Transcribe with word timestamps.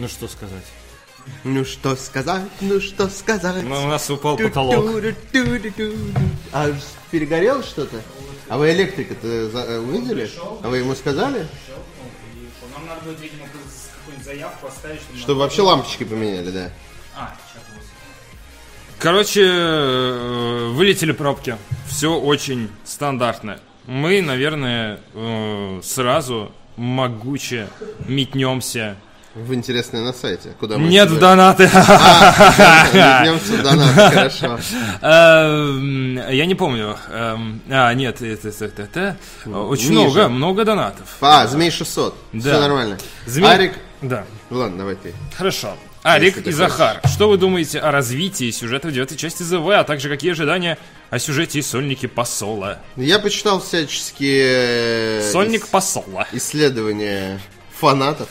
Ну 0.00 0.08
что 0.08 0.28
сказать? 0.28 0.64
Ну 1.44 1.62
что 1.66 1.94
сказать, 1.94 2.48
ну 2.62 2.80
что 2.80 3.10
сказать. 3.10 3.62
Ну, 3.62 3.84
у 3.84 3.86
нас 3.86 4.08
упал 4.08 4.38
потолок. 4.38 5.04
А 6.52 6.68
ж 6.68 6.76
перегорело 7.10 7.62
что-то? 7.62 8.00
А 8.48 8.56
вы 8.56 8.72
электрика-то 8.72 9.50
за- 9.50 9.58
э, 9.58 9.78
увидели? 9.78 10.30
А 10.62 10.68
вы 10.68 10.78
ему 10.78 10.94
сказали? 10.94 11.46
Нам 12.72 12.86
надо 12.86 13.02
будет, 13.02 13.20
видимо, 13.20 13.44
какую-нибудь 13.44 14.24
заявку 14.24 14.68
оставить, 14.68 15.02
Чтобы 15.18 15.40
вообще 15.40 15.60
лампочки 15.60 16.04
поменяли, 16.04 16.50
да. 16.50 16.70
А, 17.14 17.36
сейчас 17.52 17.62
Короче, 18.98 19.42
э, 19.46 20.68
вылетели 20.72 21.12
пробки. 21.12 21.58
Все 21.90 22.18
очень 22.18 22.70
стандартно. 22.84 23.60
Мы, 23.84 24.22
наверное, 24.22 25.00
э, 25.12 25.80
сразу 25.84 26.52
могуче 26.76 27.68
метнемся. 28.08 28.96
В 29.34 29.54
интересное 29.54 30.02
на 30.02 30.12
сайте. 30.12 30.50
Куда 30.58 30.76
мы 30.76 30.88
Нет 30.88 31.08
в 31.08 31.18
донаты. 31.20 31.64
Метнемся 31.64 33.52
в 33.52 33.62
донаты, 33.62 33.94
хорошо. 34.14 34.58
Эм, 35.02 36.16
Я 36.30 36.46
не 36.46 36.56
помню. 36.56 36.96
Эм, 37.08 37.60
А, 37.70 37.94
нет, 37.94 38.20
это. 38.22 39.16
Очень 39.46 39.92
много, 39.92 40.28
много 40.28 40.64
донатов. 40.64 41.06
А, 41.20 41.46
Змей 41.46 41.70
600. 41.70 42.16
Да. 42.32 42.40
Все 42.40 42.60
нормально. 42.60 42.98
Арик. 43.44 43.74
Да. 44.02 44.24
Ладно, 44.50 44.78
давай 44.78 44.96
ты. 44.96 45.14
Хорошо. 45.36 45.76
Арик 46.02 46.38
и 46.38 46.50
Захар, 46.50 47.00
что 47.04 47.28
вы 47.28 47.36
думаете 47.36 47.78
о 47.78 47.92
развитии 47.92 48.50
сюжета 48.50 48.88
в 48.88 48.92
девятой 48.92 49.16
части 49.16 49.42
ЗВ, 49.44 49.68
а 49.68 49.84
также 49.84 50.08
какие 50.08 50.32
ожидания 50.32 50.76
о 51.10 51.18
сюжете 51.18 51.58
и 51.58 51.62
сольнике 51.62 52.08
посола? 52.08 52.78
Я 52.96 53.18
почитал 53.18 53.60
всяческие 53.60 55.22
Сольник 55.30 55.68
посола. 55.68 56.26
исследования 56.32 57.38
фанатов. 57.78 58.28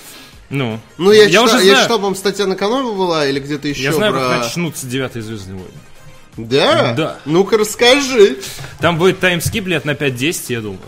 Ну, 0.49 0.79
Ну, 0.97 1.11
я, 1.11 1.27
читал, 1.29 1.45
уже 1.45 1.57
я 1.57 1.63
знаю, 1.63 1.83
читал, 1.83 1.97
по-моему, 1.97 2.15
статья 2.15 2.47
на 2.47 2.55
канале 2.55 2.91
была 2.91 3.27
или 3.27 3.39
где-то 3.39 3.67
еще 3.67 3.83
я 3.83 3.93
знаю, 3.93 4.13
про... 4.13 4.21
как 4.21 4.43
начнутся 4.43 4.87
девятые 4.87 5.21
Звездные 5.21 5.55
войны. 5.55 5.71
Да? 6.37 6.93
Да. 6.93 7.19
Ну-ка 7.25 7.57
расскажи. 7.57 8.37
Там 8.79 8.97
будет 8.97 9.19
таймскип 9.19 9.67
лет 9.67 9.85
на 9.85 9.91
5-10, 9.91 10.41
я 10.49 10.61
думаю. 10.61 10.79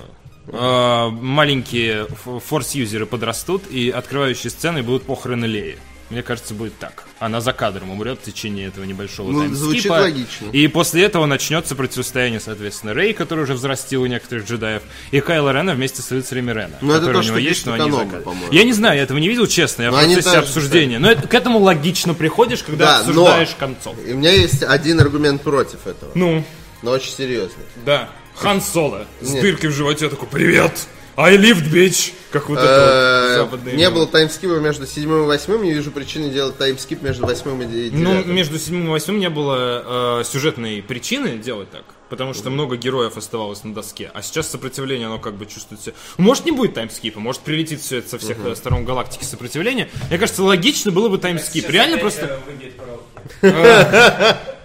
А, 0.48 1.10
маленькие 1.10 2.08
форс-юзеры 2.48 3.06
подрастут, 3.06 3.64
и 3.70 3.90
открывающие 3.90 4.50
сцены 4.50 4.82
будут 4.82 5.04
похороны 5.04 5.46
Леи. 5.46 5.78
Мне 6.12 6.24
кажется, 6.24 6.54
будет 6.54 6.78
так. 6.78 7.06
Она 7.20 7.40
за 7.40 7.54
кадром 7.54 7.90
умрет 7.90 8.20
в 8.20 8.24
течение 8.24 8.68
этого 8.68 8.84
небольшого 8.84 9.32
Ну, 9.32 9.56
звучит 9.56 9.90
логично. 9.90 10.48
И 10.52 10.68
после 10.68 11.04
этого 11.04 11.26
начнется 11.26 11.74
противостояние, 11.74 12.42
соответственно, 12.42 12.94
Рэй, 12.94 13.14
который 13.14 13.46
уже 13.46 13.54
взрастил 13.54 14.02
у 14.02 14.06
некоторых 14.08 14.46
джедаев, 14.46 14.82
и 15.12 15.22
Кайла 15.22 15.52
Рена 15.54 15.74
вместе 15.74 16.02
с 16.02 16.12
рыцарями 16.12 16.52
Рена. 16.52 16.78
Ну, 16.82 16.94
это 16.94 17.06
то, 17.06 17.12
у 17.12 17.14
него 17.14 17.24
что 17.24 17.38
есть, 17.38 17.66
но 17.66 17.74
они 17.74 17.90
за 17.92 17.98
кадром. 18.06 18.36
Я 18.52 18.64
не 18.66 18.74
знаю, 18.74 18.98
я 18.98 19.04
этого 19.04 19.20
не 19.20 19.30
видел, 19.30 19.48
честно, 19.48 19.84
я 19.84 19.92
Но 19.92 19.98
в 19.98 20.00
они 20.02 20.16
процессе 20.16 20.36
тоже 20.36 20.48
обсуждения. 20.48 21.00
Но 21.00 21.10
это- 21.10 21.28
к 21.28 21.34
этому 21.34 21.60
логично 21.60 22.14
приходишь, 22.14 22.62
когда 22.64 22.86
Да, 22.86 22.92
но- 22.92 23.00
обсуждаешь 23.26 23.56
концов. 23.58 23.96
И 24.06 24.12
у 24.12 24.18
меня 24.18 24.32
есть 24.32 24.64
один 24.64 25.00
аргумент 25.00 25.42
против 25.44 25.88
этого. 25.88 26.12
Ну, 26.14 26.44
Но 26.82 26.92
очень 26.92 27.14
серьезный. 27.14 27.64
Да. 27.86 28.10
Хан 28.36 28.60
Соло 28.62 29.06
с 29.22 29.30
Нет. 29.30 29.42
дыркой 29.44 29.70
в 29.70 29.74
животе 29.74 30.10
такой 30.10 30.28
«Привет! 30.28 30.88
I 31.18 31.38
lived, 31.38 31.72
bitch!» 31.72 32.14
Как 32.32 32.48
вот 32.48 32.60
это 32.60 33.28
Э, 33.34 33.36
западное 33.38 33.74
Не 33.74 33.90
было 33.90 34.08
таймскипа 34.08 34.60
между 34.60 34.88
седьмым 34.88 35.24
и 35.24 35.28
восьмым, 35.28 35.64
не 35.64 35.74
вижу 35.74 35.92
причины 35.92 36.30
делать 36.30 36.58
таймскип 36.58 37.02
между 37.02 37.26
восьмым 37.26 37.62
и 37.62 37.66
Ну, 37.66 38.12
девятым. 38.14 38.36
между 38.36 38.58
седьмым 38.58 38.88
и 38.88 38.90
восьмым 38.90 39.20
не 39.20 39.30
было 39.30 40.20
э, 40.22 40.24
сюжетной 40.24 40.82
причины 40.82 41.38
делать 41.38 41.70
так. 41.72 41.84
Потому 42.12 42.34
что 42.34 42.50
много 42.50 42.76
героев 42.76 43.16
оставалось 43.16 43.64
на 43.64 43.74
доске. 43.74 44.12
А 44.14 44.22
сейчас 44.22 44.50
сопротивление, 44.50 45.08
оно 45.08 45.18
как 45.18 45.36
бы 45.36 45.46
чувствуется... 45.46 45.94
Может, 46.18 46.44
не 46.44 46.52
будет 46.52 46.74
таймскипа, 46.74 47.22
может, 47.22 47.40
прилетит 47.40 47.80
все 47.80 48.00
это 48.00 48.10
со 48.10 48.18
всех 48.18 48.38
э, 48.44 48.54
сторон 48.54 48.84
галактики 48.84 49.24
сопротивления. 49.24 49.90
Мне 50.10 50.18
кажется, 50.20 50.44
логично 50.44 50.92
было 50.92 51.08
бы 51.08 51.18
таймскип. 51.20 51.70
Реально 51.70 52.00
просто... 52.00 52.38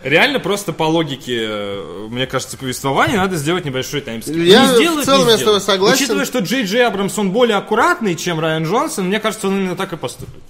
Реально 0.03 0.41
просто 0.41 0.73
по 0.73 0.85
логике, 0.85 1.47
э, 1.49 2.06
мне 2.11 2.27
кажется, 2.27 2.56
повествования 2.59 3.17
надо 3.17 3.37
сделать 3.37 3.65
небольшой 3.65 4.01
таймскип. 4.01 4.35
Я 4.37 4.67
Не 4.67 4.75
сделают, 4.75 5.03
в 5.03 5.06
целом 5.06 5.27
не 5.27 5.33
я 5.33 5.39
с 5.39 5.43
тобой 5.43 5.61
согласен. 5.61 5.97
Учитывая, 5.97 6.25
что 6.25 6.41
Джей 6.41 6.65
Джей 6.65 6.85
Абрамс, 6.85 7.17
он 7.17 7.31
более 7.31 7.59
аккуратный, 7.59 8.17
чем 8.17 8.41
Райан 8.41 8.65
Джонсон, 8.65 9.06
мне 9.06 9.21
кажется, 9.21 9.47
он 9.47 9.56
именно 9.56 9.77
так 9.77 9.93
и 9.93 9.97
поступит. 9.97 10.43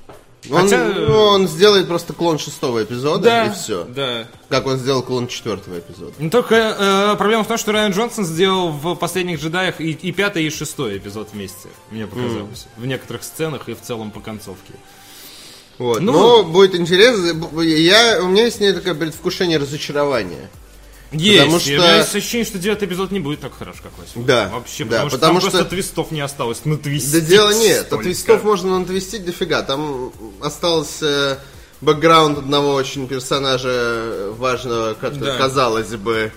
Он, 0.50 0.62
хотя- 0.62 0.84
ну, 0.84 1.16
он 1.18 1.48
сделает 1.48 1.88
просто 1.88 2.12
клон 2.12 2.38
шестого 2.38 2.82
эпизода 2.84 3.28
и 3.46 3.50
все. 3.54 3.84
да. 3.84 4.26
Как 4.48 4.66
он 4.66 4.76
сделал 4.78 5.02
клон 5.02 5.26
четвертого 5.28 5.78
эпизода. 5.78 6.12
Ну, 6.18 6.30
только 6.30 6.54
э, 6.54 7.16
проблема 7.16 7.42
в 7.44 7.48
том, 7.48 7.58
что 7.58 7.72
Райан 7.72 7.92
Джонсон 7.92 8.24
сделал 8.24 8.70
в 8.70 8.94
«Последних 8.94 9.40
джедаях» 9.40 9.80
и, 9.80 9.90
и 9.90 10.12
пятый, 10.12 10.44
и 10.44 10.50
шестой 10.50 10.98
эпизод 10.98 11.30
вместе, 11.32 11.68
мне 11.90 12.06
показалось. 12.06 12.66
В 12.76 12.86
некоторых 12.86 13.24
сценах 13.24 13.68
и 13.68 13.74
в 13.74 13.80
целом 13.82 14.10
по 14.10 14.20
концовке. 14.20 14.72
Вот. 15.78 16.00
Ну- 16.00 16.12
Но 16.12 16.42
будет 16.44 16.74
интересно. 16.74 17.48
Я, 17.62 18.20
у 18.22 18.28
меня 18.28 18.44
есть 18.44 18.60
не 18.60 18.72
такое 18.72 18.94
предвкушение 18.94 19.58
разочарования. 19.58 20.48
Есть, 21.12 21.38
Потому 21.40 21.60
что- 21.60 21.70
у 21.70 21.72
меня 21.74 21.96
есть 21.98 22.14
ощущение, 22.14 22.44
что 22.44 22.58
девятый 22.58 22.88
эпизод 22.88 23.10
не 23.12 23.20
будет 23.20 23.40
так 23.40 23.56
хорош, 23.56 23.76
как 23.82 23.92
восьмой. 23.98 24.24
Да, 24.24 24.48
Вообще, 24.52 24.84
да, 24.84 24.90
потому 24.90 25.08
что 25.10 25.18
потому 25.18 25.40
там 25.40 25.40
что- 25.40 25.50
просто 25.58 25.70
твистов 25.70 26.10
не 26.10 26.20
осталось 26.20 26.64
на 26.64 26.76
твисте. 26.78 27.20
Да 27.20 27.26
дело 27.26 27.50
нет, 27.54 27.92
от 27.92 28.02
твистов 28.02 28.42
можно 28.44 28.78
натвистить 28.78 29.24
дофига. 29.24 29.62
Там 29.62 30.12
остался 30.40 31.06
э, 31.06 31.36
бэкграунд 31.80 32.38
одного 32.38 32.74
очень 32.74 33.06
персонажа 33.06 34.32
важного, 34.36 34.94
который, 34.94 35.32
Да. 35.32 35.38
казалось 35.38 35.90
бы, 35.94 36.32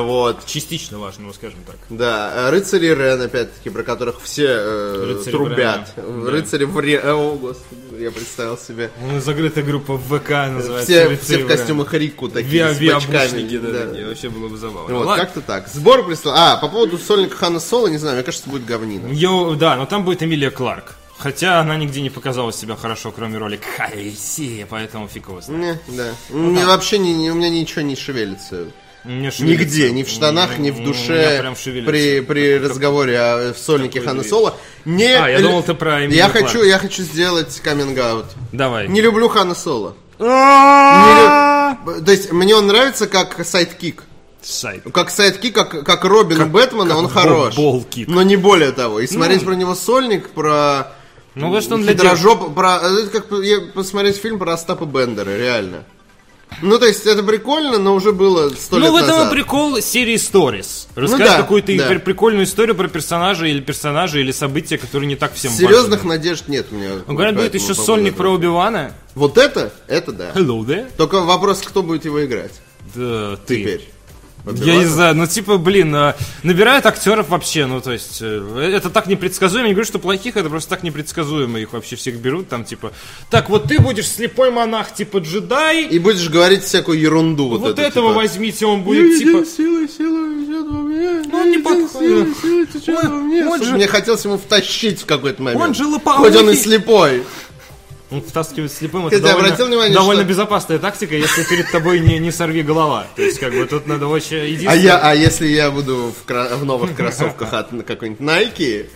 вот. 0.00 0.46
Частично 0.46 0.98
важного, 0.98 1.32
скажем 1.32 1.58
так. 1.66 1.76
Да, 1.90 2.32
э, 2.34 2.50
рыцари 2.50 2.86
Рен, 2.88 3.20
опять-таки, 3.22 3.70
про 3.70 3.82
которых 3.82 4.20
все 4.22 4.46
э, 4.48 5.04
Рыцари 5.14 5.32
трубят. 5.32 5.92
Брена, 5.96 6.24
да. 6.24 6.30
Рыцари 6.30 6.64
в 6.64 6.78
Ре... 6.78 6.98
О, 7.00 7.34
господи, 7.36 8.02
я 8.02 8.10
представил 8.10 8.56
себе. 8.58 8.90
Ну, 9.00 9.20
закрытая 9.20 9.64
группа 9.64 9.94
в 9.94 10.02
ВК 10.18 10.30
называется. 10.30 10.84
Все, 10.92 11.08
«Рыцари 11.08 11.16
все 11.22 11.34
в 11.34 11.46
Брена». 11.46 11.48
костюмах 11.56 11.94
Рику 11.94 12.28
такие, 12.28 12.72
Ви- 12.72 12.88
с 12.90 12.94
бачками. 12.94 13.56
да, 13.58 13.70
да. 13.70 13.86
такие. 13.86 14.06
Вообще 14.08 14.28
было 14.30 14.48
бы 14.48 14.56
забавно. 14.56 14.94
Вот, 14.94 15.06
Ладно. 15.06 15.24
как-то 15.24 15.40
так. 15.40 15.68
Сбор 15.68 16.06
прислал. 16.06 16.34
А, 16.36 16.56
по 16.56 16.68
поводу 16.68 16.98
сольника 16.98 17.36
Хана 17.36 17.60
Соло, 17.60 17.88
не 17.88 17.98
знаю, 17.98 18.16
мне 18.16 18.24
кажется, 18.24 18.48
будет 18.48 18.64
говнина. 18.64 19.08
Йо, 19.12 19.54
да, 19.56 19.76
но 19.76 19.86
там 19.86 20.04
будет 20.04 20.22
Эмилия 20.22 20.50
Кларк. 20.50 20.94
Хотя 21.18 21.60
она 21.60 21.76
нигде 21.76 22.00
не 22.00 22.10
показала 22.10 22.52
себя 22.52 22.74
хорошо, 22.74 23.12
кроме 23.12 23.38
роли 23.38 23.60
Кайси, 23.76 24.66
поэтому 24.68 25.06
фиг 25.06 25.28
его 25.28 25.40
знает. 25.40 25.78
Не, 25.86 25.96
да. 25.96 26.14
Мне 26.30 26.66
вообще 26.66 26.98
не, 26.98 27.14
не- 27.14 27.30
у 27.30 27.34
меня 27.34 27.48
ничего 27.50 27.82
не 27.82 27.94
шевелится. 27.94 28.64
Нигде, 29.04 29.90
ни 29.90 30.02
в 30.04 30.08
штанах, 30.08 30.58
ни 30.58 30.70
в 30.70 30.82
душе 30.84 31.42
при, 31.86 32.20
при 32.20 32.58
разговоре 32.58 33.18
о 33.18 33.52
в 33.52 33.58
сольнике 33.58 34.00
Хана. 34.00 34.22
Соло. 34.22 34.54
Не, 34.84 35.14
А, 35.16 35.28
я 35.28 35.40
думал, 35.40 35.62
ты 35.62 35.74
про 35.74 36.00
я 36.04 36.28
хочу, 36.28 36.62
я 36.62 36.78
хочу 36.78 37.02
сделать 37.02 37.60
каминг-аут. 37.64 38.26
Давай. 38.52 38.88
Не 38.88 39.00
люблю 39.00 39.28
Хана 39.28 39.54
Соло. 39.54 39.96
А! 40.20 41.76
То 42.04 42.12
есть, 42.12 42.32
мне 42.32 42.54
он 42.54 42.66
нравится 42.66 43.06
как 43.06 43.44
sidekick. 43.44 44.04
Side. 44.40 44.82
Как 44.92 45.10
sidekick, 45.10 45.54
как, 45.54 45.84
как 45.84 46.04
Робин 46.04 46.42
у 46.42 46.46
Бэтмена, 46.46 46.88
как 46.88 46.98
он 46.98 47.08
хорош. 47.08 47.54
болкик. 47.56 48.08
Но 48.08 48.22
не 48.22 48.36
более 48.36 48.72
того. 48.72 49.00
И 49.00 49.06
смотреть 49.06 49.40
Ну. 49.42 49.46
про 49.46 49.54
него 49.54 49.74
сольник, 49.74 50.30
про... 50.30 50.88
Ну, 51.34 51.48
вот 51.48 51.62
что 51.62 51.76
он 51.76 51.82
для 51.82 51.92
Хитрожоп, 51.92 52.52
про... 52.54 52.76
Это 52.82 53.06
как 53.20 53.72
посмотреть 53.72 54.16
фильм 54.16 54.38
про 54.38 54.52
Остапа 54.54 54.84
Бендера, 54.84 55.30
реально. 55.36 55.84
Ну, 56.60 56.78
то 56.78 56.86
есть, 56.86 57.06
это 57.06 57.22
прикольно, 57.22 57.78
но 57.78 57.94
уже 57.94 58.12
было 58.12 58.50
сто 58.50 58.78
лет 58.78 58.86
Ну, 58.88 58.92
в 58.92 58.96
этом 58.96 59.08
и 59.10 59.18
назад. 59.18 59.30
прикол 59.32 59.80
серии 59.80 60.16
Stories. 60.16 60.86
Рассказать 60.94 61.28
да, 61.28 61.36
какую-то 61.38 61.76
да. 61.76 61.86
при- 61.88 61.98
прикольную 61.98 62.44
историю 62.44 62.74
про 62.76 62.88
персонажа 62.88 63.46
или 63.46 63.60
персонажа, 63.60 64.18
или 64.18 64.32
события, 64.32 64.78
которые 64.78 65.06
не 65.08 65.16
так 65.16 65.34
всем 65.34 65.52
Серьезных 65.52 66.00
важны. 66.04 66.08
надежд 66.16 66.48
нет 66.48 66.66
у 66.70 66.74
меня. 66.74 66.90
Ну, 67.06 67.14
говорят, 67.14 67.36
будет 67.36 67.54
еще 67.54 67.74
сольник 67.74 68.14
про. 68.16 68.30
Оби-Вана. 68.30 68.92
Вот 69.14 69.38
это? 69.38 69.72
Это 69.88 70.12
да. 70.12 70.30
Hello 70.34 70.60
there. 70.64 70.90
Только 70.96 71.20
вопрос, 71.22 71.60
кто 71.62 71.82
будет 71.82 72.04
его 72.04 72.24
играть 72.24 72.52
Да, 72.94 73.36
ты. 73.46 73.60
теперь. 73.60 73.88
Я 74.46 74.76
не 74.76 74.84
знаю, 74.86 75.14
ну 75.14 75.26
типа, 75.26 75.56
блин, 75.56 75.94
а, 75.94 76.16
набирают 76.42 76.84
актеров 76.86 77.28
вообще, 77.28 77.66
ну 77.66 77.80
то 77.80 77.92
есть, 77.92 78.18
э, 78.20 78.72
это 78.74 78.90
так 78.90 79.06
непредсказуемо, 79.06 79.66
я 79.66 79.68
не 79.68 79.74
говорю, 79.74 79.86
что 79.86 79.98
плохих, 80.00 80.36
это 80.36 80.50
просто 80.50 80.70
так 80.70 80.82
непредсказуемо, 80.82 81.60
их 81.60 81.72
вообще 81.72 81.94
всех 81.96 82.16
берут, 82.16 82.48
там 82.48 82.64
типа, 82.64 82.92
так, 83.30 83.48
вот 83.50 83.68
ты 83.68 83.78
будешь 83.80 84.08
слепой 84.08 84.50
монах, 84.50 84.92
типа 84.94 85.18
джедай, 85.18 85.84
И 85.84 85.98
будешь 85.98 86.28
говорить 86.28 86.64
всякую 86.64 86.98
ерунду. 86.98 87.48
Вот, 87.48 87.60
вот 87.60 87.78
эту, 87.78 87.82
этого 87.82 88.10
типа, 88.10 88.20
возьмите, 88.20 88.66
он 88.66 88.82
будет 88.82 89.18
типа... 89.18 89.44
Сила, 89.44 89.86
сила 89.88 90.26
идет 90.44 90.66
во 90.66 90.78
мне. 90.78 91.22
Ну, 91.24 91.38
он 91.38 91.50
не 91.50 91.58
подходит. 91.58 92.36
Сила 92.42 92.66
течет 92.66 93.04
во 93.04 93.16
мне. 93.16 93.46
он 93.46 93.58
Слушай, 93.58 93.70
же- 93.70 93.76
Мне 93.76 93.86
хотелось 93.86 94.24
ему 94.24 94.38
втащить 94.38 95.02
в 95.02 95.06
какой-то 95.06 95.42
момент. 95.42 95.62
Он 95.62 95.74
же 95.74 95.86
лопоухий. 95.86 96.24
Хоть 96.24 96.36
он 96.36 96.50
и 96.50 96.56
слепой. 96.56 97.22
Он 98.12 98.22
втаскивает 98.22 98.72
слепым, 98.72 99.06
это 99.06 99.20
довольно, 99.20 99.46
обратил 99.48 99.66
внимание, 99.66 99.94
довольно 99.94 100.22
что- 100.22 100.28
безопасная 100.30 100.78
тактика, 100.78 101.16
если 101.16 101.42
перед 101.44 101.70
тобой 101.70 102.00
не, 102.00 102.18
не 102.18 102.30
сорви 102.30 102.62
голова. 102.62 103.06
То 103.16 103.22
есть, 103.22 103.38
как 103.38 103.52
бы, 103.52 103.64
тут 103.66 103.86
надо 103.86 104.06
очень... 104.06 104.36
А, 104.36 104.44
единственное- 104.44 104.76
я, 104.76 104.98
а 104.98 105.14
если 105.14 105.46
я 105.46 105.70
буду 105.70 106.12
в, 106.20 106.24
кра- 106.26 106.56
в 106.56 106.64
новых 106.64 106.94
кроссовках 106.94 107.52
от 107.52 107.70
какой-нибудь 107.86 108.20
Nike, 108.20 108.86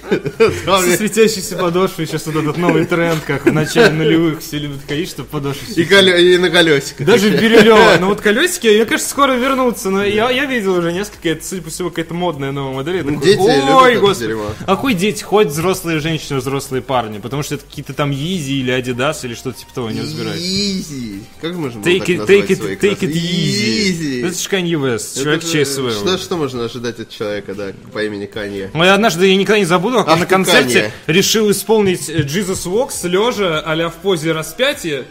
Со 0.65 0.97
светящейся 0.97 1.57
подошвой, 1.57 2.07
сейчас 2.07 2.27
вот 2.27 2.37
этот 2.37 2.57
новый 2.59 2.85
тренд, 2.87 3.23
как 3.25 3.47
в 3.47 3.53
начале 3.53 3.91
нулевых 3.93 4.41
все 4.41 4.59
любят 4.59 4.81
ходить, 4.87 5.11
чтобы 5.11 5.29
подошвы 5.29 5.75
и, 5.75 5.85
коле- 5.85 6.21
и 6.35 6.39
на 6.39 6.51
колесиках. 6.51 7.07
Даже 7.07 7.31
Бирюлево. 7.31 7.97
Ну 8.01 8.07
вот 8.09 8.21
колесики, 8.27 8.67
мне 8.69 8.85
кажется, 8.85 9.11
скоро 9.11 9.33
вернутся. 9.33 9.91
Но 9.91 10.05
я, 10.05 10.31
я 10.31 10.45
видел 10.45 10.75
уже 10.75 10.93
несколько, 10.93 11.29
это, 11.31 11.45
судя 11.45 11.63
по 11.63 11.71
всему, 11.71 11.91
какая-то 11.91 12.15
модная 12.15 12.53
новая 12.53 12.75
модель. 12.75 12.97
Я 12.97 13.03
такой, 13.03 13.15
Ну, 13.17 13.23
дети 13.23 13.39
Ой, 13.41 13.97
господи. 13.99 14.37
А 14.67 14.77
какой 14.77 14.95
дети? 14.95 15.23
Хоть 15.23 15.49
взрослые 15.49 16.01
женщины, 16.01 16.39
взрослые 16.39 16.83
парни. 16.83 17.19
Потому 17.19 17.43
что 17.43 17.55
это 17.57 17.65
какие-то 17.65 17.93
там 17.95 18.11
Yeezy 18.11 18.61
или 18.61 18.73
Adidas 18.79 19.06
does 19.11 19.25
или 19.27 19.35
что-то 19.35 19.59
типа 19.59 19.73
того, 19.75 19.91
не 19.91 20.01
разбираюсь. 20.01 20.41
Easy. 20.43 21.23
Как 21.41 21.55
можно 21.55 21.81
было 21.81 21.89
Take 21.91 22.07
it, 22.07 22.27
take 22.27 22.47
it, 22.49 22.81
take 22.81 22.99
it 22.99 22.99
кроссы? 22.99 23.07
easy. 23.13 24.27
Это 24.27 24.39
же 24.39 24.49
Kanye 24.49 24.73
West, 24.73 25.23
человек 25.23 25.43
Wave. 25.43 25.93
Что, 25.93 26.19
что 26.19 26.37
можно 26.37 26.65
ожидать 26.65 27.01
от 27.01 27.11
человека, 27.11 27.55
да, 27.55 27.73
по 27.93 28.05
имени 28.05 28.27
Канье? 28.27 28.71
Ну, 28.75 28.85
я 28.85 28.95
однажды, 28.95 29.27
я 29.27 29.37
никогда 29.37 29.59
не 29.59 29.65
забуду, 29.65 29.99
как 29.99 30.09
он 30.15 30.21
на 30.21 30.27
концерте 30.27 30.93
Kanye. 31.07 31.13
решил 31.13 31.51
исполнить 31.51 32.09
Jesus 32.09 32.67
Walks 32.67 33.07
лежа, 33.09 33.61
а 33.61 33.89
в 33.89 33.95
позе 33.95 34.33
распятия. 34.33 35.05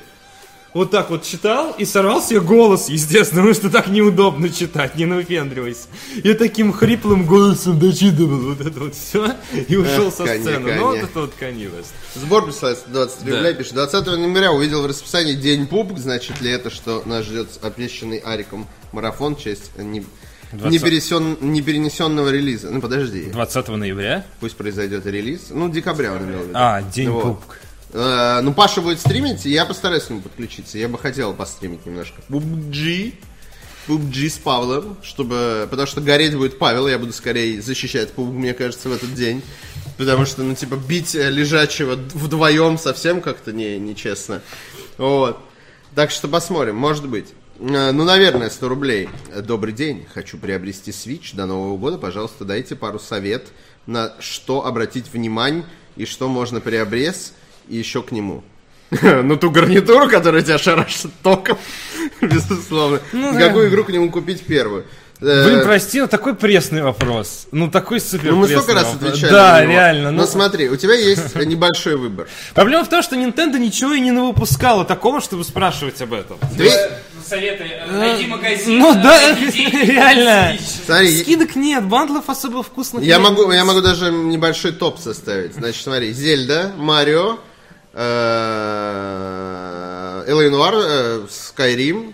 Вот 0.75 0.91
так 0.91 1.09
вот 1.09 1.23
читал 1.23 1.73
и 1.77 1.85
сорвал 1.85 2.21
себе 2.21 2.41
голос, 2.41 2.89
естественно, 2.89 3.43
потому 3.43 3.53
что 3.55 3.69
так 3.69 3.87
неудобно 3.87 4.49
читать, 4.49 4.97
не 4.97 5.05
выпендривайся. 5.05 5.87
И 6.21 6.33
таким 6.33 6.73
хриплым 6.73 7.25
голосом 7.25 7.79
дочитывал 7.79 8.53
вот 8.53 8.59
это 8.59 8.77
вот 8.81 8.93
все 8.93 9.35
и 9.69 9.77
ушел 9.77 10.09
Эх, 10.09 10.13
со 10.13 10.23
Kanye, 10.25 10.41
сцены. 10.41 10.67
Kanye. 10.67 10.75
Ну, 10.75 10.85
вот 10.87 10.97
это 10.97 11.19
вот 11.21 11.33
West. 11.39 11.85
Сбор 12.15 12.45
присылается 12.45 12.83
20 12.89 13.23
Да. 13.25 13.35
рублей, 13.37 13.53
пишет. 13.53 13.73
20 13.75 14.17
ноября 14.17 14.51
увидел 14.51 14.81
в 14.81 14.85
расписании 14.85 15.35
День 15.35 15.65
пуп. 15.65 15.97
Значит 15.97 16.41
ли 16.41 16.51
это, 16.51 16.69
что 16.69 17.03
нас 17.05 17.23
ждет 17.23 17.47
обещанный 17.61 18.17
Ариком 18.17 18.67
марафон 18.91 19.37
в 19.37 19.41
честь 19.41 19.71
не, 19.77 20.03
20. 20.51 20.71
не, 20.71 20.77
пересен- 20.89 21.37
не 21.41 21.61
перенесенного 21.61 22.27
релиза? 22.31 22.69
Ну, 22.69 22.81
подожди. 22.81 23.27
20 23.31 23.77
ноября? 23.77 24.25
Пусть 24.41 24.57
произойдет 24.57 25.05
релиз. 25.05 25.43
Ну, 25.51 25.69
декабря 25.69 26.11
он 26.11 26.25
имел 26.25 26.39
в 26.39 26.47
виду. 26.47 26.51
А, 26.53 26.81
день 26.81 27.09
Вот. 27.11 27.23
пупк. 27.23 27.59
Э, 27.93 28.41
ну, 28.41 28.53
Паша 28.53 28.81
будет 28.81 28.99
стримить, 28.99 29.45
и 29.45 29.51
я 29.51 29.65
постараюсь 29.65 30.03
к 30.03 30.09
нему 30.09 30.21
подключиться. 30.21 30.77
Я 30.77 30.89
бы 30.89 30.97
хотел 30.97 31.33
постримить 31.33 31.85
немножко. 31.85 32.21
PUBG. 32.29 33.13
PUBG 33.87 34.29
с 34.29 34.37
Павлом, 34.37 34.97
чтобы... 35.03 35.67
Потому 35.69 35.87
что 35.87 36.01
гореть 36.01 36.35
будет 36.35 36.57
Павел, 36.57 36.87
я 36.87 36.97
буду 36.97 37.13
скорее 37.13 37.61
защищать 37.61 38.09
PUBG, 38.15 38.31
мне 38.31 38.53
кажется, 38.53 38.89
в 38.89 38.93
этот 38.93 39.13
день. 39.13 39.43
Потому 39.97 40.25
что, 40.25 40.43
ну, 40.43 40.55
типа, 40.55 40.75
бить 40.75 41.13
лежачего 41.13 41.95
вдвоем 41.95 42.77
совсем 42.77 43.21
как-то 43.21 43.53
не, 43.53 43.77
нечестно. 43.77 44.41
Вот. 44.97 45.39
Так 45.93 46.11
что 46.11 46.27
посмотрим, 46.27 46.75
может 46.75 47.07
быть. 47.07 47.27
Э, 47.59 47.91
Ну, 47.91 48.03
наверное, 48.03 48.49
100 48.49 48.67
рублей. 48.67 49.09
Добрый 49.43 49.73
день, 49.73 50.05
хочу 50.13 50.37
приобрести 50.37 50.91
Switch 50.91 51.35
до 51.35 51.45
Нового 51.45 51.77
года. 51.77 51.97
Пожалуйста, 51.97 52.43
дайте 52.43 52.75
пару 52.75 52.99
совет, 52.99 53.47
на 53.85 54.13
что 54.19 54.65
обратить 54.65 55.13
внимание 55.13 55.63
и 55.95 56.05
что 56.05 56.27
можно 56.27 56.59
приобрести 56.59 57.33
и 57.69 57.77
еще 57.77 58.01
к 58.01 58.11
нему. 58.11 58.43
Ну, 59.01 59.35
ту 59.37 59.49
гарнитуру, 59.51 60.07
которая 60.09 60.41
тебя 60.41 60.57
шарашит 60.57 61.11
током, 61.23 61.57
безусловно. 62.21 62.99
Какую 63.37 63.69
игру 63.69 63.83
к 63.83 63.89
нему 63.89 64.09
купить 64.11 64.41
первую? 64.45 64.85
Э, 65.21 65.45
Блин, 65.47 65.63
прости, 65.63 66.01
но 66.01 66.07
такой 66.07 66.35
пресный 66.35 66.83
вопрос. 66.83 67.47
Ну, 67.51 67.71
такой 67.71 68.01
супер 68.01 68.31
Ну, 68.31 68.35
мы 68.37 68.47
столько 68.49 68.73
раз 68.73 68.91
вопрос. 68.93 69.11
отвечали 69.13 69.31
Да, 69.31 69.53
на 69.53 69.61
него. 69.61 69.71
реально. 69.71 70.11
Но 70.11 70.21
Ну, 70.23 70.27
смотри, 70.27 70.69
у 70.69 70.75
тебя 70.75 70.93
есть 70.93 71.35
небольшой 71.35 71.95
выбор. 71.95 72.27
Проблема 72.53 72.83
в 72.83 72.89
том, 72.89 73.01
что 73.01 73.15
Nintendo 73.15 73.57
ничего 73.57 73.93
и 73.93 74.01
не 74.01 74.11
выпускала 74.11 74.83
такого, 74.83 75.21
чтобы 75.21 75.43
спрашивать 75.45 76.01
об 76.01 76.13
этом. 76.13 76.37
Две- 76.55 76.99
Советы. 77.25 77.65
Найди 77.89 78.27
магазин. 78.27 78.77
Ну 78.77 78.93
да, 78.93 79.35
реально. 79.79 80.57
Смотри, 80.85 81.21
Скидок 81.23 81.55
нет, 81.55 81.83
бандлов 81.85 82.29
особо 82.29 82.61
вкусных 82.61 83.03
Я 83.03 83.17
нет. 83.17 83.29
могу, 83.29 83.51
я 83.51 83.65
могу 83.65 83.81
даже 83.81 84.11
небольшой 84.11 84.73
топ 84.73 84.99
составить. 84.99 85.53
Значит, 85.55 85.81
смотри, 85.81 86.11
Зельда, 86.13 86.73
Марио, 86.77 87.39
Элэй 90.27 90.49
Нуар, 90.49 90.73
э, 90.75 91.25
Скайрим. 91.29 92.13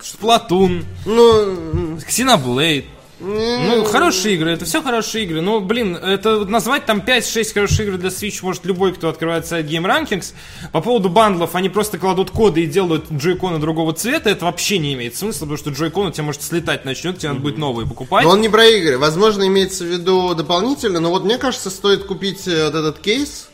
Сплатун, 0.00 0.84
Ну, 1.04 1.96
Xenoblade. 2.08 2.84
Ну, 3.18 3.84
хорошие 3.84 4.34
игры, 4.34 4.50
это 4.52 4.66
все 4.66 4.82
хорошие 4.82 5.24
игры. 5.24 5.40
Но, 5.40 5.60
блин, 5.60 5.96
это 5.96 6.44
назвать 6.44 6.84
там 6.84 7.00
5-6 7.00 7.54
хороших 7.54 7.80
игр 7.80 7.96
для 7.96 8.10
Switch 8.10 8.40
может 8.42 8.66
любой, 8.66 8.92
кто 8.92 9.08
открывает 9.08 9.46
сайт 9.46 9.66
Game 9.66 9.86
Rankings. 9.86 10.34
По 10.70 10.82
поводу 10.82 11.08
бандлов, 11.08 11.54
они 11.54 11.70
просто 11.70 11.96
кладут 11.96 12.30
коды 12.30 12.64
и 12.64 12.66
делают 12.66 13.10
джойконы 13.10 13.58
другого 13.58 13.94
цвета. 13.94 14.28
Это 14.28 14.44
вообще 14.44 14.78
не 14.78 14.92
имеет 14.92 15.16
смысла, 15.16 15.46
потому 15.46 15.56
что 15.56 15.70
джойкон 15.70 16.08
у 16.08 16.10
тебя 16.10 16.24
может 16.24 16.42
слетать 16.42 16.84
начнет, 16.84 17.18
тебе 17.18 17.30
надо 17.30 17.40
будет 17.40 17.56
новые 17.56 17.88
покупать. 17.88 18.24
но 18.24 18.30
он 18.32 18.42
не 18.42 18.50
про 18.50 18.66
игры. 18.66 18.98
Возможно, 18.98 19.46
имеется 19.46 19.84
в 19.84 19.86
виду 19.88 20.34
дополнительно, 20.34 21.00
но 21.00 21.08
вот 21.08 21.24
мне 21.24 21.38
кажется, 21.38 21.70
стоит 21.70 22.04
купить 22.04 22.46
э, 22.46 22.66
вот 22.66 22.74
этот 22.74 22.98
кейс. 22.98 23.48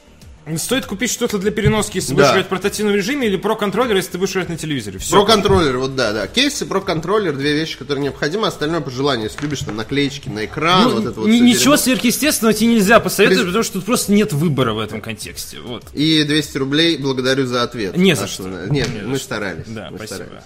Стоит 0.56 0.87
купить 0.87 1.11
что-то 1.11 1.39
для 1.39 1.53
переноски, 1.53 1.99
если 1.99 2.11
Да. 2.11 2.15
будешь 2.17 2.31
играть 2.33 2.47
в 2.47 2.49
портативном 2.49 2.97
режиме, 2.97 3.29
или 3.29 3.37
про 3.37 3.55
контроллер, 3.55 3.94
если 3.97 4.12
ты 4.12 4.19
будешь 4.19 4.33
играть 4.33 4.49
на 4.49 4.56
телевизоре. 4.59 4.99
Все. 4.99 5.12
Про 5.12 5.25
контроллер, 5.25 5.79
вот 5.79 5.94
да, 5.94 6.12
да. 6.12 6.27
Кейс 6.27 6.61
и 6.62 6.65
про 6.65 6.81
контроллер, 6.81 7.37
две 7.37 7.53
вещи, 7.55 7.79
которые 7.79 8.03
необходимы, 8.03 8.49
остальное 8.49 8.81
по 8.81 8.91
желанию. 8.91 9.29
Если 9.29 9.41
любишь 9.41 9.61
там 9.61 9.77
наклеечки 9.77 10.29
на 10.29 10.44
экран, 10.44 10.83
Ну, 10.85 10.94
вот 10.97 11.06
это 11.06 11.21
вот 11.21 11.29
ничего 11.29 11.77
сверхъестественного 11.77 12.55
тебе 12.55 12.75
нельзя 12.75 12.99
посоветовать, 12.99 13.43
При- 13.43 13.47
потому 13.50 13.62
что 13.62 13.73
тут 13.75 13.85
просто 13.85 14.12
нет 14.12 14.33
выбора 14.33 14.75
в 14.75 14.81
этом 14.81 15.00
контексте. 15.00 15.61
Вот. 15.61 15.85
И 15.93 16.25
200 16.25 16.59
рублей 16.59 16.97
благодарю 16.97 17.47
за 17.47 17.62
ответ. 17.62 17.97
Не 17.97 18.17
за 18.17 18.27
что. 18.27 18.43
Нет, 18.49 18.88
Не 18.93 19.03
мы 19.06 19.17
что. 19.17 19.25
старались. 19.27 19.67
Да, 19.69 19.91
мы 19.93 19.99
спасибо. 19.99 20.17
старались. 20.25 20.43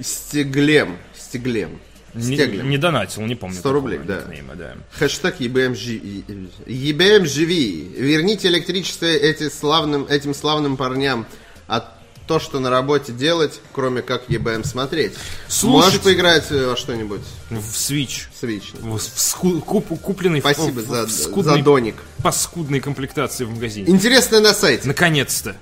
Стеглем. 0.00 0.96
Стеглем. 1.18 1.78
Не, 2.16 2.36
Стеглем. 2.36 2.68
не 2.70 2.78
донатил, 2.78 3.22
не 3.22 3.34
помню. 3.34 3.54
100 3.56 3.62
такого 3.62 3.74
рублей, 3.80 4.00
да. 4.04 4.22
никнейма, 4.22 4.54
да. 4.54 4.74
Хэштег 4.92 5.40
EBMG. 5.40 6.24
EBM 6.66 7.26
живи. 7.26 7.92
Верните 7.96 8.48
электричество 8.48 9.06
эти 9.06 9.48
славным, 9.48 10.06
этим 10.08 10.34
славным 10.34 10.76
парням. 10.76 11.26
А 11.68 11.92
то, 12.26 12.40
что 12.40 12.58
на 12.58 12.70
работе 12.70 13.12
делать, 13.12 13.60
кроме 13.72 14.02
как 14.02 14.28
EBM 14.28 14.66
смотреть. 14.66 15.12
Слушать. 15.46 15.84
Можешь 15.86 16.00
поиграть 16.00 16.50
э, 16.50 16.66
во 16.70 16.76
что-нибудь? 16.76 17.20
В 17.50 17.56
Switch. 17.74 18.24
Switch. 18.42 18.64
В, 18.80 18.98
в 18.98 19.00
ску- 19.00 19.60
куп- 19.60 20.00
купленный 20.00 20.40
Спасибо 20.40 20.80
в, 20.80 20.86
за, 20.88 21.06
в 21.06 21.10
за 21.10 21.22
скудной, 21.24 21.62
доник. 21.62 21.94
паскудной 22.24 22.80
комплектации 22.80 23.44
в 23.44 23.50
магазине. 23.50 23.88
Интересно 23.88 24.40
на 24.40 24.54
сайте. 24.54 24.88
Наконец-то. 24.88 25.54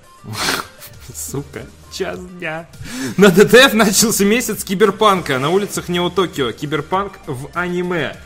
Сука, 1.13 1.63
час 1.93 2.19
дня. 2.39 2.67
На 3.17 3.29
DTF 3.29 3.75
начался 3.75 4.25
месяц 4.25 4.65
киберпанка. 4.65 5.39
На 5.39 5.51
улицах 5.51 5.89
Нео-Токио. 5.89 6.53
Киберпанк 6.53 7.19
в 7.27 7.49
аниме. 7.55 8.17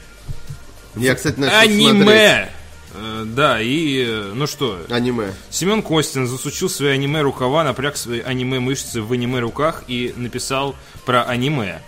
Я, 0.95 1.15
кстати, 1.15 1.39
начал 1.39 1.57
смотреть. 1.57 1.89
Аниме! 1.89 2.51
Э, 2.95 3.25
Да, 3.27 3.61
и 3.61 4.05
э, 4.07 4.33
ну 4.35 4.47
что, 4.47 4.81
Аниме. 4.89 5.33
Семен 5.51 5.83
Костин 5.83 6.27
засучил 6.27 6.69
свои 6.71 6.91
аниме-рукава, 6.91 7.63
напряг 7.65 7.97
свои 7.97 8.21
аниме-мышцы 8.21 9.03
в 9.03 9.13
аниме-руках 9.13 9.85
и 9.89 10.15
написал 10.17 10.75
про 11.05 11.23
аниме. 11.25 11.83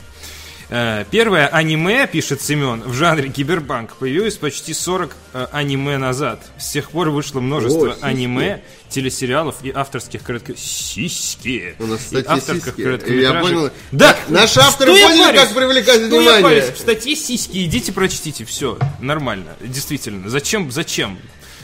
Э, 0.70 1.04
Первое 1.10 1.48
аниме, 1.48 2.06
пишет 2.06 2.40
Семен, 2.42 2.82
в 2.84 2.92
жанре 2.94 3.28
киберпанк 3.28 3.96
появилось 3.96 4.36
почти 4.36 4.72
40 4.72 5.16
э, 5.32 5.46
аниме 5.50 5.98
назад. 5.98 6.40
С 6.58 6.70
тех 6.70 6.90
пор 6.90 7.10
вышло 7.10 7.40
множество 7.40 7.92
О, 7.92 7.96
аниме, 8.02 8.62
телесериалов 8.88 9.56
и 9.64 9.72
авторских 9.74 10.22
коротких... 10.22 10.56
Сиськи! 10.58 11.74
У 11.80 11.86
нас 11.86 12.00
И 12.00 12.04
статьи 12.06 12.28
авторских 12.28 12.64
сиськи. 12.66 12.82
короткометражек. 12.82 13.34
Я 13.34 13.40
понял. 13.40 13.70
Да! 13.90 14.16
Наши 14.28 14.60
авторы 14.60 14.92
что 14.96 15.00
я 15.00 15.08
поняли, 15.08 15.36
как 15.36 15.54
привлекать 15.54 16.06
Что 16.06 16.20
я 16.20 16.32
внимание. 16.36 16.42
парюсь? 16.42 16.64
В 16.76 16.78
статье 16.78 17.16
сиськи, 17.16 17.64
идите 17.64 17.92
прочтите, 17.92 18.44
все, 18.44 18.78
нормально, 19.00 19.56
действительно. 19.60 20.28
Зачем, 20.28 20.70
зачем? 20.70 21.18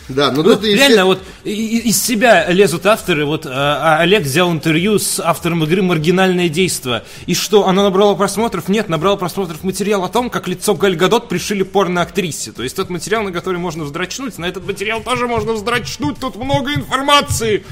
Да, 0.09 0.31
ну 0.31 0.43
Вот 0.43 0.61
тут 0.61 0.65
реально, 0.65 0.97
все- 0.99 1.05
вот 1.05 1.21
из 1.45 2.01
себя 2.01 2.49
лезут 2.51 2.87
авторы. 2.87 3.25
Вот 3.27 3.45
а, 3.45 3.97
а 3.97 4.01
Олег 4.03 4.23
взял 4.23 4.53
интервью 4.53 4.99
с 5.01 5.19
автором 5.19 5.65
игры 5.65 5.83
«Маргинальное 5.83 6.49
действо». 6.49 7.03
И 7.27 7.35
что, 7.35 7.67
оно 7.67 7.83
набрало 7.83 8.15
просмотров? 8.15 8.69
Нет, 8.69 8.89
набрало 8.89 9.17
просмотров 9.17 9.65
материал 9.65 10.05
о 10.05 10.09
том, 10.09 10.31
как 10.31 10.47
лицо 10.47 10.75
Галь 10.75 10.95
Гадот 10.95 11.29
пришили 11.29 11.65
порно-актрисе. 11.65 12.53
То 12.53 12.63
есть 12.63 12.77
тот 12.77 12.89
материал, 12.89 13.25
на 13.25 13.33
который 13.33 13.59
можно 13.59 13.83
вздрачнуть, 13.85 14.39
на 14.39 14.45
этот 14.45 14.65
материал 14.65 15.03
тоже 15.03 15.27
можно 15.27 15.55
вздрачнуть. 15.55 16.19
Тут 16.21 16.37
много 16.37 16.73
информации. 16.75 17.65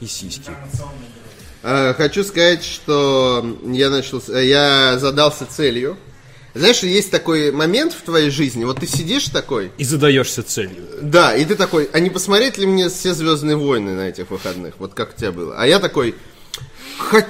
И 0.00 0.06
сиськи. 0.06 0.50
Э, 1.62 1.94
Хочу 1.94 2.24
сказать, 2.24 2.64
что 2.64 3.44
я 3.66 3.90
начал, 3.90 4.22
э, 4.28 4.44
я 4.46 4.98
задался 4.98 5.46
целью. 5.46 5.96
Знаешь, 6.54 6.80
есть 6.82 7.10
такой 7.10 7.52
момент 7.52 7.92
в 7.92 8.02
твоей 8.02 8.30
жизни, 8.30 8.64
вот 8.64 8.80
ты 8.80 8.86
сидишь 8.86 9.26
такой, 9.26 9.70
И 9.78 9.84
задаешься 9.84 10.42
целью. 10.42 10.84
да, 11.00 11.34
и 11.36 11.44
ты 11.44 11.54
такой, 11.54 11.88
а 11.92 12.00
не 12.00 12.10
посмотреть 12.10 12.58
ли 12.58 12.66
мне 12.66 12.88
все 12.88 13.14
Звездные 13.14 13.56
войны 13.56 13.92
на 13.94 14.08
этих 14.08 14.30
выходных, 14.30 14.74
вот 14.78 14.94
как 14.94 15.14
у 15.14 15.16
тебя 15.18 15.30
было? 15.32 15.54
А 15.56 15.66
я 15.66 15.78
такой, 15.78 16.14
«Хо- 16.98 17.22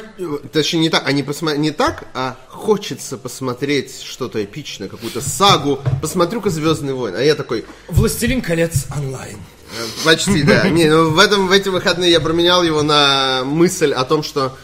точнее 0.53 0.81
не 0.81 0.89
так, 0.91 1.05
а 1.07 1.13
не, 1.13 1.23
посма- 1.23 1.57
не 1.57 1.71
так, 1.71 2.05
а 2.15 2.37
хочется 2.49 3.17
посмотреть 3.19 4.03
что-то 4.03 4.43
эпичное, 4.43 4.89
какую-то 4.89 5.21
сагу, 5.21 5.79
посмотрю-ка 6.03 6.51
Звездные 6.51 6.95
войны. 6.95 7.17
А 7.17 7.23
я 7.23 7.35
такой, 7.35 7.65
«Властелин 7.89 8.41
колец 8.43 8.87
онлайн». 8.97 9.37
Э, 9.37 9.85
Почти, 10.05 10.43
да. 10.43 10.69
Не, 10.71 10.87
ну 10.91 11.11
в, 11.11 11.19
этом, 11.21 11.47
в 11.47 11.53
эти 11.53 11.69
выходные 11.69 12.11
я 12.11 12.21
променял 12.21 12.63
его 12.65 12.83
на 12.83 13.43
мысль 13.45 13.93
о 13.93 14.05
том, 14.05 14.23
что 14.25 14.57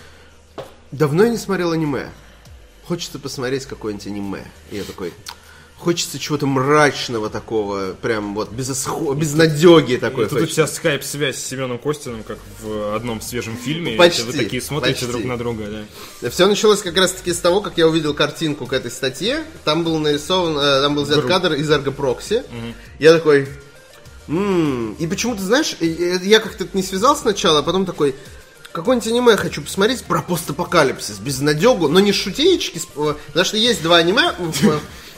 давно 0.90 1.24
я 1.24 1.28
не 1.30 1.36
смотрел 1.38 1.70
аниме. 1.72 2.08
Хочется 2.88 3.18
посмотреть 3.18 3.66
какое-нибудь 3.66 4.06
аниме. 4.06 4.44
И 4.70 4.76
я 4.76 4.84
такой, 4.84 5.12
хочется 5.76 6.18
чего-то 6.18 6.46
мрачного 6.46 7.28
такого, 7.30 7.94
прям 8.00 8.34
вот 8.34 8.50
без 8.50 8.70
исхо... 8.70 9.12
безнадеги 9.14 9.96
такой. 9.96 10.28
Тут 10.28 10.42
у 10.42 10.46
тебя 10.46 10.66
скайп-связь 10.66 11.36
с 11.36 11.44
Семеном 11.44 11.78
Костиным, 11.78 12.22
как 12.22 12.38
в 12.60 12.94
одном 12.94 13.20
свежем 13.20 13.56
фильме. 13.56 13.94
и 13.94 13.96
Почти, 13.98 14.22
Вы 14.22 14.32
такие 14.32 14.62
смотрите 14.62 15.00
почти. 15.00 15.12
друг 15.12 15.24
на 15.24 15.36
друга, 15.36 15.64
да. 16.20 16.30
Все 16.30 16.46
началось 16.46 16.80
как 16.80 16.96
раз 16.96 17.12
таки 17.12 17.32
с 17.32 17.38
того, 17.38 17.60
как 17.60 17.76
я 17.76 17.86
увидел 17.88 18.14
картинку 18.14 18.66
к 18.66 18.72
этой 18.72 18.90
статье. 18.90 19.44
Там 19.64 19.84
был 19.84 19.98
нарисован, 19.98 20.56
э, 20.56 20.80
там 20.80 20.94
был 20.94 21.04
взят 21.04 21.24
кадр 21.24 21.54
из 21.54 21.70
Эргопрокси. 21.70 22.44
Я 22.98 23.12
такой, 23.12 23.48
«М-м». 24.28 24.94
и 24.94 25.06
почему-то, 25.06 25.42
знаешь, 25.42 25.76
я 25.80 26.40
как-то 26.40 26.66
не 26.72 26.82
связал 26.82 27.16
сначала, 27.16 27.60
а 27.60 27.62
потом 27.62 27.84
такой, 27.84 28.14
какое-нибудь 28.76 29.08
аниме 29.10 29.36
хочу 29.36 29.62
посмотреть 29.62 30.04
про 30.04 30.20
постапокалипсис, 30.20 31.18
безнадегу, 31.18 31.88
но 31.88 31.98
не 31.98 32.12
шутеечки, 32.12 32.78
э, 32.78 33.14
потому 33.28 33.44
что 33.44 33.56
есть 33.56 33.82
два 33.82 33.96
аниме, 33.96 34.34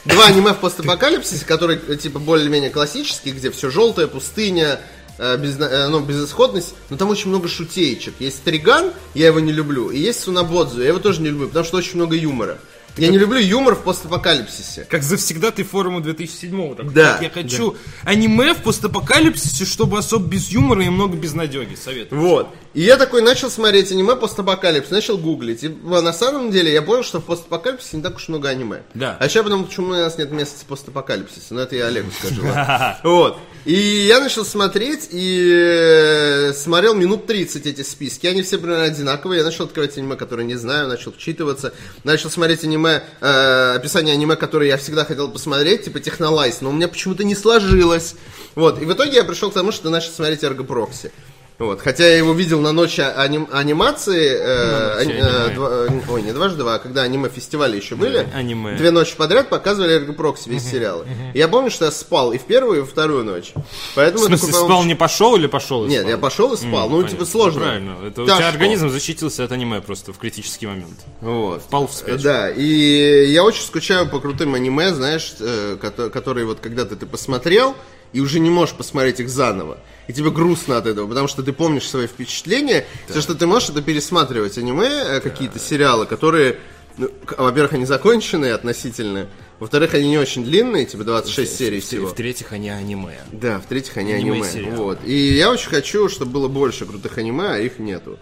два 0.05 0.25
аниме 0.27 0.53
в 0.53 0.59
постапокалипсисе, 0.59 1.45
которые, 1.45 1.79
э, 1.87 1.97
типа, 1.97 2.19
более-менее 2.19 2.69
классические, 2.69 3.33
где 3.33 3.51
все 3.51 3.69
желтое, 3.69 4.07
пустыня, 4.07 4.79
э, 5.17 5.37
э, 5.37 5.87
ну, 5.89 5.99
безысходность, 5.99 6.73
но 6.89 6.95
там 6.95 7.09
очень 7.09 7.29
много 7.29 7.49
шутеечек. 7.49 8.13
Есть 8.19 8.43
Триган, 8.43 8.93
я 9.13 9.27
его 9.27 9.41
не 9.41 9.51
люблю, 9.51 9.89
и 9.89 9.99
есть 9.99 10.21
Сунабодзу, 10.21 10.81
я 10.81 10.87
его 10.87 10.99
тоже 10.99 11.21
не 11.21 11.27
люблю, 11.27 11.47
потому 11.49 11.65
что 11.65 11.77
очень 11.77 11.95
много 11.95 12.15
юмора. 12.15 12.59
Я 12.97 13.07
не 13.09 13.17
люблю 13.17 13.39
юмор 13.39 13.75
в 13.75 13.83
постапокалипсисе. 13.83 14.85
Как 14.89 15.03
завсегда 15.03 15.51
ты 15.51 15.63
форума 15.63 16.01
2007 16.01 16.75
так, 16.75 16.93
Да, 16.93 17.13
так, 17.13 17.21
Я 17.21 17.29
хочу 17.29 17.75
аниме 18.03 18.53
в 18.53 18.61
постапокалипсисе, 18.61 19.65
чтобы 19.65 19.99
особо 19.99 20.27
без 20.27 20.49
юмора 20.49 20.83
и 20.83 20.89
много 20.89 21.15
безнадеги. 21.15 21.75
Советую. 21.75 22.21
Вот. 22.21 22.49
И 22.73 22.81
я 22.81 22.97
такой 22.97 23.21
начал 23.21 23.49
смотреть 23.49 23.91
аниме 23.91 24.15
постапокалипсис, 24.15 24.91
начал 24.91 25.17
гуглить. 25.17 25.63
И 25.63 25.69
на 25.69 26.13
самом 26.13 26.51
деле 26.51 26.71
я 26.71 26.83
понял, 26.83 27.03
что 27.03 27.19
в 27.19 27.25
постапокалипсисе 27.25 27.97
не 27.97 28.03
так 28.03 28.17
уж 28.17 28.27
много 28.27 28.49
аниме. 28.49 28.83
Да. 28.93 29.17
А 29.19 29.25
еще 29.25 29.41
потому, 29.41 29.65
почему 29.65 29.87
у 29.87 29.93
нас 29.93 30.17
нет 30.19 30.31
месяца 30.31 30.65
постапокалипсиса. 30.67 31.55
Но 31.55 31.61
это 31.61 31.75
я 31.75 31.87
Олегу 31.87 32.11
скажу. 32.11 32.43
Вот. 33.03 33.39
И 33.65 33.73
я 33.73 34.19
начал 34.19 34.45
смотреть 34.45 35.09
и 35.11 35.51
э, 35.51 36.53
смотрел 36.53 36.93
минут 36.93 37.25
30 37.25 37.65
эти 37.65 37.81
списки. 37.81 38.27
Они 38.27 38.41
все 38.41 38.57
примерно 38.57 38.85
одинаковые. 38.85 39.39
Я 39.39 39.45
начал 39.45 39.65
открывать 39.65 39.97
аниме, 39.97 40.15
которые 40.15 40.45
не 40.45 40.55
знаю, 40.55 40.87
начал 40.87 41.11
вчитываться. 41.11 41.73
Начал 42.03 42.29
смотреть 42.29 42.63
аниме, 42.63 43.03
э, 43.19 43.73
описание 43.75 44.13
аниме, 44.13 44.35
которое 44.35 44.67
я 44.69 44.77
всегда 44.77 45.05
хотел 45.05 45.29
посмотреть, 45.29 45.85
типа 45.85 45.99
Технолайз, 45.99 46.61
но 46.61 46.69
у 46.69 46.73
меня 46.73 46.87
почему-то 46.87 47.23
не 47.23 47.35
сложилось. 47.35 48.15
Вот. 48.55 48.81
И 48.81 48.85
в 48.85 48.93
итоге 48.93 49.15
я 49.15 49.23
пришел 49.23 49.51
к 49.51 49.53
тому, 49.53 49.71
что 49.71 49.89
начал 49.89 50.11
смотреть 50.11 50.43
Эрго 50.43 50.63
Прокси. 50.63 51.11
Вот, 51.59 51.81
хотя 51.81 52.07
я 52.07 52.15
его 52.17 52.31
видел 52.33 52.61
на 52.61 52.71
ночи 52.71 53.01
аним- 53.01 53.49
анимации, 53.51 54.29
э, 54.31 54.95
ночи 55.05 55.09
э, 55.11 55.19
аниме. 55.19 55.55
два- 55.55 55.69
э, 55.87 55.89
ой, 56.09 56.21
не 56.21 56.31
дважды 56.31 56.59
два, 56.59 56.75
а 56.75 56.79
когда 56.79 57.01
аниме-фестивали 57.03 57.75
еще 57.75 57.95
были, 57.95 58.25
аниме. 58.33 58.75
две 58.77 58.91
ночи 58.91 59.13
подряд 59.17 59.49
показывали 59.49 59.93
Эрго 59.95 60.13
Прокси 60.13 60.47
весь 60.49 60.63
сериалы. 60.63 61.05
И 61.33 61.37
я 61.37 61.49
помню, 61.49 61.69
что 61.69 61.83
я 61.85 61.91
спал 61.91 62.31
и 62.31 62.37
в 62.37 62.43
первую, 62.43 62.77
и 62.77 62.81
во 62.81 62.85
вторую 62.87 63.25
ночь. 63.25 63.51
В 63.55 63.95
Поэтому 63.95 64.23
я 64.23 64.27
смысле, 64.29 64.53
такой, 64.53 64.65
спал 64.67 64.83
не 64.85 64.95
пошел 64.95 65.35
или 65.35 65.47
пошел 65.47 65.85
и 65.85 65.89
Нет, 65.89 65.99
спал? 66.01 66.11
я 66.11 66.17
пошел 66.17 66.53
и 66.53 66.57
спал. 66.57 66.85
М, 66.85 66.91
ну, 66.91 66.95
понятно. 66.97 67.09
типа, 67.09 67.25
сложно. 67.25 67.61
Правильно. 67.61 67.95
Это 68.07 68.21
у 68.21 68.25
тебя 68.25 68.47
организм 68.47 68.89
защитился 68.89 69.43
от 69.43 69.51
аниме 69.51 69.81
просто 69.81 70.13
в 70.13 70.17
критический 70.17 70.65
момент. 70.67 70.99
Вот. 71.19 71.61
Впал 71.63 71.87
в 71.87 71.93
спячку. 71.93 72.23
Да, 72.23 72.49
и 72.49 73.25
я 73.31 73.43
очень 73.43 73.63
скучаю 73.63 74.07
по 74.09 74.21
крутым 74.21 74.55
аниме, 74.55 74.93
знаешь, 74.93 75.33
э, 75.41 75.77
кото- 75.81 76.09
которые 76.09 76.45
вот 76.45 76.59
когда-то 76.61 76.95
ты 76.95 77.05
посмотрел, 77.05 77.75
и 78.13 78.19
уже 78.19 78.39
не 78.39 78.49
можешь 78.49 78.75
посмотреть 78.75 79.19
их 79.19 79.29
заново. 79.29 79.77
И 80.07 80.13
тебе 80.13 80.31
грустно 80.31 80.77
от 80.77 80.87
этого, 80.87 81.07
потому 81.07 81.27
что 81.27 81.43
ты 81.43 81.53
помнишь 81.53 81.87
свои 81.87 82.07
впечатления, 82.07 82.85
потому 83.05 83.21
что 83.21 83.35
ты 83.35 83.45
можешь 83.45 83.69
это 83.69 83.81
пересматривать 83.81 84.57
аниме, 84.57 84.87
э, 84.87 85.19
какие-то 85.19 85.59
сериалы, 85.59 86.05
которые, 86.05 86.57
ну, 86.97 87.11
во-первых, 87.37 87.73
они 87.73 87.85
законченные 87.85 88.53
относительно, 88.53 89.27
во-вторых, 89.59 89.93
они 89.93 90.09
не 90.09 90.17
очень 90.17 90.43
длинные, 90.43 90.85
типа 90.85 91.03
26 91.03 91.55
серий 91.57 91.79
всего. 91.81 92.07
В-третьих, 92.07 92.53
они 92.53 92.69
аниме. 92.69 93.19
Да, 93.31 93.59
в-третьих, 93.59 93.97
они 93.97 94.13
Аниме 94.13 94.41
аниме. 94.41 94.71
Вот. 94.71 94.99
И 95.05 95.35
я 95.35 95.51
очень 95.51 95.69
хочу, 95.69 96.07
чтобы 96.09 96.31
было 96.31 96.47
больше 96.47 96.85
крутых 96.85 97.17
аниме, 97.17 97.49
а 97.49 97.57
их 97.59 97.77
нету. 97.77 98.17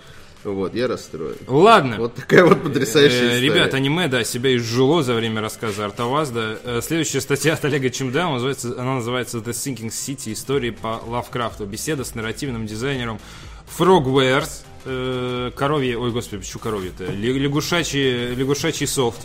Вот, 0.54 0.74
я 0.74 0.88
расстроен. 0.88 1.36
Ладно. 1.48 1.98
Вот 2.00 2.16
такая 2.16 2.46
вот 2.46 2.64
потрясающая 2.64 3.18
Э, 3.22 3.26
история. 3.36 3.42
Ребят, 3.42 3.74
аниме, 3.74 4.08
да, 4.08 4.24
себя 4.24 4.56
изжило 4.56 5.04
за 5.04 5.14
время 5.14 5.42
рассказа 5.42 5.86
Артавазда. 5.86 6.60
Э, 6.64 6.80
Следующая 6.82 7.22
статья 7.22 7.54
от 7.54 7.66
Олега 7.66 7.90
Чемда, 7.90 8.24
она 8.24 8.34
называется, 8.34 8.74
она 8.78 8.96
называется 8.96 9.40
The 9.40 9.52
Sinking 9.52 9.90
City. 9.90 10.32
Истории 10.34 10.70
по 10.70 11.02
Лавкрафту. 11.06 11.66
Беседа 11.66 12.04
с 12.04 12.16
нарративным 12.16 12.66
дизайнером 12.66 13.20
Frogwares. 13.78 14.64
Э, 14.88 15.52
Коровье, 15.56 15.98
ой, 15.98 16.12
господи, 16.12 16.42
почему 16.42 16.60
коровье-то? 16.60 17.06
Лягушачий, 17.06 18.36
лягушачий 18.36 18.88
софт. 18.88 19.20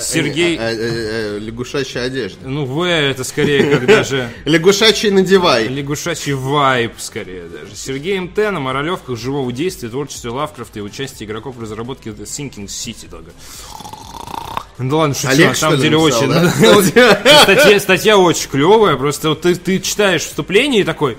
Сергей, 0.00 0.56
Э, 0.56 0.72
э, 0.72 1.36
э, 1.36 1.38
лягушачья 1.38 2.02
одежда. 2.02 2.48
ну, 2.48 2.64
В 2.64 2.82
это 2.82 3.22
скорее 3.24 3.70
как 3.70 3.86
даже... 3.86 4.30
Лягушачий 4.44 5.10
надевай. 5.10 5.68
Лягушачий 5.68 6.32
вайб, 6.32 6.92
скорее 6.98 7.44
даже. 7.48 7.74
Сергей 7.76 8.18
МТ 8.18 8.36
на 8.36 8.60
моралевках 8.60 9.18
живого 9.18 9.52
действия, 9.52 9.88
творчестве 9.88 10.30
Лавкрафта 10.30 10.80
и 10.80 10.82
участие 10.82 11.28
игроков 11.28 11.56
в 11.56 11.62
разработке 11.62 12.10
Sinking 12.10 12.66
City. 12.66 13.08
Только. 13.08 13.30
Да 14.78 14.96
ладно, 14.96 15.14
шучу, 15.14 15.28
Олег, 15.28 15.48
на 15.50 15.54
самом 15.54 15.80
деле 15.80 15.98
написал, 15.98 16.24
очень... 16.78 16.92
да? 16.92 17.42
статья, 17.44 17.78
статья 17.78 18.18
очень 18.18 18.50
клевая, 18.50 18.96
просто 18.96 19.28
вот 19.28 19.42
ты, 19.42 19.54
ты 19.54 19.78
читаешь 19.78 20.22
вступление 20.22 20.80
и 20.80 20.84
такой, 20.84 21.16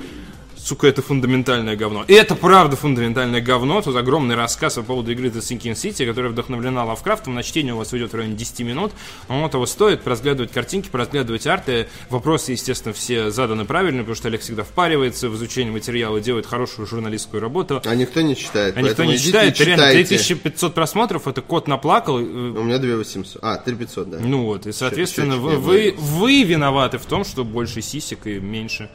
сука, 0.65 0.88
это 0.88 1.01
фундаментальное 1.01 1.75
говно. 1.75 2.03
И 2.07 2.13
это 2.13 2.36
правда 2.36 2.75
фундаментальное 2.75 3.41
говно. 3.41 3.81
Тут 3.81 3.95
огромный 3.95 4.36
рассказ 4.36 4.75
по 4.75 4.84
поводу 4.84 5.12
игры 5.12 5.27
The 5.29 5.39
Sinking 5.39 5.74
City, 5.74 6.05
которая 6.05 6.31
вдохновлена 6.31 6.84
Лавкрафтом. 6.86 7.36
На 7.36 7.43
чтение 7.43 7.74
у 7.74 7.77
вас 7.77 7.93
уйдет 7.93 8.12
в 8.13 8.15
районе 8.15 8.36
10 8.36 8.60
минут. 8.62 8.91
Но 9.29 9.38
оно 9.38 9.50
того 9.50 9.65
стоит, 9.65 10.07
разглядывать 10.07 10.51
картинки, 10.51 10.89
разглядывать 10.91 11.45
арты. 11.48 11.88
Вопросы, 12.10 12.53
естественно, 12.53 12.93
все 12.93 13.29
заданы 13.29 13.65
правильно, 13.65 14.00
потому 14.00 14.15
что 14.15 14.27
Олег 14.27 14.41
всегда 14.41 14.63
впаривается 14.63 15.29
в 15.29 15.36
изучение 15.36 15.72
материала, 15.72 16.19
делает 16.19 16.45
хорошую 16.45 16.88
журналистскую 16.88 17.41
работу. 17.41 17.81
А 17.86 17.95
никто 17.95 18.22
не 18.22 18.36
читает. 18.36 18.75
А 18.75 18.81
никто 18.81 19.03
не 19.03 19.17
читает, 19.19 19.60
реально 19.60 19.88
читайте. 19.91 20.17
3500 20.17 20.74
просмотров, 20.74 21.27
это 21.27 21.41
кот 21.41 21.67
наплакал. 21.67 22.17
э, 22.19 22.24
У 22.24 22.63
меня 22.63 22.79
2800. 22.79 23.43
А, 23.43 23.57
3500, 23.57 24.10
да. 24.10 24.17
Ну 24.19 24.45
вот, 24.45 24.65
и 24.65 24.72
соответственно, 24.72 25.38
вы, 25.38 25.57
вы, 25.57 25.93
вы 25.98 26.43
виноваты 26.43 26.98
в 26.98 27.05
том, 27.05 27.24
что 27.24 27.43
больше 27.43 27.81
сисек 27.81 28.25
и 28.25 28.39
меньше. 28.39 28.89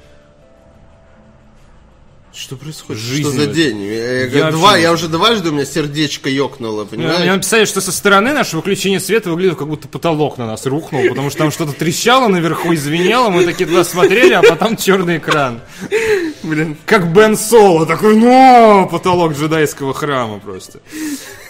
Что 2.32 2.54
происходит? 2.56 3.02
Жизнь 3.02 3.22
Что 3.22 3.32
за 3.32 3.46
день? 3.46 3.82
Я, 3.82 4.24
Я 4.26 4.50
два, 4.52 4.68
вообще- 4.70 4.82
я 4.82 4.92
уже 4.92 5.08
дважды 5.08 5.48
у 5.48 5.52
меня 5.52 5.64
сердечко 5.64 6.30
ёкнуло, 6.30 6.84
Мне 6.84 6.98
мне 6.98 7.08
понимаешь? 7.08 7.32
написали, 7.34 7.64
что 7.64 7.80
со 7.80 7.90
стороны 7.90 8.32
нашего 8.32 8.60
выключения 8.60 9.00
света 9.00 9.30
выглядит, 9.30 9.58
как 9.58 9.66
будто 9.68 9.88
потолок 9.88 10.38
на 10.38 10.46
нас 10.46 10.64
рухнул, 10.64 11.02
потому 11.08 11.30
что 11.30 11.40
там 11.40 11.50
что-то 11.50 11.72
трещало 11.72 12.28
наверху 12.28 12.72
и 12.72 12.76
звенело, 12.76 13.30
мы 13.30 13.44
такие 13.44 13.66
туда 13.68 13.82
смотрели, 13.82 14.32
а 14.34 14.42
потом 14.42 14.76
черный 14.76 15.18
экран. 15.18 15.60
Блин. 16.44 16.76
Как 16.86 17.12
Бен 17.12 17.36
Соло, 17.36 17.84
такой, 17.84 18.16
ну, 18.16 18.88
потолок 18.90 19.32
джедайского 19.36 19.92
храма 19.92 20.38
просто. 20.38 20.78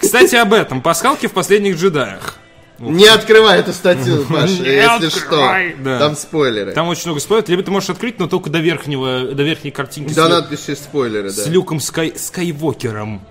Кстати, 0.01 0.35
об 0.37 0.53
этом. 0.55 0.81
Пасхалки 0.81 1.27
в 1.27 1.33
последних 1.33 1.77
джедаях. 1.77 2.37
Не 2.81 3.07
открывай 3.07 3.61
эту 3.61 3.73
статью, 3.75 4.25
Паша, 4.29 4.53
Не 4.55 4.69
если 4.71 5.07
открывай, 5.07 5.73
что. 5.75 5.83
да. 5.85 5.99
Там 5.99 6.17
спойлеры. 6.17 6.73
Там 6.73 6.89
очень 6.89 7.03
много 7.07 7.21
спойлеров. 7.21 7.49
Либо 7.51 7.63
ты 7.63 7.71
можешь 7.71 7.91
открыть, 7.91 8.19
но 8.19 8.27
только 8.27 8.49
до 8.49 8.59
верхнего, 8.59 9.23
до 9.35 9.43
верхней 9.43 9.71
картинки. 9.71 10.15
Да, 10.15 10.27
с- 10.27 10.31
надписи 10.31 10.75
спойлеры, 10.75 11.31
с 11.31 11.37
да. 11.45 11.51
Люком 11.51 11.79
Скай... 11.81 12.15
Скайвокером. 12.17 13.23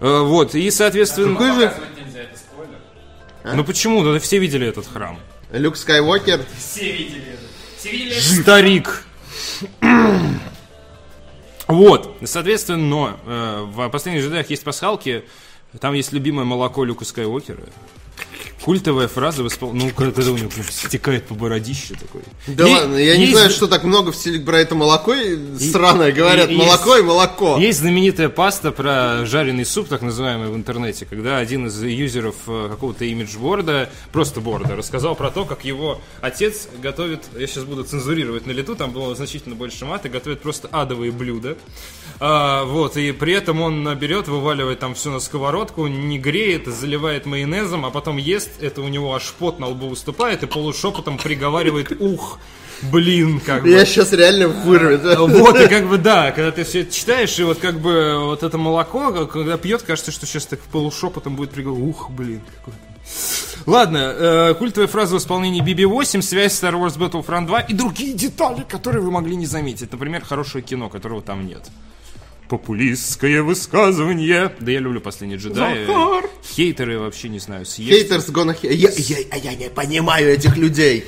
Э, 0.00 0.20
Вот, 0.20 0.54
и, 0.54 0.70
соответственно... 0.70 1.32
Какой 1.34 1.48
же 1.52 1.66
Показывать 1.68 1.88
нельзя, 2.06 2.20
это 2.22 2.38
спойлер. 2.38 3.56
Ну 3.56 3.64
почему? 3.64 4.04
Да 4.04 4.18
все 4.20 4.38
видели 4.38 4.66
этот 4.68 4.86
храм. 4.86 5.18
Люк 5.52 5.76
Скайуокер? 5.76 6.40
Все 6.58 6.92
видели 6.92 7.22
это. 7.32 7.42
Все 7.78 7.90
видели 7.90 8.12
это. 8.12 8.42
Старик. 8.42 9.04
Вот, 11.68 12.16
соответственно, 12.24 12.78
но 12.78 13.20
э, 13.26 13.62
в 13.66 13.88
последних 13.88 14.22
джедаях 14.22 14.48
есть 14.50 14.62
пасхалки, 14.62 15.24
там 15.80 15.94
есть 15.94 16.12
любимое 16.12 16.44
молоко 16.44 16.84
Люка 16.84 17.04
Скайуокера. 17.04 17.58
Культовая 18.66 19.06
фраза 19.06 19.44
в 19.44 19.46
испол- 19.46 19.70
Ну, 19.72 19.90
когда, 19.90 20.28
у 20.32 20.36
него 20.36 20.50
прям 20.50 20.66
стекает 20.68 21.24
по 21.26 21.34
бородище 21.36 21.94
такой. 21.94 22.22
Да 22.48 22.66
Е- 22.66 22.74
ладно, 22.74 22.96
я 22.96 23.16
не 23.16 23.26
есть- 23.26 23.32
знаю, 23.34 23.50
что 23.50 23.68
так 23.68 23.84
много 23.84 24.10
в 24.10 24.16
стиле 24.16 24.40
про 24.40 24.58
это 24.58 24.74
молоко 24.74 25.14
и 25.14 25.38
сраное 25.60 26.10
говорят. 26.10 26.50
и- 26.50 26.54
и 26.54 26.56
молоко 26.56 26.96
и 26.96 27.02
молоко. 27.02 27.58
Есть 27.58 27.78
знаменитая 27.78 28.28
паста 28.28 28.72
про 28.72 29.24
жареный 29.24 29.64
суп, 29.64 29.86
так 29.86 30.02
называемый 30.02 30.48
в 30.48 30.56
интернете, 30.56 31.06
когда 31.08 31.38
один 31.38 31.68
из 31.68 31.80
юзеров 31.80 32.34
э, 32.48 32.66
какого-то 32.68 33.04
имиджборда, 33.04 33.88
просто 34.10 34.40
борда, 34.40 34.74
рассказал 34.74 35.14
про 35.14 35.30
то, 35.30 35.44
как 35.44 35.64
его 35.64 36.00
отец 36.20 36.66
готовит, 36.82 37.20
я 37.38 37.46
сейчас 37.46 37.62
буду 37.62 37.84
цензурировать 37.84 38.46
на 38.48 38.50
лету, 38.50 38.74
там 38.74 38.90
было 38.90 39.14
значительно 39.14 39.54
больше 39.54 39.84
мата, 39.84 40.08
готовит 40.08 40.42
просто 40.42 40.66
адовые 40.72 41.12
блюда. 41.12 41.56
А, 42.18 42.64
вот, 42.64 42.96
и 42.96 43.12
при 43.12 43.34
этом 43.34 43.60
он 43.60 43.94
берет, 43.96 44.28
вываливает 44.28 44.78
там 44.78 44.94
все 44.94 45.10
на 45.10 45.20
сковородку, 45.20 45.86
не 45.86 46.18
греет, 46.18 46.66
заливает 46.66 47.26
майонезом, 47.26 47.84
а 47.84 47.90
потом 47.90 48.16
ест, 48.16 48.50
это 48.60 48.80
у 48.80 48.88
него 48.88 49.14
аж 49.14 49.34
пот 49.38 49.58
на 49.58 49.66
лбу 49.68 49.88
выступает, 49.88 50.42
и 50.42 50.46
полушепотом 50.46 51.18
приговаривает 51.18 51.92
«ух». 52.00 52.38
Блин, 52.92 53.40
как 53.40 53.62
бы. 53.62 53.70
Я 53.70 53.86
сейчас 53.86 54.12
реально 54.12 54.48
вырвет. 54.48 55.02
Вот, 55.18 55.58
и 55.58 55.66
как 55.66 55.88
бы, 55.88 55.96
да, 55.96 56.30
когда 56.30 56.52
ты 56.52 56.62
все 56.64 56.82
это 56.82 56.92
читаешь, 56.92 57.38
и 57.38 57.42
вот 57.42 57.58
как 57.58 57.80
бы 57.80 58.18
вот 58.18 58.42
это 58.42 58.58
молоко, 58.58 59.26
когда 59.26 59.56
пьет, 59.56 59.82
кажется, 59.82 60.12
что 60.12 60.26
сейчас 60.26 60.44
так 60.44 60.60
полушепотом 60.60 61.36
будет 61.36 61.50
приговор. 61.50 61.80
Ух, 61.80 62.10
блин, 62.10 62.42
какой 62.58 62.74
Ладно, 63.66 63.98
э, 63.98 64.54
культовая 64.54 64.88
фраза 64.88 65.16
в 65.16 65.18
исполнении 65.18 65.62
BB-8, 65.62 66.22
связь 66.22 66.52
Star 66.52 66.74
Wars 66.74 66.98
Battlefront 66.98 67.46
2 67.46 67.60
и 67.60 67.72
другие 67.72 68.12
детали, 68.12 68.64
которые 68.68 69.02
вы 69.02 69.10
могли 69.10 69.36
не 69.36 69.46
заметить. 69.46 69.90
Например, 69.90 70.24
хорошее 70.24 70.62
кино, 70.62 70.88
которого 70.88 71.22
там 71.22 71.46
нет. 71.46 71.62
Популистское 72.48 73.42
высказывание. 73.42 74.52
Да 74.60 74.70
я 74.70 74.78
люблю 74.80 75.00
«Последний 75.00 75.36
джедай». 75.36 75.86
Захар. 75.86 76.30
Хейтеры 76.54 76.98
вообще 76.98 77.28
не 77.28 77.38
знаю, 77.38 77.66
съесть. 77.66 78.08
Хейтерс 78.08 78.28
hate. 78.28 78.72
Я, 78.72 78.90
я, 78.94 79.16
а 79.30 79.36
я 79.36 79.54
не 79.54 79.68
понимаю 79.68 80.32
этих 80.32 80.56
людей. 80.56 81.04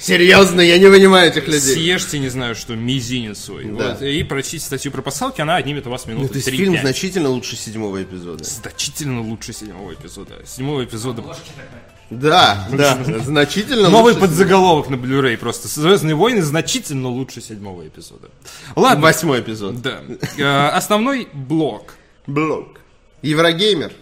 Серьезно, 0.00 0.60
я 0.60 0.78
не 0.78 0.86
понимаю 0.90 1.30
этих 1.30 1.46
людей. 1.46 1.60
Съешьте, 1.60 2.18
не 2.18 2.28
знаю, 2.28 2.54
что, 2.54 2.74
мизинец 2.74 3.38
свой. 3.38 3.64
Да. 3.64 3.92
Вот, 3.92 4.02
и 4.02 4.22
прочтите 4.22 4.62
статью 4.64 4.92
про 4.92 5.00
пасхалки, 5.00 5.40
она 5.40 5.56
отнимет 5.56 5.86
у 5.86 5.90
вас 5.90 6.04
Ну, 6.04 6.12
минуты 6.12 6.28
то 6.28 6.36
есть 6.36 6.48
3-5. 6.48 6.56
фильм 6.56 6.78
значительно 6.78 7.28
лучше 7.30 7.56
седьмого 7.56 8.02
эпизода. 8.02 8.44
Значительно 8.44 9.22
лучше 9.22 9.54
седьмого 9.54 9.94
эпизода. 9.94 10.42
Седьмого 10.44 10.84
эпизода... 10.84 11.22
Ложки 11.22 11.48
такая. 11.56 11.93
Да, 12.10 12.68
да, 12.72 12.98
значительно 13.24 13.88
Новый 13.88 14.12
лучше 14.12 14.26
подзаголовок 14.26 14.90
на 14.90 14.94
Blu-ray 14.94 15.36
просто. 15.36 15.68
Звездные 15.68 16.14
войны 16.14 16.42
значительно 16.42 17.08
лучше 17.08 17.40
седьмого 17.40 17.86
эпизода. 17.86 18.30
Ладно. 18.76 19.02
Восьмой 19.02 19.40
эпизод. 19.40 19.80
Да. 19.80 20.02
Э, 20.38 20.68
Основной 20.68 21.28
блок. 21.32 21.94
Блок. 22.26 22.80
Еврогеймер. 23.22 23.92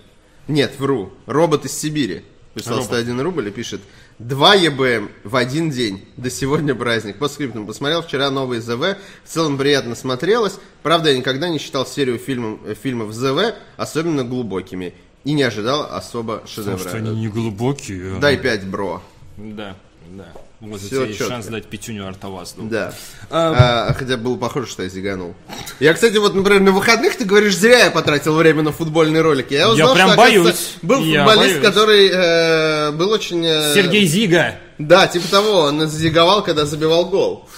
Нет, 0.48 0.74
вру. 0.78 1.12
Робот 1.26 1.64
из 1.64 1.78
Сибири. 1.78 2.24
Прислал 2.54 2.78
Робот. 2.78 2.86
101 2.88 3.20
рубль 3.20 3.48
и 3.48 3.50
пишет. 3.50 3.80
2 4.18 4.54
ЕБМ 4.54 5.10
в 5.24 5.36
один 5.36 5.70
день. 5.70 6.04
До 6.16 6.30
сегодня 6.30 6.74
праздник. 6.74 7.18
По 7.18 7.28
скриптам 7.28 7.66
посмотрел 7.66 8.02
вчера 8.02 8.30
новый 8.30 8.60
ЗВ. 8.60 8.96
В 9.24 9.28
целом 9.28 9.56
приятно 9.56 9.94
смотрелось. 9.94 10.58
Правда, 10.82 11.10
я 11.10 11.16
никогда 11.16 11.48
не 11.48 11.58
считал 11.58 11.86
серию 11.86 12.18
фильмов, 12.18 12.60
э, 12.66 12.74
фильмов 12.74 13.12
ЗВ 13.12 13.54
особенно 13.76 14.24
глубокими. 14.24 14.94
И 15.24 15.32
не 15.32 15.42
ожидал 15.42 15.88
особо 15.92 16.42
шедевра. 16.46 16.98
не 16.98 17.28
глубокие. 17.28 18.18
Дай 18.18 18.36
5, 18.36 18.66
бро. 18.66 19.02
Да, 19.36 19.76
да. 20.10 20.26
Вот 20.62 20.80
тебя 20.80 21.02
есть 21.06 21.18
чётко. 21.18 21.34
шанс 21.34 21.46
дать 21.46 21.66
пятюню 21.66 22.06
Артовазду. 22.06 22.62
Да. 22.62 22.92
А, 23.30 23.92
хотя 23.94 24.16
было 24.16 24.36
похоже, 24.36 24.68
что 24.68 24.84
я 24.84 24.88
зиганул. 24.88 25.34
Я, 25.80 25.92
кстати, 25.92 26.18
вот, 26.18 26.36
например, 26.36 26.60
на 26.60 26.70
выходных 26.70 27.16
ты 27.16 27.24
говоришь, 27.24 27.56
зря 27.56 27.86
я 27.86 27.90
потратил 27.90 28.36
время 28.36 28.62
на 28.62 28.70
футбольные 28.70 29.22
ролики. 29.22 29.54
Я 29.54 29.70
узнал, 29.70 29.94
прям 29.94 30.10
что, 30.10 30.16
боюсь. 30.18 30.76
был 30.82 31.02
Я 31.04 31.24
футболист, 31.26 31.54
боюсь. 31.60 31.66
который 31.66 32.10
э, 32.12 32.92
был 32.92 33.10
очень... 33.10 33.44
э, 33.44 33.74
Сергей 33.74 34.06
Зига. 34.06 34.54
Да, 34.78 35.08
типа 35.08 35.28
того, 35.28 35.62
он 35.62 35.88
зиговал, 35.88 36.44
когда 36.44 36.64
забивал 36.64 37.06
гол. 37.06 37.48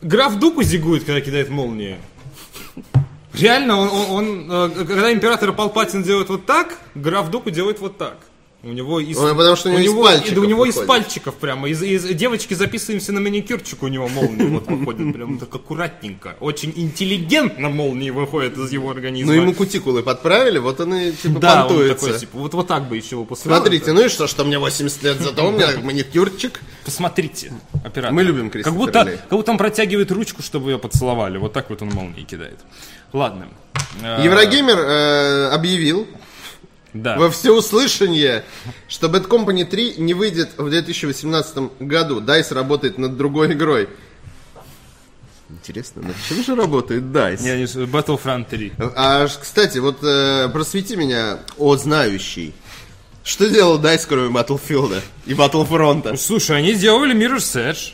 Граф 0.00 0.38
Дуку 0.38 0.62
зигует, 0.62 1.04
когда 1.04 1.20
кидает 1.20 1.50
молнии. 1.50 1.98
Реально, 3.38 3.78
он, 3.78 3.88
он- 3.88 4.10
он, 4.10 4.50
э, 4.50 4.84
когда 4.86 5.12
император 5.12 5.52
Палпатин 5.52 6.02
делает 6.02 6.28
вот 6.28 6.46
так, 6.46 6.78
граф 6.94 7.30
Дуку 7.30 7.50
делает 7.50 7.78
вот 7.80 7.98
так. 7.98 8.16
У 8.64 8.70
него 8.72 8.98
из, 8.98 9.16
Он- 9.16 9.36
потому 9.36 9.54
что 9.54 9.68
у 9.68 9.78
него 9.78 10.02
из 10.10 10.16
пальчиков 10.18 10.36
и 10.36 10.40
у 10.40 10.44
него 10.44 10.64
из 10.66 10.74
выходит. 10.74 10.88
пальчиков 10.88 11.34
прямо. 11.36 11.68
Из, 11.68 11.80
из- 11.80 12.02
девочки 12.06 12.54
записываемся 12.54 13.12
на 13.12 13.20
маникюрчик, 13.20 13.80
у 13.84 13.86
него 13.86 14.08
молнии 14.08 14.46
вот 14.48 14.66
выходят 14.66 15.12
прям 15.14 15.38
так 15.38 15.54
аккуратненько. 15.54 16.34
Очень 16.40 16.72
интеллигентно 16.74 17.68
молнии 17.68 18.10
выходят 18.10 18.58
из 18.58 18.72
его 18.72 18.90
организма. 18.90 19.32
Ну, 19.32 19.40
ему 19.42 19.54
кутикулы 19.54 20.02
подправили, 20.02 20.58
вот 20.58 20.80
он 20.80 20.92
и, 20.92 21.12
типа, 21.12 21.38
да, 21.38 21.62
он 21.62 21.68
понтуется. 21.68 22.06
такой, 22.06 22.18
типа, 22.18 22.38
вот, 22.38 22.54
вот 22.54 22.66
так 22.66 22.88
бы 22.88 22.96
еще 22.96 23.14
выпускал. 23.14 23.52
Смотрите, 23.56 23.92
ну 23.92 24.04
и 24.04 24.08
что, 24.08 24.26
что 24.26 24.42
мне 24.44 24.58
80 24.58 25.04
лет, 25.04 25.20
зато 25.20 25.46
у 25.46 25.52
меня 25.52 25.68
маникюрчик. 25.82 26.60
Посмотрите, 26.84 27.52
оператор. 27.84 28.12
Мы 28.12 28.24
любим 28.24 28.46
как 28.46 28.54
Кристофера 28.54 28.78
будто, 28.78 29.02
Ли. 29.04 29.18
как 29.28 29.38
будто 29.38 29.52
он 29.52 29.58
протягивает 29.58 30.10
ручку, 30.10 30.42
чтобы 30.42 30.72
ее 30.72 30.78
поцеловали. 30.80 31.38
Вот 31.38 31.52
так 31.52 31.70
вот 31.70 31.80
он 31.82 31.90
молнии 31.90 32.22
кидает. 32.24 32.58
Ладно. 33.12 33.48
Э, 34.02 34.22
Еврогеймер 34.22 34.78
э, 34.78 35.48
объявил 35.50 36.06
Да. 36.92 37.16
во 37.18 37.30
всеуслышание, 37.30 38.44
что 38.88 39.08
Bad 39.08 39.28
Company 39.28 39.64
3 39.64 39.94
не 39.98 40.14
выйдет 40.14 40.50
в 40.56 40.68
2018 40.70 41.80
году. 41.80 42.20
DICE 42.20 42.54
работает 42.54 42.98
над 42.98 43.16
другой 43.16 43.52
игрой. 43.52 43.88
Интересно, 45.50 46.02
над 46.02 46.16
чем 46.28 46.44
же 46.44 46.54
работает 46.54 47.04
DICE? 47.04 47.42
Я 47.42 47.56
не 47.56 47.64
Battlefront 47.64 48.46
3. 48.50 48.72
А, 48.96 49.26
кстати, 49.26 49.78
вот 49.78 49.98
э, 50.02 50.48
просвети 50.52 50.94
меня, 50.96 51.38
о 51.56 51.76
знающий. 51.76 52.52
Что 53.24 53.48
делал 53.48 53.78
DICE, 53.80 54.06
кроме 54.08 54.28
Battlefield 54.34 55.00
и 55.26 55.32
Battlefront? 55.32 56.16
Слушай, 56.18 56.58
они 56.58 56.74
сделали 56.74 57.14
Mirror's 57.14 57.54
Edge. 57.56 57.92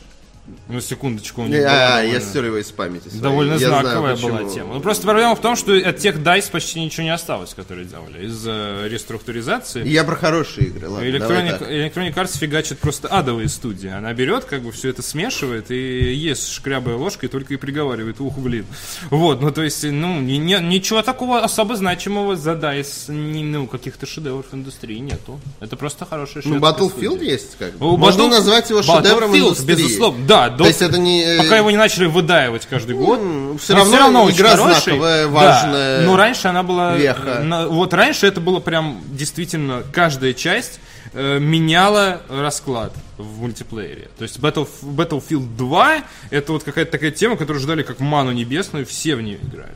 Ну, 0.69 0.81
секундочку. 0.81 1.43
у 1.43 1.47
них 1.47 1.63
А, 1.67 2.03
я 2.03 2.21
стер 2.21 2.45
его 2.45 2.59
из 2.59 2.71
памяти. 2.71 3.09
своей. 3.09 3.23
Довольно 3.23 3.53
Я 3.55 3.69
знаю, 3.69 3.83
знаковая 3.83 4.15
почему. 4.15 4.31
была 4.39 4.51
тема. 4.51 4.75
Ну, 4.75 4.81
просто 4.81 5.03
проблема 5.05 5.35
в 5.37 5.41
том, 5.41 5.57
что 5.57 5.75
от 5.75 5.97
тех 5.99 6.17
DICE 6.19 6.51
почти 6.51 6.81
ничего 6.81 7.05
не 7.05 7.15
осталось, 7.15 7.55
которые 7.55 7.87
делали. 7.87 8.27
Из-за 8.27 8.87
реструктуризации. 8.87 9.87
Я 9.89 10.05
про 10.05 10.17
хорошие 10.17 10.67
игры, 10.67 10.89
ладно, 10.89 11.07
Electronic. 11.07 11.69
Electronic 11.71 12.15
Arts 12.15 12.39
фигачит 12.39 12.79
просто 12.79 13.09
адовые 13.09 13.49
студии. 13.49 13.89
Она 13.89 14.13
берет, 14.13 14.45
как 14.45 14.63
бы 14.63 14.73
все 14.73 14.91
это 14.91 15.03
смешивает 15.03 15.71
и 15.71 16.13
ест 16.15 16.51
шкрябая 16.51 16.97
ложкой, 16.97 17.29
только 17.29 17.55
и 17.55 17.57
приговаривает, 17.57 18.21
ух, 18.21 18.37
блин. 18.39 18.67
Вот, 19.11 19.41
ну 19.41 19.51
то 19.51 19.63
есть, 19.63 19.83
ну, 19.85 20.21
ни- 20.21 20.33
ни- 20.37 20.63
ничего 20.63 21.03
такого 21.03 21.41
особо 21.41 21.77
значимого 21.77 22.37
за 22.37 22.53
DICE, 22.53 23.13
ни, 23.13 23.43
ну, 23.45 23.67
каких-то 23.67 24.07
шедевров 24.07 24.47
индустрии 24.53 24.99
нету. 24.99 25.41
Это 25.61 25.77
просто 25.77 26.05
хорошая 26.05 26.43
Ну, 26.47 26.57
Battlefield 26.59 27.13
студия. 27.17 27.31
есть, 27.33 27.57
как 27.59 27.75
бы. 27.79 27.97
Можно 27.97 28.23
Battle- 28.23 28.29
назвать 28.31 28.71
его 28.71 28.83
шедевром 28.83 29.35
индустрии. 29.37 29.67
безусловно, 29.77 30.27
да. 30.35 30.51
То 30.51 30.57
до- 30.59 30.67
есть 30.67 30.83
это 30.83 30.99
не... 30.99 31.23
э, 31.23 31.39
Пока 31.39 31.57
его 31.57 31.71
не 31.71 31.77
начали 31.77 32.07
выдаивать 32.07 32.67
каждый 32.67 32.97
год. 32.97 33.21
всё 33.61 33.81
Он 33.81 33.95
равно 33.95 34.25
очень 34.25 34.37
игра 34.39 34.51
хороший. 34.57 34.83
знаковая, 34.83 35.25
Да, 35.25 35.31
важная. 35.31 36.03
но 36.07 36.17
раньше 36.17 36.49
она 36.49 36.63
была... 36.63 36.97
веха. 36.97 37.41
на- 37.43 37.69
вот 37.69 37.93
раньше 37.95 38.27
это 38.27 38.41
было 38.41 38.61
прям 38.61 39.01
действительно 39.07 39.83
каждая 39.93 40.33
часть 40.35 40.81
э, 41.13 41.39
меняла 41.39 42.21
расклад 42.29 42.93
в 43.19 43.41
мультиплеере. 43.43 44.09
То 44.19 44.25
есть 44.25 44.39
Battle, 44.39 44.69
Battlefield 44.83 45.57
2 45.57 45.97
это 46.31 46.53
вот 46.53 46.65
какая-то 46.65 46.91
такая 46.93 47.11
тема, 47.13 47.37
которую 47.37 47.63
ждали 47.63 47.83
как 47.83 48.01
ману 48.01 48.33
небесную, 48.33 48.85
все 48.87 49.15
в 49.17 49.23
нее 49.23 49.39
играли. 49.43 49.71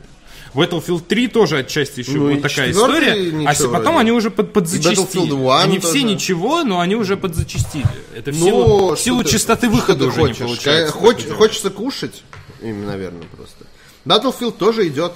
Battlefield 0.53 1.01
3 1.07 1.27
тоже 1.27 1.59
отчасти 1.59 1.99
еще 1.99 2.11
Ну 2.13 2.33
вот 2.33 2.41
такая 2.41 2.71
история. 2.71 3.31
ничего 3.31 3.49
А 3.49 3.53
потом 3.77 3.93
вроде. 3.93 3.99
они 3.99 4.11
уже 4.11 4.31
под, 4.31 4.55
1 4.57 5.61
они 5.61 5.79
тоже. 5.79 5.87
все 5.93 6.03
ничего, 6.03 6.63
но 6.63 6.79
они 6.79 6.95
уже 6.95 7.17
подзачастили. 7.17 7.85
Это 8.15 8.31
в 8.31 8.39
Ну, 8.39 8.45
силу, 8.45 8.95
в 8.95 8.99
силу 8.99 9.23
ты- 9.23 9.29
частоты 9.29 9.67
что 9.67 9.75
выхода 9.75 10.05
уже 10.07 10.19
хочешь? 10.21 10.39
не 10.39 10.45
получается. 10.45 10.93
Ка- 10.93 10.99
хоч- 10.99 11.27
хочется 11.29 11.69
кушать? 11.69 12.23
Им, 12.61 12.85
наверное, 12.85 13.27
просто. 13.35 13.65
Battlefield 14.05 14.53
тоже 14.57 14.87
идет 14.87 15.13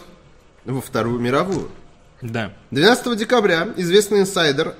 во 0.66 0.82
Вторую 0.82 1.20
мировую. 1.20 1.70
Да. 2.22 2.54
12 2.72 3.16
декабря 3.18 3.70
известный 3.76 4.20
инсайдер 4.22 4.76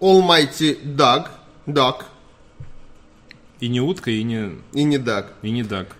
Almighty 0.00 0.78
Doug, 0.84 1.26
Doug 1.66 2.02
И 3.60 3.68
не 3.68 3.80
утка, 3.80 4.10
и 4.12 4.22
не, 4.22 4.52
и 4.72 4.84
не 4.84 4.98
Doug. 4.98 5.26
и 5.42 5.50
не 5.50 5.62
дак. 5.64 5.96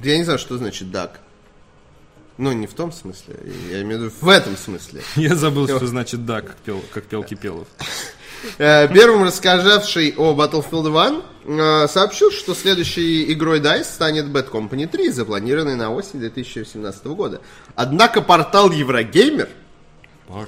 Я 0.00 0.16
не 0.18 0.24
знаю, 0.24 0.38
что 0.38 0.56
значит 0.58 0.88
Doug. 0.88 1.10
Ну, 2.38 2.52
не 2.52 2.68
в 2.68 2.74
том 2.74 2.92
смысле, 2.92 3.36
я 3.68 3.82
имею 3.82 3.98
в 3.98 4.02
виду 4.04 4.12
в 4.20 4.28
этом 4.28 4.56
смысле. 4.56 5.02
Я 5.16 5.34
забыл, 5.34 5.66
что 5.66 5.86
значит 5.86 6.24
да, 6.24 6.40
как 6.40 6.56
пел, 6.58 6.82
как 6.94 7.04
пел 7.04 7.24
Кипелов. 7.24 7.66
Э, 8.58 8.86
Первым 8.86 9.24
рассказавший 9.24 10.14
о 10.16 10.32
Battlefield 10.34 11.22
1 11.44 11.58
э, 11.58 11.88
сообщил, 11.88 12.30
что 12.30 12.54
следующей 12.54 13.32
игрой 13.32 13.58
DICE 13.58 13.82
станет 13.82 14.26
Bad 14.26 14.50
Company 14.50 14.86
3, 14.86 15.10
запланированной 15.10 15.74
на 15.74 15.92
осень 15.92 16.20
2017 16.20 17.06
года. 17.06 17.40
Однако 17.74 18.22
портал 18.22 18.70
Еврогеймер 18.70 19.48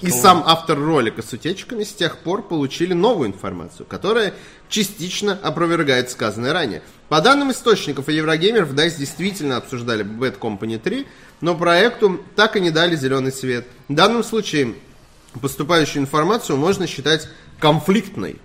и 0.03 0.11
сам 0.11 0.45
автор 0.47 0.79
ролика 0.79 1.23
с 1.23 1.33
утечками 1.33 1.85
с 1.85 1.93
тех 1.93 2.19
пор 2.19 2.43
получили 2.47 2.93
новую 2.93 3.31
информацию, 3.31 3.87
которая 3.87 4.35
частично 4.71 5.39
опровергает 5.43 6.11
сказанное 6.11 6.53
ранее. 6.53 6.83
По 7.11 7.21
данным 7.21 7.51
источников 7.51 8.09
и 8.09 8.15
Еврогеймер, 8.15 8.65
в 8.65 8.73
DICE 8.73 8.99
действительно 8.99 9.57
обсуждали 9.57 10.05
Bad 10.05 10.39
Company 10.39 10.79
3, 10.79 11.07
но 11.41 11.57
проекту 11.57 12.21
так 12.37 12.57
и 12.57 12.61
не 12.61 12.71
дали 12.71 12.97
зеленый 12.97 13.33
свет. 13.33 13.67
В 13.89 13.95
данном 13.95 14.23
случае 14.23 14.75
поступающую 15.43 16.03
информацию 16.03 16.57
можно 16.57 16.87
считать 16.87 17.29
конфликтной, 17.59 18.37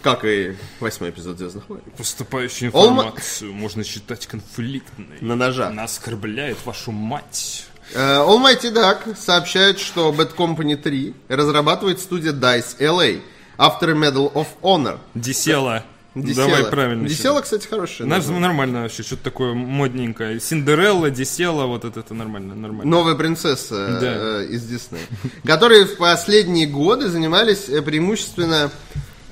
как 0.00 0.24
и 0.24 0.56
восьмой 0.80 1.10
эпизод 1.10 1.38
Звездных 1.38 1.68
войн. 1.68 1.82
Поступающую 1.96 2.68
информацию 2.68 3.52
можно 3.52 3.84
считать 3.84 4.26
конфликтной. 4.26 5.18
На 5.20 5.34
ножах. 5.34 5.70
Она 5.70 5.84
оскорбляет 5.84 6.58
вашу 6.64 6.92
мать. 6.92 7.66
Э, 7.94 8.18
Almighty 8.18 8.72
Duck 8.72 9.16
сообщает, 9.16 9.78
что 9.78 10.12
Bad 10.12 10.34
Company 10.36 10.76
3 10.76 11.14
разрабатывает 11.28 12.00
студия 12.00 12.32
DICE 12.32 12.78
LA, 12.78 13.20
авторы 13.58 13.94
Medal 13.94 14.32
of 14.32 14.46
Honor. 14.62 14.98
Десела. 15.14 15.84
Десела. 16.14 16.46
Давай 16.48 16.64
правильно. 16.70 17.08
Десела, 17.08 17.40
кстати, 17.40 17.66
хорошая. 17.66 18.06
Наш-. 18.06 18.26
Нормально 18.26 18.82
вообще, 18.82 19.02
что-то 19.02 19.24
такое 19.24 19.54
модненькое. 19.54 20.40
Синдерелла, 20.40 21.10
Десела, 21.10 21.64
вот 21.66 21.84
это, 21.86 22.00
это 22.00 22.12
нормально, 22.12 22.54
нормально. 22.54 22.90
Новая 22.90 23.14
принцесса 23.14 23.98
Да. 23.98 24.42
э, 24.42 24.46
из 24.50 24.62
Диснея, 24.64 25.06
которые 25.44 25.86
в 25.86 25.96
последние 25.96 26.66
годы 26.66 27.08
занимались 27.08 27.68
э, 27.70 27.80
преимущественно 27.80 28.70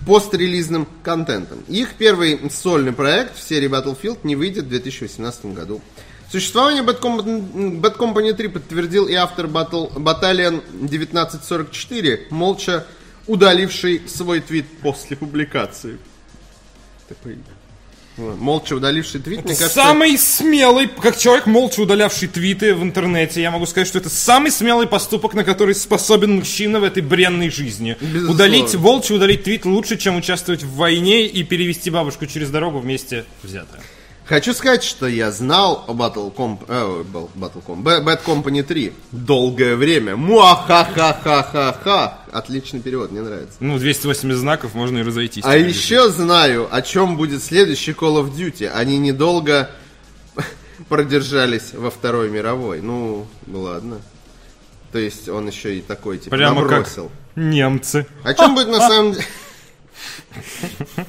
пострелизным 0.06 0.88
контентом. 1.02 1.58
Их 1.68 1.94
первый 1.98 2.40
сольный 2.50 2.92
проект 2.92 3.36
в 3.36 3.42
серии 3.46 3.68
Battlefield 3.68 4.20
не 4.22 4.34
выйдет 4.34 4.64
в 4.64 4.68
2018 4.68 5.46
году. 5.46 5.82
Существование 6.32 6.82
Bad 6.82 7.00
Company, 7.00 7.80
Bad 7.80 7.96
Company 7.98 8.32
3 8.32 8.48
подтвердил 8.48 9.06
и 9.06 9.14
автор 9.14 9.46
Battle, 9.46 9.92
Battalion 9.96 10.62
1944, 10.84 12.28
молча 12.30 12.86
удаливший 13.30 14.02
свой 14.08 14.40
твит 14.40 14.66
после 14.82 15.16
публикации. 15.16 15.98
Такой 17.08 17.38
Вот. 18.16 18.38
Молча 18.38 18.74
удаливший 18.74 19.20
твит, 19.20 19.44
мне 19.44 19.54
кажется... 19.54 19.68
Самый 19.68 20.18
смелый, 20.18 20.88
как 20.88 21.16
человек, 21.16 21.46
молча 21.46 21.80
удалявший 21.80 22.28
твиты 22.28 22.74
в 22.74 22.82
интернете, 22.82 23.40
я 23.40 23.50
могу 23.50 23.66
сказать, 23.66 23.88
что 23.88 23.98
это 23.98 24.10
самый 24.10 24.50
смелый 24.50 24.86
поступок, 24.86 25.34
на 25.34 25.44
который 25.44 25.74
способен 25.74 26.36
мужчина 26.36 26.80
в 26.80 26.84
этой 26.84 27.02
бренной 27.02 27.50
жизни. 27.50 27.96
Безусловно. 28.00 28.32
Удалить, 28.32 28.74
волча 28.74 29.14
удалить 29.14 29.44
твит 29.44 29.64
лучше, 29.64 29.96
чем 29.96 30.16
участвовать 30.16 30.62
в 30.62 30.74
войне 30.74 31.26
и 31.26 31.42
перевести 31.44 31.88
бабушку 31.90 32.26
через 32.26 32.50
дорогу 32.50 32.80
вместе 32.80 33.24
взятое. 33.42 33.80
Хочу 34.30 34.54
сказать, 34.54 34.84
что 34.84 35.08
я 35.08 35.32
знал 35.32 35.84
о 35.88 35.92
Battle, 35.92 36.32
Comp... 36.32 36.60
э, 36.68 37.02
Battle 37.12 37.64
Com- 37.66 37.82
Ba- 37.82 38.00
Bad 38.00 38.20
Company 38.24 38.62
3 38.62 38.92
долгое 39.10 39.74
время. 39.74 40.14
Муа-ха-ха-ха-ха-ха. 40.14 42.20
Отличный 42.30 42.78
перевод, 42.78 43.10
мне 43.10 43.22
нравится. 43.22 43.56
Ну, 43.58 43.76
280 43.76 44.38
знаков, 44.38 44.74
можно 44.74 44.98
и 44.98 45.02
разойтись. 45.02 45.42
А 45.44 45.56
еще 45.56 46.08
знаю, 46.10 46.68
о 46.70 46.80
чем 46.80 47.16
будет 47.16 47.42
следующий 47.42 47.90
Call 47.90 48.24
of 48.24 48.32
Duty. 48.32 48.68
Они 48.68 48.98
недолго 48.98 49.68
продержались 50.88 51.72
во 51.74 51.90
Второй 51.90 52.30
мировой. 52.30 52.82
Ну, 52.82 53.26
ну 53.48 53.62
ладно. 53.62 54.00
То 54.92 55.00
есть 55.00 55.28
он 55.28 55.48
еще 55.48 55.76
и 55.76 55.80
такой, 55.80 56.18
типа, 56.18 56.36
Прямо 56.36 56.62
как 56.62 56.70
набросил. 56.70 57.10
немцы. 57.34 58.06
О 58.22 58.32
чем 58.32 58.54
будет 58.54 58.68
на 58.68 58.78
самом 58.78 59.12
деле... 59.14 59.24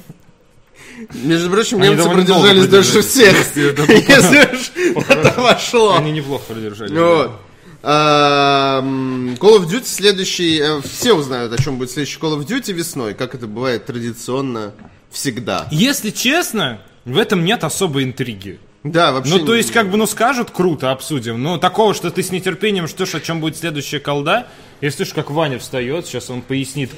Между 1.14 1.50
прочим, 1.50 1.80
Они 1.82 1.90
немцы 1.90 2.08
продержались 2.08 2.66
дольше 2.66 3.02
всех. 3.02 3.34
Если 3.56 4.94
уж 4.96 5.04
это 5.08 5.34
вошло. 5.40 5.96
Они 5.96 6.12
неплохо 6.12 6.44
продержались. 6.52 6.92
Вот. 6.92 7.40
Call 7.82 9.58
of 9.58 9.66
Duty 9.66 9.84
следующий... 9.86 10.60
э, 10.60 10.80
Все 10.82 11.14
узнают, 11.14 11.52
о 11.52 11.60
чем 11.60 11.78
будет 11.78 11.90
следующий 11.90 12.18
Call 12.20 12.38
of 12.38 12.46
Duty 12.46 12.72
весной, 12.72 13.14
как 13.14 13.34
это 13.34 13.46
бывает 13.48 13.86
традиционно 13.86 14.72
всегда. 15.10 15.66
Если 15.72 16.10
честно, 16.10 16.80
в 17.04 17.18
этом 17.18 17.44
нет 17.44 17.64
особой 17.64 18.04
интриги. 18.04 18.60
Да, 18.84 19.12
вообще... 19.12 19.36
Ну, 19.38 19.46
то 19.46 19.54
есть, 19.54 19.70
как 19.72 19.90
бы, 19.90 19.96
ну, 19.96 20.06
скажут, 20.06 20.50
круто, 20.50 20.90
обсудим. 20.90 21.40
Но 21.42 21.56
такого, 21.58 21.94
что 21.94 22.10
ты 22.10 22.22
с 22.22 22.30
нетерпением 22.32 22.88
ждешь, 22.88 23.14
о 23.14 23.20
чем 23.20 23.40
будет 23.40 23.56
следующая 23.56 24.00
колда. 24.00 24.48
Если 24.80 24.98
слышишь, 24.98 25.14
как 25.14 25.30
Ваня 25.30 25.58
встает, 25.60 26.06
сейчас 26.06 26.30
он 26.30 26.42
пояснит 26.42 26.90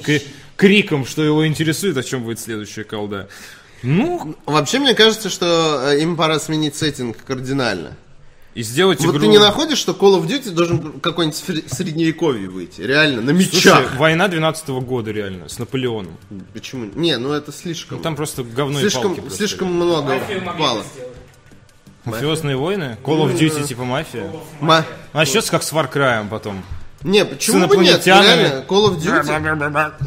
криком, 0.55 1.05
что 1.05 1.23
его 1.23 1.45
интересует, 1.45 1.97
о 1.97 2.03
чем 2.03 2.23
будет 2.23 2.39
следующая 2.39 2.83
колда. 2.85 3.27
Ну, 3.85 4.35
Вообще, 4.45 4.79
мне 4.79 4.93
кажется, 4.95 5.29
что 5.29 5.89
э, 5.91 6.01
им 6.01 6.15
пора 6.15 6.39
сменить 6.39 6.75
сеттинг 6.75 7.17
кардинально. 7.25 7.95
и 8.55 8.63
сделать 8.63 8.99
Вот 9.01 9.11
игру... 9.11 9.19
ты 9.19 9.27
не 9.27 9.37
находишь, 9.37 9.77
что 9.77 9.91
Call 9.91 10.19
of 10.19 10.27
Duty 10.27 10.51
должен 10.51 10.99
какой-нибудь 10.99 11.37
сре- 11.47 11.73
средневековье 11.73 12.49
выйти? 12.49 12.81
Реально, 12.81 13.21
на 13.21 13.31
Слушай, 13.33 13.55
мечах. 13.57 13.95
война 13.97 14.27
12 14.27 14.69
года, 14.69 15.11
реально, 15.11 15.49
с 15.49 15.59
Наполеоном. 15.59 16.17
Почему? 16.53 16.89
Не, 16.95 17.17
ну 17.17 17.31
это 17.33 17.51
слишком. 17.51 18.01
Там 18.01 18.15
просто 18.15 18.43
говно 18.43 18.79
и 18.79 18.81
слишком, 18.81 19.03
палки 19.03 19.19
просто. 19.21 19.37
слишком 19.37 19.73
много 19.73 20.13
Мафию 20.15 20.41
могли 20.43 20.61
пало. 20.63 20.79
бы 20.79 20.85
сделать. 20.93 21.11
Мафиозные 22.05 22.55
войны? 22.55 22.97
Call 23.03 23.25
of 23.25 23.37
Duty 23.37 23.67
типа 23.67 23.83
мафия? 23.83 24.31
Ма- 24.61 24.85
А 25.11 25.25
сейчас 25.25 25.49
как 25.49 25.63
с 25.63 25.71
Far 25.73 25.91
Cry 25.91 26.27
потом. 26.29 26.63
Не, 27.05 27.23
почему 27.23 27.67
бы 27.67 27.77
нет? 27.77 28.05
Реально, 28.05 28.65
Call 28.67 28.89
of 28.89 28.97
Duty... 28.97 30.01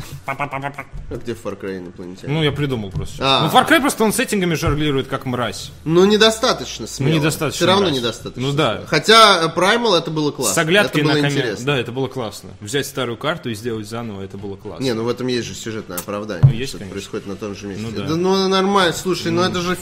А 1.10 1.16
где 1.16 1.34
в 1.34 1.44
Far 1.44 1.58
Cry 1.58 1.78
инопланетяне? 1.78 2.32
Ну, 2.32 2.42
я 2.42 2.52
придумал 2.52 2.90
просто. 2.90 3.16
А. 3.20 3.42
Ну, 3.42 3.56
Far 3.56 3.66
Cry 3.68 3.80
просто 3.80 4.04
он 4.04 4.12
сеттингами 4.12 4.54
жонглирует, 4.54 5.06
как 5.06 5.24
мразь. 5.24 5.70
Ну, 5.84 6.04
недостаточно 6.04 6.86
смело. 6.86 7.10
Ну, 7.10 7.18
недостаточно 7.18 7.56
Все 7.56 7.66
равно 7.66 7.86
мразь. 7.86 7.96
недостаточно. 7.96 8.42
Ну, 8.42 8.52
да. 8.52 8.74
смело. 8.74 8.86
Хотя 8.88 9.52
Primal 9.54 9.96
это 9.96 10.10
было 10.10 10.32
классно. 10.32 10.54
С 10.54 10.58
оглядкой 10.58 11.02
это 11.02 11.12
было 11.12 11.22
на 11.22 11.26
интересно. 11.28 11.64
Да, 11.64 11.78
это 11.78 11.92
было 11.92 12.08
классно. 12.08 12.50
Взять 12.60 12.86
старую 12.86 13.16
карту 13.16 13.48
и 13.48 13.54
сделать 13.54 13.88
заново, 13.88 14.22
это 14.22 14.36
было 14.36 14.56
классно. 14.56 14.82
Не, 14.82 14.92
ну 14.92 15.04
в 15.04 15.08
этом 15.08 15.28
есть 15.28 15.46
же 15.46 15.54
сюжетное 15.54 15.98
оправдание. 15.98 16.44
Ну, 16.44 16.52
есть, 16.52 16.72
конечно. 16.72 16.92
происходит 16.92 17.26
на 17.26 17.36
том 17.36 17.54
же 17.54 17.68
месте. 17.68 17.86
Ну, 17.86 17.92
да. 17.92 18.16
ну 18.16 18.48
нормально, 18.48 18.92
слушай, 18.92 19.30
ну 19.30 19.42
это 19.42 19.60
же 19.60 19.78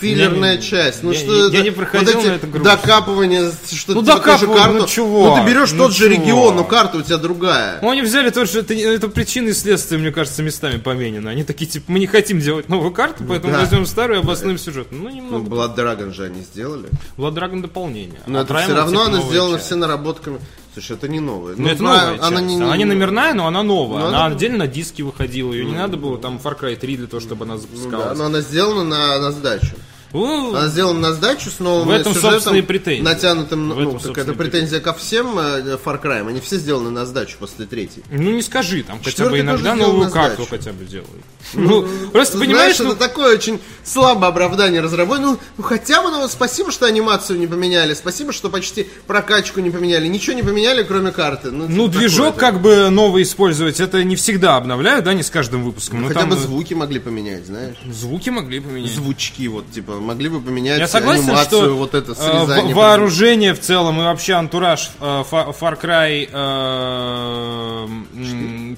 филлерная 0.00 0.52
Я 0.52 0.56
не- 0.56 0.62
часть. 0.62 1.02
Ну 1.02 1.12
я- 1.12 1.18
что 1.18 1.36
я 1.36 1.46
это? 1.48 1.62
не 1.62 1.70
проходил, 1.70 2.12
вот 2.14 2.20
эти 2.20 2.28
но 2.28 2.34
это 2.34 2.46
грустно. 2.46 2.76
докапывания, 2.76 3.50
что 3.72 3.94
Ну, 3.94 4.00
типа 4.02 4.16
ту 4.16 4.22
же 4.22 4.46
докапывай, 4.46 4.56
ну, 4.56 4.78
карту. 4.80 4.86
чувак, 4.88 5.38
ну 5.38 5.44
ты 5.44 5.50
берешь 5.50 5.72
ну, 5.72 5.78
тот 5.78 5.92
же 5.92 6.04
чувак. 6.08 6.18
регион, 6.18 6.56
но 6.56 6.64
карта 6.64 6.98
у 6.98 7.02
тебя 7.02 7.16
другая. 7.18 7.78
Ну, 7.82 7.90
они 7.90 8.02
взяли 8.02 8.30
тоже, 8.30 8.60
это, 8.60 8.74
это 8.74 9.08
причины 9.08 9.50
и 9.50 9.52
следствия, 9.52 9.98
мне 9.98 10.10
кажется, 10.10 10.42
местами 10.42 10.78
поменены. 10.78 11.28
Они 11.28 11.44
такие, 11.44 11.66
типа, 11.66 11.84
мы 11.92 11.98
не 11.98 12.06
хотим 12.06 12.40
делать 12.40 12.68
новую 12.68 12.92
карту, 12.92 13.24
поэтому 13.28 13.52
да. 13.52 13.60
возьмем 13.60 13.86
старую 13.86 14.20
и 14.20 14.22
обоснуем 14.22 14.58
сюжет. 14.58 14.88
Ну, 14.90 15.04
Ну, 15.04 15.08
немного. 15.10 15.48
Blood 15.50 15.76
Dragon 15.76 16.12
же 16.12 16.24
они 16.24 16.42
сделали. 16.42 16.88
Blood 17.16 17.34
Dragon 17.34 17.60
дополнение. 17.62 18.20
Но 18.26 18.38
А 18.38 18.42
это 18.42 18.54
Primal, 18.54 18.62
все 18.64 18.74
равно 18.74 18.90
типа, 18.92 19.02
она 19.04 19.16
новая 19.18 19.30
сделана 19.30 19.54
часть. 19.56 19.66
все 19.66 19.74
наработками. 19.76 20.40
Слушай, 20.72 20.96
это 20.96 21.08
не 21.08 21.18
новое. 21.18 21.54
Ну, 21.56 21.66
это 21.66 21.82
Bra- 21.82 21.86
новая 21.86 22.18
она 22.20 22.30
часть. 22.36 22.42
не, 22.44 22.56
Она 22.62 22.76
не 22.76 22.84
номерная, 22.84 23.34
но 23.34 23.46
она 23.48 23.64
новая. 23.64 24.02
Ну, 24.02 24.06
она 24.06 24.24
она- 24.26 24.34
отдельно 24.36 24.58
на 24.58 24.66
диске 24.68 25.02
выходила. 25.02 25.52
Ее 25.52 25.64
не 25.64 25.74
надо 25.74 25.96
было 25.96 26.16
там 26.16 26.40
Far 26.42 26.56
Cry 26.60 26.76
3 26.76 26.96
для 26.96 27.06
того, 27.08 27.20
чтобы 27.20 27.44
она 27.44 27.54
Ну, 27.54 27.60
да, 27.60 27.66
запускалась. 27.66 28.18
но 28.18 28.24
она 28.26 28.40
сделана 28.40 28.84
на, 28.84 29.18
на 29.18 29.32
сдачу. 29.32 29.74
Ну, 30.12 30.54
Она 30.54 30.68
сделана 30.68 31.00
на 31.00 31.12
сдачу 31.12 31.50
с 31.50 31.60
новым 31.60 31.88
В 31.88 31.90
этом, 31.90 32.14
сюжетом, 32.14 32.56
и 32.56 32.62
претензия. 32.62 33.04
натянутым, 33.04 33.70
В 33.70 33.78
ну, 33.78 33.96
этом, 33.96 34.00
так 34.00 34.18
это 34.18 34.32
претензия 34.34 34.80
ко 34.80 34.92
всем 34.92 35.38
э, 35.38 35.78
Far 35.82 36.02
Cry. 36.02 36.28
Они 36.28 36.40
все 36.40 36.56
сделаны 36.56 36.90
на 36.90 37.06
сдачу 37.06 37.36
после 37.38 37.66
третьей. 37.66 38.02
ну 38.10 38.30
не 38.30 38.42
скажи, 38.42 38.82
там 38.82 38.98
хотя 38.98 39.10
Четвертый 39.10 39.32
бы 39.32 39.40
иногда 39.40 39.74
новую 39.74 40.10
карту 40.10 40.46
хотя 40.48 40.72
бы 40.72 40.84
делают. 40.84 41.24
Ну, 41.54 41.86
просто 42.12 42.34
Ты 42.34 42.44
понимаешь, 42.44 42.76
знаешь, 42.76 42.90
ну, 42.90 42.96
это 42.96 43.08
такое 43.08 43.34
очень 43.34 43.60
слабое 43.82 44.30
оправдание 44.30 44.80
разработчиков. 44.80 45.32
Ну, 45.32 45.38
ну, 45.56 45.64
хотя 45.64 46.02
бы, 46.02 46.10
ну, 46.10 46.28
спасибо, 46.28 46.70
что 46.70 46.86
анимацию 46.86 47.38
не 47.38 47.46
поменяли, 47.46 47.94
спасибо, 47.94 48.32
что 48.32 48.50
почти 48.50 48.86
прокачку 49.06 49.60
не 49.60 49.70
поменяли. 49.70 50.06
Ничего 50.06 50.36
не 50.36 50.42
поменяли, 50.42 50.82
кроме 50.82 51.12
карты. 51.12 51.50
Ну, 51.50 51.66
ну 51.68 51.88
типа 51.88 51.98
движок 51.98 52.36
как 52.36 52.60
бы 52.60 52.90
новый 52.90 53.22
использовать, 53.22 53.80
это 53.80 54.04
не 54.04 54.16
всегда 54.16 54.56
обновляют, 54.56 55.04
да, 55.04 55.14
не 55.14 55.22
с 55.22 55.30
каждым 55.30 55.64
выпуском. 55.64 56.06
Хотя 56.06 56.20
там 56.20 56.30
бы 56.30 56.36
э, 56.36 56.38
звуки 56.38 56.74
могли 56.74 56.98
поменять, 56.98 57.46
знаешь. 57.46 57.76
звуки 57.90 58.30
могли 58.30 58.60
поменять. 58.60 58.90
Звучки, 58.90 59.48
вот, 59.48 59.70
типа, 59.70 59.92
могли 60.00 60.28
бы 60.28 60.40
поменять 60.40 60.78
Я 60.80 60.88
согласен, 60.88 61.24
анимацию, 61.24 61.62
что 61.62 61.74
вот 61.76 61.94
это 61.94 62.12
э, 62.12 62.14
срезание. 62.14 62.74
во- 62.74 62.82
вооружение 62.82 63.54
в 63.54 63.60
целом 63.60 64.00
и 64.00 64.04
вообще 64.04 64.34
антураж 64.34 64.90
э, 65.00 65.04
Far 65.30 65.80
Cry 65.80 66.28
э, 66.32 67.86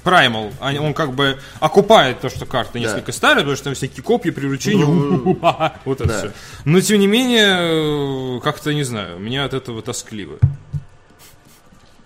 Primal, 0.03 0.51
он 0.79 0.93
как 0.93 1.13
бы 1.13 1.39
окупает 1.59 2.19
то, 2.21 2.29
что 2.29 2.45
карта 2.45 2.79
несколько 2.79 3.11
старая, 3.11 3.39
потому 3.39 3.55
что 3.55 3.65
там 3.65 3.73
всякие 3.75 4.03
копья, 4.03 4.31
приручения, 4.31 4.85
вот 5.85 6.01
это 6.01 6.17
все. 6.17 6.31
Но 6.65 6.81
тем 6.81 6.99
не 6.99 7.07
менее, 7.07 8.39
как-то 8.41 8.73
не 8.73 8.83
знаю, 8.83 9.19
мне 9.19 9.43
от 9.43 9.53
этого 9.53 9.81
тоскливо. 9.81 10.37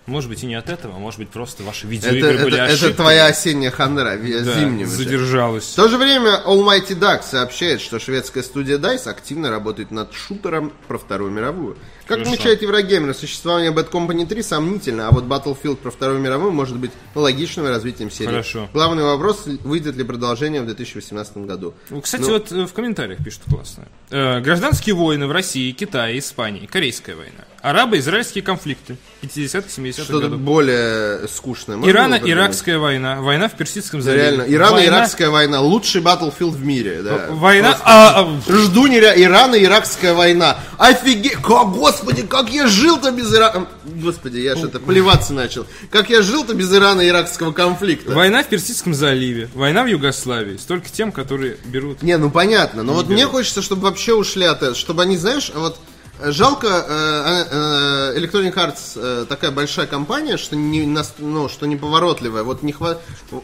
Может 0.08 0.30
быть 0.30 0.42
и 0.42 0.46
не 0.46 0.54
от 0.54 0.68
этого, 0.68 0.96
а 0.96 0.98
может 0.98 1.20
быть 1.20 1.28
просто 1.28 1.62
ваши 1.62 1.80
Это, 1.82 1.88
видеоигры 1.88 2.30
это, 2.34 2.44
были 2.44 2.54
это 2.56 2.72
ошибкой. 2.72 2.94
твоя 2.94 3.26
осенняя 3.26 3.70
хандра, 3.70 4.16
Да, 4.16 4.54
зимняя 4.54 4.86
задержалась. 4.86 5.64
В 5.72 5.74
то 5.76 5.88
же 5.88 5.98
время 5.98 6.42
Almighty 6.46 6.98
Duck 6.98 7.22
сообщает, 7.22 7.80
что 7.80 7.98
шведская 7.98 8.42
студия 8.42 8.78
DICE 8.78 9.06
активно 9.08 9.50
работает 9.50 9.90
над 9.90 10.12
шутером 10.14 10.72
про 10.88 10.98
Вторую 10.98 11.30
мировую. 11.30 11.76
Как 12.06 12.18
Хорошо. 12.20 12.32
отмечает 12.32 12.62
Еврогеймер, 12.62 13.12
существование 13.14 13.70
Bad 13.70 13.90
Company 13.90 14.24
3 14.26 14.42
сомнительно, 14.42 15.08
а 15.08 15.10
вот 15.10 15.24
Battlefield 15.24 15.76
про 15.76 15.90
Вторую 15.90 16.20
мировую 16.20 16.52
может 16.52 16.78
быть 16.78 16.90
логичным 17.14 17.66
развитием 17.66 18.10
серии. 18.10 18.30
Хорошо. 18.30 18.70
Главный 18.72 19.02
вопрос, 19.04 19.44
выйдет 19.62 19.94
ли 19.96 20.04
продолжение 20.04 20.62
в 20.62 20.66
2018 20.66 21.36
году. 21.38 21.74
Ну, 21.90 22.00
Кстати, 22.00 22.22
Ну. 22.22 22.28
вот 22.30 22.50
э, 22.50 22.66
в 22.66 22.72
комментариях 22.72 23.22
пишут 23.22 23.42
классно. 23.50 23.88
Э, 24.08 24.40
гражданские 24.40 24.94
войны 24.94 25.26
в 25.26 25.32
России, 25.32 25.70
Китае, 25.72 26.18
Испании, 26.18 26.64
Корейская 26.64 27.14
война. 27.14 27.44
Арабо-израильские 27.60 28.42
конфликты 28.42 28.96
50-70-х 29.22 29.97
Что-то 30.04 30.28
более 30.28 31.28
скучное. 31.28 31.76
можно? 31.76 31.90
Ирано-Иракская 31.90 32.78
война. 32.78 33.20
Война 33.20 33.48
в 33.48 33.56
Персидском 33.56 34.02
заливе. 34.02 34.22
Реально, 34.22 34.44
Война- 34.44 34.64
Ирано-Иракская 34.64 35.30
война. 35.30 35.60
Лучший 35.60 36.00
Battlefield 36.00 36.50
в 36.50 36.64
мире. 36.64 37.02
Да. 37.02 37.26
Война... 37.30 37.78
А, 37.82 38.22
а, 38.22 38.52
Жду 38.52 38.86
нереально. 38.86 39.22
Ирано-Иракская 39.22 40.14
война. 40.14 40.58
Офигеть. 40.78 41.34
Как, 41.34 41.68
господи, 41.72 42.22
как 42.22 42.50
я 42.50 42.66
жил-то 42.66 43.10
без 43.10 43.32
Ирака. 43.34 43.66
Господи, 43.84 44.38
я 44.38 44.56
что-то 44.56 44.80
плеваться 44.80 45.32
начал. 45.32 45.66
Как 45.90 46.10
я 46.10 46.22
жил-то 46.22 46.54
без 46.54 46.72
Ирано-Иракского 46.72 47.52
конфликта. 47.52 48.12
Война 48.12 48.42
в 48.42 48.46
Персидском 48.46 48.94
заливе. 48.94 49.48
Война 49.54 49.82
в 49.82 49.86
Югославии. 49.86 50.56
Столько 50.56 50.88
тем, 50.90 51.12
которые 51.12 51.56
берут... 51.64 52.02
Не, 52.02 52.16
ну 52.16 52.30
понятно. 52.30 52.82
Но 52.82 52.92
вот 52.94 53.08
мне 53.08 53.26
хочется, 53.26 53.62
чтобы 53.62 53.82
вообще 53.82 54.14
ушли 54.14 54.44
от 54.44 54.58
этого. 54.58 54.74
Чтобы 54.74 55.02
они, 55.02 55.16
знаешь, 55.16 55.50
вот 55.54 55.76
э, 55.76 55.78
Жалко, 56.24 56.66
э, 56.66 58.14
э, 58.14 58.18
Electronic 58.18 58.54
Arts 58.54 58.92
э, 58.96 59.26
такая 59.28 59.50
большая 59.50 59.86
компания, 59.86 60.36
что 60.36 60.56
не, 60.56 60.84
ну, 61.18 61.48
что 61.48 61.66
неповоротливая. 61.66 62.42
Вот, 62.42 62.62
не 62.62 62.72
хва... 62.72 62.98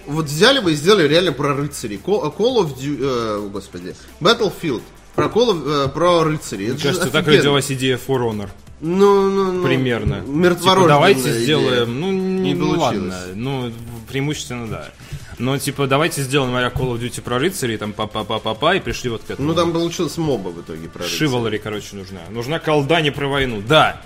вот 0.06 0.26
взяли 0.26 0.58
бы 0.60 0.72
и 0.72 0.74
сделали 0.74 1.06
реально 1.06 1.32
про 1.32 1.54
рыцарей. 1.54 2.00
Call 2.04 2.32
of 2.32 2.76
Duty, 2.76 2.98
э, 3.00 3.48
господи, 3.52 3.94
Battlefield. 4.20 4.82
Про, 5.14 5.26
Call 5.26 5.50
of- 5.52 5.84
э, 5.87 5.88
про 5.88 6.24
рыцарей. 6.24 6.66
Это 6.66 6.74
Мне 6.74 6.82
же 6.82 6.88
кажется, 6.88 7.10
так 7.10 7.26
родилась 7.28 7.70
идея 7.70 7.96
For 7.96 8.18
Honor. 8.18 8.48
Ну, 8.80 9.30
ну, 9.30 9.52
ну, 9.52 9.64
Примерно. 9.64 10.22
Мертворожденная 10.26 10.74
Типа, 10.76 10.88
давайте 10.88 11.20
идея. 11.20 11.38
сделаем... 11.40 12.00
Ну, 12.00 12.10
не, 12.10 12.40
Не 12.52 12.54
ну, 12.54 12.74
получилось. 12.74 13.14
ладно. 13.14 13.34
Ну, 13.34 13.72
преимущественно, 14.08 14.66
да. 14.66 14.90
Но, 15.38 15.59
типа, 15.59 15.87
давайте 15.87 16.23
сделаем 16.23 16.55
а 16.55 16.61
Call 16.68 16.94
of 16.94 17.01
Duty 17.01 17.20
про 17.23 17.38
рыцарей, 17.38 17.77
там, 17.77 17.92
па-па-па-па-па, 17.92 18.77
и 18.77 18.81
пришли 18.81 19.11
вот 19.11 19.23
к 19.23 19.31
этому. 19.31 19.49
Ну, 19.49 19.55
там 19.55 19.73
получилось 19.73 20.16
моба 20.16 20.49
в 20.49 20.61
итоге 20.61 20.88
про 20.88 21.01
рыцарей. 21.03 21.18
Шивалари, 21.18 21.59
короче, 21.59 21.97
нужна. 21.97 22.20
Нужна 22.31 22.59
колда 22.59 23.01
не 23.01 23.11
про 23.11 23.27
войну. 23.27 23.62
Да. 23.66 24.01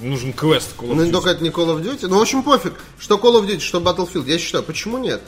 Нужен 0.00 0.32
квест 0.32 0.74
Call 0.76 0.90
of 0.90 0.94
Ну, 0.94 1.04
Duty. 1.06 1.10
только 1.12 1.30
это 1.30 1.42
не 1.42 1.50
Call 1.50 1.74
of 1.76 1.82
Duty. 1.82 2.06
Ну, 2.08 2.18
в 2.18 2.22
общем, 2.22 2.42
пофиг, 2.42 2.74
что 2.98 3.16
Call 3.16 3.40
of 3.40 3.46
Duty, 3.46 3.60
что 3.60 3.78
Battlefield. 3.80 4.26
Я 4.28 4.38
считаю, 4.38 4.62
почему 4.64 4.98
нет? 4.98 5.22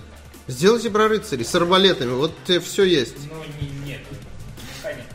Сделайте 0.46 0.90
про 0.90 1.08
рыцарей 1.08 1.44
с 1.44 1.54
арбалетами, 1.54 2.12
вот 2.12 2.32
тебе 2.46 2.60
все 2.60 2.84
есть. 2.84 3.14
Ну, 3.30 3.36
не, 3.60 3.90
нет. 3.90 4.00
Механика. 4.76 5.14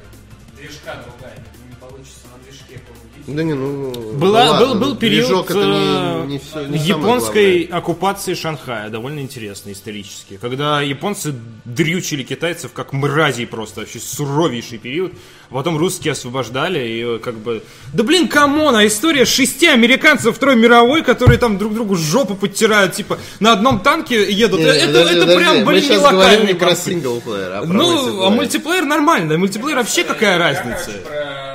Да 3.25 3.41
не, 3.41 3.53
ну... 3.53 3.89
Была, 4.15 4.45
ну 4.45 4.51
ладно, 4.51 4.67
был, 4.67 4.75
был 4.75 4.95
период 4.97 5.49
это 5.49 5.59
э, 5.59 6.25
не, 6.25 6.33
не 6.33 6.39
всё- 6.39 6.65
не 6.67 6.77
японской 6.77 7.63
оккупации 7.63 8.33
Шанхая, 8.33 8.89
довольно 8.89 9.19
интересно 9.21 9.71
исторически, 9.71 10.37
когда 10.41 10.81
японцы 10.81 11.33
дрючили 11.63 12.23
китайцев 12.23 12.73
как 12.73 12.91
мразей 12.91 13.47
просто, 13.47 13.81
вообще 13.81 13.99
суровейший 13.99 14.77
период, 14.77 15.13
а 15.49 15.53
потом 15.53 15.77
русские 15.77 16.11
освобождали 16.11 16.79
и 16.85 17.19
как 17.19 17.35
бы... 17.35 17.63
Да 17.93 18.03
блин, 18.03 18.27
come 18.27 18.55
on, 18.55 18.75
а 18.75 18.85
история 18.85 19.23
шести 19.23 19.67
американцев 19.67 20.35
Второй 20.35 20.57
мировой, 20.57 21.01
которые 21.01 21.37
там 21.39 21.57
друг 21.57 21.73
другу 21.73 21.95
жопу 21.95 22.35
подтирают, 22.35 22.91
типа 22.93 23.17
на 23.39 23.53
одном 23.53 23.79
танке 23.79 24.29
едут, 24.29 24.59
Не, 24.59 24.65
это, 24.65 24.87
подожди, 24.87 25.15
это 25.15 25.21
подожди, 25.21 25.37
прям, 25.37 25.65
блин, 25.65 25.89
не 25.89 25.97
локальный 25.97 26.47
не 26.47 26.53
про 26.55 26.75
синглплеер, 26.75 27.51
а 27.53 27.61
про 27.61 27.67
Ну, 27.67 27.83
а 27.83 27.95
мультиплеер. 27.95 28.31
мультиплеер 28.33 28.85
нормально, 28.85 29.37
мультиплеер 29.37 29.77
вообще 29.77 30.03
какая 30.03 30.33
Я, 30.33 30.37
разница? 30.39 30.91
короче, 30.91 30.99
про 31.05 31.53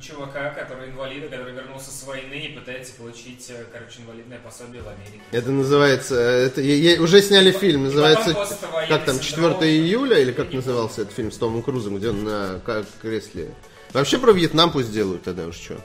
чувака, 0.00 0.50
который 0.50 0.90
инвалид, 0.90 1.28
который 1.28 1.52
вернулся 1.52 1.90
с 1.90 2.04
войны 2.06 2.34
и 2.34 2.48
пытается 2.54 2.92
получить, 3.16 3.46
э, 3.50 3.64
короче, 3.72 4.00
инвалидное 4.02 4.38
пособие 4.38 4.82
в 4.82 4.88
Америке. 4.88 5.20
Это 5.32 5.50
называется, 5.50 6.14
это 6.20 6.60
я- 6.60 6.94
я- 6.94 7.00
уже 7.02 7.22
сняли 7.22 7.50
фильм, 7.50 7.84
называется, 7.84 8.28
потом 8.34 8.46
послевоенный 8.48 8.88
как 8.88 9.04
там, 9.04 9.20
4 9.20 9.48
синдром. 9.48 9.64
июля, 9.64 10.18
или 10.20 10.32
как 10.32 10.52
назывался 10.52 11.02
этот 11.02 11.14
фильм 11.14 11.32
с 11.32 11.36
Томом 11.38 11.62
Крузом, 11.62 11.96
где 11.96 12.10
он 12.10 12.24
на 12.24 12.60
ка- 12.64 12.84
кресле. 13.00 13.50
Вообще 13.92 14.18
про 14.18 14.32
Вьетнам 14.32 14.70
пусть 14.70 14.92
делают 14.92 15.22
тогда 15.22 15.46
уж 15.46 15.56
что. 15.56 15.76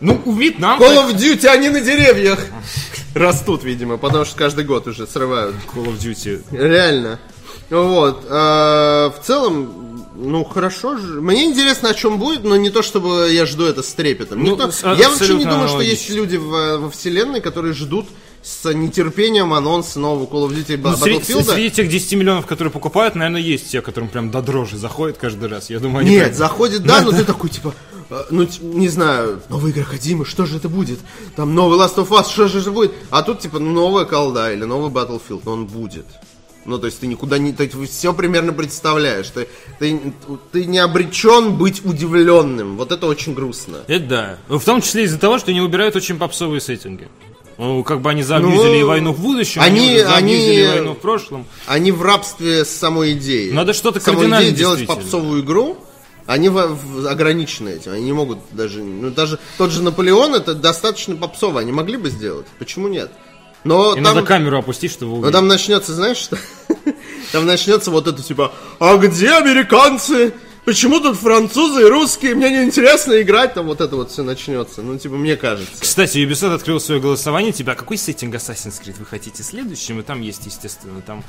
Ну, 0.00 0.20
Вьетнам... 0.38 0.80
Call 0.80 1.10
of 1.10 1.14
Duty, 1.14 1.46
они 1.46 1.68
на 1.70 1.80
деревьях 1.80 2.40
растут, 3.14 3.64
видимо, 3.64 3.96
потому 3.96 4.24
что 4.24 4.36
каждый 4.36 4.64
год 4.64 4.86
уже 4.86 5.06
срывают. 5.06 5.54
Call 5.74 5.86
of 5.86 5.98
Duty. 5.98 6.42
Реально. 6.50 7.20
Вот. 7.70 8.26
а, 8.28 9.10
в 9.10 9.24
целом, 9.24 9.93
ну 10.14 10.44
хорошо 10.44 10.96
же. 10.96 11.20
Мне 11.20 11.44
интересно, 11.44 11.90
о 11.90 11.94
чем 11.94 12.18
будет, 12.18 12.44
но 12.44 12.56
не 12.56 12.70
то, 12.70 12.82
чтобы 12.82 13.30
я 13.32 13.46
жду 13.46 13.64
это 13.64 13.82
с 13.82 13.92
трепетом. 13.94 14.42
Ну, 14.42 14.52
Никто- 14.52 14.70
с- 14.70 14.82
Я 14.82 15.08
вообще 15.10 15.34
не 15.34 15.44
думаю, 15.44 15.68
что 15.68 15.80
есть 15.80 16.08
люди 16.10 16.36
в- 16.36 16.78
во 16.78 16.90
вселенной, 16.90 17.40
которые 17.40 17.74
ждут 17.74 18.06
с 18.42 18.72
нетерпением 18.74 19.54
анонса 19.54 19.98
нового 19.98 20.26
Call 20.26 20.48
of 20.48 20.54
Duty 20.54 20.76
Ну, 20.82 20.94
среди, 20.96 21.18
Battlefield. 21.18 21.52
среди 21.54 21.70
тех 21.70 21.88
10 21.88 22.12
миллионов, 22.16 22.46
которые 22.46 22.70
покупают, 22.70 23.14
наверное, 23.14 23.40
есть 23.40 23.70
те, 23.70 23.80
которым 23.80 24.08
прям 24.10 24.30
до 24.30 24.42
дрожи 24.42 24.76
заходит 24.76 25.16
каждый 25.16 25.48
раз. 25.48 25.70
Я 25.70 25.80
думаю, 25.80 26.00
они 26.02 26.10
Нет, 26.10 26.24
прям- 26.26 26.34
заходит, 26.36 26.82
да, 26.82 27.00
но 27.00 27.10
ты 27.12 27.24
такой, 27.24 27.48
типа, 27.48 27.74
э, 28.10 28.24
ну, 28.30 28.46
не 28.60 28.88
знаю, 28.90 29.40
новая 29.48 29.70
игра 29.70 29.84
Кодзимы, 29.84 30.26
что 30.26 30.44
же 30.44 30.58
это 30.58 30.68
будет? 30.68 30.98
Там 31.36 31.54
новый 31.54 31.78
Last 31.78 31.96
of 31.96 32.08
Us, 32.10 32.30
что 32.30 32.48
же 32.48 32.60
это 32.60 32.70
будет? 32.70 32.92
А 33.10 33.22
тут, 33.22 33.40
типа, 33.40 33.58
новая 33.58 34.04
колда 34.04 34.52
или 34.52 34.64
новый 34.64 34.90
Battlefield, 34.90 35.42
он 35.46 35.64
будет. 35.66 36.04
Ну, 36.64 36.78
то 36.78 36.86
есть 36.86 37.00
ты 37.00 37.06
никуда 37.06 37.38
не... 37.38 37.52
Ты 37.52 37.68
все 37.86 38.12
примерно 38.14 38.52
представляешь. 38.52 39.28
Ты, 39.28 39.48
ты, 39.78 40.00
ты 40.52 40.64
не 40.64 40.78
обречен 40.78 41.56
быть 41.56 41.84
удивленным. 41.84 42.76
Вот 42.76 42.90
это 42.92 43.06
очень 43.06 43.34
грустно. 43.34 43.78
Это 43.86 44.04
да. 44.48 44.58
В 44.58 44.64
том 44.64 44.80
числе 44.80 45.04
из-за 45.04 45.18
того, 45.18 45.38
что 45.38 45.50
они 45.50 45.60
убирают 45.60 45.94
очень 45.96 46.16
попсовые 46.18 46.60
сеттинги. 46.60 47.08
Ну, 47.58 47.84
как 47.84 48.00
бы 48.00 48.10
они 48.10 48.22
заабьюзили 48.22 48.56
Ну, 48.68 48.74
и 48.74 48.82
войну 48.82 49.12
в 49.12 49.20
будущем, 49.20 49.60
они- 49.62 49.98
они, 49.98 50.56
и 50.56 50.66
войну 50.66 50.94
в 50.94 50.98
прошлом. 50.98 51.46
Они 51.66 51.92
в 51.92 52.02
рабстве 52.02 52.64
с 52.64 52.70
самой 52.70 53.12
идеей. 53.12 53.52
Надо 53.52 53.72
что-то 53.72 54.00
Самой 54.00 54.16
кардинально 54.22 54.44
идеей 54.46 54.56
делать 54.58 54.86
попсовую 54.86 55.42
игру, 55.42 55.78
они 56.26 56.48
в- 56.48 56.74
в- 56.74 57.06
ограничены 57.06 57.68
этим. 57.68 57.92
Они 57.92 58.04
не 58.06 58.12
могут 58.12 58.38
даже... 58.52 58.82
Ну, 58.82 59.10
даже 59.10 59.38
тот 59.58 59.70
же 59.70 59.82
Наполеон, 59.82 60.34
это 60.34 60.54
достаточно 60.54 61.14
попсово. 61.14 61.60
Они 61.60 61.70
могли 61.70 61.96
бы 61.96 62.10
сделать. 62.10 62.46
Почему 62.58 62.88
нет? 62.88 63.12
Но 63.64 63.92
И 63.92 63.94
там... 63.96 64.04
надо 64.04 64.22
камеру 64.22 64.58
опустить, 64.58 64.92
чтобы 64.92 65.12
Но 65.12 65.16
увидеть. 65.18 65.32
там 65.32 65.48
начнется, 65.48 65.94
знаешь 65.94 66.18
что? 66.18 66.38
Там 67.32 67.46
начнется 67.46 67.90
вот 67.90 68.06
это 68.06 68.22
типа, 68.22 68.52
а 68.78 68.96
где 68.96 69.32
американцы? 69.32 70.32
Почему 70.64 71.00
тут 71.00 71.16
французы 71.18 71.82
и 71.82 71.84
русские? 71.84 72.34
Мне 72.34 72.48
неинтересно 72.48 73.20
играть, 73.20 73.52
там 73.52 73.66
вот 73.66 73.82
это 73.82 73.96
вот 73.96 74.10
все 74.10 74.22
начнется. 74.22 74.80
Ну, 74.80 74.96
типа, 74.98 75.16
мне 75.16 75.36
кажется. 75.36 75.80
Кстати, 75.80 76.18
Ubisoft 76.18 76.54
открыл 76.54 76.80
свое 76.80 77.00
голосование. 77.02 77.52
Тебя 77.52 77.74
какой 77.74 77.98
сеттинг 77.98 78.34
Assassin's 78.36 78.80
Creed 78.82 78.94
вы 78.98 79.04
хотите 79.04 79.42
следующим? 79.42 80.00
И 80.00 80.02
там 80.02 80.22
есть, 80.22 80.46
естественно, 80.46 81.02
там, 81.02 81.22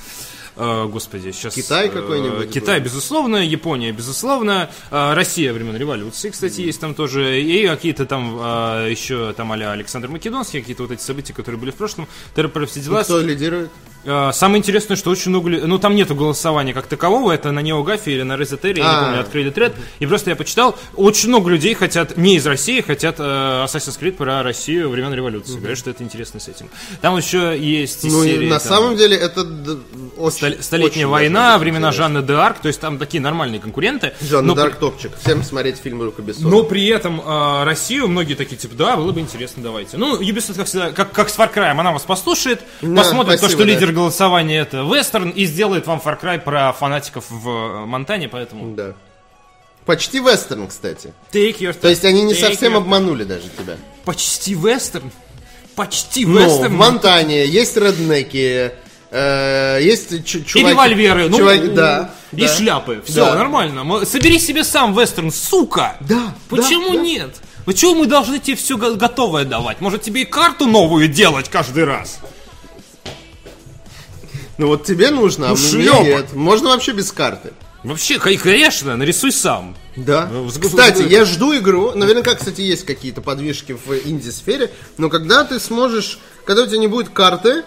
э, 0.55 0.85
господи, 0.85 1.31
сейчас... 1.31 1.53
Китай 1.53 1.89
какой-нибудь 1.89 2.51
Китай, 2.51 2.79
был. 2.79 2.85
безусловно, 2.85 3.37
Япония, 3.37 3.91
безусловно, 3.91 4.69
э, 4.91 5.13
Россия 5.13 5.53
времен 5.53 5.75
революции, 5.75 6.29
кстати, 6.29 6.61
есть 6.61 6.79
там 6.79 6.93
тоже, 6.93 7.41
и 7.41 7.67
какие-то 7.67 8.05
там 8.05 8.37
э, 8.39 8.87
еще 8.91 9.33
там 9.33 9.51
а 9.51 9.55
Александр 9.55 10.09
Македонский, 10.09 10.59
какие-то 10.59 10.83
вот 10.83 10.91
эти 10.91 11.01
события, 11.01 11.33
которые 11.33 11.59
были 11.59 11.71
в 11.71 11.75
прошлом, 11.75 12.07
ТРП, 12.33 12.67
все 12.67 12.81
дела. 12.81 13.03
Кто 13.03 13.21
лидирует? 13.21 13.71
Э, 14.05 14.31
Самое 14.33 14.59
интересное, 14.59 14.95
что 14.95 15.09
очень 15.09 15.29
много... 15.31 15.49
Ну, 15.49 15.79
там 15.79 15.95
нету 15.95 16.15
голосования 16.15 16.73
как 16.73 16.87
такового, 16.87 17.31
это 17.31 17.51
на 17.51 17.59
Неогафе 17.59 18.11
или 18.13 18.21
на 18.23 18.37
Резетере, 18.37 18.81
я 18.83 18.89
не 18.89 18.95
А. 18.97 19.03
помню, 19.05 19.19
открыли 19.21 19.49
тред. 19.49 19.73
И 19.99 20.05
просто 20.05 20.29
я 20.29 20.35
почитал, 20.35 20.77
очень 20.95 21.29
много 21.29 21.49
людей 21.49 21.73
хотят, 21.73 22.15
не 22.17 22.35
из 22.35 22.45
России, 22.45 22.81
хотят 22.81 23.15
э, 23.19 23.23
Assassin's 23.23 23.99
Creed 23.99 24.13
про 24.13 24.43
Россию 24.43 24.89
времен 24.89 25.13
революции. 25.13 25.57
Говорят, 25.57 25.77
что 25.77 25.89
это 25.89 26.03
интересный 26.03 26.39
сеттинг. 26.41 26.69
Там 27.01 27.17
еще 27.17 27.57
есть 27.59 28.03
Ну, 28.03 28.23
серии, 28.23 28.47
на 28.49 28.59
там, 28.59 28.67
самом 28.69 28.95
деле, 28.97 29.17
это 29.17 29.41
очень, 30.17 30.61
Столетняя 30.61 31.05
очень 31.05 31.07
война, 31.07 31.57
времена 31.57 31.87
интересно. 31.89 32.03
Жанны 32.05 32.17
Д'Арк, 32.19 32.55
то 32.61 32.67
есть 32.67 32.79
там 32.79 32.97
такие 32.97 33.21
нормальные 33.21 33.59
конкуренты. 33.59 34.13
Жанна 34.21 34.53
Дарк 34.55 34.75
топчик. 34.75 35.11
Всем 35.23 35.43
смотреть 35.43 35.77
фильм 35.77 36.03
Люка 36.03 36.21
Бессона. 36.21 36.49
но 36.49 36.63
при 36.63 36.85
этом 36.87 37.19
э, 37.21 37.63
Россию 37.63 38.07
многие 38.07 38.35
такие, 38.35 38.57
типа, 38.57 38.75
да, 38.75 38.95
было 38.97 39.11
бы 39.11 39.19
интересно, 39.19 39.63
давайте. 39.63 39.97
Ну, 39.97 40.19
Ubisoft, 40.19 40.55
как 40.57 40.67
всегда, 40.67 40.91
как, 40.91 41.11
как 41.11 41.29
с 41.29 41.37
Far 41.37 41.51
Cry, 41.53 41.69
она 41.71 41.91
вас 41.91 42.03
послушает, 42.03 42.61
Да, 42.81 43.01
посмотрит 43.01 43.39
то, 43.41 43.49
что 43.49 43.59
да. 43.59 43.63
лидер 43.65 43.91
голосования 43.95 44.59
это 44.59 44.77
вестерн, 44.83 45.29
и 45.29 45.45
сделает 45.45 45.87
вам 45.87 45.99
Far 46.03 46.21
Cry 46.21 46.39
про 46.39 46.71
фанатиков 46.73 47.25
в 47.29 47.49
э, 47.49 47.85
Монтане, 47.85 48.27
поэтому... 48.29 48.75
Да. 48.75 48.93
Почти 49.85 50.19
вестерн, 50.19 50.67
кстати. 50.67 51.13
Take 51.31 51.59
your 51.59 51.73
То 51.73 51.87
есть 51.89 52.03
они 52.05 52.23
не 52.23 52.33
Take 52.33 52.49
совсем 52.49 52.73
your- 52.73 52.77
обманули 52.77 53.23
даже 53.23 53.49
тебя. 53.57 53.77
Почти 54.03 54.53
вестерн? 54.55 55.11
Почти 55.75 56.25
Ну, 56.25 56.39
в 56.39 56.43
вестерн? 56.43 56.75
Монтане 56.75 57.45
есть 57.45 57.75
реднеки, 57.77 58.71
э, 59.11 59.79
есть 59.81 60.11
И 60.11 60.23
чуваки... 60.23 60.59
револьверы, 60.69 61.29
ну, 61.29 61.37
чуваки- 61.37 61.73
да. 61.73 62.11
и 62.31 62.41
да. 62.41 62.55
шляпы. 62.55 63.03
Все, 63.05 63.25
Да. 63.25 63.35
нормально. 63.35 64.05
Собери 64.05 64.39
себе 64.39 64.63
сам 64.63 64.97
вестерн, 64.97 65.31
сука! 65.31 65.97
Да, 65.99 66.33
Почему 66.49 66.93
да, 66.93 66.97
да. 66.97 67.03
нет? 67.03 67.35
Почему 67.65 67.95
мы 67.95 68.05
должны 68.07 68.39
тебе 68.39 68.55
все 68.55 68.77
готовое 68.77 69.43
давать? 69.43 69.81
Может 69.81 70.01
тебе 70.03 70.21
и 70.21 70.25
карту 70.25 70.65
новую 70.67 71.07
делать 71.07 71.49
каждый 71.49 71.83
раз? 71.85 72.19
Ну 74.57 74.67
вот 74.67 74.83
тебе 74.85 75.11
нужно, 75.11 75.47
а 75.47 75.55
Ну, 75.55 75.55
мне 75.77 76.03
нет. 76.03 76.33
Можно 76.33 76.69
вообще 76.69 76.93
без 76.93 77.11
карты. 77.11 77.53
Вообще, 77.83 78.17
ко- 78.17 78.35
конечно, 78.37 78.95
нарисуй 78.97 79.31
сам. 79.31 79.75
Да. 79.95 80.27
Ну, 80.31 80.47
Кстати, 80.49 81.03
с- 81.03 81.07
я 81.07 81.23
жду 81.25 81.55
игру. 81.57 81.91
Наверняка, 81.93 82.33
кстати, 82.33 82.61
есть 82.61 82.83
какие-то 82.85 83.21
подвижки 83.21 83.73
в 83.73 83.93
инди-сфере. 84.05 84.71
Но 84.97 85.09
когда 85.09 85.43
ты 85.43 85.59
сможешь, 85.59 86.17
когда 86.45 86.63
у 86.63 86.67
тебя 86.67 86.79
не 86.79 86.87
будет 86.87 87.09
карты, 87.09 87.63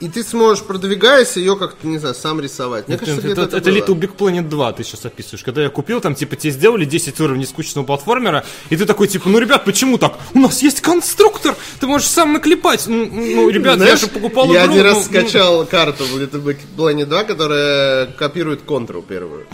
и 0.00 0.08
ты 0.08 0.22
сможешь, 0.24 0.64
продвигаясь, 0.64 1.36
ее 1.36 1.56
как-то, 1.56 1.86
не 1.86 1.98
знаю, 1.98 2.14
сам 2.14 2.40
рисовать. 2.40 2.88
Мне 2.88 2.96
Это, 2.96 3.04
кажется, 3.04 3.28
это, 3.28 3.56
это 3.56 3.70
было. 3.70 3.76
Little 3.76 3.94
Big 3.94 4.16
Planet 4.16 4.48
2 4.48 4.72
ты 4.72 4.84
сейчас 4.84 5.04
описываешь. 5.04 5.44
Когда 5.44 5.62
я 5.62 5.68
купил, 5.68 6.00
там, 6.00 6.14
типа, 6.14 6.34
тебе 6.36 6.52
сделали 6.52 6.84
10 6.84 7.20
уровней 7.20 7.44
скучного 7.44 7.84
платформера, 7.84 8.44
и 8.70 8.76
ты 8.76 8.86
такой, 8.86 9.08
типа, 9.08 9.28
ну, 9.28 9.38
ребят, 9.38 9.64
почему 9.64 9.98
так? 9.98 10.18
У 10.34 10.38
нас 10.38 10.62
есть 10.62 10.80
конструктор, 10.80 11.54
ты 11.78 11.86
можешь 11.86 12.08
сам 12.08 12.32
наклепать. 12.32 12.86
Ну, 12.86 13.06
ну, 13.06 13.48
ребят, 13.50 13.76
Знаешь, 13.76 13.92
я 13.92 13.96
же 13.96 14.06
покупал 14.08 14.46
я 14.52 14.64
игру. 14.64 14.72
один 14.72 14.84
раз 14.84 14.94
ну, 14.94 15.00
ну, 15.00 15.06
скачал 15.06 15.66
карту 15.66 16.04
в 16.04 16.16
Little 16.16 16.42
Big 16.42 16.58
Planet 16.76 17.06
2, 17.06 17.24
которая 17.24 18.06
копирует 18.06 18.62
контру 18.62 19.02
первую. 19.02 19.46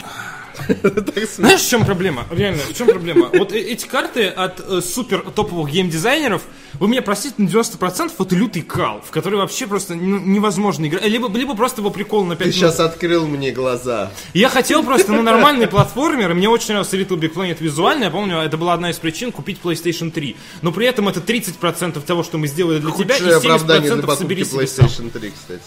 Знаешь, 1.36 1.60
в 1.60 1.68
чем 1.68 1.84
проблема? 1.84 2.26
Реально, 2.30 2.62
в 2.62 2.74
чем 2.76 2.86
проблема? 2.88 3.30
Вот 3.32 3.52
э- 3.52 3.60
эти 3.60 3.86
карты 3.86 4.28
от 4.28 4.60
э, 4.60 4.80
супер 4.80 5.20
топовых 5.34 5.70
геймдизайнеров, 5.70 6.42
вы 6.74 6.88
меня 6.88 7.02
простите, 7.02 7.34
на 7.38 7.46
90% 7.46 8.12
это 8.18 8.34
лютый 8.34 8.62
кал, 8.62 9.02
в 9.06 9.10
который 9.10 9.38
вообще 9.38 9.66
просто 9.66 9.94
невозможно 9.94 10.86
играть. 10.86 11.04
Либо, 11.04 11.30
либо 11.36 11.54
просто 11.54 11.80
его 11.80 11.90
прикол 11.90 12.24
на 12.24 12.36
5 12.36 12.48
Ты 12.48 12.52
сейчас 12.52 12.80
открыл 12.80 13.26
мне 13.26 13.50
глаза. 13.50 14.10
Я 14.34 14.48
хотел 14.48 14.82
просто 14.82 15.12
на 15.12 15.22
нормальный 15.22 15.66
платформер, 15.66 16.34
мне 16.34 16.48
очень 16.48 16.68
нравился 16.68 16.96
Little 16.96 17.18
Big 17.18 17.34
Planet 17.34 17.56
визуально, 17.60 18.04
я 18.04 18.10
помню, 18.10 18.38
это 18.38 18.56
была 18.56 18.74
одна 18.74 18.90
из 18.90 18.96
причин 18.96 19.32
купить 19.32 19.58
PlayStation 19.62 20.10
3. 20.10 20.36
Но 20.62 20.72
при 20.72 20.86
этом 20.86 21.08
это 21.08 21.20
30% 21.20 22.00
того, 22.00 22.22
что 22.22 22.38
мы 22.38 22.46
сделали 22.46 22.78
для 22.78 22.92
тебя, 22.92 23.16
и 23.16 23.30
оправдание 23.30 23.90
для 23.90 23.98
70% 23.98 24.06
покупки 24.06 24.22
собери. 24.22 24.42
PlayStation 24.42 25.10
3, 25.10 25.30
кстати. 25.30 25.62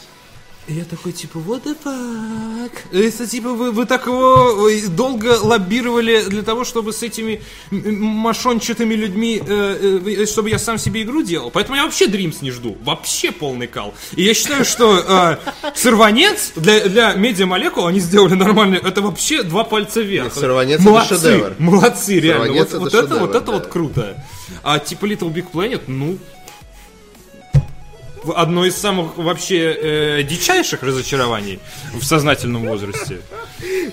Я 0.67 0.83
такой, 0.83 1.11
типа, 1.11 1.37
what 1.37 1.63
the 1.63 1.77
fuck? 1.83 2.71
Это, 2.91 3.27
типа, 3.27 3.49
вы, 3.49 3.71
вы 3.71 3.85
так 3.85 4.07
его 4.07 4.67
долго 4.89 5.37
лоббировали 5.39 6.23
для 6.23 6.41
того, 6.41 6.63
чтобы 6.63 6.91
с 6.91 7.03
этими 7.03 7.43
мошончатыми 7.69 8.95
людьми, 8.95 9.39
э, 9.45 9.99
э, 10.03 10.25
чтобы 10.25 10.49
я 10.49 10.57
сам 10.57 10.79
себе 10.79 11.03
игру 11.03 11.21
делал. 11.21 11.51
Поэтому 11.51 11.75
я 11.75 11.83
вообще 11.83 12.05
Dreams 12.05 12.37
не 12.41 12.49
жду. 12.49 12.77
Вообще 12.83 13.31
полный 13.31 13.67
кал. 13.67 13.93
И 14.15 14.23
я 14.23 14.33
считаю, 14.33 14.65
что 14.65 15.39
э, 15.63 15.71
сорванец 15.75 16.53
для, 16.55 16.89
для 16.89 17.13
медиамолекул 17.13 17.85
они 17.85 17.99
сделали 17.99 18.33
нормально. 18.33 18.79
Это 18.83 19.01
вообще 19.01 19.43
два 19.43 19.65
пальца 19.65 20.01
вверх. 20.01 20.25
Нет, 20.25 20.33
«Сорванец» 20.33 20.79
это 20.79 20.89
Молодцы, 20.89 21.15
шедевр. 21.15 21.55
Молодцы, 21.59 22.19
реально. 22.19 22.45
«Сорванец» 22.45 22.73
Вот, 22.73 22.73
это 22.73 22.79
вот 22.79 22.93
это, 22.93 23.15
вот 23.15 23.29
шедевр, 23.29 23.37
это 23.37 23.51
вот 23.51 23.67
круто. 23.67 24.25
А 24.63 24.79
типа 24.79 25.05
Little 25.05 25.31
Big 25.31 25.45
Planet, 25.51 25.81
ну, 25.87 26.17
одно 28.35 28.65
из 28.65 28.75
самых 28.75 29.17
вообще 29.17 29.73
э, 29.73 30.23
дичайших 30.23 30.83
разочарований 30.83 31.59
в 31.93 32.03
сознательном 32.03 32.65
возрасте. 32.65 33.21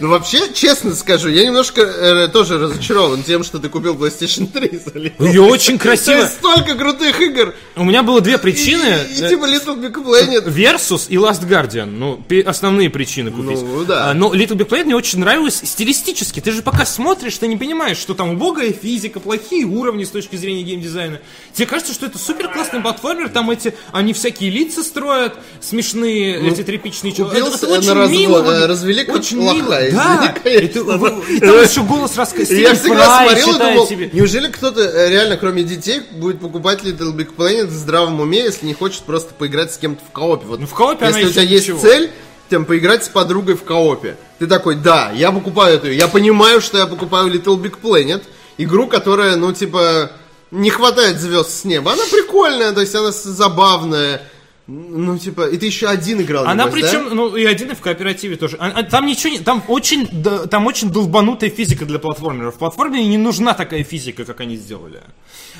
Ну, 0.00 0.08
вообще, 0.08 0.52
честно 0.52 0.94
скажу, 0.94 1.28
я 1.28 1.44
немножко 1.44 1.82
э, 1.82 2.28
тоже 2.28 2.58
разочарован 2.58 3.22
тем, 3.22 3.44
что 3.44 3.58
ты 3.58 3.68
купил 3.68 3.94
PlayStation 3.94 4.46
3 4.46 4.80
за 4.84 5.24
Ее 5.26 5.42
очень 5.42 5.78
красиво. 5.78 6.16
есть 6.16 6.34
столько 6.34 6.74
крутых 6.74 7.20
игр. 7.20 7.54
У 7.76 7.84
меня 7.84 8.02
было 8.02 8.20
две 8.20 8.38
причины. 8.38 9.06
И, 9.10 9.24
и, 9.24 9.28
типа 9.28 9.44
Little 9.44 9.76
Big 9.80 9.94
Planet. 9.94 10.46
Versus 10.46 11.06
и 11.08 11.16
Last 11.16 11.46
Guardian. 11.48 11.86
Ну, 11.86 12.22
основные 12.46 12.90
причины 12.90 13.30
купить. 13.30 13.62
Ну, 13.62 13.84
да. 13.84 14.10
А, 14.10 14.14
но 14.14 14.34
Little 14.34 14.56
Big 14.56 14.68
Planet 14.68 14.84
мне 14.84 14.96
очень 14.96 15.20
нравилось 15.20 15.60
стилистически. 15.62 16.40
Ты 16.40 16.50
же 16.50 16.62
пока 16.62 16.84
смотришь, 16.84 17.38
ты 17.38 17.46
не 17.46 17.56
понимаешь, 17.56 17.98
что 17.98 18.14
там 18.14 18.30
убогая 18.30 18.72
физика, 18.72 19.20
плохие 19.20 19.64
уровни 19.64 20.04
с 20.04 20.10
точки 20.10 20.36
зрения 20.36 20.62
геймдизайна. 20.62 21.20
Тебе 21.52 21.66
кажется, 21.66 21.92
что 21.92 22.06
это 22.06 22.18
супер 22.18 22.48
классный 22.48 22.80
платформер, 22.80 23.28
там 23.28 23.50
эти, 23.50 23.74
они 23.92 24.12
всякие 24.22 24.50
лица 24.50 24.82
строят, 24.82 25.34
смешные, 25.60 26.40
эти 26.48 26.62
тряпичные 26.62 27.12
чуваки. 27.12 27.38
Это- 27.38 27.54
это 27.56 27.66
очень 27.66 27.92
развод, 27.92 28.10
мило 28.18 28.42
э, 28.50 28.66
развели 28.66 29.04
как 29.04 29.16
очень 29.16 29.38
лоха, 29.38 29.54
мило. 29.56 29.78
Да, 29.92 30.34
и, 30.50 30.68
там 30.68 31.62
еще 31.62 31.82
голос 31.82 32.16
рассказывает. 32.16 32.60
Я 32.62 32.74
всегда 32.74 33.24
смотрел 33.24 33.48
и 33.56 33.58
думал, 33.58 33.86
тебе. 33.86 34.10
неужели 34.12 34.48
кто-то 34.48 34.80
э, 34.80 35.10
реально, 35.10 35.36
кроме 35.36 35.62
детей, 35.64 36.02
будет 36.12 36.40
покупать 36.40 36.82
Little 36.82 37.14
Big 37.14 37.34
Planet 37.36 37.66
в 37.66 37.72
здравом 37.72 38.20
уме, 38.20 38.40
если 38.40 38.66
не 38.66 38.74
хочет 38.74 39.02
просто 39.02 39.34
поиграть 39.34 39.72
с 39.72 39.78
кем-то 39.78 40.02
в 40.08 40.12
коопе? 40.12 40.46
Вот 40.46 40.60
Ну, 40.60 40.66
в 40.66 40.74
коопе 40.74 41.06
Если 41.06 41.24
у 41.24 41.30
тебя 41.30 41.42
есть 41.42 41.66
ничего. 41.68 41.80
цель, 41.80 42.10
там, 42.48 42.64
поиграть 42.64 43.04
с 43.04 43.08
подругой 43.08 43.54
в 43.56 43.64
коопе, 43.64 44.16
ты 44.38 44.46
такой, 44.46 44.76
да, 44.76 45.10
я 45.14 45.32
покупаю 45.32 45.76
эту, 45.76 45.90
я 45.90 46.06
понимаю, 46.08 46.60
что 46.60 46.78
я 46.78 46.86
покупаю 46.86 47.28
Little 47.32 47.60
Big 47.60 47.74
Planet, 47.82 48.22
игру, 48.58 48.86
которая, 48.86 49.36
ну, 49.36 49.52
типа, 49.52 50.12
не 50.52 50.70
хватает 50.70 51.18
звезд 51.18 51.50
с 51.50 51.64
неба. 51.64 51.92
Она 51.92 52.02
прикольная, 52.04 52.72
то 52.72 52.80
есть 52.80 52.94
она 52.94 53.10
забавная. 53.10 54.22
Ну, 54.68 55.18
типа, 55.18 55.48
и 55.48 55.58
ты 55.58 55.66
еще 55.66 55.88
один 55.88 56.20
играл, 56.20 56.46
Она 56.46 56.66
небось, 56.66 56.82
да? 56.82 56.88
причем, 56.88 57.16
ну 57.16 57.34
и 57.34 57.44
один 57.44 57.72
и 57.72 57.74
в 57.74 57.80
кооперативе 57.80 58.36
тоже. 58.36 58.56
А- 58.60 58.72
а 58.76 58.82
там 58.84 59.06
ничего 59.06 59.32
не, 59.32 59.40
там 59.40 59.64
очень, 59.66 60.08
да, 60.12 60.46
там 60.46 60.66
очень 60.66 60.90
долбанутая 60.90 61.50
физика 61.50 61.84
для 61.84 61.98
платформеров. 61.98 62.54
В 62.54 62.58
платформере 62.58 63.04
не 63.06 63.18
нужна 63.18 63.54
такая 63.54 63.82
физика, 63.82 64.24
как 64.24 64.40
они 64.40 64.56
сделали. 64.56 65.00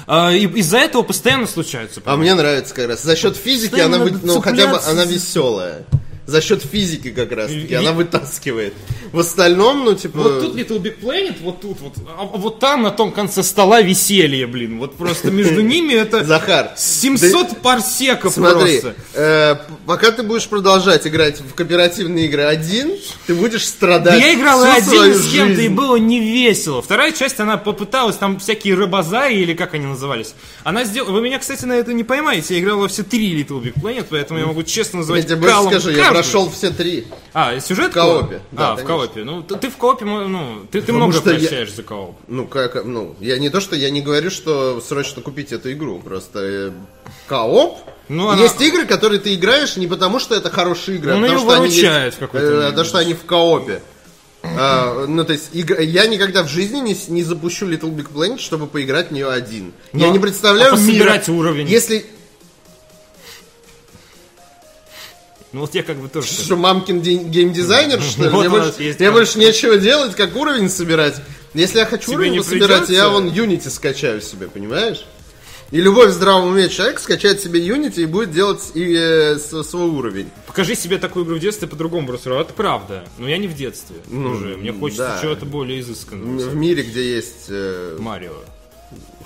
А, 0.06 0.30
и 0.32 0.46
из-за 0.46 0.78
этого 0.78 1.02
постоянно 1.02 1.48
случаются. 1.48 2.00
А 2.04 2.16
мне 2.16 2.34
нравится 2.34 2.74
как 2.74 2.88
раз. 2.88 3.02
За 3.02 3.16
счет 3.16 3.36
физики 3.36 3.70
Постоянно 3.70 3.96
она, 4.02 4.18
ну, 4.22 4.40
хотя 4.40 4.68
бы 4.68 4.78
она 4.78 5.04
веселая. 5.04 5.84
За 6.26 6.40
счет 6.40 6.62
физики 6.62 7.10
как 7.10 7.32
раз 7.32 7.50
таки. 7.50 7.74
Она 7.74 7.92
вытаскивает. 7.92 8.74
В 9.12 9.18
остальном, 9.18 9.84
ну, 9.84 9.94
типа... 9.94 10.18
Вот 10.18 10.40
тут 10.40 10.56
Little 10.56 10.80
Big 10.80 11.00
Planet, 11.00 11.36
вот 11.42 11.60
тут 11.60 11.80
вот, 11.80 11.94
а 12.16 12.24
вот 12.24 12.60
там 12.60 12.82
на 12.82 12.90
том 12.90 13.12
конце 13.12 13.42
стола 13.42 13.82
веселье, 13.82 14.46
блин. 14.46 14.78
Вот 14.78 14.96
просто 14.96 15.30
между 15.30 15.60
ними 15.72 15.94
это 15.94 16.24
Захар, 16.24 16.72
700 16.76 17.60
парсеков 17.60 18.32
Смотри, 18.32 18.80
просто. 18.80 18.94
э, 19.14 19.56
пока 19.84 20.12
ты 20.12 20.22
будешь 20.22 20.46
продолжать 20.48 21.06
играть 21.06 21.40
в 21.40 21.54
кооперативные 21.54 22.26
игры 22.26 22.44
один, 22.44 22.92
ты 23.26 23.34
будешь 23.34 23.62
Да 23.62 23.68
страдать. 23.68 24.20
я 24.20 24.34
играл 24.34 24.62
один, 24.62 25.14
с 25.14 25.30
кем-то, 25.30 25.60
и 25.60 25.68
было 25.68 25.96
не 25.96 26.20
весело. 26.20 26.80
Вторая 26.80 27.12
часть, 27.12 27.40
она 27.40 27.56
попыталась, 27.56 28.16
там 28.16 28.38
всякие 28.38 28.74
рыбозаи, 28.74 29.40
или 29.40 29.54
как 29.54 29.74
они 29.74 29.86
назывались. 29.86 30.34
Она 30.64 30.84
сделала... 30.84 31.12
Вы 31.12 31.22
меня, 31.22 31.38
кстати, 31.38 31.64
на 31.64 31.72
это 31.72 31.92
не 31.92 32.04
поймаете. 32.04 32.54
Я 32.54 32.60
играл 32.60 32.78
во 32.78 32.88
все 32.88 33.02
три 33.02 33.42
Little 33.42 33.60
Big 33.60 33.74
Planet, 33.74 34.06
поэтому 34.08 34.38
я 34.38 34.46
могу 34.46 34.62
честно 34.62 34.98
Я 34.98 35.00
называть 35.00 35.28
тебе 35.28 35.46
калом 35.46 35.70
скажу, 35.70 35.90
я. 35.90 36.11
Прошел 36.12 36.50
все 36.50 36.70
три. 36.70 37.06
А, 37.32 37.58
сюжет 37.60 37.90
В 37.90 37.94
коопе, 37.94 38.40
да, 38.52 38.72
а, 38.72 38.76
в 38.76 38.84
коопе. 38.84 39.24
Ну, 39.24 39.42
ты, 39.42 39.56
ты 39.56 39.70
в 39.70 39.76
коопе, 39.76 40.04
ну, 40.04 40.60
ты, 40.70 40.80
ты 40.80 40.86
Потому 40.86 40.98
много 40.98 41.12
что 41.14 41.30
я- 41.32 41.38
прощаешь 41.38 41.72
за 41.72 41.82
кооп. 41.82 42.16
Ну, 42.28 42.46
как, 42.46 42.84
ну, 42.84 43.14
я 43.20 43.38
не 43.38 43.50
то, 43.50 43.60
что 43.60 43.76
я 43.76 43.90
не 43.90 44.00
говорю, 44.00 44.30
что 44.30 44.80
срочно 44.80 45.22
купить 45.22 45.52
эту 45.52 45.72
игру, 45.72 45.98
просто 46.00 46.38
э, 46.40 46.70
кооп. 47.26 47.78
Ну, 48.08 48.28
она- 48.28 48.42
Есть 48.42 48.60
игры, 48.60 48.84
которые 48.84 49.20
ты 49.20 49.34
играешь 49.34 49.76
не 49.76 49.86
потому, 49.86 50.18
что 50.18 50.34
это 50.34 50.50
хорошие 50.50 50.98
игры, 50.98 51.12
а 51.12 51.16
её 51.16 51.22
потому, 51.22 51.40
что 51.40 51.54
они 51.54 51.68
есть, 51.70 52.18
э, 52.20 52.68
потому 52.70 52.84
что 52.84 52.98
они 52.98 53.14
в 53.14 53.24
коопе. 53.24 53.82
А, 54.44 55.06
ну, 55.06 55.24
то 55.24 55.32
есть, 55.32 55.50
игра- 55.52 55.80
я 55.80 56.06
никогда 56.06 56.42
в 56.42 56.48
жизни 56.48 56.78
не, 56.80 56.96
не 57.08 57.22
запущу 57.22 57.66
Little 57.66 57.94
Big 57.94 58.12
Planet, 58.12 58.38
чтобы 58.38 58.66
поиграть 58.66 59.08
в 59.10 59.12
нее 59.12 59.28
один. 59.28 59.72
я 59.92 60.08
Ну, 60.08 60.12
не 60.12 60.18
представляю 60.18 60.74
а 60.74 60.76
мира, 60.76 61.22
уровень? 61.28 61.68
Если 61.68 62.06
Ну, 65.52 65.60
вот 65.60 65.74
я 65.74 65.82
как 65.82 65.98
бы 65.98 66.08
тоже... 66.08 66.28
что 66.28 66.56
мамкин 66.56 67.00
геймдизайнер, 67.00 68.00
что 68.00 68.24
ли? 68.24 68.28
Вот 68.32 68.40
Мне, 68.40 68.48
больше, 68.48 68.82
есть 68.82 69.00
мне 69.00 69.10
больше 69.10 69.38
нечего 69.38 69.76
делать, 69.76 70.14
как 70.14 70.34
уровень 70.34 70.70
собирать. 70.70 71.16
Если 71.52 71.78
я 71.78 71.86
хочу 71.86 72.06
Тебе 72.06 72.16
уровень 72.16 72.32
не 72.32 72.42
собирать, 72.42 72.86
придется? 72.86 72.92
я 72.92 73.08
вон 73.10 73.28
Unity 73.28 73.68
скачаю 73.68 74.22
себе, 74.22 74.48
понимаешь? 74.48 75.04
И 75.70 75.80
любой 75.80 76.08
в 76.08 76.12
здравом 76.12 76.50
уме 76.50 76.68
человек 76.68 77.00
скачает 77.00 77.40
себе 77.40 77.66
Unity 77.66 78.02
и 78.02 78.06
будет 78.06 78.30
делать 78.30 78.72
и, 78.74 78.94
э, 78.94 79.38
свой 79.38 79.88
уровень. 79.88 80.30
Покажи 80.46 80.74
себе 80.74 80.98
такую 80.98 81.24
игру 81.24 81.36
в 81.36 81.38
детстве, 81.38 81.66
по-другому 81.66 82.12
рассуждал. 82.12 82.42
Это 82.42 82.52
правда. 82.52 83.04
Но 83.18 83.26
я 83.26 83.38
не 83.38 83.46
в 83.46 83.54
детстве 83.54 83.96
уже. 84.10 84.56
Мне 84.58 84.72
хочется 84.72 85.14
да. 85.14 85.18
чего-то 85.22 85.46
более 85.46 85.80
изысканного. 85.80 86.50
В 86.50 86.54
мире, 86.54 86.82
где 86.82 87.14
есть 87.14 87.46
э, 87.48 87.96
Марио. 87.98 88.34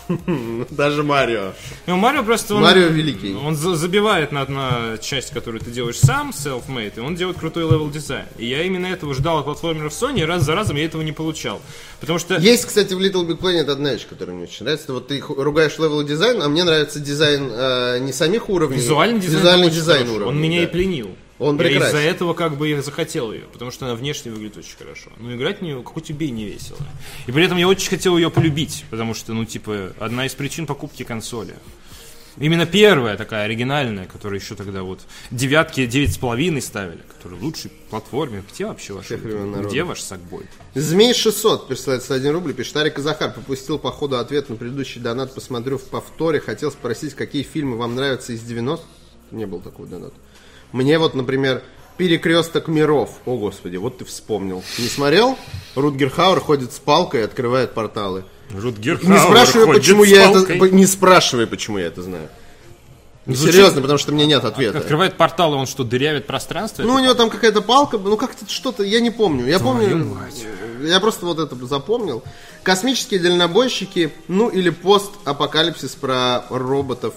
даже 0.71 1.03
Марио. 1.03 1.53
Ну, 1.87 1.97
Марио 1.97 2.23
просто... 2.23 2.55
Он, 2.55 2.63
Марио 2.63 2.87
великий. 2.87 3.35
Он 3.35 3.57
за- 3.57 3.77
забивает 3.77 4.33
на, 4.33 4.47
на 4.47 4.99
часть, 4.99 5.31
которую 5.33 5.61
ты 5.61 5.71
делаешь 5.71 5.99
сам, 5.99 6.31
self-made, 6.31 6.95
и 6.97 7.01
он 7.01 7.15
делает 7.15 7.39
крутой 7.39 7.65
level 7.65 7.91
design. 7.91 8.27
И 8.39 8.47
я 8.47 8.63
именно 8.63 8.87
этого 8.87 9.15
ждал 9.15 9.39
от 9.39 9.45
платформеров 9.45 9.93
Sony, 9.93 10.21
и 10.21 10.25
раз 10.25 10.45
за 10.45 10.55
разом 10.55 10.77
я 10.77 10.85
этого 10.85 11.03
не 11.03 11.13
получал. 11.13 11.61
Потому 12.01 12.19
что... 12.19 12.37
Есть, 12.37 12.67
кстати, 12.67 12.95
в 12.95 13.01
Little 13.01 13.27
Big 13.27 13.39
Planet 13.39 13.71
одна 13.71 13.93
вещь, 13.93 14.07
которая 14.09 14.37
мне 14.37 14.45
очень 14.45 14.65
нравится. 14.65 14.93
Вот 14.93 15.09
ты 15.09 15.21
ругаешь 15.21 15.79
level 15.79 16.03
design, 16.05 16.43
а 16.43 16.49
мне 16.49 16.65
нравится 16.65 17.01
дизайн 17.01 17.51
э, 17.51 17.99
не 18.01 18.13
самих 18.13 18.49
уровней. 18.49 18.77
Визуальный 18.77 19.21
дизайн, 19.21 19.39
визуальный 19.39 19.71
дизайн 19.71 20.09
уровней. 20.09 20.29
Он 20.29 20.41
меня 20.41 20.61
да. 20.61 20.65
и 20.65 20.71
пленил. 20.71 21.17
Он 21.39 21.57
Я 21.57 21.65
прекрасен. 21.65 21.89
из-за 21.89 21.99
этого 21.99 22.33
как 22.35 22.57
бы 22.57 22.71
и 22.71 22.77
захотел 22.81 23.33
ее, 23.33 23.45
потому 23.53 23.71
что 23.71 23.87
она 23.87 23.95
внешне 23.95 24.31
выглядит 24.31 24.57
очень 24.57 24.77
хорошо. 24.77 25.11
Но 25.19 25.35
играть 25.35 25.59
в 25.59 25.63
нее 25.63 25.83
как 25.83 25.97
у 25.97 26.01
тебя 26.01 26.31
не 26.31 26.47
весело. 26.47 26.79
И 27.27 27.33
при 27.33 27.45
этом 27.45 27.59
я 27.59 27.69
очень 27.69 27.91
хотел 27.91 28.17
ее 28.17 28.31
полюбить, 28.31 28.85
потому 28.91 29.15
что, 29.15 29.35
ну, 29.35 29.45
типа, 29.45 29.93
одна 29.99 30.27
из 30.27 30.35
причин 30.35 30.67
покупки 30.67 31.03
консоли. 31.03 31.55
Именно 32.39 32.67
первая 32.67 33.17
такая 33.17 33.45
оригинальная, 33.45 34.05
которая 34.05 34.39
еще 34.39 34.55
тогда 34.55 34.83
вот 34.83 35.01
девятки, 35.31 35.87
девять 35.87 36.13
с 36.13 36.19
половиной 36.19 36.61
ставили, 36.61 37.01
который 37.17 37.39
лучший 37.41 37.71
платформер. 37.89 38.43
Где 38.53 38.67
вообще 38.67 38.93
ваш? 38.93 39.11
Где 39.11 39.85
ваш 39.85 40.03
сакбой? 40.03 40.47
Змей 40.75 41.15
600 41.15 41.67
присылает 41.69 42.03
101 42.03 42.33
рубль, 42.35 42.53
пишет, 42.53 42.77
Арик 42.77 42.99
Захар 42.99 43.33
попустил 43.33 43.79
по 43.79 43.91
ходу 43.91 44.19
ответ 44.19 44.51
на 44.51 44.57
предыдущий 44.57 45.01
донат, 45.01 45.35
посмотрю 45.35 45.79
в 45.79 45.85
повторе, 45.85 46.41
хотел 46.41 46.71
спросить, 46.71 47.15
какие 47.15 47.43
фильмы 47.43 47.79
вам 47.79 47.95
нравятся 47.95 48.35
из 48.35 48.43
90 48.43 48.85
Не 49.31 49.47
было 49.47 49.63
такого 49.63 49.89
доната. 49.89 50.15
Мне 50.73 50.99
вот, 50.99 51.15
например, 51.15 51.63
Перекресток 51.97 52.69
миров. 52.69 53.11
О, 53.25 53.39
господи, 53.39 53.77
вот 53.77 53.99
ты 53.99 54.05
вспомнил. 54.05 54.63
Не 54.79 54.89
смотрел? 54.89 55.39
Рутгер 55.75 56.11
Хауэр 56.11 56.41
ходит 56.41 56.73
с 56.73 56.79
палкой 56.79 57.21
и 57.21 57.25
открывает 57.25 57.73
порталы. 57.73 58.25
Рутгер 58.51 59.03
Не 59.03 59.19
спрашивай, 59.19 59.75
почему 59.75 60.05
я 60.05 60.31
это... 60.31 60.69
Не 60.71 60.87
спрашивай, 60.87 61.47
почему 61.47 61.79
я 61.79 61.87
это 61.87 62.03
знаю. 62.03 62.29
Ну, 63.25 63.35
Звучит- 63.35 63.55
серьезно, 63.55 63.81
потому 63.81 63.99
что 63.99 64.13
мне 64.13 64.25
нет 64.25 64.45
ответа. 64.45 64.79
Открывает 64.79 65.17
портал, 65.17 65.55
и 65.55 65.57
он 65.57 65.67
что, 65.67 65.83
дырявит 65.83 66.27
пространство? 66.27 66.85
Ну, 66.85 66.95
у 66.95 66.99
него 67.01 67.15
там 67.15 67.29
какая-то 67.29 67.61
палка, 67.61 67.99
ну 67.99 68.17
как-то 68.17 68.49
что-то, 68.49 68.85
я 68.85 69.01
не 69.01 69.11
помню. 69.11 69.47
Я 69.47 69.59
помню, 69.59 70.17
э, 70.81 70.87
я 70.87 71.01
просто 71.01 71.27
вот 71.27 71.41
это 71.41 71.57
запомнил. 71.67 72.23
Космические 72.63 73.19
дальнобойщики, 73.19 74.13
ну 74.29 74.49
или 74.49 74.71
пост-апокалипсис 74.71 75.97
про 75.97 76.45
роботов, 76.51 77.15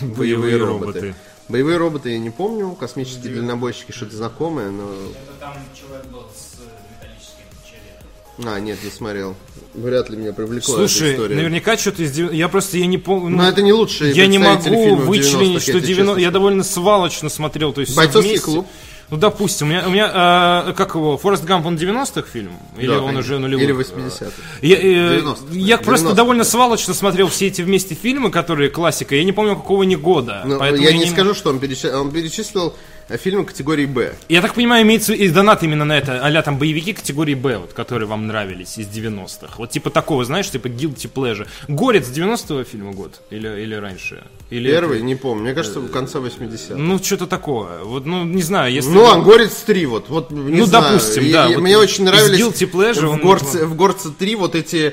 боевые 0.00 0.56
роботы. 0.56 1.16
Боевые 1.50 1.78
роботы 1.78 2.10
я 2.10 2.18
не 2.18 2.30
помню, 2.30 2.70
космические 2.78 3.34
дальнобойщики 3.34 3.90
что-то 3.90 4.16
знакомое, 4.16 4.70
но... 4.70 4.84
Это 4.84 5.32
там 5.40 5.54
человек 5.74 6.06
был 6.06 6.22
с 6.32 6.60
э, 6.60 6.64
металлическим 6.94 7.44
черепом. 7.68 8.54
А, 8.54 8.60
нет, 8.60 8.78
не 8.84 8.90
смотрел. 8.90 9.34
Вряд 9.74 10.10
ли 10.10 10.16
меня 10.16 10.32
привлекла 10.32 10.74
эта 10.76 10.88
Слушай, 10.88 11.14
история. 11.14 11.34
наверняка 11.34 11.76
что-то 11.76 12.04
из... 12.04 12.16
Я 12.16 12.48
просто, 12.48 12.78
я 12.78 12.86
не 12.86 12.98
помню... 12.98 13.36
Но 13.36 13.48
это 13.48 13.62
не 13.62 13.72
лучшие 13.72 14.12
Я 14.12 14.28
не 14.28 14.38
могу 14.38 14.94
вычленить, 14.94 15.56
90-х, 15.56 15.60
что 15.60 15.72
я 15.72 15.78
тебе 15.80 15.94
90... 15.94 16.06
честно 16.06 16.20
Я 16.20 16.30
довольно 16.30 16.62
свалочно 16.62 17.28
смотрел, 17.28 17.72
то 17.72 17.80
есть 17.80 17.96
Бойцовский 17.96 18.30
вместе. 18.30 18.44
клуб. 18.44 18.66
Ну, 19.10 19.16
допустим, 19.16 19.66
у 19.66 19.70
меня, 19.70 19.84
у 19.86 19.90
меня 19.90 20.64
э, 20.68 20.72
как 20.74 20.94
его, 20.94 21.16
Форест 21.18 21.44
Гамп, 21.44 21.66
он 21.66 21.76
90-х 21.76 22.22
фильм? 22.30 22.52
Или 22.78 22.86
Да, 22.86 22.98
он 23.00 23.06
конечно. 23.08 23.20
уже 23.20 23.38
нулевых? 23.40 23.64
Или 23.64 23.74
80-х. 23.74 24.30
Я, 24.62 24.76
э, 24.76 25.20
90-х, 25.20 25.40
я 25.52 25.78
просто 25.78 26.06
90-х. 26.08 26.14
довольно 26.14 26.44
свалочно 26.44 26.94
смотрел 26.94 27.26
все 27.28 27.48
эти 27.48 27.62
вместе 27.62 27.94
фильмы, 27.96 28.30
которые 28.30 28.70
классика. 28.70 29.16
Я 29.16 29.24
не 29.24 29.32
помню, 29.32 29.56
какого 29.56 29.82
ни 29.82 29.96
года. 29.96 30.42
Ну, 30.46 30.58
поэтому 30.58 30.84
я 30.84 30.92
не 30.96 31.06
скажу, 31.06 31.34
что 31.34 31.50
он, 31.50 31.58
перечи- 31.58 31.90
он 31.92 32.10
перечислил 32.12 32.74
фильмы 33.18 33.44
категории 33.44 33.86
«Б». 33.86 34.14
Я 34.28 34.40
так 34.42 34.54
понимаю, 34.54 34.84
имеется 34.84 35.12
и 35.12 35.28
донат 35.28 35.62
именно 35.62 35.84
на 35.84 35.96
это, 35.98 36.24
а 36.24 36.42
там 36.42 36.58
боевики 36.58 36.92
категории 36.92 37.34
Б, 37.34 37.58
вот, 37.58 37.72
которые 37.72 38.06
вам 38.08 38.26
нравились 38.26 38.78
из 38.78 38.86
90-х. 38.88 39.54
Вот 39.58 39.70
типа 39.70 39.90
такого, 39.90 40.24
знаешь, 40.24 40.50
типа 40.50 40.68
Guilty 40.68 41.10
Pleasure. 41.12 41.46
Горец 41.68 42.08
90-го 42.08 42.64
фильма 42.64 42.92
год? 42.92 43.20
Или, 43.30 43.48
или 43.62 43.74
раньше? 43.74 44.22
Или 44.50 44.70
Первый, 44.70 44.96
это- 44.98 45.06
не 45.06 45.14
помню, 45.16 45.44
мне 45.44 45.54
кажется, 45.54 45.80
в 45.80 45.90
конце 45.90 46.18
80-х. 46.18 46.74
Ну, 46.76 46.98
что-то 46.98 47.26
такое. 47.26 47.84
Вот, 47.84 48.06
ну, 48.06 48.24
не 48.24 48.42
знаю, 48.42 48.72
если... 48.72 48.90
Ну, 48.90 49.08
Ангорец 49.10 49.54
3, 49.66 49.86
вот, 49.86 50.08
вот 50.08 50.30
не 50.30 50.58
Ну, 50.58 50.66
знаю. 50.66 50.84
допустим, 50.84 51.30
да, 51.32 51.48
и 51.50 51.54
вот 51.54 51.62
мне 51.62 51.76
очень 51.78 52.04
нравились 52.04 52.40
Guilty 52.40 52.70
Pleasure 52.70 53.06
в, 53.06 53.10
он- 53.12 53.20
Горце, 53.20 53.66
в 53.66 53.74
Горце 53.76 54.10
3 54.10 54.34
вот 54.36 54.54
эти 54.54 54.76
э, 54.86 54.92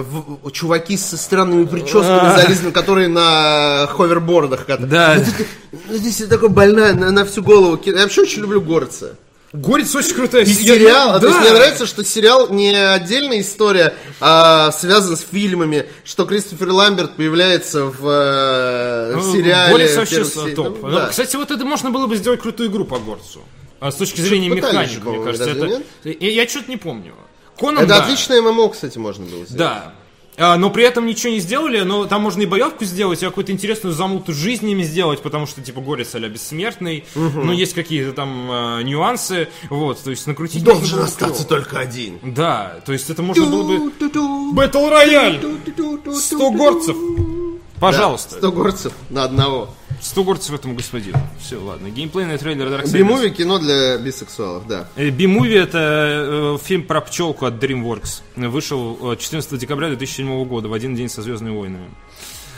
в- 0.00 0.50
чуваки 0.50 0.96
со 0.96 1.16
странными 1.16 1.64
прическами, 1.64 2.32
А. 2.32 2.40
зализанными, 2.40 2.72
которые 2.72 3.08
на 3.08 3.86
ховербордах 3.90 4.66
катаются. 4.66 4.86
Да. 4.88 5.16
Ну, 5.88 5.96
Здесь 5.96 6.20
я 6.20 6.26
такой 6.26 6.48
больная, 6.48 6.94
на, 6.94 7.10
на 7.10 7.24
всю 7.24 7.42
голову. 7.42 7.80
Я 7.84 8.02
вообще 8.02 8.22
очень 8.22 8.42
люблю 8.42 8.60
Горца. 8.60 9.16
Горец 9.52 9.94
очень 9.94 10.14
крутая 10.14 10.44
И 10.44 10.46
сериал, 10.46 11.10
а 11.10 11.20
то 11.20 11.26
есть 11.26 11.38
мне 11.40 11.50
нравится, 11.50 11.84
что 11.84 12.02
сериал 12.02 12.48
не 12.48 12.74
отдельная 12.74 13.42
история, 13.42 13.92
а 14.18 14.72
связан 14.72 15.14
с 15.14 15.20
фильмами, 15.30 15.84
что 16.04 16.24
Кристофер 16.24 16.70
Ламберт 16.70 17.16
появляется 17.16 17.84
в 17.84 18.00
э, 18.08 19.12
Ну, 19.14 19.32
сериале. 19.32 19.72
Горец 19.74 19.96
вообще 19.96 20.24
серии. 20.24 20.54
топ. 20.54 20.78
Ну, 20.80 20.88
Ну, 20.88 20.96
да. 20.96 21.06
Кстати, 21.08 21.36
вот 21.36 21.50
это 21.50 21.66
можно 21.66 21.90
было 21.90 22.06
бы 22.06 22.16
сделать 22.16 22.40
крутую 22.40 22.70
игру 22.70 22.86
по 22.86 22.98
Горцу. 22.98 23.40
А 23.78 23.90
с 23.90 23.96
точки 23.96 24.22
зрения 24.22 24.48
пытались 24.48 24.72
механик, 24.72 24.90
же, 24.90 25.00
мне 25.10 25.24
кажется, 25.24 25.50
это... 25.50 25.82
Я, 26.24 26.48
что-то 26.48 26.70
не 26.70 26.76
помню. 26.78 27.12
Конан, 27.58 27.84
Это 27.84 27.94
да. 27.98 28.04
отличное 28.04 28.40
ММО, 28.42 28.68
кстати, 28.70 28.98
можно 28.98 29.24
было 29.24 29.44
сделать. 29.44 29.56
Да. 29.56 29.94
А, 30.38 30.56
но 30.56 30.70
при 30.70 30.84
этом 30.84 31.04
ничего 31.04 31.32
не 31.32 31.40
сделали, 31.40 31.80
но 31.82 32.06
там 32.06 32.22
можно 32.22 32.42
и 32.42 32.46
боевку 32.46 32.84
сделать, 32.84 33.22
и 33.22 33.26
какую-то 33.26 33.52
интересную 33.52 33.94
замуту 33.94 34.32
жизнями 34.32 34.82
сделать, 34.82 35.20
потому 35.20 35.46
что, 35.46 35.60
типа, 35.60 35.80
Горец 35.82 36.14
а 36.14 36.20
бессмертный, 36.20 37.04
но 37.14 37.52
есть 37.52 37.74
какие-то 37.74 38.12
там 38.12 38.48
а, 38.50 38.80
нюансы, 38.80 39.48
вот, 39.68 40.02
то 40.02 40.10
есть 40.10 40.26
накрутить 40.26 40.64
Должен 40.64 41.00
остаться 41.00 41.44
клёво. 41.44 41.62
только 41.62 41.78
один. 41.78 42.18
Да, 42.22 42.80
то 42.86 42.92
есть 42.92 43.10
это 43.10 43.22
можно 43.22 43.44
было 43.44 43.62
бы... 43.62 44.52
Бэтл 44.54 44.88
рояль! 44.88 45.40
100 46.14 46.50
горцев! 46.52 46.96
Пожалуйста. 47.78 48.36
100 48.36 48.52
горцев 48.52 48.92
на 49.10 49.24
одного. 49.24 49.74
100 50.02 50.24
горцев 50.24 50.54
этому 50.54 50.74
господину. 50.74 51.18
Все, 51.40 51.56
ладно. 51.56 51.88
Геймплейный 51.88 52.36
трейлер 52.36 52.66
Darksiders. 52.66 52.92
Би-муви 52.92 53.30
кино 53.30 53.58
для 53.58 53.96
бисексуалов, 53.98 54.66
да. 54.66 54.88
Э, 54.96 55.10
Би-муви 55.10 55.54
это 55.54 55.78
э, 55.78 56.58
фильм 56.62 56.82
про 56.82 57.00
пчелку 57.00 57.46
от 57.46 57.54
DreamWorks. 57.62 58.22
Вышел 58.36 59.12
э, 59.12 59.16
14 59.16 59.58
декабря 59.58 59.88
2007 59.88 60.44
года, 60.44 60.68
в 60.68 60.72
один 60.72 60.96
день 60.96 61.08
со 61.08 61.22
Звездными 61.22 61.54
войнами. 61.54 61.88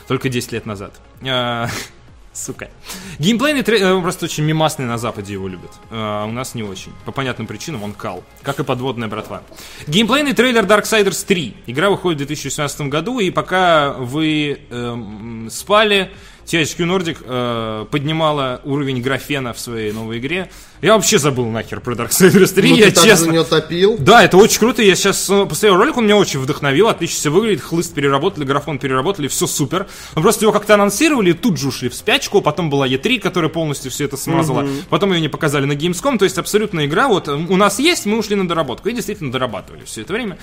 Только 0.08 0.30
10 0.30 0.52
лет 0.52 0.66
назад. 0.66 0.94
А, 1.22 1.68
Сука. 2.32 2.70
Геймплейный 3.18 3.62
трейлер, 3.62 3.92
он 3.92 4.02
просто 4.02 4.24
очень 4.24 4.44
мимасный 4.44 4.86
на 4.86 4.96
Западе 4.96 5.34
его 5.34 5.46
любят. 5.46 5.70
А 5.90 6.24
у 6.24 6.32
нас 6.32 6.54
не 6.54 6.62
очень. 6.62 6.92
По 7.04 7.12
понятным 7.12 7.46
причинам 7.46 7.82
он 7.82 7.92
кал. 7.92 8.24
Как 8.42 8.58
и 8.58 8.64
подводная 8.64 9.08
братва. 9.08 9.42
Геймплейный 9.86 10.32
трейлер 10.32 10.64
Darksiders 10.64 11.24
3. 11.26 11.56
Игра 11.66 11.90
выходит 11.90 12.22
в 12.22 12.26
2018 12.26 12.80
году, 12.88 13.20
и 13.20 13.30
пока 13.30 13.92
вы 13.92 14.60
эм, 14.70 15.48
спали, 15.50 16.10
THQ 16.46 16.76
Nordic 16.78 17.18
э, 17.24 17.86
поднимала 17.90 18.60
уровень 18.64 19.00
графена 19.00 19.52
в 19.52 19.58
своей 19.60 19.92
новой 19.92 20.18
игре. 20.18 20.50
Я 20.82 20.94
вообще 20.94 21.18
забыл 21.18 21.46
нахер 21.48 21.80
про 21.80 21.94
Darksiders 21.94 22.52
3, 22.54 22.70
Ну, 22.70 22.76
я 22.76 22.86
ты 22.86 22.92
так 22.92 23.04
честно. 23.04 23.24
за 23.26 23.30
нее 23.32 23.44
топил. 23.44 23.96
Да, 23.98 24.22
это 24.22 24.36
очень 24.36 24.58
круто. 24.58 24.82
Я 24.82 24.94
сейчас 24.96 25.30
э, 25.30 25.46
посмотрел 25.46 25.76
ролик, 25.76 25.96
он 25.96 26.04
меня 26.04 26.16
очень 26.16 26.40
вдохновил. 26.40 26.88
Отлично 26.88 27.16
все 27.16 27.30
выглядит. 27.30 27.62
Хлыст 27.62 27.94
переработали, 27.94 28.44
графон 28.44 28.78
переработали, 28.78 29.28
все 29.28 29.46
супер. 29.46 29.86
Но 30.14 30.20
просто 30.22 30.44
его 30.44 30.52
как-то 30.52 30.74
анонсировали, 30.74 31.32
тут 31.32 31.58
же 31.58 31.68
ушли 31.68 31.88
в 31.88 31.94
спячку. 31.94 32.42
Потом 32.42 32.68
была 32.68 32.86
E3, 32.86 33.18
которая 33.20 33.48
полностью 33.50 33.90
все 33.90 34.04
это 34.04 34.16
смазала. 34.18 34.66
Потом 34.90 35.12
ее 35.12 35.20
не 35.22 35.28
показали 35.28 35.64
на 35.64 35.72
Gamescom. 35.72 36.18
То 36.18 36.24
есть 36.24 36.36
абсолютная 36.36 36.84
игра. 36.86 37.08
Вот 37.08 37.28
у 37.28 37.56
нас 37.56 37.78
есть, 37.78 38.04
мы 38.04 38.18
ушли 38.18 38.36
на 38.36 38.46
доработку. 38.46 38.88
И 38.90 38.92
действительно 38.92 39.32
дорабатывали 39.32 39.84
все 39.84 40.02
это 40.02 40.12
время. 40.12 40.36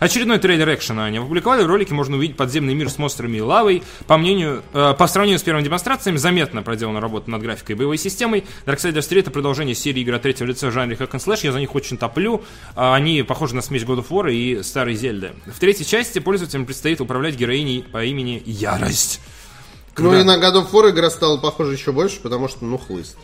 Очередной 0.00 0.38
трейлер 0.38 0.74
экшена 0.74 1.04
они 1.04 1.18
опубликовали. 1.18 1.62
В 1.62 1.66
ролике 1.66 1.92
можно 1.92 2.16
увидеть 2.16 2.36
подземный 2.36 2.74
мир 2.74 2.88
с 2.88 2.96
монстрами 2.96 3.36
и 3.36 3.40
лавой. 3.40 3.82
По 4.06 4.16
мнению, 4.16 4.62
э, 4.72 4.94
по 4.98 5.06
сравнению 5.06 5.38
с 5.38 5.42
первыми 5.42 5.62
демонстрациями, 5.62 6.16
заметно 6.16 6.62
проделана 6.62 7.00
работа 7.02 7.30
над 7.30 7.42
графикой 7.42 7.74
и 7.74 7.78
боевой 7.78 7.98
системой. 7.98 8.44
Darksiders 8.64 9.06
3 9.06 9.20
это 9.20 9.30
продолжение 9.30 9.74
серии 9.74 10.00
игр 10.00 10.14
от 10.14 10.22
третьего 10.22 10.48
лица 10.48 10.68
в 10.68 10.72
жанре 10.72 10.96
Hack 10.96 11.10
and 11.10 11.22
Slash. 11.22 11.40
Я 11.42 11.52
за 11.52 11.60
них 11.60 11.74
очень 11.74 11.98
топлю. 11.98 12.42
А 12.74 12.94
Они 12.94 13.22
похожи 13.22 13.54
на 13.54 13.60
смесь 13.60 13.82
God 13.82 13.98
of 13.98 14.08
War 14.08 14.32
и 14.32 14.62
старой 14.62 14.94
Зельды. 14.94 15.32
В 15.46 15.60
третьей 15.60 15.84
части 15.84 16.18
пользователям 16.18 16.64
предстоит 16.64 17.02
управлять 17.02 17.36
героиней 17.36 17.82
по 17.82 18.02
имени 18.02 18.42
Ярость. 18.46 19.20
Ну 19.98 20.18
и 20.18 20.22
на 20.22 20.38
God 20.38 20.64
of 20.64 20.70
War 20.70 20.90
игра 20.90 21.10
стала 21.10 21.36
похожа 21.36 21.72
еще 21.72 21.92
больше, 21.92 22.20
потому 22.20 22.48
что 22.48 22.64
ну 22.64 22.78
хлыст. 22.78 23.18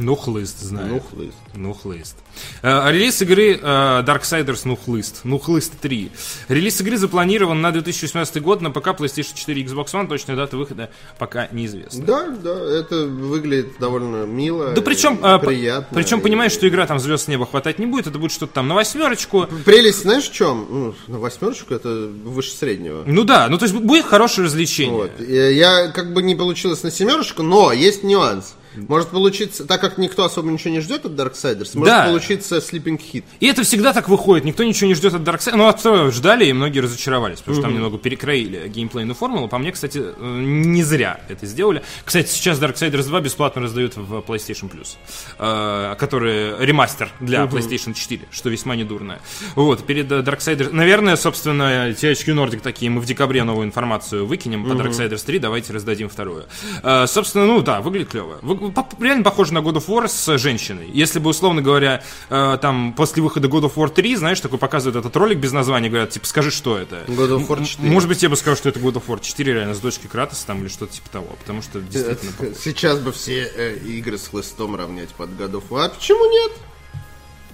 Ну, 0.00 0.16
хлыст, 0.16 0.60
знаю. 0.60 0.88
Ну 0.88 1.00
хлыст. 1.00 1.36
Ну, 1.54 1.72
хлыст. 1.74 2.16
Э, 2.62 2.90
Релиз 2.90 3.20
игры 3.22 3.52
э, 3.56 4.02
Darksiders 4.02 4.62
Ну 4.64 4.76
Хлыст. 4.76 5.20
Ну 5.24 5.38
Хлыст 5.38 5.78
3. 5.80 6.10
Релиз 6.48 6.80
игры 6.80 6.96
запланирован 6.96 7.60
на 7.60 7.70
2018 7.70 8.42
год 8.42 8.62
на 8.62 8.70
ПК, 8.70 8.88
PlayStation 8.88 9.34
4 9.34 9.60
и 9.60 9.64
Xbox 9.64 9.86
One. 9.92 10.08
Точная 10.08 10.36
дата 10.36 10.56
выхода 10.56 10.90
пока 11.18 11.48
неизвестна. 11.52 12.04
Да, 12.04 12.28
да, 12.28 12.50
это 12.52 13.06
выглядит 13.06 13.78
довольно 13.78 14.24
мило. 14.24 14.72
Да 14.72 14.80
причем, 14.80 15.20
э, 15.22 15.38
приятно. 15.38 15.94
причем 15.94 16.20
и- 16.20 16.22
понимаешь, 16.22 16.52
что 16.52 16.66
игра 16.66 16.86
там 16.86 16.98
звезд 16.98 17.24
с 17.24 17.28
неба 17.28 17.46
хватать 17.46 17.78
не 17.78 17.86
будет, 17.86 18.06
это 18.06 18.18
будет 18.18 18.32
что-то 18.32 18.54
там 18.54 18.68
на 18.68 18.74
восьмерочку. 18.74 19.46
Прелесть, 19.66 20.02
знаешь, 20.02 20.28
в 20.28 20.32
чем? 20.32 20.66
Ну, 20.70 20.94
на 21.08 21.18
восьмерочку 21.18 21.74
это 21.74 21.88
выше 22.24 22.52
среднего. 22.52 23.02
Ну 23.06 23.24
да, 23.24 23.48
ну 23.48 23.58
то 23.58 23.66
есть 23.66 23.74
будет 23.76 24.06
хорошее 24.06 24.46
развлечение. 24.46 24.94
Вот. 24.96 25.20
Я 25.20 25.88
как 25.88 26.14
бы 26.14 26.22
не 26.22 26.34
получилось 26.34 26.82
на 26.82 26.90
семерочку, 26.90 27.42
но 27.42 27.72
есть 27.72 28.02
нюанс. 28.02 28.54
Может 28.76 29.08
получиться, 29.08 29.64
так 29.64 29.80
как 29.80 29.98
никто 29.98 30.24
особо 30.24 30.50
ничего 30.50 30.72
не 30.72 30.80
ждет 30.80 31.04
от 31.04 31.12
Darksiders, 31.12 31.70
может 31.74 31.94
Да. 31.94 32.04
получиться 32.06 32.58
Sleeping 32.58 32.98
Hit. 33.00 33.24
И 33.40 33.46
это 33.46 33.62
всегда 33.62 33.92
так 33.92 34.08
выходит, 34.08 34.44
никто 34.44 34.62
ничего 34.64 34.88
не 34.88 34.94
ждет 34.94 35.14
от 35.14 35.22
Darksiders. 35.22 35.56
Ну, 35.56 35.66
от 35.66 35.80
второго 35.80 36.10
ждали, 36.10 36.46
и 36.46 36.52
многие 36.52 36.80
разочаровались, 36.80 37.38
потому 37.38 37.56
что 37.56 37.62
там 37.62 37.74
немного 37.74 37.98
перекроили 37.98 38.68
геймплейную 38.68 39.14
формулу. 39.14 39.48
По 39.48 39.58
мне, 39.58 39.72
кстати, 39.72 39.98
э, 39.98 40.40
не 40.42 40.82
зря 40.84 41.20
это 41.28 41.46
сделали. 41.46 41.82
Кстати, 42.04 42.28
сейчас 42.30 42.60
Darksiders 42.60 43.04
2 43.04 43.20
бесплатно 43.20 43.62
раздают 43.62 43.96
в 43.96 44.18
PlayStation 44.18 44.70
Plus, 44.70 44.96
э, 45.38 45.96
который 45.98 46.64
ремастер 46.64 47.10
для 47.20 47.44
PlayStation 47.44 47.94
4, 47.94 48.22
что 48.30 48.50
весьма 48.50 48.76
недурно. 48.76 49.18
Вот, 49.56 49.84
перед 49.84 50.10
э, 50.12 50.20
Darksiders... 50.20 50.72
Наверное, 50.72 51.16
собственно, 51.16 51.90
THQ 51.90 52.34
Nordic 52.34 52.60
такие, 52.60 52.90
мы 52.90 53.00
в 53.00 53.06
декабре 53.06 53.42
новую 53.44 53.66
информацию 53.66 54.26
выкинем 54.26 54.64
по 54.64 54.72
Darksiders 54.72 55.24
3, 55.24 55.38
давайте 55.38 55.72
раздадим 55.72 56.08
вторую. 56.08 56.44
Э, 56.82 57.06
собственно, 57.06 57.46
ну 57.46 57.62
да, 57.62 57.80
выглядит 57.80 58.10
клево. 58.10 58.38
По- 58.74 58.86
реально 59.02 59.24
похоже 59.24 59.54
на 59.54 59.58
God 59.58 59.74
of 59.74 59.86
War 59.86 60.06
с 60.08 60.36
женщиной. 60.38 60.90
Если 60.92 61.18
бы, 61.18 61.30
условно 61.30 61.62
говоря, 61.62 62.02
э, 62.28 62.58
там, 62.60 62.92
после 62.92 63.22
выхода 63.22 63.48
God 63.48 63.62
of 63.62 63.74
War 63.74 63.88
3, 63.88 64.16
знаешь, 64.16 64.40
такой 64.40 64.58
показывают 64.58 64.96
этот 64.96 65.16
ролик 65.16 65.38
без 65.38 65.52
названия, 65.52 65.88
говорят, 65.88 66.10
типа, 66.10 66.26
скажи, 66.26 66.50
что 66.50 66.76
это. 66.78 67.04
God 67.08 67.30
of 67.38 67.46
War 67.48 67.58
М- 67.58 67.64
4. 67.64 67.90
Может 67.90 68.08
быть, 68.08 68.22
я 68.22 68.28
бы 68.28 68.36
сказал, 68.36 68.56
что 68.56 68.68
это 68.68 68.78
God 68.80 68.94
of 68.94 69.04
War 69.06 69.20
4, 69.20 69.52
реально, 69.54 69.74
с 69.74 69.80
дочкой 69.80 70.10
Кратоса 70.10 70.46
там, 70.46 70.60
или 70.60 70.68
что-то 70.68 70.92
типа 70.94 71.08
того, 71.10 71.26
потому 71.38 71.62
что 71.62 71.80
действительно... 71.80 72.30
Это- 72.38 72.54
Сейчас 72.60 72.98
бы 72.98 73.12
все 73.12 73.50
э, 73.54 73.78
игры 73.78 74.18
с 74.18 74.28
хлыстом 74.28 74.76
равнять 74.76 75.10
под 75.10 75.30
God 75.30 75.52
of 75.52 75.64
War. 75.70 75.86
А 75.86 75.88
почему 75.88 76.30
нет? 76.30 76.52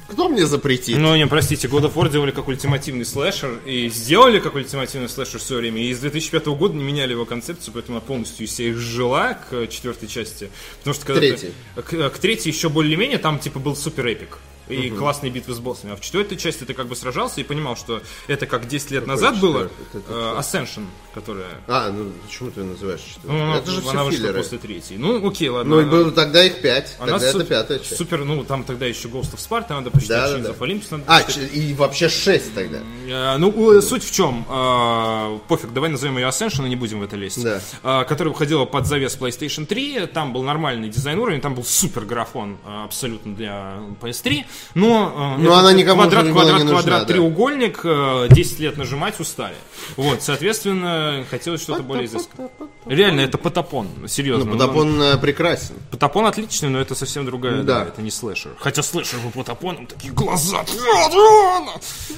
Кто 0.08 0.28
мне 0.28 0.46
запретит? 0.46 0.96
Ну, 0.98 1.16
не, 1.16 1.26
простите, 1.26 1.66
God 1.68 1.92
of 1.92 1.94
War 1.94 2.10
делали 2.10 2.30
как 2.30 2.48
ультимативный 2.48 3.04
слэшер, 3.04 3.60
и 3.66 3.88
сделали 3.88 4.38
как 4.38 4.54
ультимативный 4.54 5.08
слэшер 5.08 5.40
все 5.40 5.56
время, 5.56 5.82
и 5.82 5.92
с 5.92 5.98
2005 5.98 6.46
года 6.46 6.74
не 6.74 6.84
меняли 6.84 7.12
его 7.12 7.24
концепцию, 7.24 7.74
поэтому 7.74 7.98
она 7.98 8.06
полностью 8.06 8.46
из 8.46 8.54
себя 8.54 8.70
изжила 8.70 9.38
к 9.50 9.66
четвертой 9.66 10.08
части. 10.08 10.50
Потому 10.78 10.94
что 10.94 11.06
когда 11.06 11.36
к, 11.74 12.10
к 12.10 12.18
третьей 12.18 12.52
еще 12.52 12.68
более-менее, 12.68 13.18
там 13.18 13.38
типа 13.38 13.58
был 13.58 13.74
супер 13.74 14.06
эпик. 14.06 14.38
И 14.68 14.90
классные 14.90 15.30
битвы 15.30 15.54
с 15.54 15.58
боссами. 15.58 15.92
А 15.92 15.96
в 15.96 16.00
четвертой 16.00 16.36
части 16.36 16.64
ты 16.64 16.74
как 16.74 16.86
бы 16.88 16.96
сражался 16.96 17.40
и 17.40 17.44
понимал, 17.44 17.76
что 17.76 18.02
это 18.26 18.46
как 18.46 18.66
10 18.66 18.90
лет 18.90 19.06
назад 19.06 19.38
было. 19.40 19.68
четвертый? 19.68 20.00
Это 20.00 20.12
э, 20.12 20.40
Ascension, 20.40 20.86
которая... 21.14 21.46
А, 21.68 21.90
ну 21.90 22.10
почему 22.26 22.50
ты 22.50 22.60
ее 22.60 22.66
называешь? 22.66 23.00
что? 23.00 23.20
Ну, 23.30 23.54
это 23.54 23.70
же 23.70 23.80
она 23.88 24.04
вышла 24.04 24.18
филлеры. 24.18 24.38
после 24.38 24.58
третьей. 24.58 24.96
Ну, 24.98 25.26
окей, 25.28 25.48
ладно. 25.48 25.76
Ну, 25.76 25.80
и 25.82 25.84
было 25.84 26.10
тогда 26.10 26.44
их 26.44 26.60
пять. 26.60 26.96
она 26.98 27.12
Тогда 27.12 27.28
это 27.28 27.38
су- 27.38 27.44
пятая 27.44 27.78
часть. 27.78 27.96
Супер, 27.96 28.24
ну, 28.24 28.42
там 28.44 28.64
тогда 28.64 28.86
еще 28.86 29.08
Ghost 29.08 29.34
of 29.34 29.36
Sparta 29.36 29.70
надо 29.70 29.90
посчитать, 29.90 30.32
Да, 30.32 30.38
да, 30.38 30.54
да. 30.58 30.64
Olympus 30.66 30.86
надо 30.90 31.04
А, 31.06 31.20
посчитать. 31.22 31.54
и 31.54 31.74
вообще 31.74 32.08
шесть 32.08 32.54
тогда. 32.54 32.78
Э, 33.08 33.36
Ну, 33.38 33.78
э, 33.78 33.80
суть 33.82 34.02
в 34.04 34.10
чем? 34.12 34.44
Э, 34.48 35.38
Пофиг, 35.48 35.72
давай 35.72 35.90
назовем 35.90 36.16
ее 36.18 36.26
Ascension, 36.26 36.66
и 36.66 36.68
не 36.68 36.76
будем 36.76 37.00
в 37.00 37.02
это 37.02 37.16
лезть. 37.16 37.42
Да. 37.42 37.60
Э, 37.82 38.04
Которая 38.04 38.32
выходила 38.32 38.64
под 38.64 38.86
завес 38.86 39.16
PlayStation 39.16 39.64
3. 39.66 40.06
Там 40.06 40.32
был 40.32 40.42
нормальный 40.42 40.88
дизайн 40.88 41.18
уровня, 41.18 41.40
там 41.40 41.54
был 41.54 41.64
супер 41.64 42.04
графон 42.04 42.58
абсолютно 42.66 43.34
для 43.34 43.78
PS3. 44.00 44.44
Но, 44.74 45.36
э, 45.38 45.42
Но 45.42 45.54
она 45.54 45.72
никому 45.72 46.02
квадрат, 46.02 46.28
квадрат, 46.30 46.58
не 46.58 46.64
нужна, 46.64 46.80
квадрат, 46.82 47.00
да. 47.06 47.12
треугольник, 47.14 47.80
э, 47.84 48.28
10 48.30 48.58
лет 48.60 48.76
нажимать 48.76 49.18
устали. 49.20 49.54
Вот, 49.96 50.22
соответственно, 50.22 51.24
хотелось 51.30 51.62
что-то 51.62 51.82
более 51.82 52.06
изысканное. 52.06 52.50
Реально, 52.86 53.20
это 53.20 53.38
потапон, 53.38 53.88
серьезно. 54.08 54.44
Ну, 54.44 54.52
Потапон 54.52 55.00
э, 55.02 55.18
прекрасен. 55.18 55.74
Потапон 55.90 56.26
отличный, 56.26 56.68
но 56.68 56.80
это 56.80 56.94
совсем 56.94 57.24
другая, 57.24 57.62
Да. 57.62 57.80
да, 57.80 57.86
это 57.86 58.02
не 58.02 58.10
слэшер. 58.10 58.52
Хотя 58.58 58.82
слэшер 58.82 59.18
по 59.20 59.38
потапоном 59.38 59.86
такие 59.86 60.12
глаза 60.12 60.64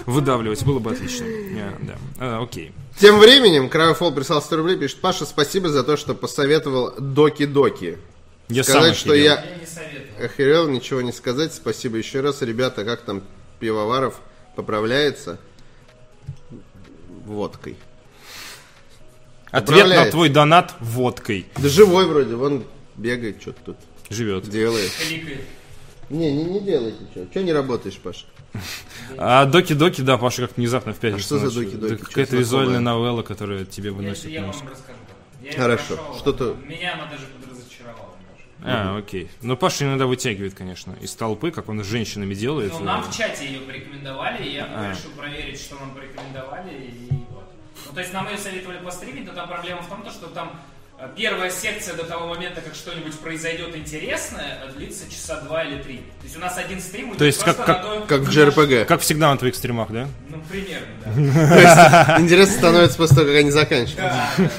выдавливать 0.07 0.63
было 0.65 0.79
бы 0.79 0.91
отлично. 0.91 1.27
Да. 1.81 1.95
А, 2.19 2.43
окей. 2.43 2.73
Тем 3.01 3.19
временем, 3.19 3.69
Кравофол 3.69 4.13
прислал 4.13 4.43
100 4.43 4.57
рублей, 4.57 4.77
пишет, 4.77 5.01
Паша, 5.01 5.25
спасибо 5.25 5.69
за 5.69 5.85
то, 5.85 5.97
что 5.97 6.15
посоветовал 6.15 6.95
Доки-Доки. 6.99 7.99
Я 8.49 8.65
Сказать, 8.65 8.85
сам 8.85 8.95
что 8.95 9.15
я 9.15 9.35
Я 9.35 9.57
не 9.61 9.67
советую. 9.67 10.08
Охерел, 10.21 10.69
ничего 10.69 11.01
не 11.03 11.13
сказать. 11.13 11.53
Спасибо 11.55 11.97
еще 11.97 12.21
раз. 12.21 12.43
Ребята, 12.43 12.85
как 12.85 13.03
там 13.03 13.23
Пивоваров 13.61 14.21
поправляется? 14.57 15.39
Водкой. 17.25 17.77
Ответ 19.51 19.89
на 19.89 20.11
твой 20.11 20.29
донат 20.29 20.75
водкой 20.79 21.47
Да 21.57 21.69
живой 21.69 22.07
вроде, 22.07 22.35
вон 22.35 22.65
бегает, 22.97 23.41
что-то 23.41 23.59
тут 23.65 23.77
живет. 24.11 24.49
делает. 24.49 24.93
Не, 26.11 26.33
не, 26.33 26.45
не 26.45 26.61
делает 26.61 27.01
ничего. 27.01 27.27
Че 27.33 27.43
не 27.43 27.53
работаешь, 27.53 27.97
Паша? 27.97 28.27
А 29.17 29.45
доки-доки, 29.47 30.01
да, 30.01 30.17
Паша, 30.19 30.47
как 30.47 30.57
внезапно 30.57 30.93
в 30.93 30.99
пятницу. 30.99 31.35
А 31.37 31.39
что 31.39 31.49
за 31.49 31.55
доки-доки? 31.61 31.95
Да 31.95 32.05
Какая-то 32.05 32.37
визуальная 32.37 32.81
новелла, 32.81 33.23
которая 33.23 33.65
тебе 33.65 33.91
выносит 33.91 34.27
я 34.27 34.43
вам 34.43 34.51
расскажу. 34.51 34.75
Я 35.43 35.53
Хорошо. 35.53 35.99
Что-то- 36.19 36.57
Меня 36.67 36.95
она 36.95 37.07
даже. 37.07 37.25
А, 38.65 38.97
окей. 38.99 39.31
Ну, 39.43 39.57
Паша 39.57 39.85
иногда 39.85 40.07
вытягивает, 40.07 40.55
конечно, 40.55 40.95
из 41.01 41.15
толпы, 41.15 41.51
как 41.51 41.69
он 41.69 41.83
с 41.83 41.87
женщинами 41.87 42.35
делает. 42.35 42.73
Ну, 42.73 42.81
нам 42.81 43.03
в 43.03 43.17
чате 43.17 43.47
ее 43.47 43.61
порекомендовали, 43.61 44.43
и 44.45 44.55
я 44.55 44.65
А. 44.65 44.91
решил 44.93 45.11
проверить, 45.13 45.61
что 45.61 45.77
нам 45.77 45.93
порекомендовали, 45.93 46.73
и 46.75 47.09
вот. 47.31 47.45
Ну, 47.87 47.93
то 47.95 48.01
есть 48.01 48.13
нам 48.13 48.29
ее 48.29 48.37
советовали 48.37 48.79
постримить, 48.79 49.27
но 49.27 49.33
там 49.33 49.49
проблема 49.49 49.83
в 49.83 49.89
том, 49.89 50.03
то, 50.03 50.11
что 50.11 50.27
там 50.27 50.61
э, 50.99 51.09
первая 51.17 51.49
секция 51.51 51.95
до 51.95 52.03
того 52.05 52.27
момента, 52.27 52.61
как 52.61 52.75
что-нибудь 52.75 53.17
произойдет 53.21 53.77
интересное, 53.77 54.59
э, 54.67 54.73
длится 54.77 55.09
часа 55.09 55.41
два 55.43 55.63
или 55.63 55.81
три. 55.81 55.99
То 55.99 56.25
есть 56.25 56.37
у 56.37 56.41
нас 56.41 56.59
один 56.59 56.81
стрим 56.81 57.15
То 57.15 57.25
есть 57.25 57.41
просто 57.43 57.63
как- 57.63 57.85
на 57.85 58.01
то- 58.01 58.07
Как 58.09 58.21
в 58.23 58.29
JRPG. 58.29 58.85
Как 58.87 59.01
всегда 59.03 59.31
на 59.31 59.39
твоих 59.39 59.55
стримах, 59.55 59.91
да? 59.93 60.09
Ну, 60.29 60.43
примерно, 60.51 60.89
да. 61.05 62.17
Интересно 62.21 62.55
становится 62.57 62.97
после 62.99 63.15
того, 63.17 63.29
как 63.29 63.37
они 63.37 63.51
заканчиваются. 63.53 64.51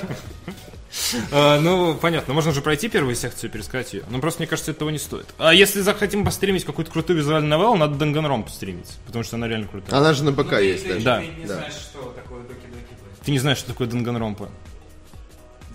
А, 1.31 1.59
ну, 1.59 1.93
понятно, 1.95 2.33
можно 2.33 2.51
же 2.51 2.61
пройти 2.61 2.89
первую 2.89 3.15
секцию 3.15 3.49
и 3.49 3.53
пересказать 3.53 3.93
ее. 3.93 4.03
Но 4.09 4.19
просто, 4.19 4.41
мне 4.41 4.47
кажется, 4.47 4.71
этого 4.71 4.89
не 4.89 4.97
стоит. 4.97 5.27
А 5.37 5.53
если 5.53 5.81
захотим 5.81 6.25
постримить 6.25 6.65
какую-то 6.65 6.91
крутую 6.91 7.17
визуальную 7.19 7.49
новеллу, 7.49 7.75
надо 7.77 7.95
Данганромпу 7.95 8.49
стримить, 8.49 8.87
потому 9.05 9.23
что 9.23 9.35
она 9.35 9.47
реально 9.47 9.67
крутая. 9.67 9.99
Она 9.99 10.13
же 10.13 10.23
на 10.23 10.31
ПК 10.33 10.51
Ну, 10.53 10.59
есть 10.59 10.87
даже. 10.87 11.01
Да. 11.01 11.19
Ты 11.19 11.25
не 11.27 11.45
Да. 11.45 11.53
знаешь, 11.55 11.73
что 11.73 11.99
такое 12.15 12.39
доки-доки. 12.41 13.23
Ты 13.25 13.31
не 13.31 13.39
знаешь, 13.39 13.57
что 13.59 13.67
такое 13.67 13.87
Данганромпа. 13.87 14.49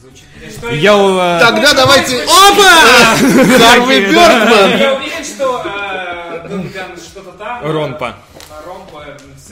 Звучит... 0.01 0.25
Что 0.59 0.71
Я... 0.71 0.93
это? 0.95 1.45
э, 1.47 1.47
Тогда 1.53 1.75
давайте... 1.75 2.23
Опа! 2.25 3.17
Харви 3.59 4.01
Бёрдман! 4.07 4.79
Я 4.79 4.95
уверен, 4.97 5.25
что 5.25 5.63
э, 5.65 6.99
что-то 6.99 7.33
там... 7.33 7.65
э, 7.65 7.71
Ромпа. 7.71 8.17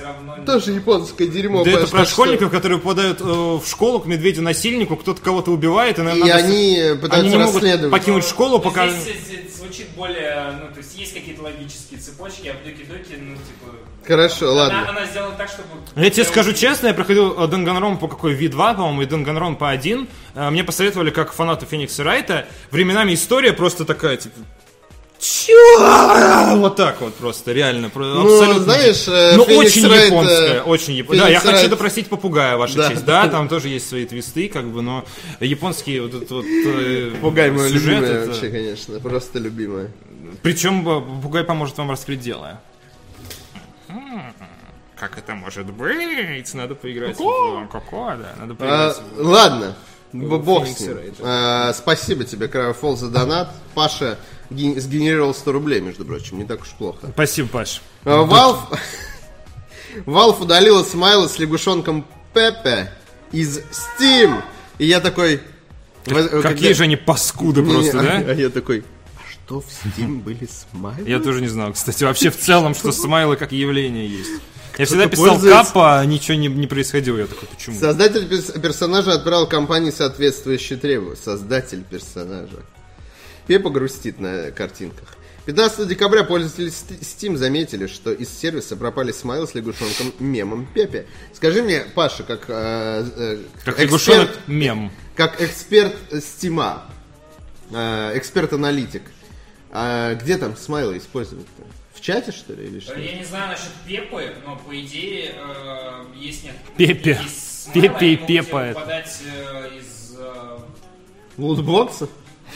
Все 0.02 0.06
равно... 0.08 0.44
Тоже 0.44 0.72
японское 0.72 1.26
дерьмо. 1.26 1.64
Да 1.64 1.70
это 1.70 1.86
про 1.88 2.04
что- 2.04 2.10
школьников, 2.12 2.50
которые 2.50 2.78
попадают 2.78 3.20
э, 3.20 3.24
в 3.24 3.62
школу 3.66 4.00
к 4.00 4.06
медведю-насильнику, 4.06 4.96
кто-то 4.96 5.20
кого-то 5.22 5.50
убивает, 5.52 5.98
и, 5.98 6.02
И 6.02 6.04
надо- 6.04 6.22
они 6.34 6.80
они 6.80 6.98
пытаются 7.00 7.30
не 7.30 7.36
могут 7.36 7.54
расследовать. 7.62 7.90
покинуть 7.92 8.24
школу, 8.24 8.56
Ну, 8.58 8.60
пока... 8.60 8.88
Здесь, 8.88 9.16
здесь 9.26 9.56
звучит 9.56 9.88
более... 9.96 10.52
Ну, 10.60 10.72
то 10.72 10.78
есть 10.78 10.98
есть 10.98 11.14
какие-то 11.14 11.42
логические 11.42 12.00
цепочки, 12.00 12.48
а 12.48 12.54
в 12.54 12.64
Доки-Доки, 12.64 13.18
ну, 13.20 13.34
типа... 13.34 13.76
Хорошо, 14.06 14.50
Она, 14.50 14.62
ладно. 14.62 14.88
она 14.90 15.06
сделала 15.06 15.34
так, 15.34 15.48
чтобы... 15.48 15.68
Я 15.94 16.10
тебе 16.10 16.24
скажу 16.24 16.52
честно, 16.52 16.88
я 16.88 16.94
проходил 16.94 17.40
э, 17.40 17.46
Данганром 17.46 17.98
по 17.98 18.08
какой 18.08 18.34
V2, 18.36 18.74
по-моему, 18.76 19.02
и 19.02 19.06
Данганром 19.06 19.56
по 19.56 19.70
1. 19.70 20.08
Э, 20.34 20.50
Мне 20.50 20.64
посоветовали, 20.64 21.10
как 21.10 21.32
фанату 21.32 21.66
Феникса 21.66 22.02
Райта, 22.02 22.46
временами 22.70 23.14
история 23.14 23.52
просто 23.52 23.84
такая, 23.84 24.16
типа... 24.16 24.34
Чё? 25.22 26.56
Вот 26.56 26.74
так 26.74 27.00
вот 27.00 27.14
просто, 27.14 27.52
реально. 27.52 27.92
Ну, 27.94 28.22
абсолютно. 28.22 28.64
знаешь, 28.64 29.06
э, 29.06 29.36
Ну, 29.36 29.44
Феникс 29.44 29.76
очень 29.76 29.88
Райт, 29.88 30.02
э, 30.02 30.06
японская, 30.06 30.62
очень 30.62 30.94
японская. 30.94 31.26
Да, 31.28 31.32
я 31.32 31.38
Феникс 31.38 31.44
хочу 31.44 31.56
Райт- 31.62 31.70
допросить 31.70 32.08
попугая, 32.08 32.56
ваша 32.56 32.76
Да. 32.76 32.90
честь. 32.90 33.04
Да, 33.04 33.28
там 33.28 33.48
тоже 33.48 33.68
есть 33.68 33.88
свои 33.88 34.04
твисты, 34.04 34.48
как 34.48 34.66
бы, 34.66 34.82
но 34.82 35.04
японские 35.38 36.02
вот 36.02 36.14
этот 36.14 36.30
вот 36.32 36.44
э, 36.44 37.12
Пугай 37.20 37.52
мой 37.52 37.68
сюжет, 37.70 38.00
любимый 38.00 38.10
это- 38.10 38.30
вообще, 38.30 38.48
конечно. 38.50 38.98
Просто 38.98 39.38
любимая. 39.38 39.92
Причем 40.42 40.80
э, 40.88 41.00
попугай 41.00 41.44
поможет 41.44 41.78
вам 41.78 41.90
раскрыть 41.90 42.20
дело. 42.20 42.60
М, 43.88 44.34
Как 44.98 45.18
это 45.18 45.34
может 45.34 45.66
быть? 45.72 46.52
Надо 46.54 46.74
поиграть 46.74 47.16
в 47.16 47.66
Коко, 47.70 48.12
да, 48.18 48.34
надо 48.40 48.54
А, 48.58 48.92
поиграть. 48.92 48.96
ладно. 49.18 49.76
Бог 50.12 50.66
с 50.66 50.80
ним. 50.80 50.98
А, 51.22 51.72
Спасибо 51.72 52.24
тебе, 52.24 52.46
Кравофол, 52.48 52.96
за 52.96 53.08
донат. 53.08 53.50
Паша 53.74 54.18
сгенерировал 54.50 55.34
100 55.34 55.52
рублей, 55.52 55.80
между 55.80 56.04
прочим. 56.04 56.38
Не 56.38 56.44
так 56.44 56.62
уж 56.62 56.68
плохо. 56.70 57.08
Спасибо, 57.12 57.48
Паш. 57.48 57.80
А, 58.04 58.24
Valve... 58.24 58.78
Valve 60.06 60.42
удалила 60.42 60.82
смайлы 60.84 61.28
с 61.28 61.38
лягушонком 61.38 62.06
Пепе 62.32 62.92
из 63.30 63.58
Steam. 63.58 64.42
И 64.78 64.86
я 64.86 65.00
такой... 65.00 65.40
в- 66.06 66.08
когда- 66.14 66.42
Какие 66.42 66.72
же 66.72 66.84
они 66.84 66.96
паскуды 66.96 67.60
Не, 67.62 67.72
просто, 67.72 68.00
а- 68.00 68.02
да? 68.02 68.12
А 68.30 68.34
я 68.34 68.48
такой... 68.48 68.84
А 69.16 69.20
что 69.30 69.60
в 69.60 69.66
Steam 69.66 70.20
были 70.22 70.48
смайлы? 70.70 71.08
Я 71.08 71.20
тоже 71.20 71.40
не 71.40 71.48
знал, 71.48 71.72
кстати, 71.72 72.04
вообще 72.04 72.30
в 72.30 72.38
целом, 72.38 72.74
что 72.74 72.90
смайлы 72.92 73.36
как 73.36 73.52
явление 73.52 74.08
есть. 74.08 74.30
Я 74.78 74.86
всегда 74.86 75.06
писал 75.06 75.38
капа, 75.38 76.00
а 76.00 76.06
ничего 76.06 76.36
не, 76.38 76.48
не 76.48 76.66
происходило. 76.66 77.18
Я 77.18 77.26
такой, 77.26 77.46
почему? 77.54 77.78
Создатель 77.78 78.26
перс- 78.26 78.58
персонажа 78.58 79.12
отправил 79.12 79.46
компании 79.46 79.90
соответствующие 79.90 80.78
требования. 80.78 81.16
Создатель 81.22 81.82
персонажа. 81.84 82.62
Пепа 83.46 83.70
грустит 83.70 84.20
на 84.20 84.50
картинках. 84.50 85.16
15 85.46 85.88
декабря 85.88 86.22
пользователи 86.22 86.68
Steam 86.68 87.36
заметили, 87.36 87.88
что 87.88 88.12
из 88.12 88.28
сервиса 88.30 88.76
пропали 88.76 89.10
смайлы 89.10 89.48
с 89.48 89.54
лягушонком 89.56 90.12
мемом 90.20 90.66
Пепе. 90.72 91.06
Скажи 91.34 91.62
мне, 91.62 91.80
Паша, 91.96 92.22
как, 92.22 92.44
э, 92.48 93.04
э, 93.16 93.38
Как 93.64 93.74
эксперт, 93.80 93.80
лягушонок 93.80 94.30
мем. 94.46 94.92
как 95.16 95.40
эксперт 95.42 95.96
Стима, 96.22 96.84
э, 97.72 98.12
эксперт-аналитик, 98.16 99.02
э, 99.72 100.14
где 100.22 100.38
там 100.38 100.56
смайлы 100.56 100.98
использовать-то? 100.98 101.64
В 101.94 102.00
чате, 102.00 102.30
что 102.30 102.52
ли, 102.54 102.66
или 102.68 102.78
что? 102.78 102.96
Я 102.98 103.16
не 103.18 103.24
знаю 103.24 103.48
насчет 103.50 103.72
Пепы, 103.84 104.34
но 104.46 104.54
по 104.56 104.80
идее 104.80 105.34
э, 105.36 106.04
есть 106.16 106.44
нет. 106.44 106.54
Пепе. 106.76 107.18
есть 107.20 107.64
смайлы, 107.64 107.88
Пепе 107.88 108.12
и 108.12 108.16
Пепа 108.16 108.58
это. 108.58 108.78
выпадать, 108.78 109.18
э, 109.26 109.70
из 109.78 110.14
э, 110.16 110.58
Лутбоксы? 111.36 112.08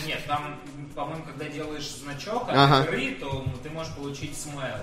Нет, 0.07 0.20
там, 0.28 0.61
по-моему, 0.97 1.23
когда 1.25 1.45
делаешь 1.45 1.89
значок 2.03 2.49
от 2.49 2.57
Ага. 2.57 2.85
игры, 2.85 3.17
то 3.21 3.45
ну, 3.47 3.53
ты 3.63 3.69
можешь 3.69 3.93
получить 3.95 4.35
смайл, 4.35 4.77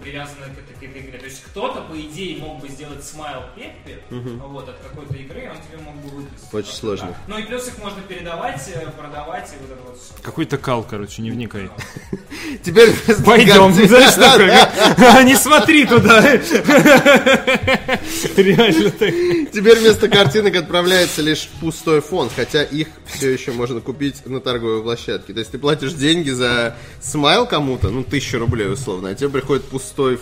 привязанный 0.00 0.46
к 0.46 0.58
этой, 0.58 0.74
к 0.74 0.82
этой 0.82 1.02
игре. 1.02 1.18
То 1.18 1.26
есть 1.26 1.42
кто-то, 1.44 1.82
по 1.82 2.00
идее, 2.00 2.38
мог 2.38 2.60
бы 2.60 2.68
сделать 2.68 3.04
смайл 3.04 3.42
Пеппи 3.54 3.98
вот, 4.10 4.70
от 4.70 4.78
какой-то 4.78 5.14
игры, 5.14 5.44
и 5.44 5.48
он 5.48 5.56
тебе 5.56 5.76
мог 5.84 5.94
бы 5.96 6.08
выписать. 6.08 6.54
Очень 6.54 6.72
сложно. 6.72 7.08
Да. 7.08 7.16
Ну 7.28 7.38
и 7.38 7.42
плюс 7.42 7.68
их 7.68 7.76
можно 7.78 8.00
передавать, 8.00 8.66
э, 8.74 8.90
продавать, 8.98 9.52
и 9.52 9.56
вот 9.60 9.70
это 9.70 9.82
вот 9.86 10.00
все. 10.00 10.14
Какой-то 10.22 10.56
кал, 10.56 10.86
короче, 10.88 11.20
не 11.20 11.30
вникай. 11.30 11.68
Теперь 12.62 12.94
Пойдем, 13.24 13.74
знаешь, 13.74 14.14
такой, 14.14 15.24
не 15.24 15.36
смотри 15.36 15.84
туда. 15.84 16.22
Реально 18.36 18.90
так. 18.90 19.10
Теперь 19.52 19.78
вместо 19.80 20.08
картинок 20.08 20.56
отправляется 20.56 21.20
лишь 21.20 21.48
пустой 21.60 22.00
фон, 22.00 22.30
хотя 22.34 22.62
их 22.62 22.88
все 23.04 23.30
еще 23.30 23.52
можно 23.52 23.80
купить 23.80 24.24
на 24.24 24.40
торговой 24.40 24.82
площадке. 24.82 25.41
Есть 25.42 25.50
ты 25.50 25.58
платишь 25.58 25.94
деньги 25.94 26.30
за 26.30 26.76
смайл 27.00 27.46
кому-то, 27.46 27.90
ну, 27.90 28.04
тысячу 28.04 28.38
рублей 28.38 28.72
условно, 28.72 29.08
а 29.08 29.14
тебе 29.16 29.28
приходит 29.28 29.64
пустой 29.64 30.20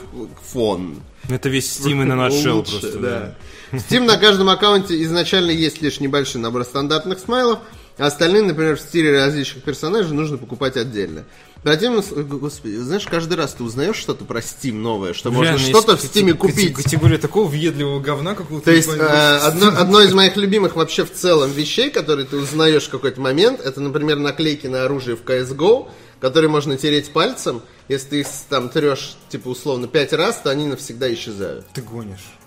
фон. 0.51 1.03
Это 1.29 1.51
весь 1.51 1.67
Steam 1.67 2.01
и 2.01 2.05
на 2.05 2.15
Nutshell 2.15 2.65
просто, 2.65 2.99
да. 2.99 3.37
да. 3.71 3.79
Steam 3.79 4.07
на 4.07 4.17
каждом 4.17 4.49
аккаунте 4.49 5.03
изначально 5.03 5.51
есть 5.51 5.83
лишь 5.83 6.01
небольшой 6.01 6.41
набор 6.41 6.65
стандартных 6.65 7.19
смайлов, 7.19 7.59
а 7.99 8.07
остальные, 8.07 8.45
например, 8.45 8.79
в 8.79 8.81
стиле 8.81 9.13
различных 9.13 9.63
персонажей 9.63 10.13
нужно 10.13 10.39
покупать 10.39 10.79
отдельно. 10.79 11.25
Противно, 11.63 12.01
с- 12.01 12.11
господи, 12.11 12.77
знаешь, 12.77 13.07
каждый 13.07 13.35
раз 13.35 13.53
ты 13.53 13.63
узнаешь 13.65 13.97
что-то 13.97 14.25
про 14.25 14.41
Steam 14.41 14.75
новое, 14.75 15.13
что 15.13 15.31
можно 15.31 15.57
Реально, 15.57 15.67
что-то 15.69 15.97
в 15.99 16.03
Steam 16.03 16.33
купить. 16.35 16.75
Категория 16.75 17.19
такого 17.19 17.49
въедливого 17.49 18.01
говна 18.01 18.35
какого-то. 18.35 18.65
То 18.65 18.71
есть 18.71 18.89
э, 18.89 18.97
одно, 18.99 19.69
одно 19.69 20.01
из 20.01 20.15
моих 20.15 20.37
любимых 20.37 20.75
вообще 20.77 21.05
в 21.05 21.13
целом 21.13 21.51
вещей, 21.51 21.91
которые 21.91 22.27
ты 22.27 22.39
узнаешь 22.39 22.87
в 22.87 22.91
какой-то 22.91 23.21
момент, 23.21 23.61
это, 23.61 23.81
например, 23.81 24.19
наклейки 24.19 24.69
на 24.69 24.85
оружие 24.85 25.17
в 25.17 25.23
CSGO, 25.23 25.89
которые 26.19 26.51
можно 26.51 26.79
тереть 26.79 27.13
пальцем. 27.13 27.63
Если 27.89 28.09
ты 28.09 28.21
их 28.21 28.27
там 28.49 28.71
трешь, 28.71 29.17
типа, 29.29 29.49
условно, 29.49 29.87
пять 29.87 30.15
раз, 30.15 30.41
то 30.41 30.51
они 30.51 30.67
навсегда 30.67 31.13
исчезают. 31.13 31.67
Ты 31.75 31.83
гонишь. 31.83 32.39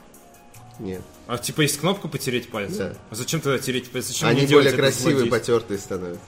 Нет. 0.80 1.02
А 1.28 1.38
типа 1.38 1.62
есть 1.62 1.80
кнопка 1.80 2.08
потереть 2.08 2.50
пальцы? 2.50 2.78
Да. 2.78 2.94
А 3.12 3.16
зачем 3.16 3.42
тогда 3.42 3.60
тереть 3.60 3.92
пальцы? 3.92 4.10
Зачем 4.10 4.30
они 4.30 4.48
более 4.48 4.74
красивые, 4.74 5.28
потертые 5.28 5.78
становятся. 5.78 6.22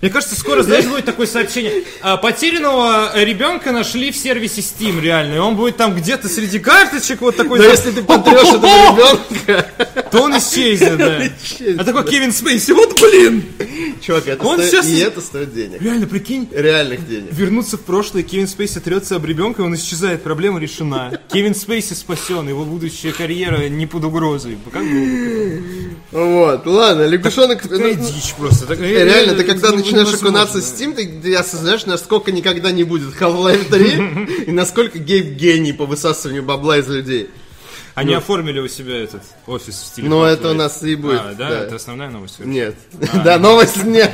Мне 0.00 0.10
кажется, 0.10 0.34
скоро, 0.34 0.62
знаешь, 0.62 0.86
будет 0.86 1.04
такое 1.04 1.26
сообщение. 1.26 1.84
А, 2.00 2.16
Потерянного 2.16 3.12
ребенка 3.22 3.70
нашли 3.70 4.10
в 4.10 4.16
сервисе 4.16 4.62
Steam, 4.62 4.98
реально. 5.00 5.34
И 5.34 5.38
он 5.38 5.56
будет 5.56 5.76
там 5.76 5.94
где-то 5.94 6.26
среди 6.28 6.58
карточек 6.58 7.20
вот 7.20 7.36
такой... 7.36 7.58
Но 7.58 7.64
если 7.66 7.90
ты 7.90 8.02
потрешь 8.02 8.48
этого 8.48 8.96
ребенка, 8.96 9.70
То 10.10 10.22
он 10.22 10.38
исчезнет, 10.38 10.96
да. 10.96 11.22
А 11.78 11.84
такой 11.84 12.04
Кевин 12.08 12.32
Спейси, 12.32 12.72
вот 12.72 12.98
блин! 13.00 13.44
чувак, 14.00 14.26
это 14.26 14.42
Он 14.42 14.56
стоит- 14.58 14.70
сейчас- 14.70 14.88
и 14.88 14.98
это 15.00 15.20
стоит 15.20 15.54
денег. 15.54 15.82
Реально, 15.82 16.06
прикинь, 16.06 16.48
Реальных 16.50 17.06
денег. 17.06 17.28
вернуться 17.32 17.76
в 17.76 17.80
прошлое, 17.82 18.22
Кевин 18.22 18.48
Спейси 18.48 18.80
трется 18.80 19.16
об 19.16 19.26
ребенка, 19.26 19.60
он 19.60 19.74
исчезает, 19.74 20.22
проблема 20.22 20.58
решена. 20.60 21.20
Кевин 21.30 21.54
Спейси 21.54 21.92
спасен, 21.92 22.48
его 22.48 22.64
будущая 22.64 23.12
карьера 23.12 23.68
не 23.68 23.86
под 23.86 24.04
угрозой. 24.04 24.56
Как 24.72 24.82
бы, 24.82 25.62
Вот, 26.12 26.66
ладно, 26.66 27.06
лягушонок... 27.06 27.60
такая 27.62 27.94
ну, 27.96 28.04
дичь 28.06 28.32
просто. 28.38 28.66
так- 28.66 28.80
Реально, 28.80 29.34
ты 29.34 29.44
когда 29.44 29.68
это 29.68 29.76
начинаешь 29.92 30.14
окунаться 30.14 30.58
в 30.58 30.62
Steam, 30.62 30.94
ты, 30.94 31.20
ты 31.20 31.34
осознаешь, 31.34 31.86
насколько 31.86 32.32
никогда 32.32 32.70
не 32.70 32.84
будет 32.84 33.14
Half-Life 33.20 33.68
3 33.68 34.44
и 34.46 34.52
насколько 34.52 34.98
Гейб 34.98 35.36
гений 35.36 35.72
по 35.72 35.86
высасыванию 35.86 36.42
бабла 36.42 36.78
из 36.78 36.88
людей. 36.88 37.30
Они 37.94 38.14
оформили 38.14 38.60
у 38.60 38.68
себя 38.68 39.02
этот 39.02 39.22
офис 39.46 39.74
в 39.74 39.86
стиле. 39.86 40.08
Ну, 40.08 40.24
это 40.24 40.50
у 40.50 40.54
нас 40.54 40.82
и 40.82 40.94
будет. 40.94 41.20
А, 41.20 41.34
да? 41.34 41.50
да. 41.50 41.58
Это 41.64 41.76
основная 41.76 42.08
новость. 42.08 42.38
Нет. 42.38 42.76
Да, 43.24 43.38
новость 43.38 43.84
не. 43.84 44.08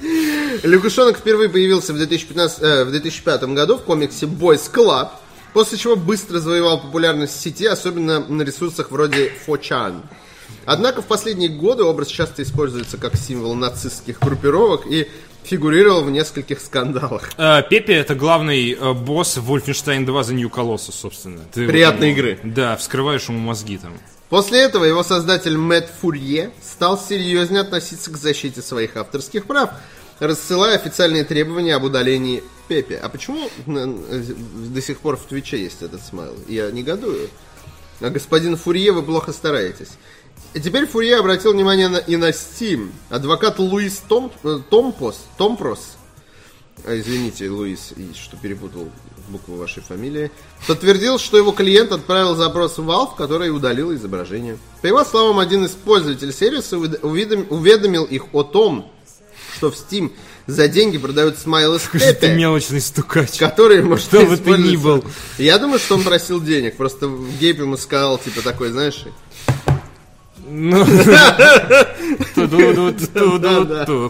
Лягушонок 0.62 1.18
впервые 1.18 1.48
появился 1.48 1.92
в, 1.92 1.96
2015, 1.96 2.62
э, 2.62 2.84
в 2.84 2.90
2005 2.90 3.44
году 3.44 3.78
в 3.78 3.82
комиксе 3.82 4.26
Boys 4.26 4.70
Club, 4.72 5.10
после 5.52 5.78
чего 5.78 5.96
быстро 5.96 6.38
завоевал 6.38 6.80
популярность 6.80 7.34
в 7.34 7.40
сети, 7.40 7.66
особенно 7.66 8.20
на 8.20 8.42
ресурсах 8.42 8.90
вроде 8.90 9.32
4chan. 9.46 10.02
Однако 10.64 11.02
в 11.02 11.06
последние 11.06 11.48
годы 11.48 11.84
образ 11.84 12.08
часто 12.08 12.42
используется 12.42 12.96
как 12.98 13.16
символ 13.16 13.54
нацистских 13.54 14.18
группировок 14.20 14.86
и 14.86 15.08
фигурировал 15.44 16.02
в 16.02 16.10
нескольких 16.10 16.60
скандалах. 16.60 17.30
Э, 17.38 17.62
Пепе 17.68 17.94
это 17.94 18.14
главный 18.14 18.72
э, 18.72 18.92
босс 18.92 19.36
Wolfenstein 19.36 20.04
2 20.04 20.20
The 20.22 20.32
New 20.34 20.48
Colossus, 20.48 20.92
собственно. 20.92 21.42
Ты 21.52 21.66
Приятной 21.66 22.10
вот, 22.10 22.18
игры. 22.18 22.38
Да, 22.42 22.76
вскрываешь 22.76 23.28
ему 23.28 23.38
мозги 23.38 23.78
там. 23.78 23.92
После 24.28 24.60
этого 24.60 24.84
его 24.84 25.04
создатель 25.04 25.56
Мэтт 25.56 25.88
Фурье 26.00 26.50
стал 26.60 26.98
серьезнее 26.98 27.60
относиться 27.60 28.10
к 28.10 28.16
защите 28.16 28.60
своих 28.60 28.96
авторских 28.96 29.46
прав, 29.46 29.70
рассылая 30.18 30.74
официальные 30.74 31.24
требования 31.24 31.76
об 31.76 31.84
удалении 31.84 32.42
Пепе. 32.66 32.98
А 33.00 33.08
почему 33.08 33.48
э, 33.66 34.22
до 34.74 34.82
сих 34.82 34.98
пор 34.98 35.16
в 35.16 35.22
Твиче 35.26 35.62
есть 35.62 35.82
этот 35.82 36.02
смайл? 36.02 36.34
Я 36.48 36.72
негодую. 36.72 37.30
А 38.00 38.10
господин 38.10 38.56
Фурье, 38.56 38.92
вы 38.92 39.02
плохо 39.02 39.32
стараетесь. 39.32 39.90
И 40.54 40.60
теперь 40.60 40.86
Фурье 40.86 41.16
обратил 41.16 41.52
внимание 41.52 41.88
на, 41.88 41.98
и 41.98 42.16
на 42.16 42.30
Steam. 42.30 42.90
Адвокат 43.10 43.58
Луис 43.58 44.02
Том, 44.08 44.32
э, 44.42 44.58
Томпос, 44.70 45.20
Томпрос, 45.36 45.96
а, 46.84 46.98
извините, 46.98 47.50
Луис, 47.50 47.92
что 48.14 48.36
перепутал 48.36 48.88
букву 49.28 49.56
вашей 49.56 49.82
фамилии, 49.82 50.30
подтвердил, 50.66 51.18
что 51.18 51.36
его 51.36 51.50
клиент 51.52 51.92
отправил 51.92 52.36
запрос 52.36 52.78
в 52.78 52.88
Valve, 52.88 53.16
который 53.16 53.50
удалил 53.50 53.92
изображение. 53.94 54.56
По 54.82 54.86
его 54.86 55.04
словам, 55.04 55.38
один 55.40 55.64
из 55.64 55.72
пользователей 55.72 56.32
сервиса 56.32 56.76
увед- 56.76 57.00
уведом- 57.00 57.46
уведомил 57.50 58.04
их 58.04 58.32
о 58.32 58.42
том, 58.44 58.90
что 59.56 59.70
в 59.70 59.74
Steam 59.74 60.12
за 60.46 60.68
деньги 60.68 60.96
продают 60.96 61.38
смайлы 61.38 61.80
с 61.80 61.88
Ты 62.20 62.34
мелочный 62.34 62.80
стукач. 62.80 63.36
которые 63.38 63.82
можно 63.82 64.04
Что 64.04 64.24
бы 64.24 64.36
ты 64.36 64.50
ни 64.56 64.76
был. 64.76 65.04
Я 65.38 65.58
думаю, 65.58 65.80
что 65.80 65.96
он 65.96 66.04
просил 66.04 66.40
денег. 66.40 66.76
Просто 66.76 67.10
Гейб 67.40 67.58
ему 67.58 67.76
сказал, 67.76 68.18
типа, 68.18 68.42
такой, 68.42 68.70
знаешь, 68.70 69.04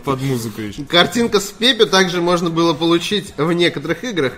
под 0.00 0.20
музыку 0.22 0.60
еще. 0.60 0.84
Картинка 0.84 1.40
с 1.40 1.46
Пепе 1.46 1.86
также 1.86 2.20
можно 2.20 2.50
было 2.50 2.74
получить 2.74 3.32
в 3.36 3.52
некоторых 3.52 4.04
играх 4.04 4.34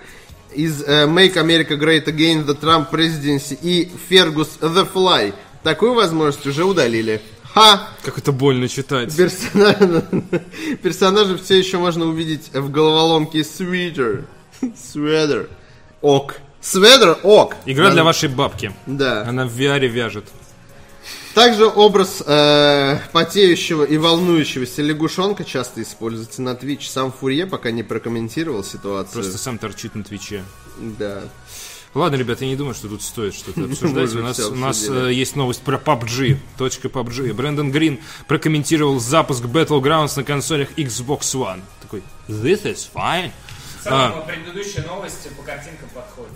из 0.54 0.82
э, 0.82 1.06
Make 1.06 1.34
America 1.34 1.78
Great 1.78 2.04
Again, 2.06 2.46
The 2.46 2.58
Trump 2.58 2.90
Presidency 2.90 3.58
и 3.60 3.90
Fergus 4.08 4.60
The 4.60 4.88
Fly. 4.92 5.34
Такую 5.62 5.94
возможность 5.94 6.46
уже 6.46 6.64
удалили. 6.64 7.20
Ха! 7.52 7.88
Как 8.04 8.18
это 8.18 8.30
больно 8.30 8.68
читать. 8.68 9.14
Персонажа, 9.16 10.04
персонажа 10.82 11.36
все 11.38 11.58
еще 11.58 11.78
можно 11.78 12.06
увидеть 12.06 12.50
в 12.52 12.70
головоломке 12.70 13.40
Sweater. 13.40 14.24
Sweater. 14.62 15.48
Ок. 16.00 16.36
Сведер 16.60 17.16
ок. 17.22 17.54
Игра 17.66 17.90
для 17.90 18.04
вашей 18.04 18.28
бабки. 18.28 18.72
Да. 18.86 19.24
Она 19.26 19.46
в 19.46 19.56
VR 19.56 19.86
вяжет. 19.86 20.24
Также 21.38 21.66
образ 21.68 22.20
э, 22.26 22.98
потеющего 23.12 23.84
и 23.84 23.96
волнующегося 23.96 24.82
лягушонка 24.82 25.44
часто 25.44 25.80
используется 25.82 26.42
на 26.42 26.54
Twitch. 26.54 26.88
Сам 26.88 27.12
Фурье 27.12 27.46
пока 27.46 27.70
не 27.70 27.84
прокомментировал 27.84 28.64
ситуацию. 28.64 29.22
Просто 29.22 29.38
сам 29.38 29.56
торчит 29.56 29.94
на 29.94 30.02
Твиче. 30.02 30.42
Да. 30.78 31.22
Ладно, 31.94 32.16
ребята, 32.16 32.44
я 32.44 32.50
не 32.50 32.56
думаю, 32.56 32.74
что 32.74 32.88
тут 32.88 33.02
стоит 33.02 33.34
что-то 33.34 33.64
обсуждать. 33.66 34.12
У 34.16 34.18
нас, 34.18 34.40
у 34.40 34.54
нас 34.56 34.88
э, 34.88 35.12
есть 35.12 35.36
новость 35.36 35.62
про 35.62 35.76
PUBG. 35.76 36.38
Точка 36.56 36.88
PUBG. 36.88 37.32
Брэндон 37.32 37.70
Грин 37.70 38.00
прокомментировал 38.26 38.98
запуск 38.98 39.44
Battlegrounds 39.44 40.14
на 40.16 40.24
консолях 40.24 40.72
Xbox 40.72 41.20
One. 41.34 41.60
Такой, 41.80 42.02
this 42.26 42.64
is 42.64 42.88
fine. 42.92 43.30
В 43.78 43.84
целом, 43.84 44.00
А. 44.00 44.20
предыдущие 44.22 44.84
новости 44.84 45.28
по 45.36 45.44
картинкам 45.44 45.88
подходят. 45.94 46.32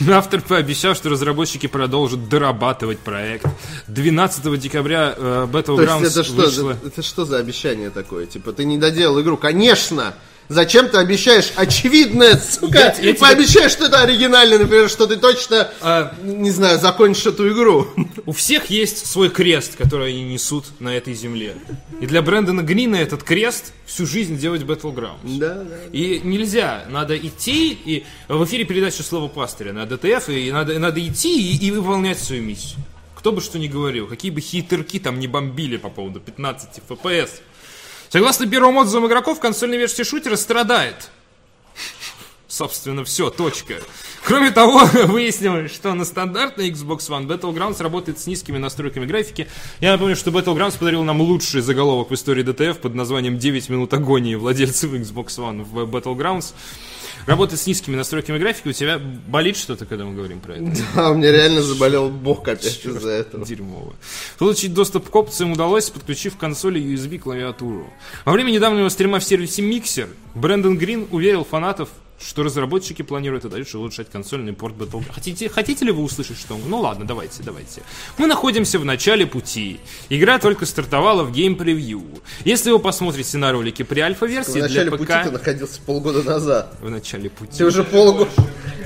Автор 0.10 0.40
пообещал, 0.40 0.94
что 0.94 1.10
разработчики 1.10 1.66
продолжат 1.66 2.28
дорабатывать 2.28 2.98
проект. 2.98 3.46
12 3.86 4.58
декабря 4.60 5.14
э, 5.16 5.46
Battlegrounds 5.50 6.06
это 6.06 6.24
что, 6.24 6.34
вышла... 6.34 6.70
это, 6.72 6.86
это 6.88 7.02
что 7.02 7.24
за 7.24 7.38
обещание 7.38 7.90
такое? 7.90 8.26
Типа, 8.26 8.52
ты 8.52 8.64
не 8.64 8.78
доделал 8.78 9.20
игру? 9.20 9.36
Конечно! 9.36 10.14
Зачем 10.48 10.88
ты 10.88 10.98
обещаешь 10.98 11.52
очевидное, 11.56 12.36
сука? 12.38 12.78
Я- 12.78 12.84
я 12.86 12.90
тебе- 12.92 13.14
Пообещаешь, 13.14 13.72
что 13.72 13.86
это 13.86 14.00
оригинально, 14.02 14.58
например, 14.58 14.90
что 14.90 15.06
ты 15.06 15.16
точно, 15.16 15.70
А. 15.80 16.14
не 16.22 16.50
знаю, 16.50 16.78
закончишь 16.78 17.26
эту 17.26 17.50
игру. 17.52 17.88
У 18.26 18.32
всех 18.32 18.66
есть 18.70 19.06
свой 19.06 19.30
крест, 19.30 19.76
который 19.76 20.10
они 20.10 20.22
несут 20.24 20.66
на 20.80 20.94
этой 20.94 21.14
земле. 21.14 21.54
И 22.00 22.06
для 22.06 22.20
Брэндона 22.22 22.60
Грина 22.62 22.96
этот 22.96 23.22
крест 23.22 23.72
всю 23.86 24.06
жизнь 24.06 24.36
делать 24.38 24.62
Battlegrounds. 24.62 25.38
Да, 25.38 25.54
да. 25.54 25.76
И 25.92 26.20
нельзя, 26.24 26.84
надо 26.90 27.16
идти, 27.16 27.72
и 27.72 28.04
в 28.28 28.44
эфире 28.44 28.64
передача 28.64 29.02
«Слово 29.02 29.28
пастыря» 29.28 29.72
на 29.72 29.86
ДТФ, 29.86 30.28
и 30.28 30.52
надо, 30.52 30.78
надо 30.78 31.00
идти 31.06 31.52
и, 31.52 31.66
и 31.66 31.70
выполнять 31.70 32.18
свою 32.18 32.42
миссию. 32.42 32.80
Кто 33.16 33.32
бы 33.32 33.40
что 33.40 33.58
ни 33.58 33.68
говорил, 33.68 34.06
какие 34.06 34.30
бы 34.30 34.42
хитерки 34.42 34.98
там 34.98 35.18
не 35.18 35.26
бомбили 35.26 35.78
по 35.78 35.88
поводу 35.88 36.20
15 36.20 36.82
FPS. 36.86 37.30
Согласно 38.08 38.46
первым 38.46 38.76
отзывам 38.76 39.06
игроков, 39.08 39.40
консольная 39.40 39.78
версия 39.78 40.04
шутера 40.04 40.36
страдает. 40.36 41.10
Собственно, 42.46 43.04
все, 43.04 43.30
точка. 43.30 43.80
Кроме 44.24 44.52
того, 44.52 44.84
выяснилось, 45.06 45.74
что 45.74 45.92
на 45.92 46.04
стандартной 46.04 46.70
Xbox 46.70 47.08
One 47.08 47.26
Battlegrounds 47.26 47.82
работает 47.82 48.20
с 48.20 48.26
низкими 48.26 48.58
настройками 48.58 49.06
графики. 49.06 49.48
Я 49.80 49.92
напомню, 49.92 50.14
что 50.14 50.30
Battlegrounds 50.30 50.78
подарил 50.78 51.02
нам 51.02 51.20
лучший 51.20 51.62
заголовок 51.62 52.10
в 52.10 52.14
истории 52.14 52.44
DTF 52.44 52.74
под 52.74 52.94
названием 52.94 53.36
«9 53.36 53.72
минут 53.72 53.92
агонии 53.92 54.36
владельцев 54.36 54.92
Xbox 54.92 55.26
One 55.38 55.64
в 55.64 55.84
Battlegrounds». 55.84 56.54
Работает 57.26 57.60
с 57.60 57.66
низкими 57.66 57.96
настройками 57.96 58.38
графики. 58.38 58.68
У 58.68 58.72
тебя 58.72 58.98
болит 58.98 59.56
что-то, 59.56 59.86
когда 59.86 60.04
мы 60.04 60.14
говорим 60.14 60.40
про 60.40 60.56
это? 60.56 60.72
А 60.94 61.10
у 61.10 61.14
меня 61.14 61.32
реально 61.32 61.62
заболел 61.62 62.10
бок 62.10 62.46
опять 62.48 62.84
из-за 62.84 63.10
этого. 63.10 63.46
Дерьмово. 63.46 63.94
Получить 64.38 64.74
доступ 64.74 65.08
к 65.08 65.14
опциям 65.14 65.52
удалось, 65.52 65.90
подключив 65.90 66.36
к 66.36 66.40
консоли 66.40 66.80
USB 66.80 67.18
клавиатуру. 67.18 67.92
Во 68.24 68.32
время 68.32 68.50
недавнего 68.50 68.88
стрима 68.88 69.20
в 69.20 69.24
сервисе 69.24 69.62
Mixer 69.62 70.08
Брэндон 70.34 70.78
Грин 70.78 71.06
уверил 71.12 71.44
фанатов, 71.44 71.88
что 72.20 72.42
разработчики 72.42 73.02
планируют 73.02 73.44
и 73.44 73.48
дальше 73.48 73.78
улучшать 73.78 74.10
консольный 74.10 74.52
порт 74.52 74.74
Battlegrounds. 74.74 75.12
Хотите, 75.12 75.48
хотите 75.48 75.84
ли 75.84 75.92
вы 75.92 76.02
услышать, 76.02 76.38
что... 76.38 76.56
Ну 76.66 76.80
ладно, 76.80 77.06
давайте, 77.06 77.42
давайте. 77.42 77.82
Мы 78.18 78.26
находимся 78.26 78.78
в 78.78 78.84
начале 78.84 79.26
пути. 79.26 79.80
Игра 80.08 80.38
только 80.38 80.66
стартовала 80.66 81.22
в 81.22 81.32
Game 81.32 81.55
Preview. 81.55 82.02
Если 82.44 82.70
вы 82.70 82.78
посмотрите 82.78 83.38
на 83.38 83.52
ролики 83.52 83.82
при 83.82 84.00
В 84.00 84.04
альфа-версии 84.04 84.52
для 84.52 84.62
начале 84.62 84.90
ПК... 84.90 84.98
пути 84.98 85.12
ты 85.24 85.30
находился 85.30 85.80
полгода 85.82 86.22
назад. 86.22 86.74
В 86.80 86.90
начале 86.90 87.30
пути. 87.30 87.58
Ты 87.58 87.66
уже 87.66 87.84
полгода... 87.84 88.30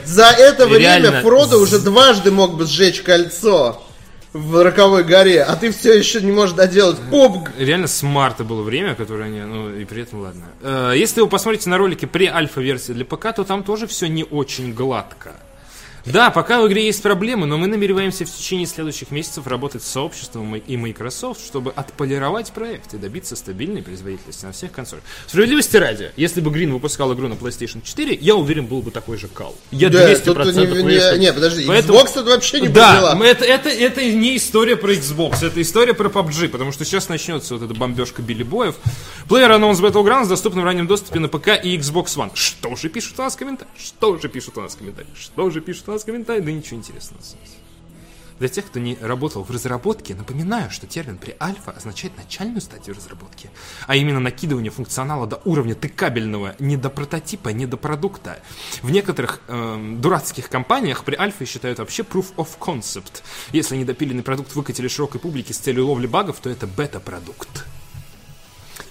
За 0.05 0.27
это 0.27 0.67
время 0.67 1.21
Фродо 1.23 1.59
уже 1.59 1.79
дважды 1.79 2.31
мог 2.31 2.57
бы 2.57 2.67
сжечь 2.67 3.03
кольцо 3.03 3.83
в 4.39 4.63
Роковой 4.63 5.05
горе, 5.05 5.43
а 5.43 5.57
ты 5.57 5.71
все 5.71 5.97
еще 5.99 6.21
не 6.21 6.33
можешь 6.33 6.55
доделать 6.55 6.99
пубг. 7.11 7.51
Реально 7.59 7.87
с 7.87 8.03
марта 8.03 8.45
было 8.45 8.63
время, 8.63 8.95
которое 8.95 9.25
они, 9.25 9.41
ну 9.41 9.71
и 9.75 9.85
при 9.85 10.03
этом 10.03 10.21
ладно. 10.21 10.45
Э, 10.63 10.93
Если 10.97 11.21
вы 11.21 11.27
посмотрите 11.29 11.69
на 11.71 11.79
ролики 11.79 12.07
при 12.07 12.27
альфа-версии 12.27 12.93
для 12.93 13.05
ПК, 13.05 13.35
то 13.35 13.45
там 13.45 13.63
тоже 13.65 13.87
все 13.87 14.09
не 14.09 14.25
очень 14.25 14.73
гладко. 14.73 15.33
Да, 16.13 16.31
пока 16.31 16.61
в 16.61 16.69
игре 16.69 16.87
есть 16.87 17.03
проблемы, 17.03 17.47
но 17.47 17.59
мы 17.59 17.67
намереваемся 17.67 18.25
в 18.25 18.31
течение 18.31 18.67
следующих 18.67 19.11
месяцев 19.11 19.47
работать 19.47 19.83
с 19.83 19.89
сообществом 19.89 20.57
и 20.57 20.77
Microsoft, 20.77 21.45
чтобы 21.45 21.73
отполировать 21.73 22.53
проект 22.53 22.95
и 22.95 22.99
добиться 22.99 23.37
стабильной 23.37 23.83
производительности 23.83 24.45
на 24.45 24.53
всех 24.53 24.73
консолях. 24.73 25.05
Справедливости 25.27 25.77
ради, 25.77 26.13
если 26.17 26.41
бы 26.41 26.51
Green 26.51 26.73
выпускал 26.73 27.13
игру 27.15 27.29
на 27.29 27.35
PlayStation 27.35 27.83
4, 27.83 28.15
я 28.21 28.35
уверен, 28.37 28.67
был 28.67 28.83
бы 28.83 28.91
такой 28.91 29.17
же 29.19 29.29
кал. 29.29 29.55
Я 29.71 29.89
200% 29.89 30.35
Да, 30.35 30.45
тут 30.45 30.55
не, 30.57 30.63
уверен, 30.63 31.15
не, 31.15 31.27
не, 31.27 31.33
подожди, 31.33 31.65
Поэтому- 31.67 31.99
Xbox 31.99 32.15
тут 32.15 32.27
вообще 32.27 32.61
не 32.61 32.69
да, 32.69 33.19
это, 33.25 33.45
это, 33.45 33.69
это 33.69 34.05
не 34.05 34.37
история 34.37 34.77
про 34.77 34.93
Xbox, 34.93 35.45
это 35.45 35.61
история 35.61 35.95
про 35.95 36.09
PUBG, 36.09 36.49
потому 36.49 36.73
что 36.73 36.85
сейчас 36.85 37.09
начнется 37.09 37.55
вот 37.55 37.63
эта 37.65 37.75
бомбежка 37.75 38.23
Билли 38.23 38.43
Боев. 38.43 38.77
Player 39.29 39.51
Unknown's 39.59 39.81
Battlegrounds 39.81 40.29
доступна 40.29 40.63
в 40.63 40.65
раннем 40.65 40.87
доступе 40.87 41.19
на 41.21 41.29
ПК 41.29 41.49
и 41.63 41.77
Xbox 41.77 42.17
One. 42.17 42.31
Что 42.35 42.75
же 42.77 42.89
пишут 42.89 43.19
у 43.19 43.23
нас 43.23 43.35
в 43.35 43.39
комментариях? 43.39 43.75
Что 43.77 44.17
же 44.19 44.29
пишут 44.29 44.57
у 44.59 44.61
нас 44.63 44.75
в 44.75 44.79
комментариях? 44.79 45.15
Что 45.17 45.51
же 45.51 45.61
пишут 45.61 45.89
у 45.89 45.93
нас 45.93 45.98
в 46.03 46.07
комментариях? 46.07 46.45
Да 46.45 46.53
ничего 46.53 46.79
интересного. 46.79 47.21
Для 48.39 48.49
тех, 48.49 48.67
кто 48.67 48.79
не 48.79 48.97
работал 49.01 49.43
в 49.43 49.51
разработке, 49.51 50.15
напоминаю, 50.15 50.71
что 50.71 50.87
термин 50.87 51.19
при 51.19 51.37
альфа 51.41 51.73
означает 51.73 52.17
начальную 52.17 52.61
стадию 52.61 52.95
разработки, 52.95 53.51
а 53.87 53.97
именно 53.97 54.21
накидывание 54.21 54.71
функционала 54.71 55.27
до 55.27 55.41
уровня 55.45 55.75
тыкабельного 55.75 56.55
не 56.61 56.77
до 56.77 56.89
прототипа, 56.89 57.49
не 57.49 57.67
до 57.67 57.77
продукта. 57.77 58.41
В 58.83 58.91
некоторых 58.91 59.41
эм, 59.49 60.01
дурацких 60.01 60.49
компаниях 60.49 61.05
при 61.05 61.17
альфе 61.17 61.47
считают 61.47 61.81
вообще 61.81 62.05
proof 62.05 62.27
of 62.37 62.49
concept. 62.61 63.23
Если 63.53 63.77
недопиленный 63.77 64.23
продукт 64.23 64.55
выкатили 64.55 64.87
широкой 64.87 65.21
публике 65.21 65.53
с 65.53 65.59
целью 65.59 65.87
ловли 65.87 66.07
багов, 66.07 66.39
то 66.41 66.49
это 66.49 66.69
бета-продукт. 66.69 67.65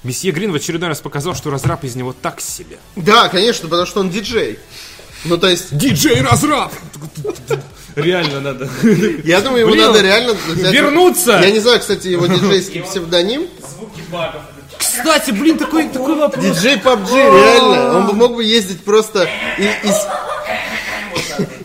Месье 0.04 0.32
Грин 0.32 0.52
в 0.52 0.56
очередной 0.56 0.90
раз 0.90 1.00
показал, 1.00 1.36
что 1.36 1.50
разраб 1.50 1.84
из 1.84 1.96
него 1.96 2.14
так 2.14 2.42
себе. 2.42 2.78
Да, 2.96 3.30
конечно, 3.30 3.68
потому 3.70 3.86
что 3.88 4.02
он 4.02 4.10
диджей. 4.10 4.60
Ну, 5.26 5.38
то 5.38 5.48
есть, 5.48 5.76
Диджей-разраб! 5.76 6.72
Реально 7.96 8.40
надо. 8.42 8.70
я 9.24 9.42
думаю, 9.42 9.62
ему 9.62 9.72
Блин, 9.72 9.88
надо 9.88 10.02
реально... 10.02 10.36
вернуться! 10.56 11.40
Я 11.44 11.50
не 11.52 11.60
знаю, 11.60 11.80
кстати, 11.80 12.08
его 12.10 12.28
диджейский 12.28 12.84
псевдоним. 12.84 13.48
Звуки 13.76 14.02
багов. 14.12 14.42
Кстати, 14.78 15.32
блин, 15.32 15.58
такой, 15.58 15.90
такой 15.90 16.16
вопрос. 16.16 16.46
Диджей 16.46 16.76
PUBG, 16.76 17.12
реально. 17.16 17.98
Он 17.98 18.06
бы 18.08 18.14
мог 18.14 18.36
бы 18.36 18.44
ездить 18.44 18.84
просто 18.84 19.28
и, 19.58 19.64
и, 19.64 19.88
с- 19.92 20.08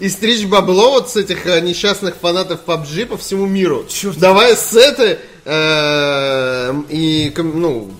и 0.01 0.09
стричь 0.09 0.47
бабло 0.47 0.93
вот 0.93 1.11
с 1.11 1.17
этих 1.17 1.47
э, 1.47 1.61
несчастных 1.61 2.15
фанатов 2.21 2.61
PUBG 2.67 3.05
по 3.07 3.19
всему 3.19 3.45
миру. 3.45 3.85
Чёрт. 3.89 4.17
Давая 4.19 4.57
сеты 4.57 5.19
э, 5.45 6.75
и, 6.89 7.31
ком- 7.37 7.61
ну, 7.61 7.91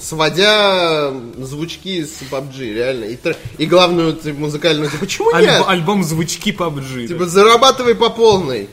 сводя 0.00 1.12
звучки 1.38 2.04
с 2.04 2.22
PUBG, 2.30 2.72
реально. 2.74 3.04
И, 3.06 3.18
и 3.58 3.66
главную 3.66 4.14
типа, 4.14 4.38
музыкальную, 4.38 4.90
типа, 4.90 5.00
почему 5.00 5.32
нет? 5.38 5.60
Альб- 5.60 5.64
альбом 5.66 6.04
звучки 6.04 6.50
PUBG. 6.52 7.08
Типа, 7.08 7.26
зарабатывай 7.26 7.94
по 7.94 8.10
полной. 8.10 8.68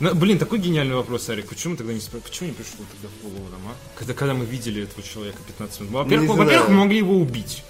Ну, 0.00 0.14
блин, 0.14 0.38
такой 0.38 0.58
гениальный 0.58 0.96
вопрос, 0.96 1.28
Арик. 1.28 1.48
Почему 1.48 1.76
тогда 1.76 1.92
не 1.92 2.00
спро- 2.00 2.20
Почему 2.20 2.48
не 2.48 2.54
пришло 2.54 2.84
тогда 2.92 3.08
в 3.16 3.22
голову 3.22 3.48
нам, 3.50 3.60
а? 3.70 3.98
Когда, 3.98 4.14
когда 4.14 4.34
мы 4.34 4.44
видели 4.44 4.82
этого 4.82 5.02
человека 5.02 5.38
15 5.46 5.80
минут. 5.80 5.92
Во-первых, 5.94 6.30
во-первых, 6.36 6.68
мы 6.70 6.74
могли 6.76 6.98
его 6.98 7.14
убить. 7.16 7.62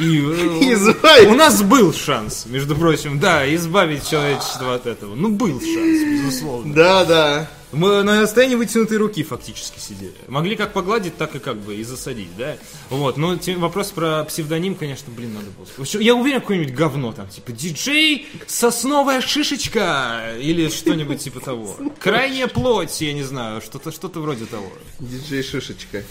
И, 0.00 0.18
э, 0.18 0.72
Избавить. 0.74 1.28
у 1.28 1.34
нас 1.34 1.62
был 1.62 1.92
шанс, 1.92 2.46
между 2.46 2.74
прочим, 2.74 3.20
да, 3.20 3.52
избавить 3.54 4.08
человечество 4.08 4.74
от 4.74 4.86
этого. 4.86 5.14
Ну, 5.14 5.30
был 5.30 5.60
шанс, 5.60 6.02
безусловно. 6.02 6.74
Да, 6.74 7.04
да. 7.04 7.50
Мы 7.72 8.04
на 8.04 8.22
расстоянии 8.22 8.54
вытянутой 8.54 8.98
руки 8.98 9.24
фактически 9.24 9.80
сидели. 9.80 10.14
Могли 10.28 10.54
как 10.54 10.72
погладить, 10.72 11.16
так 11.16 11.34
и 11.34 11.40
как 11.40 11.56
бы 11.58 11.74
и 11.74 11.82
засадить, 11.82 12.28
да? 12.38 12.56
Вот, 12.88 13.16
но 13.16 13.36
те- 13.36 13.56
вопрос 13.56 13.90
про 13.90 14.22
псевдоним, 14.24 14.76
конечно, 14.76 15.12
блин, 15.12 15.34
надо 15.34 15.46
было. 15.50 15.66
Я 16.00 16.14
уверен, 16.14 16.40
какое-нибудь 16.40 16.72
говно 16.72 17.12
там, 17.12 17.28
типа 17.28 17.50
диджей 17.50 18.28
сосновая 18.46 19.20
шишечка 19.20 20.34
или 20.40 20.68
что-нибудь 20.68 21.18
типа 21.20 21.40
того. 21.40 21.76
Крайняя 21.98 22.46
плоть, 22.46 23.00
я 23.00 23.12
не 23.12 23.24
знаю, 23.24 23.60
что-то 23.60 23.90
что-то 23.90 24.20
вроде 24.20 24.44
того. 24.46 24.70
Диджей 25.00 25.42
Шишечка. 25.42 26.04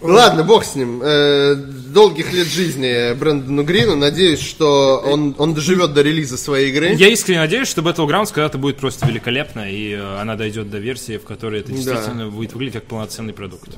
Ладно, 0.00 0.44
бог 0.44 0.64
с 0.64 0.74
ним. 0.76 1.00
Э, 1.02 1.54
долгих 1.54 2.32
лет 2.32 2.46
жизни 2.46 3.12
Брэндону 3.14 3.64
Грину. 3.64 3.96
Надеюсь, 3.96 4.40
что 4.40 4.98
он, 5.04 5.34
он 5.38 5.54
доживет 5.54 5.92
до 5.92 6.02
релиза 6.02 6.36
своей 6.36 6.70
игры. 6.70 6.94
Я 6.94 7.08
искренне 7.08 7.40
надеюсь, 7.40 7.68
что 7.68 7.82
Battlegrounds 7.82 8.28
когда-то 8.32 8.58
будет 8.58 8.76
просто 8.76 9.06
великолепно, 9.08 9.68
и 9.70 9.92
э, 9.92 10.20
она 10.20 10.36
дойдет 10.36 10.70
до 10.70 10.78
версии, 10.78 11.16
в 11.18 11.24
которой 11.24 11.60
это 11.60 11.72
действительно 11.72 12.28
будет 12.30 12.52
выглядеть 12.52 12.74
как 12.74 12.84
полноценный 12.84 13.32
продукт. 13.32 13.70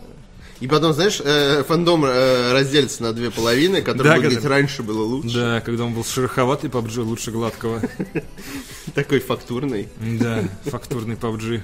И 0.61 0.67
потом, 0.67 0.93
знаешь, 0.93 1.23
э, 1.25 1.65
фандом 1.67 2.05
э, 2.05 2.53
разделится 2.53 3.03
на 3.03 3.15
две 3.15 3.31
половины, 3.31 3.81
которые 3.81 4.13
Да, 4.13 4.17
будут 4.21 4.35
когда- 4.35 4.49
раньше 4.51 4.83
было 4.83 5.03
лучше. 5.03 5.35
Да, 5.35 5.61
когда 5.63 5.85
он 5.85 5.95
был 5.95 6.05
шероховатый 6.05 6.69
PUBG, 6.69 7.01
лучше 7.01 7.31
гладкого. 7.31 7.81
Такой 8.95 9.21
фактурный. 9.21 9.89
Да, 9.99 10.45
фактурный 10.67 11.17
PUBG. 11.17 11.63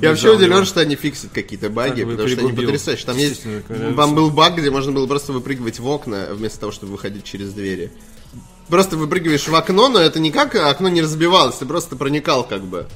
Я 0.00 0.10
вообще 0.10 0.30
удивлен, 0.30 0.64
что 0.64 0.80
они 0.80 0.96
фиксят 0.96 1.30
какие-то 1.32 1.70
баги, 1.70 2.04
потому 2.04 2.28
что 2.28 2.40
они 2.40 2.52
потрясающие. 2.52 3.06
Там 3.06 3.16
есть, 3.16 3.42
там 3.96 4.14
был 4.14 4.30
баг, 4.30 4.56
где 4.56 4.70
можно 4.70 4.92
было 4.92 5.06
просто 5.06 5.32
выпрыгивать 5.32 5.78
в 5.78 5.86
окна, 5.88 6.28
вместо 6.32 6.60
того, 6.60 6.72
чтобы 6.72 6.92
выходить 6.92 7.24
через 7.24 7.52
двери. 7.52 7.90
Просто 8.68 8.96
выпрыгиваешь 8.96 9.46
в 9.46 9.54
окно, 9.54 9.88
но 9.88 10.00
это 10.00 10.18
никак 10.18 10.54
окно 10.56 10.88
не 10.88 11.00
разбивалось, 11.00 11.56
ты 11.56 11.66
просто 11.66 11.94
проникал 11.96 12.44
как 12.44 12.62
бы. 12.62 12.86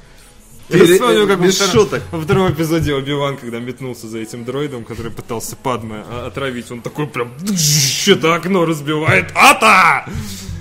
Я 0.69 0.85
вспомнил, 0.85 1.27
как 1.27 1.43
без 1.43 1.57
втором- 1.57 1.73
шуток. 1.73 2.03
Во 2.13 2.21
втором 2.21 2.53
эпизоде 2.53 2.95
Оби-Ван, 2.95 3.37
когда 3.39 3.59
метнулся 3.59 4.07
за 4.07 4.19
этим 4.19 4.45
дроидом, 4.45 4.85
который 4.85 5.11
пытался 5.11 5.57
Падме 5.57 6.05
а, 6.09 6.27
отравить, 6.29 6.71
он 6.71 6.81
такой 6.81 7.09
прям 7.09 7.33
что-то 7.57 8.35
окно 8.35 8.65
разбивает. 8.65 9.31
Ата! 9.35 10.07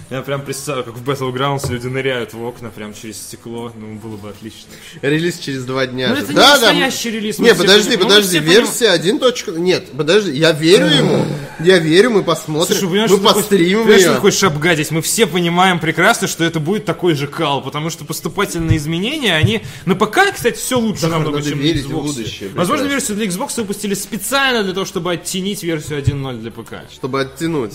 Я 0.10 0.22
прям 0.24 0.42
представляю, 0.42 0.86
как 0.86 0.96
в 0.96 1.08
Battlegrounds 1.08 1.72
люди 1.72 1.86
ныряют 1.86 2.34
в 2.34 2.44
окна 2.44 2.70
прям 2.70 2.96
через 2.96 3.18
стекло. 3.18 3.72
Ну, 3.76 3.94
было 3.96 4.18
бы 4.18 4.30
отлично. 4.30 4.70
Релиз 5.04 5.38
через 5.38 5.66
два 5.66 5.86
дня. 5.86 6.10
Ну, 6.10 6.16
же. 6.16 6.22
это 6.24 6.32
не 6.32 6.36
да, 6.36 6.58
да. 6.58 6.66
настоящий 6.68 7.12
релиз, 7.12 7.38
мы 7.38 7.46
Не, 7.46 7.54
подожди, 7.54 7.96
мы 7.96 8.04
подожди, 8.06 8.40
версия 8.40 8.90
1. 8.90 9.20
точка- 9.20 9.52
Нет, 9.52 9.92
подожди, 9.96 10.32
я 10.32 10.52
верю 10.52 10.88
ему. 10.88 11.26
Я 11.60 11.78
верю, 11.78 12.10
мы 12.10 12.24
посмотрим. 12.24 12.76
Слушай, 12.76 12.90
понимаешь, 12.90 13.12
мы 13.12 13.18
постримим 13.20 13.84
что 13.84 13.92
ее. 13.94 14.14
ты 14.16 14.20
хочешь 14.20 14.44
обгадить? 14.44 14.90
Мы 14.90 15.04
все 15.04 15.28
понимаем 15.28 15.80
прекрасно, 15.80 16.28
что 16.28 16.44
это 16.44 16.60
будет 16.60 16.86
такой 16.86 17.14
же 17.14 17.28
кал, 17.28 17.62
потому 17.62 17.92
что 17.92 18.04
поступательные 18.04 18.78
изменения, 18.78 19.36
они... 19.36 19.62
На 19.86 19.94
ПК, 19.94 20.34
кстати, 20.34 20.58
все 20.58 20.80
лучше 20.80 21.06
намного, 21.08 21.38
надо 21.38 21.50
чем 21.50 21.60
на 21.60 21.66
Xbox. 21.66 22.02
будущее, 22.02 22.50
Возможно, 22.56 22.88
версию 22.88 23.18
для 23.18 23.28
Xbox 23.28 23.52
выпустили 23.58 23.94
специально 23.94 24.64
для 24.64 24.74
того, 24.74 24.88
чтобы 24.88 25.12
оттенить 25.12 25.62
версию 25.62 26.00
1.0 26.00 26.40
для 26.40 26.50
ПК. 26.50 26.74
Чтобы 26.92 27.22
оттянуть. 27.22 27.74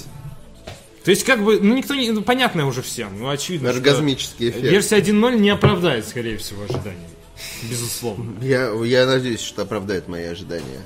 То 1.05 1.11
есть, 1.11 1.25
как 1.25 1.45
бы, 1.45 1.61
ну, 1.61 1.77
никто 1.77 1.95
не... 1.95 2.11
Ну, 2.11 2.23
понятно 2.23 2.67
уже 2.67 2.81
всем, 2.81 3.19
ну, 3.19 3.29
очевидно, 3.29 3.69
что 3.71 3.79
Оргазмический 3.79 4.49
эффект. 4.49 4.65
версия 4.65 4.97
1.0 4.97 5.39
не 5.39 5.51
оправдает, 5.51 6.09
скорее 6.09 6.39
всего, 6.39 6.65
ожиданий. 6.65 7.07
Безусловно. 7.69 8.43
Я, 8.43 8.73
я 8.85 9.07
надеюсь, 9.07 9.43
что 9.43 9.63
оправдает 9.63 10.09
мои 10.09 10.25
ожидания. 10.25 10.81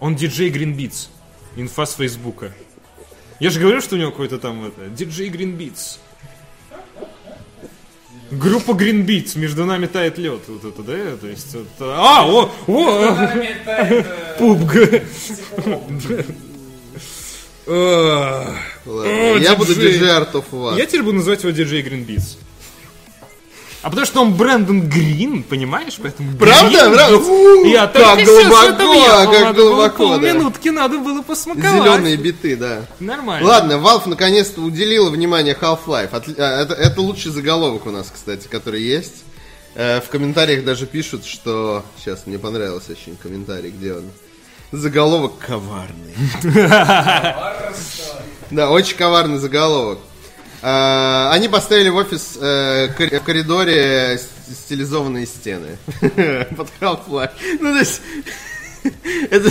Он 0.00 0.14
диджей 0.14 0.50
Green 0.50 0.76
Beats. 0.76 1.08
Инфа 1.56 1.86
с 1.86 1.94
Фейсбука. 1.94 2.52
Я 3.40 3.48
же 3.50 3.58
говорю, 3.58 3.80
что 3.80 3.94
у 3.94 3.98
него 3.98 4.10
какой-то 4.10 4.38
там 4.38 4.66
это. 4.66 4.88
Диджей 4.90 5.30
Green 5.30 5.56
Beats. 5.56 5.98
Группа 8.30 8.72
Green 8.72 9.06
Beats, 9.06 9.38
между 9.38 9.64
нами 9.64 9.86
тает 9.86 10.18
лед. 10.18 10.40
Вот 10.48 10.64
это, 10.64 10.82
да? 10.82 11.16
То 11.16 11.26
есть, 11.26 11.54
это... 11.54 11.94
А, 11.96 12.26
о, 12.28 12.50
о, 12.66 13.14
Это, 13.14 14.36
пубг. 14.38 14.76
А, 14.76 15.70
Ладно, 15.70 15.80
О, 15.86 16.24
я 17.68 19.54
буду 19.56 19.74
диджей. 19.74 20.00
Art 20.00 20.32
of 20.32 20.44
War. 20.52 20.76
Я 20.76 20.86
теперь 20.86 21.02
буду 21.02 21.16
называть 21.18 21.42
его 21.42 21.52
диджей 21.52 21.82
Green 21.82 22.06
Beats. 22.06 22.36
А 23.80 23.90
потому 23.90 24.06
что 24.06 24.22
он 24.22 24.34
Брэндон 24.34 24.88
Грин, 24.88 25.44
понимаешь? 25.44 25.98
Поэтому 26.02 26.36
Правда? 26.36 26.90
Правда? 26.90 27.28
Я 27.64 27.88
сейчас 27.94 28.24
глубоко, 28.26 29.04
как 29.06 29.40
Надо 29.40 29.52
было 29.54 29.70
глубоко, 29.70 30.08
да. 30.08 30.18
Полминутки 30.18 30.68
надо 30.70 30.98
было 30.98 31.22
посмаковать. 31.22 31.82
Зеленые 31.82 32.16
биты, 32.16 32.56
да. 32.56 32.86
Нормально. 32.98 33.46
Ладно, 33.46 33.72
Valve 33.74 34.08
наконец-то 34.08 34.62
уделила 34.62 35.10
внимание 35.10 35.56
Half-Life. 35.58 36.08
А, 36.12 36.60
Это, 36.62 36.74
это 36.74 37.00
лучший 37.00 37.30
заголовок 37.30 37.86
у 37.86 37.90
нас, 37.90 38.10
кстати, 38.12 38.48
который 38.48 38.82
есть. 38.82 39.24
Э, 39.76 40.00
В 40.00 40.08
комментариях 40.08 40.64
даже 40.64 40.86
пишут, 40.86 41.24
что... 41.24 41.84
Сейчас, 41.98 42.26
мне 42.26 42.38
понравился 42.38 42.92
очень 42.92 43.16
комментарий, 43.16 43.70
где 43.70 43.92
он. 43.94 44.04
Заголовок 44.72 45.38
коварный. 45.38 46.14
Да, 48.50 48.70
очень 48.70 48.96
коварный 48.96 49.38
заголовок. 49.38 49.98
А, 50.62 51.30
Они 51.32 51.48
поставили 51.48 51.88
в 51.88 51.96
офис 51.96 52.36
э, 52.40 52.88
в 52.88 53.20
коридоре 53.24 54.18
стилизованные 54.50 55.26
стены 55.26 55.76
под 56.56 56.68
Half-Life. 56.80 57.30
Ну, 57.60 57.72
то 57.72 57.78
есть... 57.78 58.00
Это... 59.30 59.50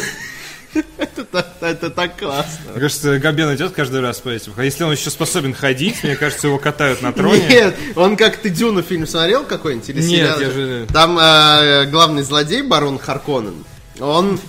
Это, 0.97 1.24
так- 1.26 1.55
это 1.61 1.89
так 1.89 2.18
классно. 2.20 2.72
Мне 2.74 2.82
кажется, 2.82 3.18
Габен 3.18 3.55
идет 3.55 3.72
каждый 3.72 3.99
раз 4.01 4.20
по 4.20 4.30
этим. 4.30 4.53
А 4.57 4.63
если 4.63 4.84
он 4.84 4.91
еще 4.91 5.09
способен 5.09 5.55
ходить, 5.55 6.03
мне 6.03 6.15
кажется, 6.15 6.47
его 6.47 6.59
катают 6.59 7.01
на 7.01 7.11
троне. 7.11 7.47
Нет, 7.49 7.76
он 7.95 8.15
как 8.15 8.38
ты 8.38 8.49
Дюну 8.49 8.84
фильм 8.84 9.07
смотрел 9.07 9.43
какой-нибудь? 9.43 9.89
Или 9.89 10.01
Нет, 10.03 10.39
я 10.39 10.51
же- 10.51 10.86
Там 10.93 11.18
э, 11.18 11.86
главный 11.86 12.22
злодей, 12.22 12.61
барон 12.61 12.99
Харконнен, 12.99 13.63
он, 13.99 14.39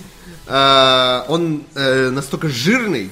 э, 0.49 1.23
он 1.27 1.63
э, 1.75 2.09
настолько 2.09 2.49
жирный, 2.49 3.11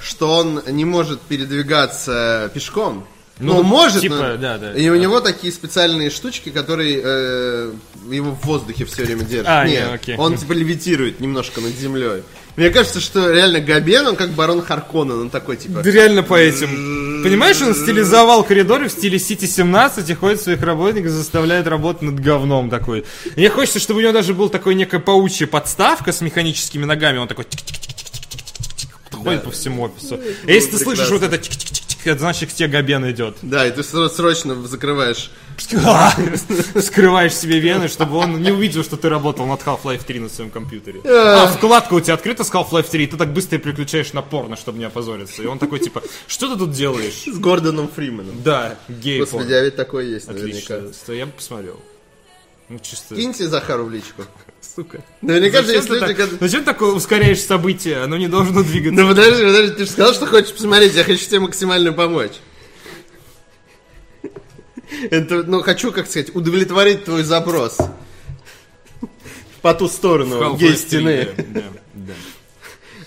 что 0.00 0.30
он 0.36 0.62
не 0.66 0.84
может 0.84 1.20
передвигаться 1.22 2.50
пешком. 2.52 3.06
Ну, 3.40 3.54
Ну, 3.54 3.58
он 3.60 3.66
может, 3.66 4.00
типа, 4.02 4.14
но- 4.14 4.36
да, 4.36 4.58
да. 4.58 4.74
И 4.74 4.88
у 4.90 4.94
него 4.96 5.20
такие 5.20 5.52
специальные 5.52 6.10
штучки, 6.10 6.50
которые 6.50 7.00
э, 7.02 7.72
его 8.10 8.30
в 8.30 8.44
воздухе 8.46 8.84
все 8.84 9.04
время 9.04 9.24
держат. 9.24 9.48
А, 9.48 9.66
Нет, 9.66 9.88
не, 9.88 9.94
окей. 9.94 10.16
он 10.16 10.36
типа 10.36 10.52
левитирует 10.52 11.18
немножко 11.20 11.60
над 11.60 11.72
землей. 11.74 12.22
Мне 12.56 12.70
кажется, 12.70 13.00
что 13.00 13.32
реально 13.32 13.60
Габен, 13.60 14.06
он 14.06 14.16
как 14.16 14.30
барон 14.30 14.62
Харконнен, 14.62 15.22
он 15.22 15.30
такой 15.30 15.56
типа... 15.56 15.82
Да 15.82 15.90
реально 15.90 16.22
по 16.22 16.34
этим. 16.34 17.22
Понимаешь, 17.24 17.60
он 17.62 17.74
стилизовал 17.74 18.44
коридоры 18.44 18.88
в 18.88 18.92
стиле 18.92 19.18
City 19.18 19.46
17 19.46 20.08
и 20.08 20.14
ходит 20.14 20.40
своих 20.40 20.62
работников, 20.62 21.10
заставляет 21.10 21.66
работать 21.66 22.02
над 22.02 22.20
говном 22.20 22.70
такой. 22.70 23.04
Мне 23.34 23.50
хочется, 23.50 23.80
чтобы 23.80 24.00
у 24.00 24.02
него 24.02 24.12
даже 24.12 24.34
был 24.34 24.50
такой 24.50 24.74
некая 24.74 25.00
паучья 25.00 25.46
подставка 25.46 26.12
с 26.12 26.20
механическими 26.20 26.84
ногами. 26.84 27.18
Он 27.18 27.26
такой 27.26 27.46
ходит 29.10 29.42
по 29.42 29.50
всему 29.50 29.84
офису. 29.84 30.20
Если 30.46 30.72
ты 30.72 30.78
слышишь 30.78 31.10
вот 31.10 31.22
это 31.22 31.38
тик-тик-тик-тик, 31.38 31.83
это 32.10 32.20
значит, 32.20 32.50
к 32.50 32.52
тебе 32.52 32.68
Габен 32.68 33.10
идет. 33.10 33.36
Да, 33.42 33.66
и 33.66 33.70
ты 33.70 33.80
сро- 33.80 34.08
срочно 34.08 34.54
закрываешь 34.66 35.30
Скрываешь 36.80 37.34
себе 37.34 37.60
вены, 37.60 37.88
чтобы 37.88 38.16
он 38.16 38.42
не 38.42 38.50
увидел, 38.50 38.82
что 38.82 38.96
ты 38.96 39.08
работал 39.08 39.46
над 39.46 39.60
Half-Life 39.62 40.04
3 40.04 40.20
на 40.20 40.28
своем 40.28 40.50
компьютере. 40.50 41.00
А 41.04 41.46
вкладка 41.46 41.94
у 41.94 42.00
тебя 42.00 42.14
открыта 42.14 42.44
с 42.44 42.50
Half-Life 42.50 42.88
3, 42.90 43.04
и 43.04 43.06
ты 43.06 43.16
так 43.16 43.32
быстро 43.32 43.58
переключаешь 43.58 44.12
на 44.12 44.22
порно, 44.22 44.56
чтобы 44.56 44.78
не 44.78 44.84
опозориться. 44.84 45.42
И 45.42 45.46
он 45.46 45.58
такой, 45.58 45.78
типа, 45.78 46.02
что 46.26 46.52
ты 46.52 46.58
тут 46.58 46.72
делаешь? 46.72 47.24
с 47.26 47.38
Гордоном 47.38 47.88
Фрименом. 47.88 48.42
Да, 48.42 48.76
гей 48.88 49.20
Господи, 49.20 49.52
а 49.52 49.62
ведь 49.62 49.76
такое 49.76 50.04
есть 50.06 50.26
наверняка. 50.28 50.76
Отлично. 50.76 50.92
Стой, 50.92 51.18
Я 51.18 51.26
бы 51.26 51.32
посмотрел. 51.32 51.80
Ну, 52.68 52.78
чисто... 52.78 53.14
Киньте 53.14 53.46
Захару 53.46 53.84
в 53.84 53.90
личку. 53.90 54.22
Сука. 54.60 55.02
Наверняка 55.20 55.62
же 55.62 55.72
есть 55.72 55.88
люди, 55.88 56.14
которые... 56.14 56.38
Зачем 56.40 56.64
такое 56.64 56.92
ускоряешь 56.92 57.42
события? 57.42 57.98
Оно 57.98 58.16
не 58.16 58.28
должно 58.28 58.62
двигаться. 58.62 59.00
Ну 59.00 59.08
подожди, 59.08 59.44
подожди, 59.44 59.74
ты 59.74 59.84
же 59.84 59.90
сказал, 59.90 60.14
что 60.14 60.26
хочешь 60.26 60.52
посмотреть, 60.52 60.94
я 60.94 61.04
хочу 61.04 61.26
тебе 61.26 61.40
максимально 61.40 61.92
помочь. 61.92 62.32
Это, 65.10 65.42
ну, 65.42 65.62
хочу, 65.62 65.92
как 65.92 66.08
сказать, 66.08 66.34
удовлетворить 66.34 67.04
твой 67.04 67.22
запрос. 67.22 67.78
По 69.60 69.74
ту 69.74 69.88
сторону 69.88 70.56
гей-стены. 70.56 71.26
3, 71.36 71.44
да, 71.48 71.60
да, 71.60 71.62
да. 71.94 72.12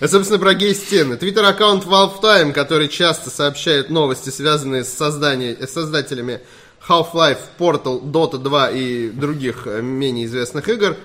А, 0.00 0.08
собственно, 0.08 0.38
про 0.38 0.54
гей-стены. 0.54 1.16
Твиттер-аккаунт 1.16 1.84
Valve 1.84 2.20
Time, 2.20 2.52
который 2.52 2.88
часто 2.88 3.30
сообщает 3.30 3.90
новости, 3.90 4.30
связанные 4.30 4.84
с, 4.84 4.92
созданием, 4.92 5.56
с 5.60 5.70
создателями 5.70 6.40
Half-Life, 6.88 7.38
Portal, 7.58 8.02
Dota 8.02 8.38
2 8.38 8.70
и 8.70 9.08
других 9.10 9.66
э, 9.66 9.82
менее 9.82 10.24
известных 10.26 10.68
игр, 10.68 10.96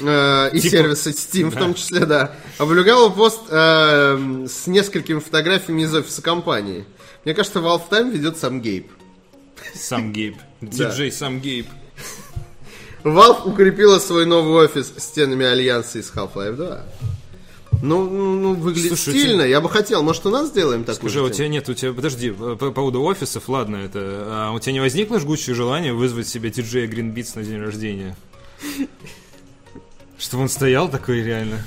э, 0.00 0.50
и 0.52 0.60
Типа- 0.60 0.70
сервисы 0.76 1.10
Steam 1.10 1.50
в 1.50 1.56
том 1.56 1.74
числе, 1.74 2.04
да, 2.06 2.32
опубликовал 2.58 3.12
пост 3.12 3.40
э, 3.48 4.46
с 4.48 4.66
несколькими 4.66 5.20
фотографиями 5.20 5.82
из 5.82 5.94
офиса 5.94 6.20
компании. 6.22 6.84
Мне 7.24 7.34
кажется, 7.34 7.60
Valve 7.60 7.88
Time 7.88 8.10
ведет 8.10 8.36
сам 8.36 8.60
Гейб. 8.60 8.90
Сам 9.74 10.12
Гейб. 10.12 10.36
Диджей 10.60 11.10
сам 11.12 11.40
Гейб. 11.40 11.66
Valve 13.04 13.48
укрепила 13.50 13.98
свой 13.98 14.26
новый 14.26 14.64
офис 14.64 14.92
стенами 14.96 15.44
альянса 15.46 15.98
из 15.98 16.12
Half-Life 16.12 16.56
2. 16.56 16.82
Ну, 17.82 18.08
ну, 18.08 18.54
выглядит 18.54 18.96
Слушай, 18.96 19.08
у 19.08 19.18
стильно. 19.18 19.42
Я 19.42 19.60
бы 19.60 19.68
хотел. 19.68 20.04
Может, 20.04 20.24
у 20.24 20.30
нас 20.30 20.50
сделаем 20.50 20.84
такую 20.84 21.10
Уже 21.10 21.20
у 21.20 21.26
же 21.26 21.34
тебя 21.34 21.48
нет, 21.48 21.68
у 21.68 21.74
тебя, 21.74 21.92
подожди, 21.92 22.30
по 22.30 22.54
по 22.54 22.70
поводу 22.70 23.02
офисов, 23.02 23.48
ладно, 23.48 23.74
это, 23.74 23.98
а 24.28 24.52
у 24.52 24.60
тебя 24.60 24.74
не 24.74 24.80
возникло 24.80 25.18
жгучее 25.18 25.56
желание 25.56 25.92
вызвать 25.92 26.28
себе 26.28 26.50
диджея 26.50 26.86
Green 26.86 27.12
Beats 27.12 27.32
на 27.34 27.42
день 27.42 27.58
рождения? 27.60 28.16
Чтобы 30.16 30.44
он 30.44 30.48
стоял 30.48 30.88
такой 30.88 31.24
реально. 31.24 31.66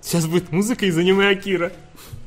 Сейчас 0.00 0.26
будет 0.26 0.50
музыка 0.50 0.86
из 0.86 0.98
аниме 0.98 1.28
Акира. 1.28 1.72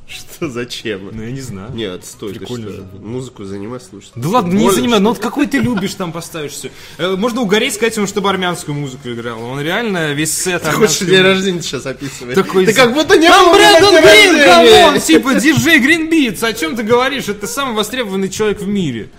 Что, 0.38 0.50
зачем? 0.50 1.10
Ну, 1.12 1.24
я 1.24 1.32
не 1.32 1.42
знаю. 1.42 1.72
Нет, 1.74 2.06
стой, 2.06 2.34
Прикольно 2.36 2.70
же. 2.70 2.86
Музыку 3.02 3.44
занимай, 3.44 3.80
слушай. 3.80 4.12
Да 4.16 4.30
ладно, 4.30 4.54
не 4.54 4.70
занимай, 4.72 4.98
что 4.98 5.04
ну 5.04 5.10
вот 5.10 5.20
какой 5.20 5.48
ты 5.48 5.58
любишь 5.58 5.96
там 5.96 6.12
поставишь 6.12 6.52
все. 6.52 6.70
Можно 7.00 7.42
угореть, 7.42 7.74
сказать 7.74 7.96
ему, 7.98 8.06
чтобы 8.06 8.30
армянскую 8.30 8.76
музыку 8.76 9.10
играл. 9.10 9.42
Он 9.42 9.60
реально 9.60 10.14
весь 10.14 10.36
сет 10.38 10.62
Ты 10.62 10.72
хочешь 10.72 11.00
день 11.00 11.22
рождения 11.22 11.62
сейчас 11.62 11.86
описывать? 11.88 12.36
Такой 12.36 12.66
ты 12.68 12.74
как 12.74 12.94
будто 12.94 13.18
не 13.18 13.28
Там 13.28 13.52
Брэндон 13.52 13.96
Грин, 13.96 14.46
come 14.46 14.78
on, 14.78 15.02
типа 15.02 15.34
диджей 15.36 15.80
Green 15.80 16.10
Beats, 16.10 16.46
о 16.48 16.54
чем 16.54 16.76
ты 16.76 16.84
говоришь? 16.84 17.28
Это 17.28 17.48
самый 17.48 17.74
востребованный 17.76 18.30
человек 18.30 18.62
в 18.62 18.68
мире. 18.68 19.10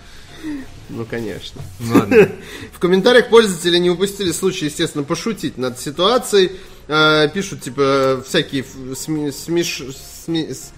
Ну, 0.89 1.05
конечно. 1.05 1.61
Ладно. 1.81 2.29
В 2.71 2.79
комментариях 2.79 3.29
пользователи 3.29 3.77
не 3.77 3.89
упустили 3.89 4.31
случай, 4.31 4.65
естественно, 4.65 5.03
пошутить 5.03 5.57
над 5.57 5.79
ситуацией. 5.79 6.53
Э, 6.87 7.27
пишут, 7.33 7.61
типа, 7.61 8.23
всякие 8.25 8.63
смеш- 8.93 9.33
сми- 9.33 10.53
с- 10.53 10.55
с- 10.57 10.71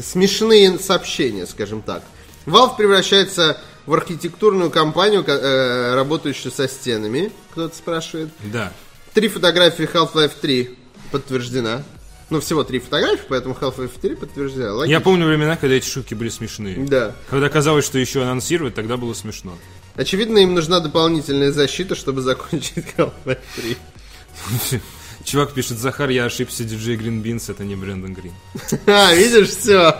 смешные 0.00 0.78
сообщения, 0.78 1.46
скажем 1.46 1.82
так. 1.82 2.02
Valve 2.46 2.76
превращается 2.76 3.58
в 3.86 3.94
архитектурную 3.94 4.70
компанию, 4.70 5.24
ко- 5.24 5.32
э, 5.32 5.94
работающую 5.94 6.52
со 6.52 6.68
стенами, 6.68 7.32
кто-то 7.52 7.74
спрашивает. 7.76 8.30
Да. 8.52 8.72
Три 9.14 9.28
фотографии 9.28 9.88
Half-Life 9.92 10.32
3 10.40 10.76
подтверждена. 11.10 11.82
Ну, 12.30 12.40
всего 12.40 12.64
три 12.64 12.80
фотографии, 12.80 13.24
поэтому 13.28 13.54
Half-Life 13.60 13.98
3 14.00 14.14
подтверждена. 14.16 14.64
Я 14.66 14.72
Логично. 14.72 15.00
помню 15.02 15.26
времена, 15.26 15.56
когда 15.56 15.74
эти 15.76 15.86
шутки 15.86 16.14
были 16.14 16.30
смешные. 16.30 16.76
Да. 16.86 17.14
Когда 17.28 17.48
казалось, 17.48 17.84
что 17.84 17.98
еще 17.98 18.22
анонсировать, 18.22 18.74
тогда 18.74 18.96
было 18.96 19.12
смешно. 19.14 19.52
Очевидно, 19.94 20.38
им 20.38 20.54
нужна 20.54 20.80
дополнительная 20.80 21.52
защита, 21.52 21.94
чтобы 21.94 22.22
закончить 22.22 22.84
Half-Life 22.96 23.38
3. 23.56 24.80
Чувак 25.24 25.52
пишет, 25.52 25.78
Захар, 25.78 26.10
я 26.10 26.26
ошибся, 26.26 26.64
диджей 26.64 26.96
Green 26.96 27.22
Beans, 27.22 27.50
это 27.50 27.64
не 27.64 27.76
Брэндон 27.76 28.12
Грин. 28.14 28.32
А, 28.86 29.14
видишь, 29.14 29.48
все. 29.50 29.96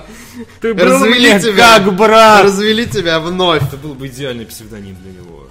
Ты 0.60 0.74
Развели 0.74 1.40
тебя. 1.40 1.78
как 1.78 1.96
брат! 1.96 2.44
Развели 2.44 2.86
тебя 2.86 3.18
вновь. 3.20 3.62
Это 3.62 3.76
был 3.78 3.94
бы 3.94 4.06
идеальный 4.08 4.44
псевдоним 4.44 4.96
для 5.02 5.12
него. 5.12 5.48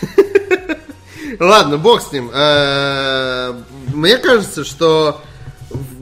Ладно, 1.40 1.76
бог 1.78 2.02
с 2.02 2.12
ним. 2.12 2.30
Э, 2.32 3.54
Мне 3.92 4.18
кажется, 4.18 4.64
что 4.64 5.20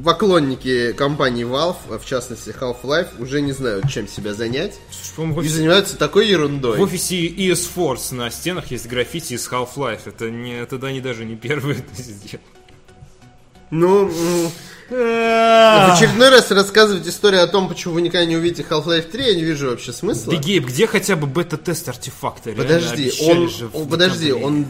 поклонники 0.05 0.93
компании 0.93 1.45
Valve, 1.45 1.77
а 1.91 1.99
в 1.99 2.05
частности 2.07 2.51
Half-Life, 2.59 3.21
уже 3.21 3.41
не 3.41 3.53
знают, 3.53 3.89
чем 3.91 4.07
себя 4.07 4.35
занять. 4.35 4.79
В 5.17 5.19
И 5.19 5.23
офисе- 5.41 5.49
занимаются 5.57 5.97
такой 5.97 6.27
В 6.27 6.29
ерундой. 6.31 6.79
офисе 6.79 7.27
ES 7.27 7.69
Force 7.75 8.15
на 8.15 8.31
стенах 8.31 8.71
есть 8.71 8.87
граффити 8.87 9.35
из 9.35 9.49
Half-Life. 9.49 10.01
Это 10.07 10.31
не, 10.31 10.65
тогда 10.67 10.89
они 10.89 11.01
даже 11.01 11.25
не 11.25 11.37
первые 11.37 11.79
это 11.79 12.03
сделали. 12.03 12.41
Ну, 13.75 14.09
м, 14.09 14.51
в 14.91 15.95
очередной 15.97 16.29
раз 16.29 16.51
рассказывать 16.51 17.07
историю 17.09 17.43
о 17.43 17.47
том, 17.47 17.69
почему 17.69 17.95
вы 17.95 18.03
никогда 18.03 18.25
не 18.27 18.37
увидите 18.37 18.65
Half-Life 18.69 19.11
3, 19.11 19.25
я 19.29 19.35
не 19.35 19.43
вижу 19.43 19.71
вообще 19.71 19.93
смысла. 19.93 20.35
Да, 20.35 20.39
Гейб, 20.39 20.67
где 20.67 20.87
хотя 20.87 21.17
бы 21.17 21.27
бета-тест 21.27 21.89
артефакта? 21.89 22.53
Подожди, 22.53 23.11
он, 23.23 23.51
он- 23.73 23.89
подожди, 23.89 24.27
декабре. 24.27 24.47
он, 24.47 24.67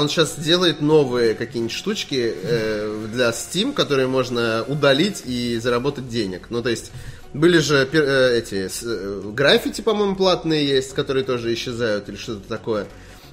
он 0.00 0.08
сейчас 0.08 0.34
делает 0.38 0.80
новые 0.80 1.34
какие-нибудь 1.34 1.72
штучки 1.74 2.34
э, 2.42 3.06
для 3.12 3.30
Steam, 3.30 3.72
которые 3.72 4.08
можно 4.08 4.64
удалить 4.66 5.22
и 5.24 5.58
заработать 5.62 6.08
денег. 6.08 6.46
Ну, 6.50 6.62
то 6.62 6.70
есть, 6.70 6.90
были 7.34 7.58
же 7.58 7.88
э, 7.92 8.38
эти 8.38 8.68
э, 8.84 9.22
граффити, 9.32 9.82
по-моему, 9.82 10.16
платные 10.16 10.66
есть, 10.66 10.94
которые 10.94 11.24
тоже 11.24 11.52
исчезают 11.54 12.08
или 12.08 12.16
что-то 12.16 12.48
такое. 12.48 12.86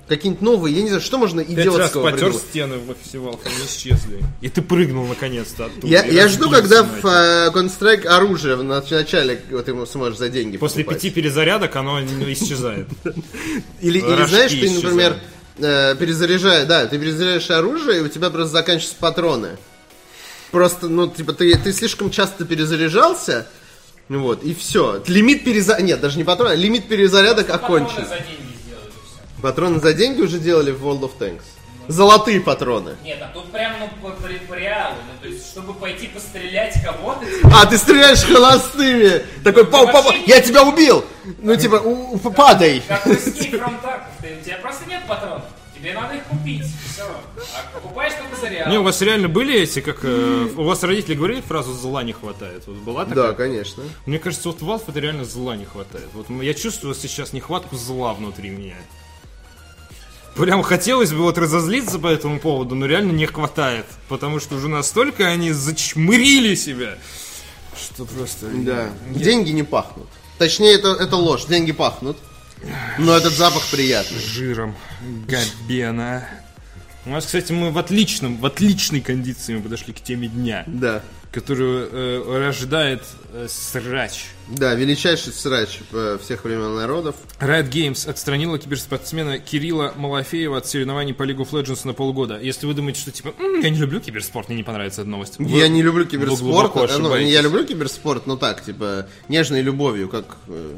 Какие-нибудь 0.09 0.41
новые, 0.41 0.75
я 0.75 0.81
не 0.81 0.87
знаю, 0.89 1.01
что 1.01 1.17
можно 1.17 1.43
Пять 1.45 1.55
раз 1.55 1.65
идиотского 1.75 2.03
потер 2.03 2.17
придумать. 2.25 2.41
стены 2.49 2.77
в 2.79 2.89
офисе 2.89 3.17
Valve, 3.19 3.39
они 3.45 3.65
исчезли. 3.67 4.23
И 4.41 4.49
ты 4.49 4.61
прыгнул 4.61 5.05
наконец-то 5.05 5.65
оттуда. 5.65 5.87
Я, 5.87 6.03
я 6.03 6.27
жду, 6.27 6.49
когда 6.49 6.83
в 6.83 7.05
э, 7.05 7.49
Counter-Strike 7.53 8.05
оружие 8.07 8.55
в 8.55 8.61
нач- 8.63 8.91
начале 8.93 9.39
вот, 9.51 9.65
ты 9.65 9.71
ему 9.71 9.85
сможешь 9.85 10.17
за 10.17 10.29
деньги 10.29 10.57
После 10.57 10.83
покупать. 10.83 11.01
пяти 11.03 11.13
перезарядок 11.13 11.75
оно 11.75 12.01
не 12.01 12.33
исчезает. 12.33 12.87
Или, 13.81 13.99
или 13.99 14.05
Рожки 14.07 14.29
знаешь, 14.29 14.51
ты, 14.51 14.69
например, 14.71 15.11
исчезают. 15.13 15.23
э, 15.59 15.95
перезаряжаешь, 15.99 16.67
да, 16.67 16.85
ты 16.87 16.97
перезаряжаешь 16.99 17.49
оружие, 17.51 17.99
и 17.99 18.01
у 18.01 18.07
тебя 18.07 18.29
просто 18.29 18.51
заканчиваются 18.53 18.95
патроны. 18.99 19.57
Просто, 20.51 20.87
ну, 20.89 21.07
типа, 21.07 21.33
ты, 21.33 21.55
ты 21.57 21.71
слишком 21.71 22.09
часто 22.09 22.43
перезаряжался, 22.45 23.47
ну 24.07 24.23
вот, 24.23 24.43
и 24.43 24.55
все. 24.55 25.03
Лимит 25.05 25.43
перезарядок, 25.43 25.85
нет, 25.85 25.99
даже 26.01 26.17
не 26.17 26.23
патроны, 26.23 26.53
а 26.53 26.55
лимит 26.55 26.87
перезарядок 26.87 27.47
Патроны 27.47 27.85
окончен. 27.85 28.07
за 28.07 28.15
деньги. 28.15 28.48
Патроны 29.41 29.79
за 29.79 29.93
деньги 29.93 30.21
уже 30.21 30.39
делали 30.39 30.71
в 30.71 30.85
World 30.85 31.01
of 31.01 31.11
Tanks. 31.19 31.41
Золотые 31.87 32.39
патроны. 32.39 32.95
Нет, 33.03 33.17
а 33.19 33.33
тут 33.33 33.51
прям 33.51 33.73
ну 33.79 33.87
по, 34.01 34.11
по, 34.15 34.27
по 34.27 34.53
реалу. 34.53 34.95
Ну, 35.07 35.21
то 35.23 35.27
есть, 35.27 35.47
чтобы 35.47 35.73
пойти 35.73 36.05
пострелять 36.07 36.75
кого-то, 36.85 37.25
типа, 37.25 37.51
А, 37.51 37.65
ты 37.65 37.79
стреляешь 37.79 38.21
холостыми! 38.21 39.23
Такой, 39.43 39.65
пау, 39.65 39.87
пау, 39.91 40.03
пау, 40.03 40.13
я 40.27 40.39
тебя 40.39 40.61
убил! 40.63 41.03
Ну, 41.39 41.55
типа, 41.55 41.75
у- 41.77 42.13
у- 42.13 42.19
падай! 42.31 42.83
как 42.87 43.03
ты- 43.05 43.13
у 44.39 44.43
тебя 44.45 44.57
просто 44.61 44.87
нет 44.87 45.01
патронов. 45.07 45.41
Тебе 45.75 45.93
надо 45.93 46.13
их 46.15 46.23
купить. 46.25 46.65
Все. 46.93 47.05
А 47.55 47.73
покупаешь 47.73 48.13
только 48.13 48.39
за 48.39 48.49
реал. 48.53 48.69
Не, 48.69 48.77
у 48.77 48.83
вас 48.83 49.01
реально 49.01 49.29
были 49.29 49.59
эти, 49.61 49.79
как... 49.79 49.99
э, 50.03 50.47
у 50.57 50.63
вас 50.65 50.83
родители 50.83 51.15
говорили 51.15 51.39
фразу 51.41 51.73
«зла 51.73 52.03
не 52.03 52.11
хватает»? 52.11 52.63
Вот 52.67 52.75
была 52.75 53.05
такая? 53.05 53.29
Да, 53.29 53.33
конечно. 53.33 53.83
Мне 54.05 54.19
кажется, 54.19 54.49
вот 54.49 54.61
в 54.61 54.69
Valve 54.69 54.83
это 54.89 54.99
реально 54.99 55.23
зла 55.23 55.55
не 55.55 55.63
хватает. 55.65 56.07
Вот 56.13 56.27
я 56.43 56.53
чувствую 56.53 56.93
сейчас 56.95 57.31
нехватку 57.33 57.77
зла 57.77 58.13
внутри 58.13 58.49
меня. 58.49 58.75
Прям 60.39 60.63
хотелось 60.63 61.11
бы 61.11 61.19
вот 61.19 61.37
разозлиться 61.37 61.99
по 61.99 62.07
этому 62.07 62.39
поводу, 62.39 62.73
но 62.73 62.85
реально 62.85 63.11
не 63.11 63.25
хватает. 63.25 63.85
Потому 64.07 64.39
что 64.39 64.55
уже 64.55 64.69
настолько 64.69 65.27
они 65.27 65.51
зачмырили 65.51 66.55
себя, 66.55 66.97
что 67.77 68.05
просто... 68.05 68.47
Да. 68.47 68.89
Деньги 69.09 69.51
не 69.51 69.63
пахнут. 69.63 70.07
Точнее, 70.37 70.75
это, 70.75 70.89
это 70.93 71.17
ложь. 71.17 71.45
Деньги 71.45 71.73
пахнут. 71.73 72.17
Но 72.97 73.17
этот 73.17 73.33
запах 73.33 73.65
приятный. 73.69 74.19
жиром 74.19 74.75
габена. 75.27 76.25
У 77.05 77.09
нас, 77.09 77.25
кстати, 77.25 77.51
мы 77.51 77.71
в 77.71 77.77
отличном, 77.77 78.37
в 78.37 78.45
отличной 78.45 79.01
кондиции 79.01 79.55
мы 79.55 79.61
подошли 79.61 79.93
к 79.93 79.99
теме 80.01 80.29
дня, 80.29 80.63
Да. 80.67 81.01
Которую 81.31 81.87
э, 81.91 82.39
рождает 82.47 83.03
э, 83.33 83.45
срач. 83.47 84.25
Да, 84.47 84.73
величайший 84.73 85.31
срач 85.31 85.79
э, 85.91 86.17
всех 86.23 86.43
времен 86.43 86.75
народов. 86.75 87.15
Riot 87.39 87.69
Games 87.69 88.09
отстранила 88.09 88.57
киберспортсмена 88.57 89.37
Кирилла 89.37 89.93
Малафеева 89.95 90.57
от 90.57 90.65
соревнований 90.65 91.13
по 91.13 91.23
League 91.23 91.37
of 91.37 91.51
Legends 91.51 91.81
на 91.85 91.93
полгода. 91.93 92.39
Если 92.39 92.65
вы 92.65 92.73
думаете, 92.73 93.01
что 93.01 93.11
типа, 93.11 93.33
«М, 93.39 93.59
я 93.61 93.69
не 93.69 93.77
люблю 93.77 93.99
киберспорт, 93.99 94.47
мне 94.49 94.57
не 94.57 94.63
понравится 94.63 95.01
эта 95.01 95.09
новость. 95.09 95.35
Вы- 95.37 95.59
я 95.59 95.67
не 95.67 95.83
люблю 95.83 96.05
киберспорт. 96.05 96.75
э, 96.75 96.97
ну, 96.97 97.15
я 97.15 97.41
люблю 97.41 97.63
киберспорт, 97.63 98.25
но 98.25 98.35
так, 98.35 98.63
типа, 98.65 99.05
нежной 99.27 99.61
любовью, 99.61 100.09
как, 100.09 100.25
э, 100.47 100.75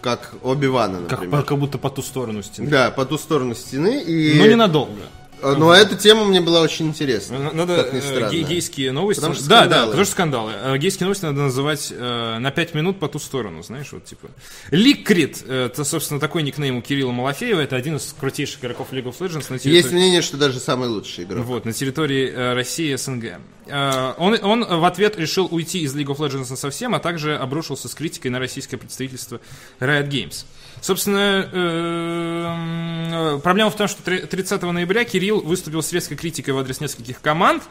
как 0.00 0.34
Оби-Вана, 0.42 1.02
Как, 1.02 1.10
например. 1.20 1.40
по- 1.40 1.46
как 1.46 1.58
будто 1.58 1.78
по 1.78 1.90
ту 1.90 2.02
сторону 2.02 2.42
стены. 2.42 2.68
Да, 2.70 2.90
по 2.90 3.04
ту 3.04 3.18
сторону 3.18 3.54
стены. 3.54 4.02
И... 4.02 4.34
Но 4.38 4.46
ненадолго. 4.46 5.02
Э, 5.42 5.54
Но 5.56 5.72
эта 5.72 5.96
тема 5.96 6.24
мне 6.24 6.40
была 6.40 6.60
очень 6.62 6.86
интересна. 6.88 7.36
Н- 7.36 7.56
Надо 7.56 7.76
как 7.76 7.92
ни 7.92 7.98
э, 7.98 8.02
странно. 8.02 8.30
гейские 8.30 8.92
новости. 8.92 9.20
Потому 9.20 9.34
что 9.34 9.48
да, 9.48 9.66
да, 9.66 9.86
потому 9.86 10.04
что 10.04 10.12
скандалы. 10.12 10.52
Э, 10.54 10.78
Гейские 10.78 11.04
новости 11.06 11.24
надо 11.24 11.40
называть 11.42 11.92
э, 11.94 12.38
на 12.38 12.50
5 12.50 12.74
минут 12.74 12.98
по 12.98 13.08
ту 13.08 13.18
сторону, 13.18 13.62
знаешь, 13.62 13.92
вот 13.92 14.04
типа. 14.04 14.28
Ликрит, 14.70 15.42
э, 15.46 15.66
это, 15.66 15.84
собственно, 15.84 16.20
такой 16.20 16.42
никнейм 16.42 16.76
у 16.78 16.82
Кирилла 16.82 17.12
Малафеева, 17.12 17.60
это 17.60 17.76
один 17.76 17.96
из 17.96 18.14
крутейших 18.18 18.60
игроков 18.60 18.88
League 18.92 19.04
of 19.04 19.18
Legends 19.18 19.46
на 19.50 19.58
территории... 19.58 19.74
Есть 19.76 19.92
мнение, 19.92 20.22
что 20.22 20.36
даже 20.36 20.58
самый 20.60 20.88
лучший 20.88 21.24
игрок. 21.24 21.44
Вот, 21.44 21.64
на 21.64 21.72
территории 21.72 22.28
э, 22.30 22.54
России 22.54 22.92
и 22.92 22.96
СНГ. 22.96 23.38
Э, 23.66 24.14
он, 24.18 24.38
он 24.42 24.64
в 24.64 24.84
ответ 24.84 25.18
решил 25.18 25.46
уйти 25.50 25.80
из 25.82 25.94
League 25.94 26.06
of 26.06 26.18
Legends 26.18 26.54
совсем, 26.56 26.94
а 26.94 26.98
также 27.00 27.36
обрушился 27.36 27.88
с 27.88 27.94
критикой 27.94 28.30
на 28.30 28.38
российское 28.38 28.76
представительство 28.76 29.40
Riot 29.80 30.08
Games. 30.08 30.44
Собственно, 30.80 31.48
э, 31.52 33.36
э, 33.36 33.40
проблема 33.42 33.70
в 33.70 33.76
том, 33.76 33.88
что 33.88 34.02
три- 34.02 34.20
30 34.20 34.72
ноября 34.72 35.04
Кирилл 35.04 35.40
выступил 35.40 35.82
с 35.82 35.92
резкой 35.92 36.16
критикой 36.16 36.54
в 36.54 36.58
адрес 36.58 36.80
нескольких 36.80 37.20
команд. 37.20 37.62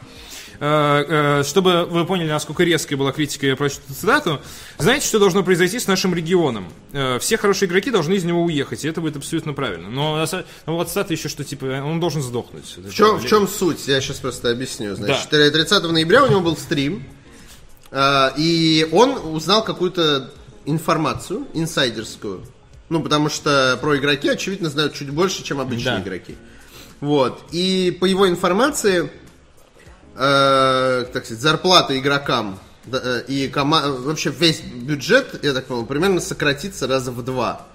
э, 0.60 1.04
э, 1.40 1.42
чтобы 1.44 1.84
вы 1.84 2.04
поняли, 2.04 2.30
насколько 2.32 2.64
резкой 2.64 2.96
была 2.96 3.12
критика, 3.12 3.46
я 3.46 3.52
эту 3.52 3.68
цитату. 3.94 4.40
Знаете, 4.78 5.06
что 5.06 5.20
должно 5.20 5.44
произойти 5.44 5.78
с 5.78 5.86
нашим 5.86 6.12
регионом? 6.14 6.72
Э, 6.92 7.20
все 7.20 7.36
хорошие 7.38 7.68
игроки 7.68 7.92
должны 7.92 8.14
из 8.14 8.24
него 8.24 8.42
уехать, 8.42 8.84
и 8.84 8.88
это 8.88 9.00
будет 9.00 9.16
абсолютно 9.16 9.52
правильно. 9.52 9.88
Но, 9.88 10.26
но 10.66 10.74
вот 10.74 10.88
цитата 10.88 11.12
еще, 11.12 11.28
что 11.28 11.44
типа 11.44 11.64
он 11.84 12.00
должен 12.00 12.22
сдохнуть. 12.22 12.76
В 12.76 12.92
чем, 12.92 13.18
в 13.20 13.26
чем 13.26 13.46
суть? 13.46 13.86
Я 13.86 14.00
сейчас 14.00 14.16
просто 14.16 14.50
объясню. 14.50 14.96
Значит, 14.96 15.28
Да. 15.30 15.48
30 15.50 15.92
ноября 15.92 16.24
у 16.24 16.28
него 16.28 16.40
был 16.40 16.56
стрим, 16.56 17.04
и 17.96 18.88
он 18.90 19.10
узнал 19.32 19.62
какую-то 19.62 20.32
информацию 20.64 21.46
инсайдерскую. 21.54 22.42
Ну, 22.88 23.02
потому 23.02 23.28
что 23.28 23.78
про 23.80 23.96
игроки, 23.98 24.28
очевидно, 24.28 24.70
знают 24.70 24.94
чуть 24.94 25.10
больше, 25.10 25.42
чем 25.42 25.60
обычные 25.60 25.96
Да. 25.96 26.02
игроки. 26.02 26.36
Вот. 27.00 27.40
И 27.52 27.96
по 28.00 28.06
его 28.06 28.28
информации, 28.28 29.10
э, 30.16 31.04
так 31.12 31.24
сказать, 31.24 31.42
зарплата 31.42 31.98
игрокам 31.98 32.58
э, 32.90 33.22
и 33.28 33.48
кома- 33.48 33.90
вообще 34.00 34.30
весь 34.30 34.60
бюджет, 34.62 35.40
я 35.44 35.52
так 35.52 35.66
понял, 35.66 35.84
примерно 35.84 36.20
сократится 36.20 36.86
раза 36.86 37.12
в 37.12 37.22
два 37.22 37.66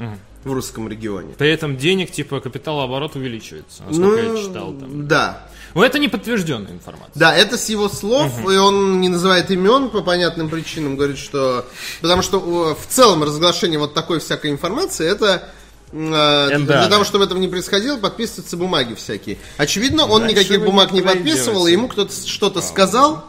в 0.43 0.51
русском 0.51 0.89
регионе. 0.89 1.35
При 1.37 1.49
этом 1.51 1.77
денег, 1.77 2.11
типа, 2.11 2.39
капиталооборот 2.39 3.15
увеличивается, 3.15 3.83
насколько 3.83 4.21
я 4.21 4.35
читал 4.43 4.73
там. 4.73 5.07
да. 5.07 5.47
Но 5.73 5.83
это 5.83 5.97
не 5.99 6.07
подтвержденная 6.07 6.71
информация. 6.71 7.11
Да, 7.15 7.35
это 7.35 7.57
с 7.57 7.67
его 7.69 7.89
слов, 7.89 8.31
и 8.49 8.55
он 8.57 9.01
не 9.01 9.09
называет 9.09 9.49
имен 9.51 9.89
по 9.89 10.01
понятным 10.01 10.49
причинам, 10.49 10.95
говорит, 10.95 11.17
что... 11.17 11.65
Потому 12.01 12.21
что 12.21 12.39
в 12.39 12.87
целом 12.93 13.23
разглашение 13.23 13.79
вот 13.79 13.93
такой 13.93 14.19
всякой 14.19 14.51
информации, 14.51 15.07
это... 15.07 15.49
э, 15.91 16.57
Для 16.57 16.59
Да. 16.59 16.87
того, 16.89 17.03
чтобы 17.03 17.25
этого 17.25 17.39
не 17.39 17.47
происходило, 17.47 17.97
подписываются 17.97 18.55
бумаги 18.57 18.93
всякие. 18.93 19.37
Очевидно, 19.57 20.05
он 20.05 20.21
Дальше 20.21 20.35
никаких 20.35 20.63
бумаг 20.63 20.91
не 20.91 21.01
подписывал, 21.01 21.67
и 21.67 21.71
ему 21.71 21.87
кто-то 21.87 22.11
что-то 22.25 22.61
сказал, 22.61 23.25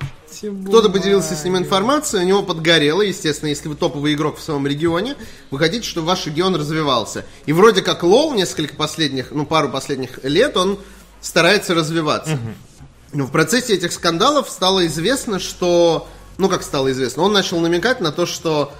кто-то 0.66 0.88
поделился 0.90 1.36
с 1.36 1.44
ним 1.44 1.56
информацией, 1.56 2.24
у 2.24 2.26
него 2.26 2.42
подгорело, 2.42 3.02
естественно, 3.02 3.48
если 3.50 3.68
вы 3.68 3.76
топовый 3.76 4.14
игрок 4.14 4.38
в 4.38 4.42
своем 4.42 4.66
регионе, 4.66 5.14
вы 5.50 5.58
хотите, 5.58 5.86
чтобы 5.88 6.08
ваш 6.08 6.26
регион 6.26 6.56
развивался. 6.56 7.24
И 7.46 7.52
вроде 7.52 7.82
как 7.82 8.02
лол 8.02 8.34
несколько 8.34 8.74
последних, 8.74 9.30
ну 9.30 9.46
пару 9.46 9.68
последних 9.70 10.22
лет, 10.24 10.56
он 10.56 10.78
старается 11.24 11.74
развиваться. 11.74 12.38
Но 13.12 13.24
в 13.26 13.30
процессе 13.30 13.74
этих 13.74 13.92
скандалов 13.92 14.48
стало 14.50 14.86
известно, 14.86 15.38
что... 15.38 16.08
Ну, 16.36 16.48
как 16.48 16.62
стало 16.64 16.90
известно? 16.90 17.22
Он 17.22 17.32
начал 17.32 17.60
намекать 17.60 18.00
на 18.00 18.10
то, 18.10 18.26
что 18.26 18.72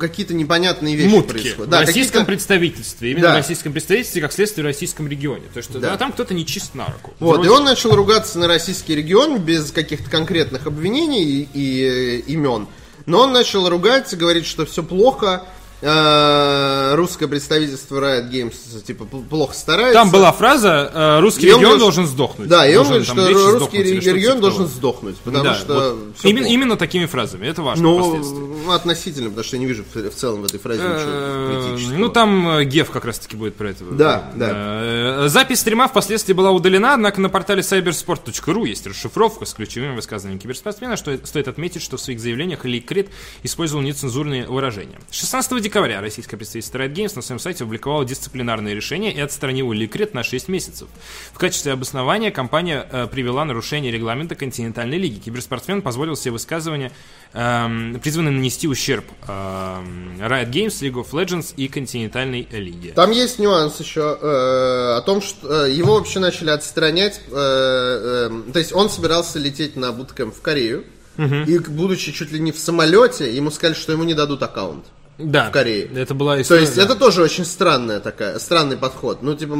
какие-то 0.00 0.32
непонятные 0.32 0.96
вещи 0.96 1.12
Мутки 1.14 1.32
происходят. 1.32 1.68
в 1.68 1.78
российском 1.86 2.24
представительстве. 2.24 3.10
Именно 3.10 3.26
Да. 3.26 3.32
в 3.34 3.36
российском 3.36 3.72
представительстве, 3.74 4.22
как 4.22 4.32
следствие 4.32 4.62
в 4.64 4.66
российском 4.66 5.06
регионе. 5.06 5.42
То 5.52 5.58
есть, 5.58 5.70
Да. 5.70 5.80
да, 5.80 5.96
там 5.98 6.12
кто-то 6.12 6.32
не 6.32 6.46
чист 6.46 6.74
на 6.74 6.86
руку. 6.86 7.12
Вот, 7.20 7.34
Вроде- 7.36 7.48
и 7.48 7.52
он 7.52 7.64
начал 7.64 7.94
ругаться 7.94 8.38
на 8.38 8.46
российский 8.48 8.94
регион 8.94 9.38
без 9.38 9.70
каких-то 9.70 10.08
конкретных 10.08 10.66
обвинений 10.66 11.22
и, 11.22 11.48
и, 11.52 11.82
э, 11.84 12.16
имен. 12.20 12.66
Но 13.04 13.20
он 13.20 13.32
начал 13.34 13.68
ругать, 13.68 14.16
говорить, 14.16 14.46
что 14.46 14.64
все 14.64 14.82
плохо. 14.82 15.44
Э, 15.80 16.94
русское 16.94 17.26
представительство 17.28 17.98
Riot 17.98 18.30
Games 18.30 18.82
типа 18.84 19.04
пл- 19.04 19.26
плохо 19.28 19.54
старается. 19.54 19.94
Там 19.94 20.10
была 20.10 20.32
фраза 20.32 20.90
э, 20.92 21.20
«русский 21.20 21.42
И 21.42 21.46
регион 21.46 21.60
говорит, 21.62 21.80
должен 21.80 22.06
сдохнуть». 22.06 22.48
Да, 22.48 22.68
и 22.68 22.74
он 22.76 22.86
говорит, 22.86 23.06
что 23.06 23.58
русский 23.58 23.82
регион 23.82 24.36
типа 24.36 24.40
должен 24.40 24.64
того. 24.66 24.68
сдохнуть, 24.76 25.16
потому 25.18 25.44
Да, 25.44 25.54
что 25.54 25.74
вот 25.74 26.16
именно, 26.24 26.40
плохо. 26.40 26.52
именно 26.54 26.76
такими 26.76 27.06
фразами. 27.06 27.46
Это 27.46 27.62
важно 27.62 27.82
Ну, 27.84 28.70
относительно, 28.72 29.28
потому 29.30 29.44
что 29.44 29.56
я 29.56 29.60
не 29.60 29.66
вижу 29.66 29.84
в, 29.94 29.96
в 30.10 30.14
целом 30.14 30.42
в 30.42 30.44
этой 30.44 30.58
фразе 30.60 30.82
ничего 30.82 30.98
Э, 30.98 31.68
критического. 31.70 31.96
Ну, 31.98 32.08
там 32.08 32.60
Геф 32.64 32.90
как 32.90 33.04
раз-таки 33.04 33.36
будет 33.36 33.54
про 33.56 33.70
это. 33.70 33.84
Да, 33.84 34.30
да. 34.34 35.28
Запись 35.28 35.60
стрима 35.60 35.88
впоследствии 35.88 36.32
была 36.32 36.50
удалена, 36.50 36.94
однако 36.94 37.20
на 37.20 37.28
портале 37.28 37.62
cybersport.ru 37.62 38.66
есть 38.66 38.86
расшифровка 38.86 39.44
с 39.44 39.54
ключевыми 39.54 39.94
высказываниями 39.94 40.40
киберспортсмена, 40.40 40.96
что 40.96 41.16
стоит 41.24 41.48
отметить, 41.48 41.82
что 41.82 41.96
в 41.96 42.00
своих 42.00 42.20
заявлениях 42.20 42.64
Ли 42.64 42.80
Крит 42.80 43.08
использовал 43.42 43.82
нецензурные 43.82 44.46
выражения. 44.46 44.98
16 45.10 45.52
декабря 45.62 45.67
российское 46.00 46.36
представительство 46.36 46.78
Riot 46.78 46.92
Games 46.94 47.12
на 47.14 47.22
своем 47.22 47.38
сайте 47.38 47.64
опубликовало 47.64 48.04
дисциплинарное 48.04 48.74
решение 48.74 49.12
и 49.12 49.20
отстранило 49.20 49.72
Ли 49.72 49.86
Крит 49.86 50.14
на 50.14 50.22
6 50.22 50.48
месяцев. 50.48 50.88
В 51.32 51.38
качестве 51.38 51.72
обоснования 51.72 52.30
компания 52.30 52.86
э, 52.90 53.06
привела 53.06 53.44
нарушение 53.44 53.92
регламента 53.92 54.34
континентальной 54.34 54.98
лиги. 54.98 55.18
Киберспортсмен 55.18 55.82
позволил 55.82 56.16
себе 56.16 56.32
высказывания, 56.32 56.92
эм, 57.32 58.00
призванные 58.02 58.32
нанести 58.32 58.68
ущерб 58.68 59.04
эм, 59.26 60.18
Riot 60.20 60.50
Games, 60.50 60.80
League 60.82 60.94
of 60.94 61.10
Legends 61.12 61.54
и 61.56 61.68
континентальной 61.68 62.46
лиге. 62.50 62.92
Там 62.92 63.10
есть 63.10 63.38
нюанс 63.38 63.78
еще 63.80 64.18
э, 64.20 64.96
о 64.96 65.02
том, 65.04 65.20
что 65.20 65.66
э, 65.66 65.72
его 65.72 65.94
вообще 65.94 66.18
начали 66.18 66.50
отстранять. 66.50 67.20
э, 67.30 68.30
э, 68.30 68.52
то 68.52 68.58
есть 68.58 68.72
он 68.72 68.90
собирался 68.90 69.38
лететь 69.38 69.76
на 69.76 69.92
буткэмп 69.92 70.34
в 70.34 70.40
Корею. 70.40 70.84
И, 71.18 71.58
будучи 71.58 72.12
чуть 72.12 72.30
ли 72.30 72.38
не 72.38 72.52
в 72.52 72.58
самолете, 72.60 73.34
ему 73.34 73.50
сказали, 73.50 73.74
что 73.74 73.90
ему 73.90 74.04
не 74.04 74.14
дадут 74.14 74.40
аккаунт. 74.44 74.84
Да, 75.18 75.48
в 75.48 75.52
Корее. 75.52 75.90
Это 75.94 76.14
была 76.14 76.36
То 76.36 76.42
история. 76.42 76.60
есть 76.62 76.76
да. 76.76 76.84
это 76.84 76.94
тоже 76.94 77.22
очень 77.22 77.44
странная 77.44 78.00
такая, 78.00 78.38
странный 78.38 78.76
подход. 78.76 79.22
Ну, 79.22 79.34
типа, 79.34 79.58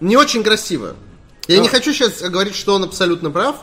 не 0.00 0.16
очень 0.16 0.44
красиво. 0.44 0.94
Я 1.48 1.58
не 1.58 1.68
хочу 1.68 1.92
сейчас 1.92 2.22
говорить, 2.22 2.54
что 2.54 2.74
он 2.74 2.84
абсолютно 2.84 3.30
прав 3.30 3.56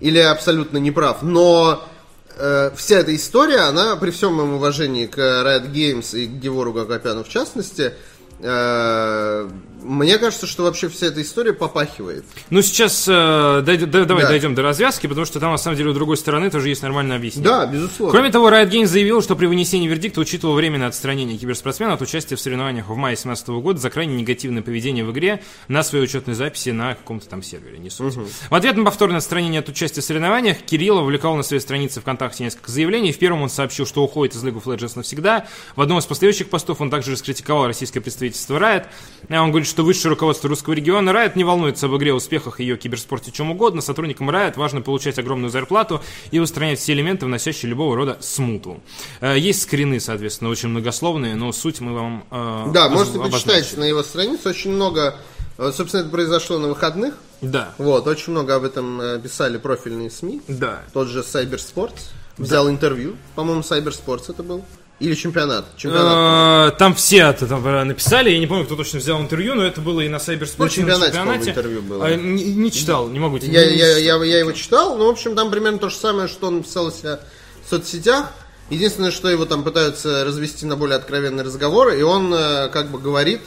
или 0.00 0.18
абсолютно 0.18 0.78
не 0.78 0.90
прав, 0.90 1.22
но 1.22 1.86
э, 2.36 2.70
вся 2.76 2.98
эта 2.98 3.14
история, 3.14 3.60
она 3.60 3.96
при 3.96 4.10
всем 4.10 4.34
моем 4.34 4.54
уважении 4.54 5.06
к 5.06 5.18
Riot 5.18 5.70
Games 5.72 6.18
и 6.18 6.26
к 6.26 6.30
Гевору 6.30 6.72
Гагапяну 6.72 7.24
в 7.24 7.28
частности, 7.28 7.94
э, 8.40 9.50
мне 9.86 10.18
кажется, 10.18 10.46
что 10.46 10.64
вообще 10.64 10.88
вся 10.88 11.06
эта 11.06 11.22
история 11.22 11.52
попахивает. 11.52 12.24
Ну, 12.50 12.62
сейчас 12.62 13.06
э, 13.08 13.62
дойдем- 13.64 13.90
да- 13.90 14.04
давай 14.04 14.24
Да. 14.24 14.28
дойдем 14.30 14.54
до 14.54 14.62
развязки, 14.62 15.06
потому 15.06 15.26
что 15.26 15.40
там, 15.40 15.52
на 15.52 15.58
самом 15.58 15.76
деле, 15.76 15.90
у 15.90 15.92
другой 15.92 16.16
стороны 16.16 16.50
тоже 16.50 16.68
есть 16.68 16.82
нормальное 16.82 17.16
объяснение. 17.16 17.48
Да, 17.50 17.66
безусловно. 17.66 18.12
Кроме 18.12 18.30
того, 18.30 18.50
Riot 18.50 18.70
Games 18.70 18.86
заявил, 18.86 19.22
что 19.22 19.36
при 19.36 19.46
вынесении 19.46 19.88
вердикта 19.88 20.20
учитывал 20.20 20.54
временное 20.54 20.88
отстранение 20.88 21.38
киберспортсмена 21.38 21.94
от 21.94 22.02
участия 22.02 22.36
в 22.36 22.40
соревнованиях 22.40 22.88
в 22.88 22.94
мае 22.96 23.14
2017 23.16 23.60
года 23.60 23.78
за 23.78 23.90
крайне 23.90 24.14
негативное 24.16 24.62
поведение 24.62 25.04
в 25.04 25.12
игре 25.12 25.42
на 25.68 25.82
своей 25.82 26.04
учетной 26.04 26.34
записи 26.34 26.70
на 26.70 26.94
каком-то 26.94 27.28
там 27.28 27.42
сервере, 27.42 27.78
не 27.78 27.90
суть. 27.90 28.14
В 28.50 28.54
ответ 28.54 28.76
на 28.76 28.84
повторное 28.84 29.18
отстранение 29.18 29.60
от 29.60 29.68
участия 29.68 30.00
в 30.00 30.04
соревнованиях, 30.04 30.58
Кирилл 30.58 30.98
увлекал 30.98 31.36
на 31.36 31.42
своей 31.42 31.60
странице 31.60 32.00
ВКонтакте 32.00 32.44
несколько 32.44 32.70
заявлений. 32.70 33.12
В 33.12 33.18
первом 33.18 33.42
он 33.42 33.48
сообщил, 33.50 33.86
что 33.86 34.02
уходит 34.02 34.34
из 34.34 34.44
League 34.44 34.62
of 34.62 34.64
Legends 34.64 34.92
навсегда. 34.96 35.46
В 35.74 35.80
одном 35.80 35.98
из 35.98 36.06
последующих 36.06 36.48
постов 36.48 36.80
он 36.80 36.90
также 36.90 37.12
раскритиковал 37.12 37.66
российское 37.66 38.00
представительство 38.00 38.58
Riot. 38.58 38.86
А 39.28 39.42
Он 39.42 39.50
говорит, 39.50 39.68
что 39.68 39.75
высшее 39.82 40.10
руководство 40.10 40.48
русского 40.48 40.74
региона 40.74 41.10
Riot 41.10 41.32
не 41.34 41.44
волнуется 41.44 41.86
об 41.86 41.96
игре, 41.96 42.12
успехах 42.14 42.60
ее 42.60 42.76
киберспорте, 42.76 43.30
чем 43.32 43.50
угодно. 43.50 43.80
Сотрудникам 43.80 44.30
Riot 44.30 44.54
важно 44.56 44.80
получать 44.82 45.18
огромную 45.18 45.50
зарплату 45.50 46.02
и 46.30 46.38
устранять 46.38 46.78
все 46.78 46.92
элементы, 46.92 47.26
вносящие 47.26 47.70
любого 47.70 47.96
рода 47.96 48.16
смуту. 48.20 48.80
Э, 49.20 49.38
Есть 49.38 49.62
скрины, 49.62 50.00
соответственно, 50.00 50.50
очень 50.50 50.68
многословные, 50.70 51.34
но 51.36 51.52
суть 51.52 51.80
мы 51.80 51.94
вам 51.94 52.24
э, 52.30 52.66
Да, 52.72 52.88
можете 52.88 53.18
обозначили. 53.18 53.48
почитать 53.50 53.76
на 53.78 53.84
его 53.84 54.02
странице. 54.02 54.48
Очень 54.50 54.72
много... 54.72 55.16
э, 55.58 55.72
Собственно, 55.74 56.02
это 56.02 56.10
произошло 56.10 56.58
на 56.58 56.68
выходных. 56.68 57.14
Да. 57.42 57.74
Вот, 57.78 58.06
очень 58.06 58.32
много 58.32 58.54
об 58.54 58.64
этом 58.64 59.00
э, 59.00 59.20
писали 59.20 59.58
профильные 59.58 60.10
СМИ. 60.10 60.40
Да. 60.48 60.82
Тот 60.92 61.08
же 61.08 61.20
Cybersports 61.20 62.10
взял 62.38 62.68
интервью. 62.70 63.16
По-моему, 63.34 63.60
Cybersports 63.60 64.24
это 64.30 64.42
был. 64.42 64.64
Или 64.98 65.14
чемпионат. 65.14 65.66
Чемпионат. 65.76 66.72
Э, 66.72 66.76
Там 66.78 66.94
все 66.94 67.18
это 67.18 67.46
там, 67.46 67.66
э, 67.66 67.84
написали, 67.84 68.30
я 68.30 68.38
не 68.38 68.46
помню, 68.46 68.64
кто 68.64 68.76
точно 68.76 68.98
взял 68.98 69.20
интервью, 69.20 69.54
но 69.54 69.62
это 69.64 69.82
было 69.82 70.00
и 70.00 70.08
на 70.08 70.16
Cybersport, 70.16 70.58
На 70.58 70.64
и 70.64 70.82
на 70.84 71.06
чемпионате, 71.06 71.50
интервью 71.50 71.82
было. 71.82 72.06
А, 72.06 72.14
не, 72.14 72.44
не 72.54 72.72
читал, 72.72 73.08
не 73.08 73.18
могу 73.18 73.38
тебе 73.38 73.52
Я, 73.52 73.70
не- 73.70 73.76
я, 73.76 73.96
я, 73.98 74.24
я 74.24 74.38
его 74.38 74.52
читал, 74.52 74.96
ну, 74.96 75.06
в 75.06 75.10
общем, 75.10 75.34
там 75.34 75.50
примерно 75.50 75.78
то 75.78 75.90
же 75.90 75.96
самое, 75.96 76.28
что 76.28 76.46
он 76.46 76.62
писал 76.62 76.90
себя 76.90 77.20
в 77.66 77.68
соцсетях. 77.68 78.32
Единственное, 78.70 79.10
что 79.10 79.28
его 79.28 79.44
там 79.44 79.62
пытаются 79.64 80.24
развести 80.24 80.64
на 80.66 80.76
более 80.76 80.96
откровенные 80.96 81.44
разговоры, 81.44 81.98
и 82.00 82.02
он 82.02 82.32
э, 82.32 82.68
как 82.70 82.90
бы 82.90 82.98
говорит, 82.98 83.42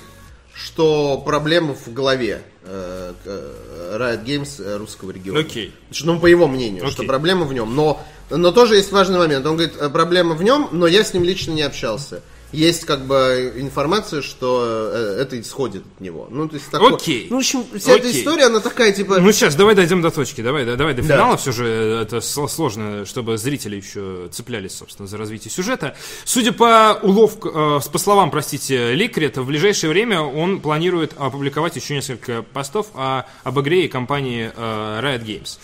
что 0.63 1.21
проблема 1.25 1.73
в 1.73 1.93
голове 1.93 2.41
э, 2.63 3.13
э, 3.25 3.97
Riot 3.97 4.25
Games 4.25 4.61
э, 4.61 4.77
русского 4.77 5.11
региона. 5.11 5.39
Окей. 5.39 5.73
Значит, 5.87 6.05
Ну, 6.05 6.19
по 6.19 6.25
его 6.25 6.47
мнению, 6.47 6.85
что 6.87 7.01
Окей. 7.01 7.07
проблема 7.07 7.45
в 7.45 7.53
нем. 7.53 7.75
Но, 7.75 8.01
но 8.29 8.51
тоже 8.51 8.75
есть 8.75 8.91
важный 8.91 9.17
момент. 9.17 9.45
Он 9.45 9.55
говорит, 9.55 9.75
э, 9.79 9.89
проблема 9.89 10.35
в 10.35 10.43
нем, 10.43 10.67
но 10.71 10.85
я 10.85 11.03
с 11.03 11.13
ним 11.13 11.23
лично 11.23 11.51
не 11.53 11.61
общался. 11.61 12.21
Есть 12.51 12.85
как 12.85 13.05
бы 13.05 13.53
информация, 13.57 14.21
что 14.23 14.89
э, 14.91 15.21
это 15.21 15.39
исходит 15.39 15.83
от 15.85 16.01
него. 16.01 16.27
Ну, 16.31 16.47
то 16.47 16.55
есть 16.55 16.69
такое- 16.71 16.95
Окей. 16.95 17.27
Ну, 17.29 17.35
в 17.35 17.39
общем, 17.39 17.63
вся 17.77 17.91
эта 17.91 18.07
Окей. 18.07 18.19
история, 18.21 18.45
она 18.45 18.59
такая, 18.59 18.91
типа... 18.91 19.19
Ну 19.19 19.31
сейчас, 19.31 19.55
давай 19.55 19.75
дойдем 19.75 20.01
до 20.01 20.09
точки, 20.09 20.41
давай, 20.41 20.65
да, 20.65 20.75
давай 20.75 20.95
до 20.95 21.03
Да. 21.03 21.07
финала, 21.13 21.37
все 21.37 21.51
же 21.51 21.65
э, 21.65 22.01
это 22.01 22.17
сло- 22.17 22.47
сложно, 22.47 23.05
чтобы 23.05 23.37
зрители 23.37 23.75
еще 23.75 24.29
цеплялись, 24.31 24.75
собственно, 24.75 25.07
за 25.07 25.17
развитие 25.17 25.51
сюжета. 25.51 25.95
Судя 26.25 26.51
по 26.51 26.99
уловкам, 27.03 27.81
по 27.81 27.97
словам, 27.99 28.31
простите, 28.31 28.93
Ликрета, 28.95 29.43
в 29.43 29.45
ближайшее 29.47 29.91
время 29.91 30.21
он 30.21 30.59
планирует 30.59 31.13
опубликовать 31.17 31.75
еще 31.75 31.93
несколько 31.93 32.41
постов 32.41 32.87
о, 32.95 33.25
об 33.43 33.59
игре 33.59 33.85
и 33.85 33.87
компании 33.87 34.51
э, 34.55 34.99
Riot 35.03 35.23
Games. 35.23 35.59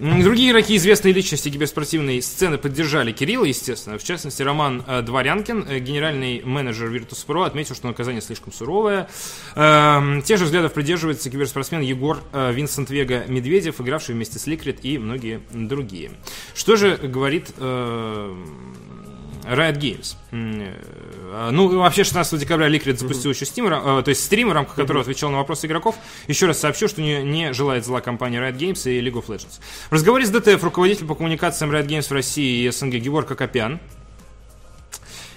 Другие 0.00 0.50
игроки, 0.50 0.76
известные 0.76 1.12
личности 1.12 1.50
киберспортивной 1.50 2.22
сцены, 2.22 2.56
поддержали 2.56 3.12
Кирилла, 3.12 3.44
естественно. 3.44 3.98
В 3.98 4.02
частности, 4.02 4.42
Роман 4.42 4.82
э, 4.86 5.02
Дворянкин, 5.02 5.66
э, 5.68 5.78
генеральный 5.78 6.40
менеджер 6.42 6.88
Virtus.pro, 6.88 7.44
отметил, 7.44 7.74
что 7.74 7.86
наказание 7.86 8.22
слишком 8.22 8.50
суровое. 8.50 9.10
Эм, 9.56 10.22
Те 10.22 10.38
же 10.38 10.46
взглядов 10.46 10.72
придерживается 10.72 11.28
киберспортсмен 11.28 11.82
Егор 11.82 12.18
э, 12.32 12.50
Винсент 12.50 12.88
Вега 12.88 13.24
Медведев, 13.28 13.78
игравший 13.82 14.14
вместе 14.14 14.38
с 14.38 14.46
Ликрит 14.46 14.78
и 14.82 14.96
многие 14.96 15.42
другие. 15.52 16.12
Что 16.54 16.76
же 16.76 16.96
говорит 16.96 17.52
Riot 19.44 19.78
Games. 19.78 20.16
Э, 20.32 21.50
Ну, 21.52 21.78
вообще, 21.78 22.04
16 22.04 22.38
декабря 22.40 22.68
Liquid 22.68 22.96
запустил 22.96 23.30
еще 23.30 23.44
Steam, 23.44 23.66
э, 24.00 24.02
то 24.02 24.08
есть 24.08 24.24
стрим, 24.24 24.48
в 24.50 24.52
рамках 24.52 24.74
которого 24.74 25.02
отвечал 25.02 25.30
на 25.30 25.38
вопросы 25.38 25.66
игроков. 25.66 25.96
Еще 26.28 26.46
раз 26.46 26.58
сообщу, 26.58 26.88
что 26.88 27.00
не, 27.00 27.22
не 27.22 27.52
желает 27.52 27.84
зла 27.84 28.00
компания 28.00 28.38
Riot 28.40 28.56
Games 28.56 28.90
и 28.90 29.00
League 29.00 29.14
of 29.14 29.26
Legends. 29.26 29.60
В 29.90 29.92
разговоре 29.94 30.26
с 30.26 30.30
ДТФ 30.30 30.62
руководитель 30.62 31.06
по 31.06 31.14
коммуникациям 31.14 31.70
Riot 31.72 31.86
Games 31.86 32.08
в 32.08 32.12
России 32.12 32.64
и 32.66 32.70
СНГ 32.70 32.94
Георг 32.96 33.30
Акопян 33.30 33.80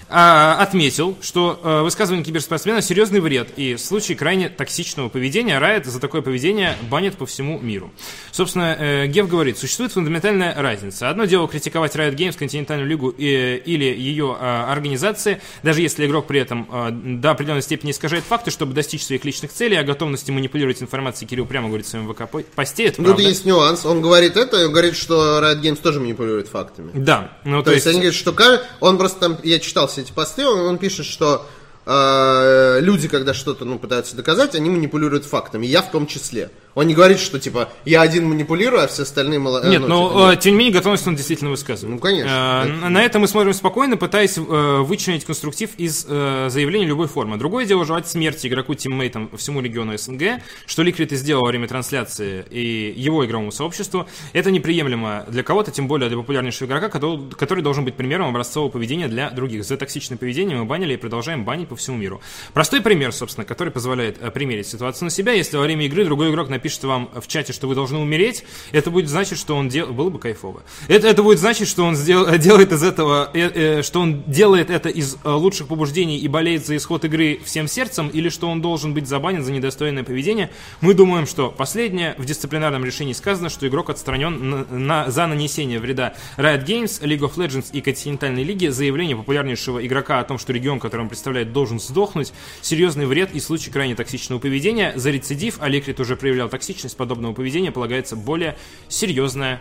отметил, 0.08 1.16
что 1.20 1.60
э, 1.62 1.82
высказывание 1.82 2.24
киберспортсмена 2.24 2.82
серьезный 2.82 3.20
вред, 3.20 3.48
и 3.56 3.74
в 3.74 3.80
случае 3.80 4.16
крайне 4.16 4.48
токсичного 4.48 5.08
поведения 5.08 5.58
Riot 5.58 5.84
за 5.84 6.00
такое 6.00 6.22
поведение 6.22 6.76
банят 6.90 7.16
по 7.16 7.26
всему 7.26 7.58
миру. 7.58 7.92
Собственно, 8.32 8.76
э, 8.78 9.06
Гев 9.06 9.28
говорит, 9.28 9.58
существует 9.58 9.92
фундаментальная 9.92 10.54
разница. 10.54 11.08
Одно 11.08 11.24
дело 11.24 11.48
критиковать 11.48 11.94
Riot 11.96 12.14
Games, 12.14 12.36
континентальную 12.36 12.88
лигу 12.88 13.14
э, 13.16 13.58
или 13.58 13.84
ее 13.84 14.36
э, 14.38 14.44
организации, 14.44 15.40
даже 15.62 15.80
если 15.80 16.06
игрок 16.06 16.26
при 16.26 16.40
этом 16.40 16.68
э, 16.70 16.90
до 16.90 17.30
определенной 17.30 17.62
степени 17.62 17.90
искажает 17.92 18.24
факты, 18.24 18.50
чтобы 18.50 18.74
достичь 18.74 19.04
своих 19.04 19.24
личных 19.24 19.52
целей, 19.52 19.76
о 19.76 19.84
готовности 19.84 20.30
манипулировать 20.30 20.82
информацией 20.82 21.28
Кирилл 21.28 21.46
прямо 21.46 21.68
говорит 21.68 21.86
в 21.86 21.88
своем 21.88 22.12
ВК-посте, 22.12 22.84
это 22.84 22.96
Тут 22.96 23.06
правда. 23.06 23.22
есть 23.22 23.44
нюанс. 23.44 23.84
Он 23.86 24.00
говорит 24.00 24.36
это, 24.36 24.60
и 24.60 24.64
он 24.64 24.72
говорит, 24.72 24.96
что 24.96 25.40
Riot 25.40 25.60
Games 25.60 25.76
тоже 25.76 26.00
манипулирует 26.00 26.48
фактами. 26.48 26.90
Да, 26.94 27.38
ну 27.44 27.62
То, 27.62 27.72
есть, 27.72 27.86
они 27.86 27.98
говорят, 27.98 28.14
что 28.14 28.34
он 28.80 28.98
просто 28.98 29.20
там, 29.20 29.38
я 29.42 29.58
читал 29.58 29.88
эти 29.98 30.12
посты, 30.12 30.46
он, 30.46 30.60
он 30.60 30.78
пишет, 30.78 31.06
что 31.06 31.46
э, 31.86 32.78
люди, 32.80 33.08
когда 33.08 33.34
что-то 33.34 33.64
ну, 33.64 33.78
пытаются 33.78 34.16
доказать, 34.16 34.54
они 34.54 34.70
манипулируют 34.70 35.24
фактами, 35.24 35.66
я 35.66 35.82
в 35.82 35.90
том 35.90 36.06
числе. 36.06 36.50
Он 36.74 36.88
не 36.88 36.94
говорит, 36.94 37.20
что 37.20 37.38
типа 37.38 37.68
я 37.84 38.02
один 38.02 38.26
манипулирую, 38.28 38.82
а 38.82 38.88
все 38.88 39.02
остальные 39.04 39.38
мало... 39.38 39.60
э, 39.64 39.70
Нет, 39.70 39.82
ну, 39.82 39.86
но 39.88 40.08
типа, 40.08 40.18
нет. 40.30 40.38
э, 40.38 40.40
тем 40.42 40.52
не 40.54 40.58
менее 40.58 40.74
готовность 40.74 41.06
он 41.06 41.14
действительно 41.14 41.50
высказывает. 41.50 41.94
Ну, 41.94 42.00
конечно. 42.00 42.64
Э, 42.66 42.68
на- 42.68 42.90
На 42.90 43.02
это 43.04 43.20
мы 43.20 43.28
смотрим 43.28 43.52
спокойно, 43.54 43.96
пытаясь 43.96 44.36
э, 44.36 44.40
вычленить 44.40 45.24
конструктив 45.24 45.70
из 45.76 46.04
э, 46.08 46.48
заявления 46.50 46.86
любой 46.86 47.06
формы. 47.06 47.36
Другое 47.36 47.64
дело 47.64 47.84
желать 47.84 48.08
смерти 48.08 48.48
игроку, 48.48 48.74
тиммейтам 48.74 49.30
всему 49.36 49.60
региону 49.60 49.96
СНГ, 49.96 50.40
что 50.66 50.82
Ликвид 50.82 51.12
и 51.12 51.16
сделал 51.16 51.42
во 51.42 51.48
время 51.50 51.68
трансляции 51.68 52.44
и 52.50 52.92
его 52.96 53.24
игровому 53.24 53.52
сообществу. 53.52 54.08
Это 54.32 54.50
неприемлемо 54.50 55.26
для 55.28 55.44
кого-то, 55.44 55.70
тем 55.70 55.86
более 55.86 56.08
для 56.08 56.18
популярнейшего 56.18 56.66
игрока, 56.66 56.88
который, 56.88 57.30
который 57.38 57.62
должен 57.62 57.84
быть 57.84 57.94
примером 57.94 58.30
образцового 58.30 58.70
поведения 58.70 59.06
для 59.06 59.30
других. 59.30 59.64
За 59.64 59.76
токсичное 59.76 60.18
поведение 60.18 60.56
мы 60.56 60.64
банили 60.64 60.94
и 60.94 60.96
продолжаем 60.96 61.44
банить 61.44 61.68
по 61.74 61.80
всему 61.80 61.96
миру. 61.96 62.20
Простой 62.52 62.80
пример, 62.80 63.12
собственно, 63.12 63.44
который 63.44 63.70
позволяет 63.70 64.22
э, 64.22 64.30
примерить 64.30 64.66
ситуацию 64.66 65.06
на 65.06 65.10
себя. 65.10 65.32
Если 65.32 65.56
во 65.56 65.62
время 65.62 65.86
игры 65.86 66.04
другой 66.04 66.30
игрок 66.30 66.48
напишет 66.48 66.84
вам 66.84 67.10
в 67.14 67.26
чате, 67.26 67.52
что 67.52 67.68
вы 67.68 67.74
должны 67.74 67.98
умереть, 67.98 68.44
это 68.72 68.90
будет 68.90 69.08
значить, 69.08 69.38
что 69.38 69.56
он 69.56 69.68
делает... 69.68 69.94
Было 69.94 70.10
бы 70.10 70.18
кайфово. 70.18 70.62
Это, 70.88 71.08
это 71.08 71.22
будет 71.22 71.38
значить, 71.38 71.68
что 71.68 71.84
он 71.84 71.94
сдел- 71.94 72.38
делает 72.38 72.72
из 72.72 72.82
этого... 72.82 73.30
э, 73.34 73.78
э, 73.78 73.82
что 73.82 74.00
он 74.00 74.22
делает 74.26 74.70
это 74.70 74.88
из 74.88 75.16
э, 75.24 75.30
лучших 75.30 75.68
побуждений 75.68 76.18
и 76.18 76.28
болеет 76.28 76.66
за 76.66 76.76
исход 76.76 77.04
игры 77.04 77.40
всем 77.44 77.66
сердцем, 77.68 78.08
или 78.08 78.28
что 78.28 78.48
он 78.48 78.60
должен 78.60 78.94
быть 78.94 79.08
забанен 79.08 79.42
за 79.42 79.52
недостойное 79.52 80.04
поведение. 80.04 80.50
Мы 80.80 80.94
думаем, 80.94 81.26
что 81.26 81.50
последнее 81.50 82.14
в 82.18 82.24
дисциплинарном 82.24 82.84
решении 82.84 83.12
сказано, 83.12 83.48
что 83.48 83.66
игрок 83.66 83.90
отстранен 83.90 84.50
на- 84.50 84.64
на- 84.64 85.10
за 85.10 85.26
нанесение 85.26 85.80
вреда 85.80 86.14
Riot 86.36 86.64
Games, 86.66 87.02
League 87.02 87.20
of 87.20 87.34
Legends 87.36 87.66
и 87.72 87.80
континентальной 87.80 88.44
лиги. 88.44 88.68
Заявление 88.68 89.16
популярнейшего 89.16 89.84
игрока 89.84 90.20
о 90.20 90.24
том, 90.24 90.38
что 90.38 90.52
регион, 90.52 90.78
который 90.80 91.02
он 91.02 91.08
представляет, 91.08 91.52
должен 91.52 91.63
сдохнуть. 91.66 92.32
Серьезный 92.62 93.06
вред 93.06 93.34
и 93.34 93.40
случай 93.40 93.70
крайне 93.70 93.94
токсичного 93.94 94.38
поведения. 94.38 94.92
За 94.96 95.10
рецидив, 95.10 95.56
а 95.60 95.68
Ликрит 95.68 96.00
уже 96.00 96.16
проявлял 96.16 96.48
токсичность 96.48 96.96
подобного 96.96 97.32
поведения, 97.32 97.72
полагается 97.72 98.16
более 98.16 98.56
серьезное 98.88 99.60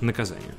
наказание. 0.00 0.54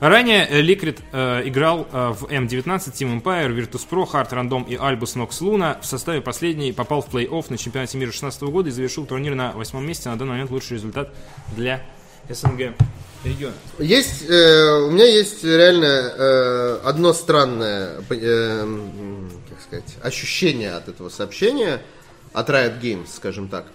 Ранее 0.00 0.48
Liquid 0.48 0.98
э, 1.12 1.42
играл 1.48 1.86
э, 1.92 2.12
в 2.12 2.24
M19, 2.24 2.64
Team 2.66 3.22
Empire, 3.22 3.54
Virtus.pro, 3.54 4.10
Hard 4.10 4.30
Random 4.30 4.68
и 4.68 4.74
Albus 4.74 5.16
Nox 5.16 5.40
Luna. 5.40 5.80
В 5.80 5.86
составе 5.86 6.20
последней 6.20 6.72
попал 6.72 7.02
в 7.02 7.12
плей-офф 7.12 7.46
на 7.50 7.58
чемпионате 7.58 7.98
мира 7.98 8.10
2016 8.10 8.42
года 8.42 8.68
и 8.68 8.72
завершил 8.72 9.06
турнир 9.06 9.34
на 9.34 9.52
восьмом 9.52 9.86
месте. 9.86 10.08
На 10.08 10.16
данный 10.16 10.32
момент 10.32 10.50
лучший 10.50 10.74
результат 10.74 11.12
для 11.56 11.82
СНГ 12.28 12.74
региона. 13.24 13.54
Есть, 13.78 14.28
э, 14.28 14.86
у 14.86 14.90
меня 14.90 15.04
есть 15.04 15.44
реально 15.44 15.84
э, 15.86 16.80
одно 16.84 17.12
странное, 17.12 18.02
э, 18.10 18.78
как 19.52 19.62
сказать, 19.62 19.96
ощущение 20.02 20.74
от 20.74 20.88
этого 20.88 21.08
сообщения, 21.08 21.82
от 22.32 22.48
Riot 22.48 22.80
Games, 22.80 23.08
скажем 23.14 23.48
так. 23.48 23.66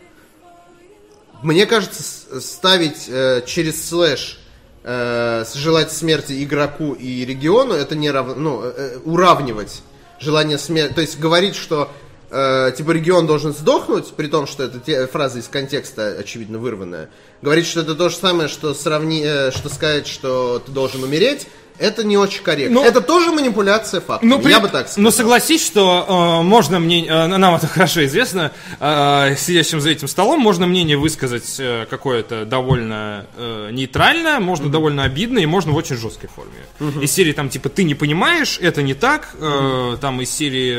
Мне 1.44 1.66
кажется, 1.68 2.42
ставить 2.42 3.08
э, 3.08 3.44
через 3.46 3.88
слэш 3.88 4.40
э, 4.84 5.46
желать 5.54 5.92
смерти 5.92 6.44
игроку 6.44 6.94
и 6.94 7.26
региону, 7.26 7.74
это 7.76 7.96
не 7.96 8.10
равно, 8.10 8.36
ну, 8.36 8.64
э, 8.64 8.98
уравнивать 9.06 9.82
желание 10.20 10.58
смерти, 10.58 10.94
то 10.96 11.02
есть 11.02 11.20
говорить, 11.20 11.56
что 11.56 11.92
э, 12.32 12.72
типа 12.76 12.90
регион 12.90 13.28
должен 13.28 13.54
сдохнуть, 13.54 14.14
при 14.14 14.28
том, 14.28 14.48
что 14.48 14.64
это 14.64 14.80
те- 14.80 15.06
фраза 15.06 15.38
из 15.38 15.48
контекста 15.48 16.16
очевидно 16.20 16.58
вырванная, 16.58 17.10
говорить, 17.44 17.68
что 17.68 17.82
это 17.82 17.94
то 17.94 18.10
же 18.10 18.16
самое, 18.16 18.50
что 18.50 18.74
сравни, 18.74 19.22
э, 19.24 19.52
что 19.52 19.70
сказать, 19.70 20.08
что 20.08 20.58
ты 20.66 20.72
должен 20.72 21.04
умереть, 21.04 21.48
это 21.80 22.04
не 22.04 22.18
очень 22.18 22.44
корректно. 22.44 22.82
Ну, 22.82 22.86
это 22.86 23.02
тоже 23.02 23.32
манипуляция 23.32 24.02
фактами, 24.02 24.30
Ну, 24.30 24.40
при- 24.40 24.52
я 24.52 24.60
бы 24.60 24.68
так 24.68 24.88
сказал. 24.88 25.04
Ну, 25.04 25.12
согласись, 25.12 25.66
что 25.66 26.40
э, 26.42 26.44
можно 26.44 26.80
мне, 26.80 27.06
э, 27.06 27.28
нам 27.28 27.56
это 27.56 27.68
хорошо 27.68 28.06
известно, 28.06 28.52
э, 28.80 29.36
сидящим 29.38 29.82
за 29.82 29.90
этим 29.92 30.08
столом, 30.08 30.40
можно 30.40 30.68
мнение 30.68 30.98
высказать 30.98 31.56
э, 31.60 31.86
какое-то 31.90 32.46
довольно 32.46 33.26
э, 33.36 33.70
нейтральное, 33.72 34.40
можно 34.40 34.70
довольно 34.70 35.04
обидно 35.04 35.40
и 35.40 35.46
можно 35.46 35.72
в 35.72 35.76
очень 35.76 35.96
жесткой 35.98 36.30
форме. 36.30 37.02
Из 37.04 37.12
серии 37.12 37.32
там 37.34 37.50
типа 37.50 37.70
ты 37.70 37.84
не 37.84 37.96
понимаешь, 37.96 38.58
это 38.62 38.82
не 38.82 38.94
так, 38.94 39.36
э, 39.40 39.98
там 40.02 40.22
из 40.22 40.30
серии 40.32 40.74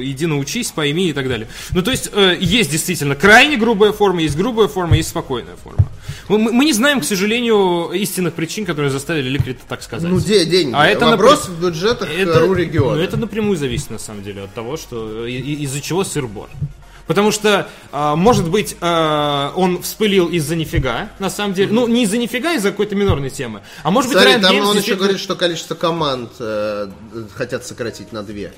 э, 0.00 0.02
иди 0.04 0.26
научись, 0.26 0.70
пойми 0.72 1.08
и 1.08 1.12
так 1.12 1.28
далее. 1.28 1.48
Ну, 1.70 1.82
то 1.82 1.90
есть 1.90 2.10
э, 2.12 2.36
есть 2.40 2.70
действительно 2.70 3.14
крайне 3.14 3.56
грубая 3.56 3.92
форма, 3.92 4.22
есть 4.22 4.36
грубая 4.36 4.68
форма, 4.68 4.96
есть 4.96 5.08
спокойная 5.10 5.56
форма. 5.62 5.86
Мы, 6.28 6.38
мы- 6.38 6.52
мы 6.52 6.64
не 6.64 6.72
знаем, 6.72 7.00
к 7.00 7.04
сожалению, 7.04 7.90
истинных 7.92 8.34
причин, 8.34 8.64
которые 8.64 8.90
заставили 8.90 9.28
Ликрита 9.28 9.60
так 9.68 9.82
сказать. 9.82 10.10
Ну, 10.10 10.18
де- 10.44 10.50
деньги. 10.50 10.72
А 10.76 10.86
это, 10.86 11.06
Вопрос 11.06 11.48
например, 11.48 11.58
в 11.58 11.64
бюджетах 11.64 12.08
это, 12.10 12.40
РУ 12.40 12.54
региона. 12.54 12.96
ну, 12.96 13.02
это 13.02 13.16
напрямую 13.16 13.56
зависит, 13.56 13.90
на 13.90 13.98
самом 13.98 14.22
деле, 14.22 14.42
от 14.42 14.54
того, 14.54 14.76
что 14.76 15.26
из-за 15.26 15.80
чего 15.80 16.04
сыр-бор. 16.04 16.48
Потому 17.06 17.32
что, 17.32 17.68
а, 17.90 18.14
может 18.14 18.48
быть, 18.48 18.76
а, 18.80 19.52
он 19.56 19.82
вспылил 19.82 20.28
из-за 20.28 20.54
нифига, 20.54 21.10
на 21.18 21.30
самом 21.30 21.52
деле. 21.52 21.72
Ну, 21.72 21.88
не 21.88 22.04
из-за 22.04 22.16
нифига, 22.16 22.52
из-за 22.54 22.70
какой-то 22.70 22.94
минорной 22.94 23.28
темы. 23.30 23.62
А 23.82 23.90
может 23.90 24.10
быть, 24.12 24.18
Смотри, 24.22 24.36
Riot 24.38 24.40
там 24.42 24.56
Games 24.56 24.62
он 24.70 24.78
еще 24.78 24.94
говорит, 24.94 25.18
что 25.18 25.34
количество 25.34 25.74
команд 25.74 26.30
э, 26.38 26.88
хотят 27.34 27.66
сократить 27.66 28.12
на 28.12 28.22
две. 28.22 28.52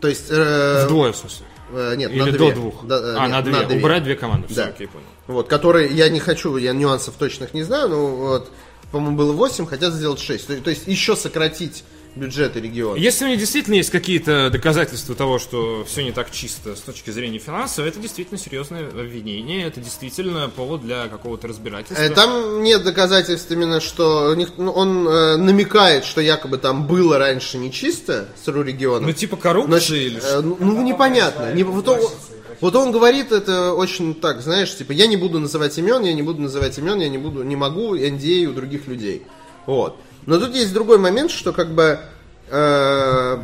То 0.00 0.08
есть... 0.08 0.26
э, 0.28 0.84
Вдвое, 0.86 1.12
в 1.12 1.16
смысле. 1.16 1.46
э, 1.72 1.94
нет, 1.96 2.10
Или 2.10 2.18
на 2.20 2.26
до 2.26 2.32
две. 2.38 2.52
двух. 2.52 2.84
Да, 2.84 2.96
э, 2.98 3.14
а, 3.16 3.28
нет, 3.28 3.46
на 3.46 3.64
две. 3.64 3.78
Убрать 3.78 4.02
две 4.02 4.16
команды. 4.16 4.48
Все, 4.48 4.56
Да. 4.56 4.64
окей, 4.66 4.88
понял. 4.88 5.06
Вот, 5.28 5.46
которые, 5.48 5.88
я 5.94 6.08
не 6.08 6.18
хочу, 6.20 6.56
я 6.56 6.72
нюансов 6.72 7.14
точных 7.14 7.54
не 7.54 7.62
знаю, 7.62 7.88
но 7.88 8.06
вот, 8.08 8.50
по-моему, 8.96 9.16
было 9.16 9.32
8, 9.32 9.66
хотят 9.66 9.92
сделать 9.94 10.20
6. 10.20 10.46
То, 10.46 10.56
то 10.60 10.70
есть 10.70 10.86
еще 10.86 11.16
сократить 11.16 11.84
бюджеты 12.14 12.60
региона. 12.60 12.96
Если 12.96 13.26
у 13.26 13.28
них 13.28 13.38
действительно 13.38 13.74
есть 13.74 13.90
какие-то 13.90 14.48
доказательства 14.50 15.14
того, 15.14 15.38
что 15.38 15.84
все 15.86 16.02
не 16.02 16.12
так 16.12 16.30
чисто 16.30 16.74
с 16.74 16.80
точки 16.80 17.10
зрения 17.10 17.38
финансов, 17.38 17.84
это 17.84 18.00
действительно 18.00 18.38
серьезное 18.40 18.88
обвинение, 18.88 19.66
это 19.66 19.82
действительно 19.82 20.48
повод 20.48 20.80
для 20.80 21.08
какого-то 21.08 21.46
разбирательства. 21.48 22.02
Э, 22.02 22.08
Там 22.08 22.62
нет 22.62 22.84
доказательств 22.84 23.50
именно, 23.50 23.80
что 23.82 24.30
у 24.30 24.34
них- 24.34 24.52
ну, 24.56 24.72
он 24.72 25.06
э, 25.06 25.36
намекает, 25.36 26.06
что 26.06 26.22
якобы 26.22 26.56
там 26.56 26.86
было 26.86 27.18
раньше 27.18 27.58
нечисто 27.58 28.28
с 28.42 28.48
РУ 28.48 28.62
регионом. 28.62 29.08
Ну, 29.08 29.12
типа 29.12 29.36
коррупция 29.36 29.72
Значит, 29.78 29.90
или 29.96 30.16
э, 30.16 30.20
что? 30.20 30.40
ну, 30.40 30.56
ну, 30.58 30.82
непонятно. 30.82 31.52
Не- 31.52 31.64
вот, 31.64 31.84
вот 32.60 32.74
он 32.76 32.92
говорит 32.92 33.32
это 33.32 33.72
очень 33.72 34.14
так, 34.14 34.40
знаешь, 34.40 34.76
типа, 34.76 34.92
я 34.92 35.06
не 35.06 35.16
буду 35.16 35.38
называть 35.38 35.76
имен, 35.78 36.02
я 36.02 36.12
не 36.12 36.22
буду 36.22 36.42
называть 36.42 36.78
имен, 36.78 37.00
я 37.00 37.08
не 37.08 37.18
буду, 37.18 37.42
не 37.42 37.56
могу 37.56 37.96
NDA 37.96 38.46
у 38.46 38.52
других 38.52 38.86
людей. 38.86 39.26
Вот. 39.66 39.96
Но 40.26 40.38
тут 40.38 40.54
есть 40.54 40.72
другой 40.72 40.98
момент, 40.98 41.30
что 41.30 41.52
как 41.52 41.74
бы 41.74 42.00
э, 42.48 43.38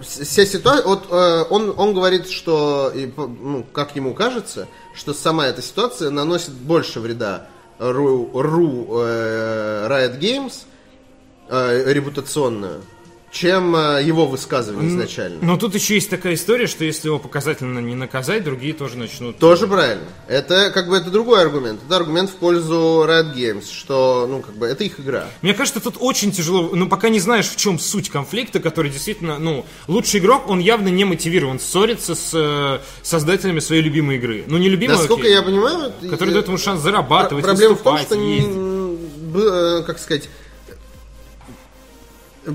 вся 0.00 0.46
ситуация, 0.46 0.86
вот 0.86 1.06
э, 1.10 1.44
он, 1.50 1.74
он 1.76 1.94
говорит, 1.94 2.28
что, 2.28 2.92
и 2.94 3.12
ну, 3.16 3.64
как 3.72 3.96
ему 3.96 4.14
кажется, 4.14 4.68
что 4.94 5.14
сама 5.14 5.46
эта 5.46 5.62
ситуация 5.62 6.10
наносит 6.10 6.52
больше 6.52 7.00
вреда 7.00 7.48
РУ, 7.78 8.30
РУ, 8.34 8.86
э, 9.00 9.86
Riot 9.88 10.18
Games, 10.18 10.64
э, 11.48 11.92
репутационную, 11.92 12.82
чем 13.30 13.76
э, 13.76 14.02
его 14.02 14.26
высказывание 14.26 14.90
изначально. 14.90 15.38
Но 15.40 15.56
тут 15.56 15.74
еще 15.76 15.94
есть 15.94 16.10
такая 16.10 16.34
история, 16.34 16.66
что 16.66 16.84
если 16.84 17.06
его 17.08 17.18
показательно 17.20 17.78
не 17.78 17.94
наказать, 17.94 18.42
другие 18.42 18.74
тоже 18.74 18.96
начнут... 18.96 19.38
Тоже 19.38 19.68
правильно. 19.68 20.02
Это 20.26 20.70
как 20.74 20.88
бы 20.88 20.96
это 20.96 21.10
другой 21.10 21.40
аргумент. 21.42 21.80
Это 21.86 21.96
аргумент 21.96 22.30
в 22.30 22.34
пользу 22.34 23.04
Riot 23.06 23.34
Games, 23.36 23.70
что, 23.70 24.26
ну, 24.28 24.40
как 24.40 24.56
бы, 24.56 24.66
это 24.66 24.82
их 24.82 24.98
игра. 24.98 25.26
Мне 25.42 25.54
кажется, 25.54 25.80
тут 25.80 25.94
очень 26.00 26.32
тяжело, 26.32 26.70
ну, 26.74 26.88
пока 26.88 27.08
не 27.08 27.20
знаешь, 27.20 27.48
в 27.48 27.56
чем 27.56 27.78
суть 27.78 28.10
конфликта, 28.10 28.58
который 28.58 28.90
действительно, 28.90 29.38
ну, 29.38 29.64
лучший 29.86 30.18
игрок, 30.18 30.48
он 30.50 30.58
явно 30.58 30.88
не 30.88 31.04
мотивирован 31.04 31.60
ссориться 31.60 32.16
с 32.16 32.30
э, 32.34 32.80
создателями 33.02 33.60
своей 33.60 33.82
любимой 33.82 34.16
игры. 34.16 34.44
Ну, 34.48 34.58
не 34.58 34.68
любимой, 34.68 34.96
Насколько 34.96 35.22
окей, 35.22 35.34
я 35.34 35.42
понимаю... 35.42 35.92
который 36.10 36.30
э, 36.30 36.32
дает 36.32 36.48
ему 36.48 36.58
шанс 36.58 36.80
зарабатывать, 36.82 37.44
Проблема 37.44 37.76
в 37.76 37.82
том, 37.82 37.96
что, 37.98 38.16
не- 38.16 38.36
ездить. 38.38 38.54
б- 38.56 39.40
э, 39.40 39.82
как 39.86 40.00
сказать, 40.00 40.28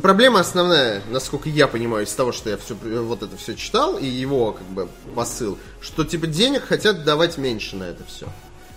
проблема 0.02 0.40
основная, 0.40 1.02
насколько 1.12 1.50
я 1.50 1.68
понимаю, 1.68 2.06
из 2.06 2.12
того, 2.14 2.32
что 2.32 2.50
я 2.50 2.58
все, 2.58 2.76
вот 2.76 3.24
это 3.24 3.38
все 3.38 3.56
читал, 3.56 3.98
и 3.98 4.06
его 4.06 4.52
как 4.54 4.68
бы 4.68 4.88
посыл, 5.16 5.58
что 5.82 6.04
типа 6.04 6.28
денег 6.28 6.64
хотят 6.66 7.04
давать 7.04 7.38
меньше 7.38 7.76
на 7.76 7.84
это 7.86 8.04
все. 8.08 8.28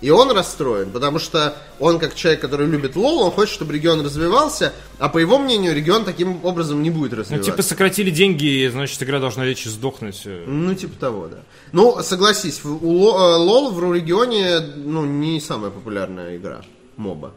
И 0.00 0.10
он 0.10 0.30
расстроен, 0.30 0.90
потому 0.92 1.18
что 1.18 1.56
он, 1.80 1.98
как 1.98 2.14
человек, 2.14 2.40
который 2.40 2.68
любит 2.68 2.94
лол, 2.94 3.20
он 3.22 3.32
хочет, 3.32 3.52
чтобы 3.52 3.72
регион 3.74 4.00
развивался, 4.04 4.72
а 5.00 5.08
по 5.08 5.18
его 5.18 5.40
мнению, 5.40 5.74
регион 5.74 6.04
таким 6.04 6.44
образом 6.44 6.84
не 6.84 6.90
будет 6.90 7.10
Ну, 7.12 7.18
развиваться. 7.18 7.50
типа, 7.50 7.62
сократили 7.64 8.10
деньги, 8.10 8.44
и, 8.44 8.68
значит, 8.68 9.02
игра 9.02 9.18
должна 9.18 9.44
лечь 9.44 9.66
и 9.66 9.68
сдохнуть. 9.68 10.22
э. 10.24 10.44
Ну, 10.46 10.72
типа 10.76 11.00
того, 11.00 11.26
да. 11.26 11.38
Ну, 11.72 12.00
согласись, 12.02 12.60
у 12.64 12.68
э, 13.08 13.36
LoL 13.38 13.72
в 13.72 13.92
регионе, 13.92 14.60
ну, 14.76 15.04
не 15.04 15.40
самая 15.40 15.72
популярная 15.72 16.36
игра. 16.36 16.62
MOBA. 16.96 17.32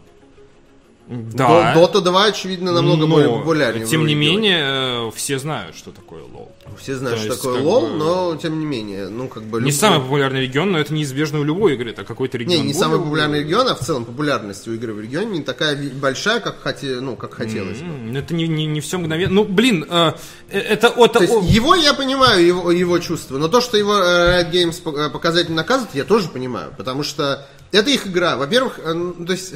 Да. 1.08 1.74
Dota 1.74 2.00
2, 2.00 2.26
очевидно, 2.26 2.72
намного 2.72 3.06
Но, 3.06 3.08
более 3.16 3.30
популярнее. 3.30 3.86
Тем 3.86 4.06
не 4.06 4.16
менее, 4.16 5.08
э, 5.08 5.12
все 5.14 5.40
знают, 5.40 5.76
что 5.76 5.92
такое 5.92 6.24
LoL. 6.24 6.52
Все 6.80 6.96
знают, 6.96 7.18
То 7.18 7.24
что 7.24 7.34
есть, 7.34 7.42
такое 7.44 7.62
LoL, 7.62 7.82
бы, 7.88 7.98
но 7.98 8.36
тем 8.38 8.58
не 8.58 8.66
менее, 8.66 9.10
ну, 9.10 9.28
как 9.28 9.44
бы... 9.44 9.58
Не 9.60 9.66
любой- 9.66 9.74
самый 9.74 10.00
популярный 10.00 10.42
регион, 10.44 10.72
но 10.72 10.80
это 10.80 10.94
неизбежно 10.94 11.40
у 11.40 11.44
любой 11.44 11.74
игры. 11.74 11.90
Это 11.90 12.06
какой-то 12.06 12.38
Не, 12.38 12.46
регион. 12.46 12.58
не 12.60 12.74
более- 12.74 12.80
самый 12.80 13.00
популярный 13.00 13.40
регион, 13.42 13.68
а 13.68 13.76
в 13.76 13.80
целом 13.80 14.06
популярность 14.06 14.66
у 14.70 14.74
игры 14.74 14.94
в 14.94 15.02
регионе 15.02 15.40
не 15.40 15.44
такая 15.44 15.76
большая, 15.96 16.40
как, 16.40 16.62
хоте, 16.62 17.02
ну, 17.02 17.18
как 17.18 17.34
хотелось 17.34 17.80
бы. 17.80 17.88
М, 17.88 18.16
Это 18.16 18.34
не, 18.34 18.48
не, 18.48 18.66
не 18.66 18.80
все 18.80 18.98
мгновенно. 18.98 19.34
Ну, 19.34 19.44
блин, 19.44 19.86
э, 19.90 20.14
э, 20.50 20.60
это... 20.60 20.88
это 20.96 21.08
То 21.20 21.24
есть 21.24 21.34
его 21.54 21.76
я 21.76 21.94
понимаю, 21.94 22.46
его, 22.46 22.72
его 22.72 23.00
чувства, 23.00 23.38
но 23.38 23.50
то, 23.50 23.60
что 23.60 23.76
его 23.76 23.98
э, 23.98 24.44
Riot 24.44 24.52
Games 24.52 24.82
по- 24.82 25.10
показательно 25.10 25.58
наказывают, 25.58 25.94
я 25.94 26.06
тоже 26.06 26.30
понимаю, 26.30 26.74
потому 26.78 27.04
что 27.04 27.46
это 27.74 27.90
их 27.90 28.08
игра. 28.08 28.38
Во-первых, 28.38 28.80
ну, 28.86 29.26
то 29.26 29.34
есть 29.34 29.56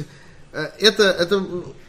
это, 0.78 1.04
это 1.04 1.42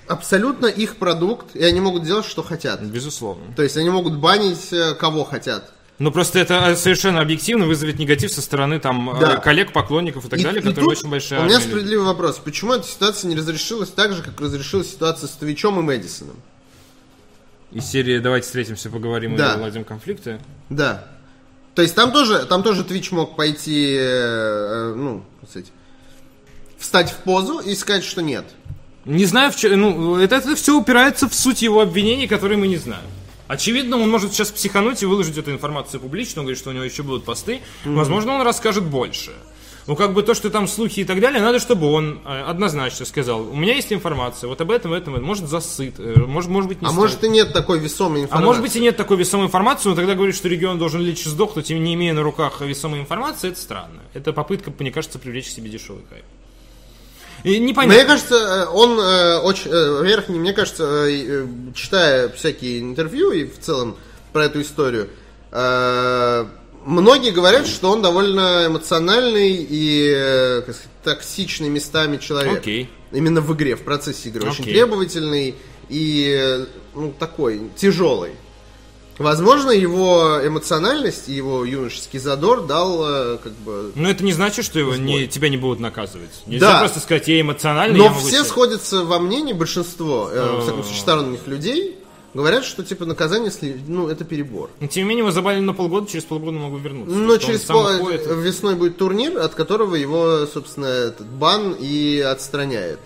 абсолютно 0.08 0.68
их 0.68 0.98
продукт, 0.98 1.56
и 1.56 1.64
они 1.64 1.80
могут 1.82 2.04
делать, 2.04 2.26
что 2.26 2.44
хотят. 2.44 2.82
Безусловно. 2.82 3.44
То 3.56 3.64
есть 3.64 3.78
они 3.78 3.90
могут 3.90 4.18
банить 4.18 4.72
э, 4.72 4.94
кого 4.96 5.24
хотят. 5.24 5.72
Ну, 6.00 6.12
просто 6.12 6.38
это 6.40 6.76
совершенно 6.76 7.22
объективно 7.22 7.66
вызовет 7.66 7.98
негатив 7.98 8.32
со 8.32 8.42
стороны 8.42 8.80
там 8.80 9.10
э, 9.16 9.20
Да. 9.20 9.38
коллег, 9.38 9.74
поклонников 9.74 10.26
и 10.26 10.30
так 10.30 10.40
И- 10.40 10.44
далее, 10.44 10.62
и 10.62 10.64
которые 10.66 10.90
тут 10.90 10.98
очень 11.00 11.10
большая 11.10 11.40
У 11.40 11.44
меня 11.46 11.56
армия 11.56 11.66
людей. 11.66 11.72
справедливый 11.72 12.06
вопрос. 12.06 12.38
Почему 12.44 12.74
эта 12.74 12.88
ситуация 12.88 13.30
не 13.30 13.36
разрешилась 13.36 13.90
так 13.90 14.14
же, 14.14 14.22
как 14.22 14.40
разрешилась 14.40 14.92
ситуация 14.92 15.28
с 15.28 15.32
Твичом 15.32 15.80
и 15.80 15.84
Мэдисоном? 15.84 16.36
Из 17.72 17.84
серии 17.86 18.20
«Давайте 18.20 18.46
встретимся, 18.46 18.90
поговорим 18.90 19.36
Да. 19.36 19.54
и 19.54 19.58
наладим 19.58 19.84
конфликты». 19.84 20.40
Да. 20.70 21.06
То 21.76 21.82
есть 21.82 21.96
там 21.96 22.12
тоже, 22.12 22.46
там 22.46 22.64
тоже 22.64 22.84
Twitch 22.84 23.10
мог 23.14 23.36
пойти, 23.36 23.94
э, 24.00 24.00
э, 24.00 24.94
ну, 24.96 25.24
сказать, 25.50 25.72
встать 26.78 27.12
в 27.12 27.18
позу 27.18 27.60
и 27.60 27.76
сказать, 27.76 28.04
что 28.04 28.22
нет. 28.22 28.46
Не 29.06 29.26
знаю, 29.26 29.52
в 29.52 29.56
чё- 29.56 29.76
ну, 29.76 30.18
это, 30.18 30.36
это 30.36 30.56
все 30.56 30.78
упирается 30.78 31.30
в 31.30 31.34
суть 31.34 31.62
его 31.62 31.82
обвинений, 31.82 32.28
которые 32.28 32.58
мы 32.58 32.68
не 32.68 32.78
знаем. 32.78 33.06
Очевидно, 33.48 33.98
он 33.98 34.10
может 34.10 34.34
сейчас 34.34 34.52
психануть 34.52 35.02
и 35.02 35.06
выложить 35.06 35.38
эту 35.38 35.52
информацию 35.52 36.02
публично, 36.02 36.42
он 36.42 36.46
говорит, 36.48 36.60
что 36.60 36.70
у 36.70 36.74
него 36.74 36.84
еще 36.84 37.04
будут 37.04 37.24
посты. 37.24 37.62
Возможно, 37.86 38.34
он 38.34 38.42
расскажет 38.42 38.84
больше. 38.84 39.32
Ну, 39.86 39.96
как 39.96 40.14
бы 40.14 40.22
то, 40.22 40.34
что 40.34 40.50
там 40.50 40.68
слухи 40.68 41.00
и 41.00 41.04
так 41.06 41.22
далее, 41.22 41.42
надо, 41.42 41.60
чтобы 41.60 41.90
он 41.90 42.20
э, 42.26 42.42
однозначно 42.42 43.06
сказал, 43.06 43.44
у 43.50 43.56
меня 43.56 43.74
есть 43.76 43.94
информация, 43.94 44.50
вот 44.50 44.60
об 44.60 44.70
этом, 44.70 44.92
этом, 44.92 45.14
этом. 45.16 45.24
может 45.26 45.48
засыт, 45.48 45.96
э, 45.98 46.16
может, 46.28 46.50
может 46.50 46.68
быть 46.68 46.82
не 46.82 46.88
А 46.88 46.90
стоит. 46.90 47.00
может 47.00 47.24
и 47.24 47.30
нет 47.30 47.54
такой 47.54 47.80
весомой 47.80 48.20
А 48.20 48.24
информации. 48.26 48.46
может 48.48 48.62
быть 48.64 48.76
и 48.76 48.82
нет 48.82 48.98
такой 48.98 49.16
весомой 49.16 49.46
информации, 49.46 49.88
но 49.88 49.96
тогда 49.96 50.14
говорит, 50.16 50.36
что 50.36 50.50
регион 50.50 50.78
должен 50.78 51.00
лечь 51.00 51.26
и 51.26 51.30
сдохнуть, 51.30 51.72
и 51.72 51.80
не 51.80 51.94
имея 51.94 52.14
на 52.14 52.22
руках 52.22 52.60
весомой 52.60 53.00
информации, 53.00 53.48
это 53.52 53.62
странно. 53.62 54.02
Это 54.14 54.34
попытка, 54.34 54.74
мне 54.78 54.92
кажется, 54.92 55.20
привлечь 55.20 55.46
к 55.46 55.52
себе 55.52 55.70
дешевый 55.70 56.04
хайп. 56.10 56.26
И 57.48 57.60
непонятно. 57.60 57.96
Мне 57.96 58.06
кажется, 58.06 58.36
э, 58.36 58.66
он 58.66 59.00
э, 59.00 59.38
очень, 59.40 59.72
э, 59.72 60.24
не- 60.28 60.40
мне 60.40 60.54
кажется, 60.54 60.84
э, 60.84 61.26
э, 61.28 61.48
читая 61.74 62.30
всякие 62.30 62.80
интервью 62.80 63.32
и 63.32 63.46
в 63.46 63.60
целом 63.60 63.96
про 64.34 64.46
эту 64.46 64.62
историю, 64.62 65.10
э, 65.52 66.46
многие 66.86 67.32
говорят, 67.32 67.68
что 67.68 67.90
он 67.92 68.02
довольно 68.02 68.66
эмоциональный 68.68 69.54
и 69.70 70.14
э, 70.16 70.62
как 70.66 70.76
сказать, 70.76 70.92
токсичный 71.04 71.70
местами 71.70 72.18
человек. 72.18 72.60
Окей. 72.60 72.90
Именно 73.12 73.42
в 73.42 73.54
игре, 73.56 73.76
в 73.76 73.84
процессе 73.84 74.30
игры. 74.30 74.50
Очень 74.50 74.64
Окей. 74.64 74.74
требовательный 74.74 75.56
и 75.90 76.66
ну, 76.94 77.14
такой 77.18 77.62
тяжелый. 77.78 78.32
Возможно, 79.18 79.72
его 79.72 80.40
эмоциональность 80.46 81.28
и 81.28 81.34
его 81.34 81.66
юношеский 81.66 82.20
задор 82.20 82.66
дал 82.68 83.04
э, 83.04 83.38
как 83.44 83.54
бы 83.54 83.92
Но 83.96 84.10
это 84.10 84.24
не 84.24 84.34
значит, 84.34 84.64
что 84.66 84.78
его 84.80 84.96
не, 84.96 85.28
тебя 85.28 85.50
не 85.50 85.58
будут 85.58 85.80
наказывать. 85.80 86.30
Нельзя 86.46 86.74
Да. 86.74 86.80
просто 86.80 87.00
сказать, 87.00 87.28
я 87.28 87.42
эмоциональный, 87.42 87.98
я 88.00 88.04
Но 88.04 88.10
могу 88.10 88.22
все 88.28 88.38
себя- 88.38 88.46
сходятся 88.46 89.04
во 89.04 89.20
мнении, 89.20 89.54
большинство, 89.54 90.30
э, 90.32 90.52
во 90.58 90.62
всяком 90.62 90.84
случае, 90.84 91.00
А. 91.00 91.02
сторонних 91.02 91.48
людей, 91.48 91.98
говорят, 92.36 92.64
что 92.64 92.84
типа 92.84 93.06
наказание, 93.06 93.52
ну, 93.88 94.08
это 94.08 94.24
перебор. 94.24 94.70
Но, 94.80 94.86
Тем 94.88 95.04
не 95.06 95.10
менее, 95.10 95.24
его 95.24 95.32
забанили 95.32 95.64
на 95.64 95.74
полгода, 95.74 96.08
через 96.08 96.24
полгода 96.26 96.52
могу 96.60 96.78
вернуться. 96.78 97.16
Но 97.16 97.34
он 97.34 97.40
через 97.40 97.62
пол- 97.62 97.88
весной 98.40 98.76
будет 98.76 98.98
турнир, 98.98 99.40
от 99.40 99.56
которого 99.56 99.96
его, 99.96 100.46
собственно, 100.46 100.86
этот 100.86 101.26
бан 101.26 101.76
и 101.80 102.20
отстраняет. 102.20 103.00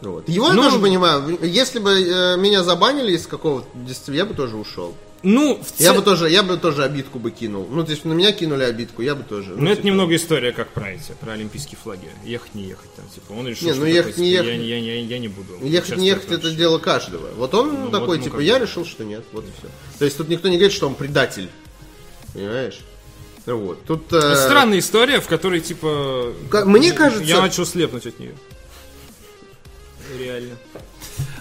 Вот. 0.00 0.28
Его 0.28 0.52
Ну, 0.52 0.62
я 0.62 0.70
тоже 0.70 0.80
понимаю. 0.82 1.38
Если 1.42 1.78
бы 1.78 1.90
э, 1.90 2.36
меня 2.36 2.62
забанили 2.62 3.12
из 3.12 3.26
какого-то 3.26 3.66
я 4.12 4.24
бы 4.24 4.34
тоже 4.34 4.56
ушел. 4.56 4.94
Ну, 5.24 5.56
в 5.56 5.80
Я 5.80 5.86
цел- 5.88 5.96
бы 5.96 6.02
тоже, 6.02 6.30
я 6.30 6.44
бы 6.44 6.56
тоже 6.56 6.84
обидку 6.84 7.18
бы 7.18 7.32
кинул. 7.32 7.66
Ну, 7.68 7.82
то 7.84 7.90
есть 7.90 8.04
на 8.04 8.12
меня 8.12 8.30
кинули 8.30 8.62
обидку, 8.62 9.02
я 9.02 9.16
бы 9.16 9.24
тоже. 9.24 9.50
Ну, 9.56 9.66
это 9.66 9.76
типа, 9.76 9.86
немного 9.86 10.14
история, 10.14 10.52
как 10.52 10.68
про 10.68 10.92
эти, 10.92 11.12
про 11.20 11.32
олимпийские 11.32 11.76
флаги. 11.82 12.08
Ехать, 12.24 12.54
не 12.54 12.64
ехать. 12.66 12.94
Там, 12.94 13.04
типа, 13.08 13.32
он 13.32 13.48
решил, 13.48 13.66
Не, 13.66 13.72
ну, 13.74 13.80
такой, 13.80 13.92
ехать, 13.92 14.16
не 14.18 14.30
типа, 14.30 14.44
ехать. 14.44 14.64
Я, 14.64 14.76
я, 14.78 14.94
я, 14.94 15.00
я 15.00 15.18
не 15.18 15.26
буду. 15.26 15.58
Ехать, 15.60 15.96
не 15.96 16.06
ехать, 16.06 16.30
это 16.30 16.52
дело 16.52 16.78
каждого. 16.78 17.28
Вот 17.34 17.52
он 17.54 17.86
Ну, 17.86 17.90
такой, 17.90 18.18
вот, 18.18 18.18
ну, 18.18 18.24
типа, 18.24 18.38
я 18.38 18.60
решил, 18.60 18.86
что 18.86 19.02
нет, 19.02 19.24
вот 19.32 19.44
и 19.44 19.48
все. 19.58 19.68
То 19.98 20.04
есть 20.04 20.16
тут 20.16 20.28
никто 20.28 20.48
не 20.48 20.56
говорит, 20.56 20.72
что 20.76 20.86
он 20.86 20.94
предатель. 20.94 21.48
Понимаешь? 22.32 22.78
Ну 23.46 23.58
Вот. 23.58 23.82
Тут... 23.86 24.12
э, 24.12 24.36
Странная 24.36 24.78
история, 24.78 25.20
в 25.20 25.26
которой, 25.26 25.60
типа... 25.60 26.32
Мне 26.64 26.92
кажется- 26.92 27.24
Я 27.24 27.40
начал 27.40 27.66
слепнуть 27.66 28.06
от 28.06 28.20
нее. 28.20 28.34
Реально. 30.16 30.54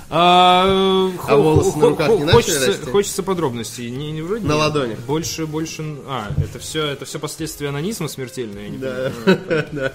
А, 0.10 1.12
А 1.28 1.36
волосы 1.36 1.78
на 1.78 1.90
руках 1.90 2.10
не 2.10 2.16
начали 2.24 2.34
хочется, 2.34 2.68
расти? 2.68 2.86
хочется 2.92 3.24
подробностей. 3.24 3.90
Не, 3.90 4.12
не 4.12 4.22
вроде 4.22 4.44
На 4.46 4.54
нет. 4.54 4.60
ладонях. 4.62 5.00
Больше, 5.00 5.46
больше. 5.46 5.84
А, 6.08 6.32
это 6.38 6.60
все, 6.60 6.86
это 6.86 7.06
все 7.06 7.20
последствия 7.20 7.70
анонизма 7.70 8.08
смертельные. 8.08 8.66
я 8.66 8.70
не 8.70 8.78
Да, 8.78 9.12
понимаю. 9.26 9.68
да. 9.74 9.94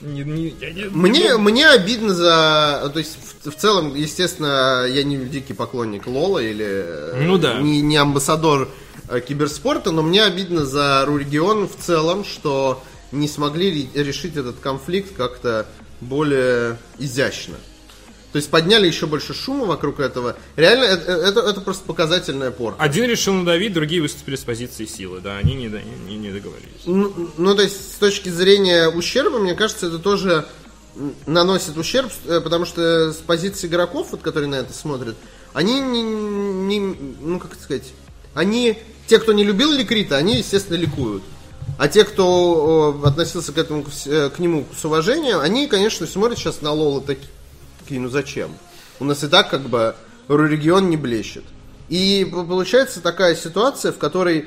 Не- 0.00 0.24
не- 0.24 0.54
я 0.60 0.72
не- 0.72 0.84
Мне, 0.90 1.36
мне 1.36 1.68
обидно 1.68 2.12
за... 2.12 2.90
То 2.92 2.98
есть, 2.98 3.16
в, 3.44 3.50
в 3.50 3.54
целом, 3.54 3.94
естественно, 3.94 4.84
я 4.88 5.04
не 5.04 5.16
дикий 5.16 5.54
поклонник 5.54 6.08
Лола 6.08 6.40
или... 6.40 6.66
э, 6.66 7.22
Ну 7.24 7.38
да. 7.38 7.60
Не, 7.60 7.80
не 7.82 7.96
амбассадор 7.98 8.68
э, 9.08 9.20
киберспорта, 9.20 9.92
но 9.92 10.02
мне 10.02 10.24
обидно 10.24 10.64
за 10.66 11.04
Рурегион 11.06 11.68
в 11.68 11.76
целом, 11.76 12.24
что 12.24 12.82
не 13.12 13.28
смогли 13.28 13.88
ре- 13.94 14.02
решить 14.02 14.36
этот 14.36 14.58
конфликт 14.58 15.14
как-то 15.16 15.66
более 16.00 16.78
изящно. 16.98 17.54
То 18.32 18.36
есть 18.38 18.48
подняли 18.50 18.86
еще 18.86 19.06
больше 19.06 19.34
шума 19.34 19.66
вокруг 19.66 20.00
этого. 20.00 20.36
Реально, 20.56 20.84
это, 20.84 21.12
это, 21.12 21.40
это 21.40 21.60
просто 21.60 21.84
показательная 21.84 22.50
порка. 22.50 22.82
Один 22.82 23.04
решил 23.04 23.34
надавить, 23.34 23.74
другие 23.74 24.00
выступили 24.00 24.36
с 24.36 24.40
позиции 24.40 24.86
силы. 24.86 25.20
Да, 25.20 25.36
они 25.36 25.54
не, 25.54 25.66
не, 26.08 26.16
не 26.16 26.30
договорились. 26.30 26.80
Ну, 26.86 27.30
ну, 27.36 27.54
то 27.54 27.62
есть, 27.62 27.92
с 27.94 27.98
точки 27.98 28.30
зрения 28.30 28.88
ущерба, 28.88 29.38
мне 29.38 29.54
кажется, 29.54 29.88
это 29.88 29.98
тоже 29.98 30.46
наносит 31.26 31.76
ущерб, 31.76 32.10
э, 32.26 32.40
потому 32.40 32.64
что 32.64 33.12
с 33.12 33.16
позиции 33.16 33.66
игроков, 33.66 34.08
вот, 34.12 34.22
которые 34.22 34.48
на 34.48 34.56
это 34.56 34.72
смотрят, 34.72 35.16
они 35.52 35.80
не, 35.80 36.02
не- 36.02 36.96
ну, 37.20 37.38
как 37.38 37.54
сказать, 37.62 37.84
они, 38.34 38.78
те, 39.06 39.18
кто 39.18 39.32
не 39.32 39.44
любил 39.44 39.72
Ликрита, 39.72 40.16
они, 40.16 40.36
естественно, 40.38 40.76
ликуют. 40.76 41.22
А 41.78 41.88
те, 41.88 42.04
кто 42.04 43.00
относился 43.04 43.52
к 43.52 43.58
этому, 43.58 43.82
к 43.84 43.88
э, 44.06 44.30
к 44.30 44.38
нему 44.38 44.66
с 44.78 44.84
уважением, 44.84 45.38
они, 45.40 45.66
конечно, 45.66 46.06
смотрят 46.06 46.38
сейчас 46.38 46.60
на 46.62 46.72
Лола 46.72 47.00
таки- 47.02 47.26
такие, 47.82 48.00
ну 48.00 48.08
зачем? 48.08 48.50
У 49.00 49.04
нас 49.04 49.22
и 49.24 49.28
так 49.28 49.50
как 49.50 49.62
бы 49.62 49.94
регион 50.28 50.90
не 50.90 50.96
блещет. 50.96 51.44
И 51.88 52.26
получается 52.30 53.02
такая 53.02 53.34
ситуация, 53.34 53.92
в 53.92 53.98
которой 53.98 54.46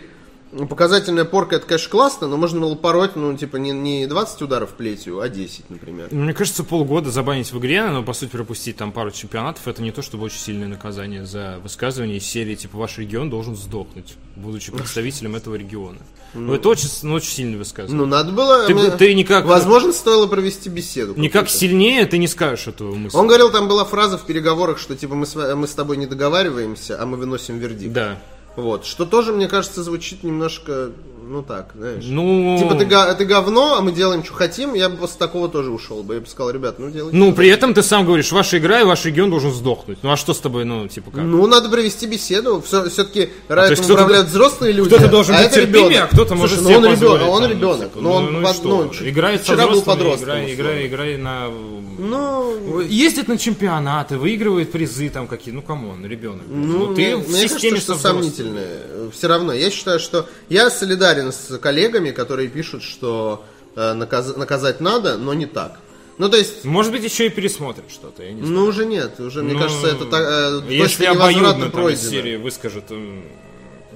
показательная 0.69 1.25
порка, 1.25 1.57
это, 1.57 1.67
конечно, 1.67 1.89
классно, 1.89 2.27
но 2.27 2.37
можно 2.37 2.61
было 2.61 2.75
пороть, 2.75 3.15
ну, 3.15 3.35
типа, 3.35 3.57
не, 3.57 3.71
не 3.71 4.07
20 4.07 4.41
ударов 4.43 4.69
плетью, 4.71 5.19
а 5.19 5.27
10, 5.29 5.69
например. 5.69 6.07
Мне 6.11 6.33
кажется, 6.33 6.63
полгода 6.63 7.11
забанить 7.11 7.51
в 7.51 7.59
игре, 7.59 7.83
но, 7.89 8.03
по 8.03 8.13
сути, 8.13 8.31
пропустить 8.31 8.77
там 8.77 8.91
пару 8.91 9.11
чемпионатов, 9.11 9.67
это 9.67 9.81
не 9.81 9.91
то, 9.91 10.01
чтобы 10.01 10.23
очень 10.25 10.39
сильное 10.39 10.67
наказание 10.67 11.25
за 11.25 11.59
высказывание 11.61 12.17
из 12.17 12.25
серии, 12.25 12.55
типа, 12.55 12.77
ваш 12.77 12.97
регион 12.97 13.29
должен 13.29 13.55
сдохнуть, 13.55 14.15
будучи 14.35 14.71
представителем 14.71 15.35
этого 15.35 15.55
региона. 15.55 15.97
Ну, 16.33 16.53
это 16.53 16.67
очень, 16.69 16.89
ну, 17.03 17.13
очень 17.15 17.29
сильное 17.31 17.57
высказывание. 17.57 17.97
Ну, 17.97 18.05
надо 18.05 18.31
было... 18.31 18.65
Ты 18.67 18.73
бы- 18.75 18.89
мы- 18.89 18.97
ты 18.97 19.13
никак- 19.13 19.45
Возможно, 19.45 19.93
стоило 19.93 20.27
провести 20.27 20.69
беседу. 20.69 21.13
Никак 21.15 21.49
сильнее 21.49 22.05
ты 22.05 22.17
не 22.17 22.27
скажешь 22.27 22.67
эту 22.67 22.93
мысль. 22.93 23.15
Он 23.17 23.27
говорил, 23.27 23.51
там 23.51 23.67
была 23.67 23.85
фраза 23.85 24.17
в 24.17 24.25
переговорах, 24.25 24.77
что, 24.77 24.95
типа, 24.95 25.15
мы 25.15 25.25
с, 25.25 25.35
ва- 25.35 25.55
мы 25.55 25.67
с 25.67 25.71
тобой 25.73 25.97
не 25.97 26.05
договариваемся, 26.07 27.01
а 27.01 27.05
мы 27.05 27.17
выносим 27.17 27.57
вердикт. 27.57 27.93
Да. 27.93 28.19
Вот. 28.55 28.85
Что 28.85 29.05
тоже, 29.05 29.33
мне 29.33 29.47
кажется, 29.47 29.83
звучит 29.83 30.23
немножко, 30.23 30.91
ну 31.27 31.41
так, 31.41 31.71
знаешь. 31.75 32.03
Ну, 32.07 32.57
Типа, 32.59 32.75
ты, 32.75 33.15
ты 33.15 33.25
говно, 33.25 33.75
а 33.77 33.81
мы 33.81 33.91
делаем, 33.91 34.23
что 34.23 34.33
хотим, 34.33 34.73
я 34.73 34.89
бы 34.89 34.97
после 34.97 35.17
такого 35.17 35.49
тоже 35.49 35.71
ушел 35.71 36.03
бы. 36.03 36.15
Я 36.15 36.21
бы 36.21 36.27
сказал, 36.27 36.51
ребят, 36.51 36.79
ну 36.79 36.89
делайте. 36.89 37.17
ну, 37.17 37.33
при 37.33 37.49
этом 37.49 37.73
ты 37.73 37.81
сам 37.81 38.05
говоришь, 38.05 38.31
ваша 38.31 38.57
игра 38.57 38.81
и 38.81 38.83
ваш 38.83 39.05
регион 39.05 39.29
должен 39.29 39.51
сдохнуть. 39.51 39.99
Ну, 40.03 40.11
а 40.11 40.17
что 40.17 40.33
с 40.33 40.39
тобой, 40.39 40.65
ну, 40.65 40.87
типа 40.87 41.11
как? 41.11 41.23
Ну, 41.23 41.45
надо 41.47 41.69
провести 41.69 42.05
беседу. 42.05 42.61
Все-таки 42.61 43.29
то 43.47 43.55
Райтом 43.55 43.85
управляют 43.85 44.27
взрослые 44.27 44.73
люди. 44.73 44.89
Кто-то 44.89 45.09
должен 45.09 45.35
а 45.35 45.39
быть 45.39 45.47
это 45.47 45.61
терпимее, 45.61 46.03
а 46.03 46.07
кто-то 46.07 46.35
может 46.35 46.59
Слушай, 46.59 46.79
ну, 46.79 46.87
он 46.87 46.93
ребенок, 46.93 47.27
он 47.27 47.41
там, 47.41 47.51
ребенок. 47.51 47.91
Ну, 47.95 48.11
он 48.11 48.33
ну, 48.33 48.41
под- 48.43 48.63
ну, 48.63 48.91
играет 49.01 49.41
вчера 49.41 49.67
был 49.67 49.81
подростком, 49.81 50.29
играй, 50.29 50.53
играй, 50.53 50.87
играй 50.87 51.17
на... 51.17 51.49
Ну, 51.97 52.81
Ездит 52.81 53.27
на 53.27 53.37
чемпионаты, 53.37 54.17
выигрывает 54.17 54.71
призы 54.71 55.09
там 55.09 55.27
какие. 55.27 55.53
Ну, 55.53 55.61
come 55.61 55.86
on, 55.86 56.05
ребенок. 56.05 56.43
Ну, 56.47 56.93
ты 56.93 57.15
мне, 57.15 57.17
в 57.17 57.31
системе 57.31 57.79
что 57.79 57.95
со 57.95 58.13
взрослыми. 58.49 58.67
сомнительное. 58.67 59.11
Все 59.11 59.27
равно. 59.27 59.53
Я 59.53 59.69
считаю, 59.71 59.99
что 59.99 60.27
я 60.49 60.69
солидарен 60.69 61.31
с 61.31 61.57
коллегами, 61.59 62.11
которые 62.11 62.47
пишут, 62.49 62.83
что 62.83 63.43
э, 63.75 63.93
наказ- 63.93 64.37
наказать 64.37 64.81
надо, 64.81 65.17
но 65.17 65.33
не 65.33 65.45
так. 65.45 65.79
Ну, 66.17 66.29
то 66.29 66.37
есть, 66.37 66.63
Может 66.63 66.93
быть, 66.93 67.03
еще 67.03 67.25
и 67.25 67.29
пересмотрит 67.29 67.85
что-то, 67.91 68.23
я 68.23 68.31
не 68.31 68.41
знаю. 68.41 68.53
ну, 68.55 68.65
уже 68.65 68.85
нет. 68.85 69.19
Уже, 69.19 69.43
мне 69.43 69.53
Ну, 69.53 69.59
кажется, 69.59 69.87
это 69.87 70.05
так, 70.05 70.23
э, 70.69 70.73
Если 70.73 71.05
обоюдно 71.05 71.69
там 71.69 71.89
из 71.89 72.09
серии 72.09 72.37
выскажет 72.37 72.89
м, 72.91 73.23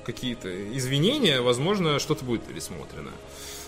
какие-то 0.06 0.50
извинения, 0.76 1.40
возможно, 1.42 1.98
что-то 2.00 2.26
будет 2.26 2.44
пересмотрено. 2.44 3.12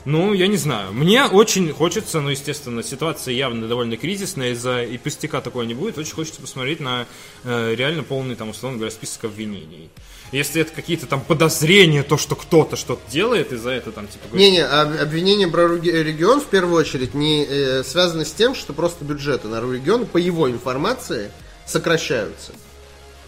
Ну, 0.03 0.33
я 0.33 0.47
не 0.47 0.57
знаю. 0.57 0.91
Мне 0.93 1.25
очень 1.25 1.71
хочется, 1.71 2.19
ну, 2.21 2.29
естественно, 2.29 2.81
ситуация 2.83 3.35
явно 3.35 3.67
довольно 3.67 3.95
кризисная, 3.97 4.51
из-за 4.53 4.83
и 4.83 4.97
пустяка 4.97 5.41
такого 5.41 5.61
не 5.61 5.75
будет. 5.75 5.97
Очень 5.97 6.15
хочется 6.15 6.41
посмотреть 6.41 6.79
на 6.79 7.05
э, 7.43 7.75
реально 7.75 8.01
полный, 8.03 8.35
там, 8.35 8.49
условно 8.49 8.79
говоря, 8.79 8.91
список 8.91 9.25
обвинений. 9.25 9.89
Если 10.31 10.61
это 10.61 10.71
какие-то 10.71 11.07
там 11.07 11.19
подозрения, 11.21 12.03
то, 12.03 12.17
что 12.17 12.35
кто-то 12.35 12.77
что-то 12.77 13.01
делает, 13.11 13.51
и 13.51 13.57
за 13.57 13.71
это 13.71 13.91
там, 13.91 14.07
типа, 14.07 14.33
Не-не, 14.35 14.65
об- 14.65 15.01
обвинения 15.01 15.47
про 15.47 15.67
регион 15.67 16.39
в 16.39 16.45
первую 16.45 16.79
очередь 16.79 17.13
не 17.13 17.45
э, 17.45 17.83
связаны 17.83 18.23
с 18.23 18.31
тем, 18.31 18.55
что 18.55 18.71
просто 18.71 19.03
бюджеты 19.03 19.49
на 19.49 19.59
регион, 19.59 20.05
по 20.05 20.17
его 20.17 20.49
информации, 20.49 21.31
сокращаются. 21.65 22.53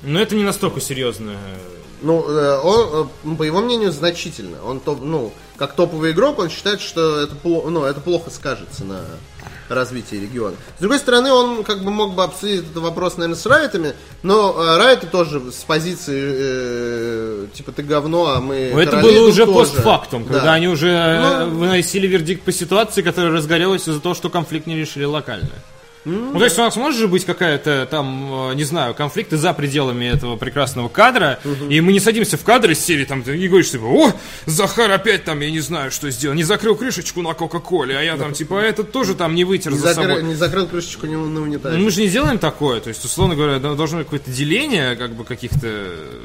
ну, 0.02 0.20
это 0.20 0.36
не 0.36 0.44
настолько 0.44 0.80
серьезно. 0.80 1.36
Ну, 2.02 2.26
э, 2.28 2.60
он, 2.60 3.10
э, 3.26 3.36
по 3.38 3.44
его 3.44 3.62
мнению, 3.62 3.92
значительно. 3.92 4.64
Он 4.64 4.80
топ, 4.80 5.02
ну, 5.02 5.34
как 5.58 5.76
топовый 5.76 6.12
игрок, 6.12 6.40
он 6.40 6.50
считает, 6.50 6.80
что 6.82 7.20
это, 7.22 7.36
ну, 7.44 7.84
это 7.84 8.00
плохо 8.02 8.30
скажется 8.30 8.84
на 8.86 9.06
развитии 9.74 10.16
региона. 10.16 10.56
С 10.78 10.80
другой 10.82 11.00
стороны, 11.00 11.32
он 11.32 11.64
как 11.64 11.84
бы 11.84 11.92
мог 11.92 12.14
бы 12.16 12.24
обсудить 12.24 12.62
этот 12.62 12.78
вопрос, 12.78 13.18
наверное, 13.18 13.40
с 13.40 13.46
Райтами, 13.46 13.94
но 14.22 14.56
э, 14.58 14.78
Райты 14.78 15.08
тоже 15.08 15.42
с 15.52 15.64
позиции 15.64 16.22
э, 16.68 17.46
типа 17.54 17.72
ты 17.72 17.84
говно, 17.84 18.28
а 18.36 18.40
мы. 18.42 18.72
Но 18.74 18.82
это 18.82 18.92
короли», 18.92 19.16
было 19.18 19.28
уже 19.30 19.46
тоже. 19.46 19.60
постфактум, 19.72 20.26
когда 20.26 20.42
Да. 20.42 20.54
они 20.54 20.68
уже 20.68 20.90
э, 20.90 21.46
Ну. 21.46 21.58
выносили 21.60 22.08
вердикт 22.08 22.44
по 22.44 22.52
ситуации, 22.52 23.02
которая 23.02 23.32
разгорелась 23.32 23.88
из-за 23.88 24.00
того, 24.00 24.16
что 24.16 24.30
конфликт 24.30 24.68
не 24.68 24.76
решили 24.76 25.06
локально. 25.06 25.50
Ну, 26.06 26.38
то 26.38 26.44
есть 26.44 26.58
у 26.60 26.62
нас 26.62 26.76
может 26.76 27.00
же 27.00 27.08
быть 27.08 27.26
какая-то 27.26 27.88
там, 27.90 28.50
э, 28.52 28.56
не 28.56 28.64
знаю, 28.66 28.94
конфликты 28.94 29.38
за 29.38 29.54
пределами 29.54 30.06
этого 30.06 30.36
прекрасного 30.36 30.90
кадра, 30.90 31.40
и 31.70 31.80
мы 31.82 31.94
не 31.94 32.00
садимся 32.00 32.38
в 32.38 32.44
кадр 32.44 32.72
из 32.72 32.80
серии, 32.80 33.06
там, 33.06 33.22
и 33.22 33.48
говоришь, 33.48 33.72
типа, 33.72 33.86
о, 33.86 34.12
Захар 34.46 34.92
опять 34.92 35.24
там, 35.24 35.40
я 35.40 35.50
не 35.50 35.62
знаю, 35.62 35.92
что 35.92 36.10
сделал, 36.12 36.36
не 36.36 36.44
закрыл 36.44 36.76
крышечку 36.76 37.22
на 37.22 37.34
Кока-Коле, 37.34 37.98
а 37.98 38.02
я 38.02 38.18
там, 38.18 38.34
типа, 38.34 38.60
а 38.60 38.64
этот 38.64 38.92
тоже 38.92 39.16
там 39.16 39.34
не 39.36 39.44
вытер 39.46 39.72
Не, 39.72 39.78
за 39.78 39.90
закры- 39.94 40.08
собой. 40.16 40.24
не 40.24 40.36
закрыл 40.36 40.68
крышечку 40.68 41.06
не- 41.08 41.16
на 41.16 41.42
унитазе. 41.42 41.78
Ну, 41.78 41.86
мы 41.86 41.92
же 41.92 42.02
не 42.02 42.10
делаем 42.10 42.38
такое, 42.38 42.80
то 42.82 42.90
есть, 42.90 43.04
условно 43.06 43.36
говоря, 43.36 43.60
должно 43.60 44.00
быть 44.00 44.08
какое-то 44.08 44.30
деление, 44.32 44.96
как 44.96 45.16
бы, 45.16 45.24
каких-то 45.24 45.68
э, 45.68 46.20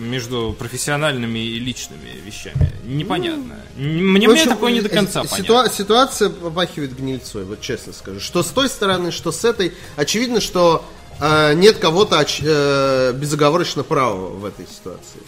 между 0.00 0.54
профессиональными 0.58 1.38
и 1.38 1.58
личными 1.58 2.10
вещами. 2.24 2.72
Непонятно. 2.84 3.56
Мне, 3.76 4.26
В 4.26 4.30
мне 4.30 4.32
общем, 4.32 4.48
такое 4.50 4.72
не 4.72 4.80
до 4.80 4.88
э, 4.88 4.92
конца 4.92 5.22
ситуа- 5.22 5.28
понятно. 5.30 5.70
Ситуация 5.72 6.30
попахивает 6.30 6.96
гнильцой, 6.96 7.44
вот 7.44 7.60
честно 7.60 7.92
скажу. 7.92 8.20
Что 8.20 8.42
с 8.42 8.48
той 8.48 8.68
стороны, 8.68 9.10
что 9.12 9.32
с 9.32 9.44
этой. 9.44 9.72
Очевидно, 9.96 10.40
что 10.40 10.84
э, 11.20 11.54
нет 11.54 11.78
кого-то 11.78 12.20
оч- 12.20 12.42
э, 12.44 13.12
безоговорочно 13.12 13.82
правого 13.84 14.28
в 14.30 14.44
этой 14.44 14.66
ситуации. 14.66 15.20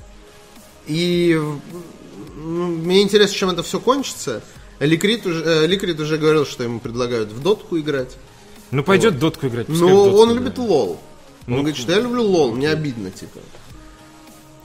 И 0.87 1.33
м, 1.35 1.61
мне 2.85 3.03
интересно, 3.03 3.37
чем 3.37 3.51
это 3.51 3.63
все 3.63 3.81
кончится. 3.81 4.43
Likkrit 4.79 5.27
уже, 5.27 5.45
э, 5.45 5.67
Likkrit 5.67 6.01
уже 6.01 6.17
говорил, 6.17 6.47
что 6.47 6.63
ему 6.65 6.81
предлагают 6.81 7.31
в 7.31 7.43
дотку 7.43 7.79
играть. 7.79 8.17
Ну, 8.71 8.83
пойдет 8.83 9.19
дотку 9.19 9.47
играть. 9.49 9.69
Ну, 9.69 10.15
он 10.15 10.31
играет. 10.31 10.41
любит 10.45 10.59
LoL. 10.59 11.01
Он 11.47 11.55
Ну, 11.55 11.57
говорит, 11.59 11.77
что 11.77 11.93
я 11.93 12.01
люблю 12.01 12.23
LoL, 12.23 12.53
мне 12.53 12.71
обидно, 12.71 13.11
типа. 13.11 13.41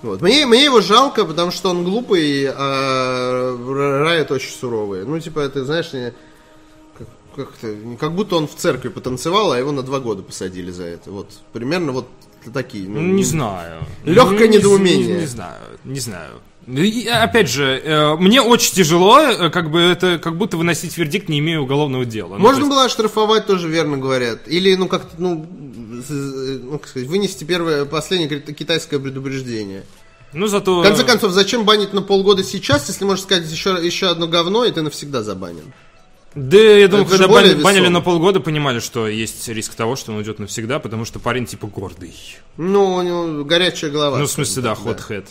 Вот. 0.05 0.21
Мне, 0.21 0.45
мне 0.45 0.63
его 0.65 0.81
жалко, 0.81 1.25
потому 1.25 1.51
что 1.51 1.69
он 1.71 1.83
глупый, 1.83 2.47
а 2.47 3.57
Riot 4.03 4.31
очень 4.31 4.51
суровый. 4.51 5.03
Ну, 5.05 5.19
типа, 5.19 5.39
это, 5.39 5.65
знаешь, 5.65 5.91
не, 5.93 6.13
как, 6.97 7.07
как-то, 7.35 7.75
как 7.99 8.11
будто 8.13 8.35
он 8.35 8.47
в 8.47 8.55
церкви 8.55 8.89
потанцевал, 8.89 9.51
а 9.51 9.57
его 9.59 9.71
на 9.71 9.81
два 9.81 9.99
года 9.99 10.21
посадили 10.21 10.69
за 10.71 10.83
это. 10.83 11.11
Вот, 11.11 11.29
примерно 11.53 11.91
вот 11.91 12.07
такие. 12.53 12.87
Ну, 12.87 13.01
не 13.01 13.23
знаю. 13.23 13.81
Легкое 14.03 14.47
не- 14.47 14.57
недоумение. 14.57 15.15
Не, 15.15 15.21
не 15.21 15.25
знаю, 15.27 15.61
не 15.83 15.99
знаю. 15.99 16.31
Ну, 16.67 16.81
и, 16.81 17.05
опять 17.07 17.47
же, 17.49 17.79
э, 17.83 18.15
мне 18.15 18.41
очень 18.41 18.73
тяжело, 18.73 19.19
э, 19.19 19.49
как 19.51 19.69
бы 19.69 19.79
это, 19.81 20.17
как 20.17 20.35
будто 20.37 20.57
выносить 20.57 20.97
вердикт, 20.97 21.29
не 21.29 21.39
имея 21.39 21.59
уголовного 21.59 22.05
дела. 22.05 22.37
Ну, 22.37 22.39
Можно 22.39 22.59
есть- 22.61 22.69
было 22.71 22.85
оштрафовать, 22.85 23.45
тоже 23.45 23.69
верно 23.69 23.97
говорят. 23.97 24.47
Или, 24.47 24.73
ну, 24.75 24.87
как-то, 24.87 25.13
ну, 25.19 25.45
ну, 26.09 26.79
как 26.79 26.87
сказать, 26.87 27.07
вынести 27.07 27.43
первое, 27.43 27.85
последнее 27.85 28.29
ки- 28.41 28.53
китайское 28.53 28.99
предупреждение. 28.99 29.83
Ну, 30.33 30.47
зато... 30.47 30.81
В 30.81 30.83
конце 30.83 31.03
концов, 31.03 31.31
зачем 31.31 31.65
банить 31.65 31.93
на 31.93 32.01
полгода 32.01 32.43
сейчас, 32.43 32.87
если 32.89 33.05
можешь 33.05 33.23
сказать 33.23 33.49
еще, 33.49 33.77
еще 33.81 34.07
одно 34.07 34.27
говно, 34.27 34.65
и 34.65 34.71
ты 34.71 34.81
навсегда 34.81 35.21
забанен? 35.23 35.71
Да, 36.35 36.57
я 36.57 36.87
думаю, 36.89 37.05
Это 37.07 37.17
когда 37.17 37.27
бан- 37.33 37.61
банили 37.61 37.87
на 37.87 38.01
полгода, 38.01 38.41
понимали, 38.41 38.79
что 38.79 39.07
есть 39.07 39.47
риск 39.47 39.73
того, 39.75 39.95
что 39.95 40.11
он 40.11 40.17
уйдет 40.17 40.37
навсегда, 40.39 40.79
потому 40.79 41.05
что 41.05 41.19
парень 41.19 41.45
типа 41.45 41.67
гордый. 41.67 42.13
Ну, 42.57 42.95
у 42.95 43.01
него 43.01 43.45
горячая 43.45 43.89
голова. 43.89 44.19
Ну, 44.19 44.25
в 44.25 44.31
смысле, 44.31 44.61
да, 44.63 44.73
hot 44.73 45.01
head. 45.07 45.25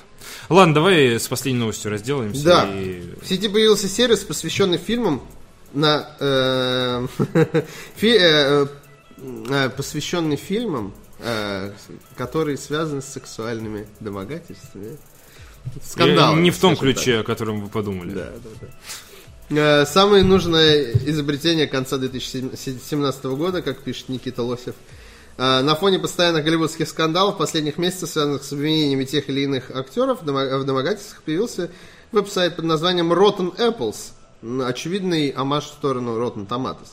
Ладно, 0.49 0.73
давай 0.75 1.21
с 1.21 1.29
последней 1.29 1.61
новостью 1.61 1.91
разделаемся. 1.91 2.43
Да. 2.45 2.69
и- 2.75 3.03
В 3.23 3.29
сети 3.29 3.49
появился 3.49 3.87
сервис, 3.89 4.21
посвященный 4.21 4.79
фильмам 4.79 5.21
на... 5.75 6.09
э, 6.21 7.07
фи- 7.97 8.17
э, 8.19 8.67
э, 9.51 9.71
посвященный 9.77 10.37
фильмам, 10.37 10.95
э, 11.19 11.71
которые 12.17 12.57
связаны 12.57 13.03
с 13.03 13.07
сексуальными 13.07 13.87
домогательствами. 14.01 14.97
Скандал. 15.83 16.37
Не 16.37 16.51
в 16.51 16.59
том 16.59 16.77
ключе, 16.77 17.19
о 17.21 17.23
котором 17.25 17.61
вы 17.63 17.69
подумали. 17.69 18.11
Да, 18.13 18.31
да, 18.43 18.51
да. 18.61 18.67
Э, 19.51 19.85
Самое 19.87 20.25
нужное 20.25 20.93
изобретение 21.07 21.67
конца 21.67 21.99
2017 21.99 23.25
года, 23.25 23.63
как 23.63 23.81
пишет 23.81 24.09
Никита 24.09 24.43
Лосев. 24.43 24.75
Э, 25.37 25.61
На 25.63 25.75
фоне 25.75 25.99
постоянных 25.99 26.45
голливудских 26.45 26.89
скандалов 26.89 27.37
последних 27.37 27.79
месяцев, 27.79 28.11
связанных 28.11 28.45
с 28.45 28.53
обвинениями 28.53 29.05
тех 29.05 29.29
или 29.29 29.43
иных 29.43 29.71
актеров 29.71 30.23
в 30.23 30.25
домо- 30.25 30.59
в 30.59 30.65
домогательствах, 30.65 31.23
появился 31.23 31.71
веб-сайт 32.13 32.57
под 32.57 32.65
названием 32.65 33.13
Rotten 33.13 33.55
Apples. 33.57 34.13
Очевидный 34.67 35.31
амаш 35.31 35.65
в 35.65 35.69
сторону 35.69 36.19
Rotten 36.19 36.47
Tomatoes. 36.47 36.89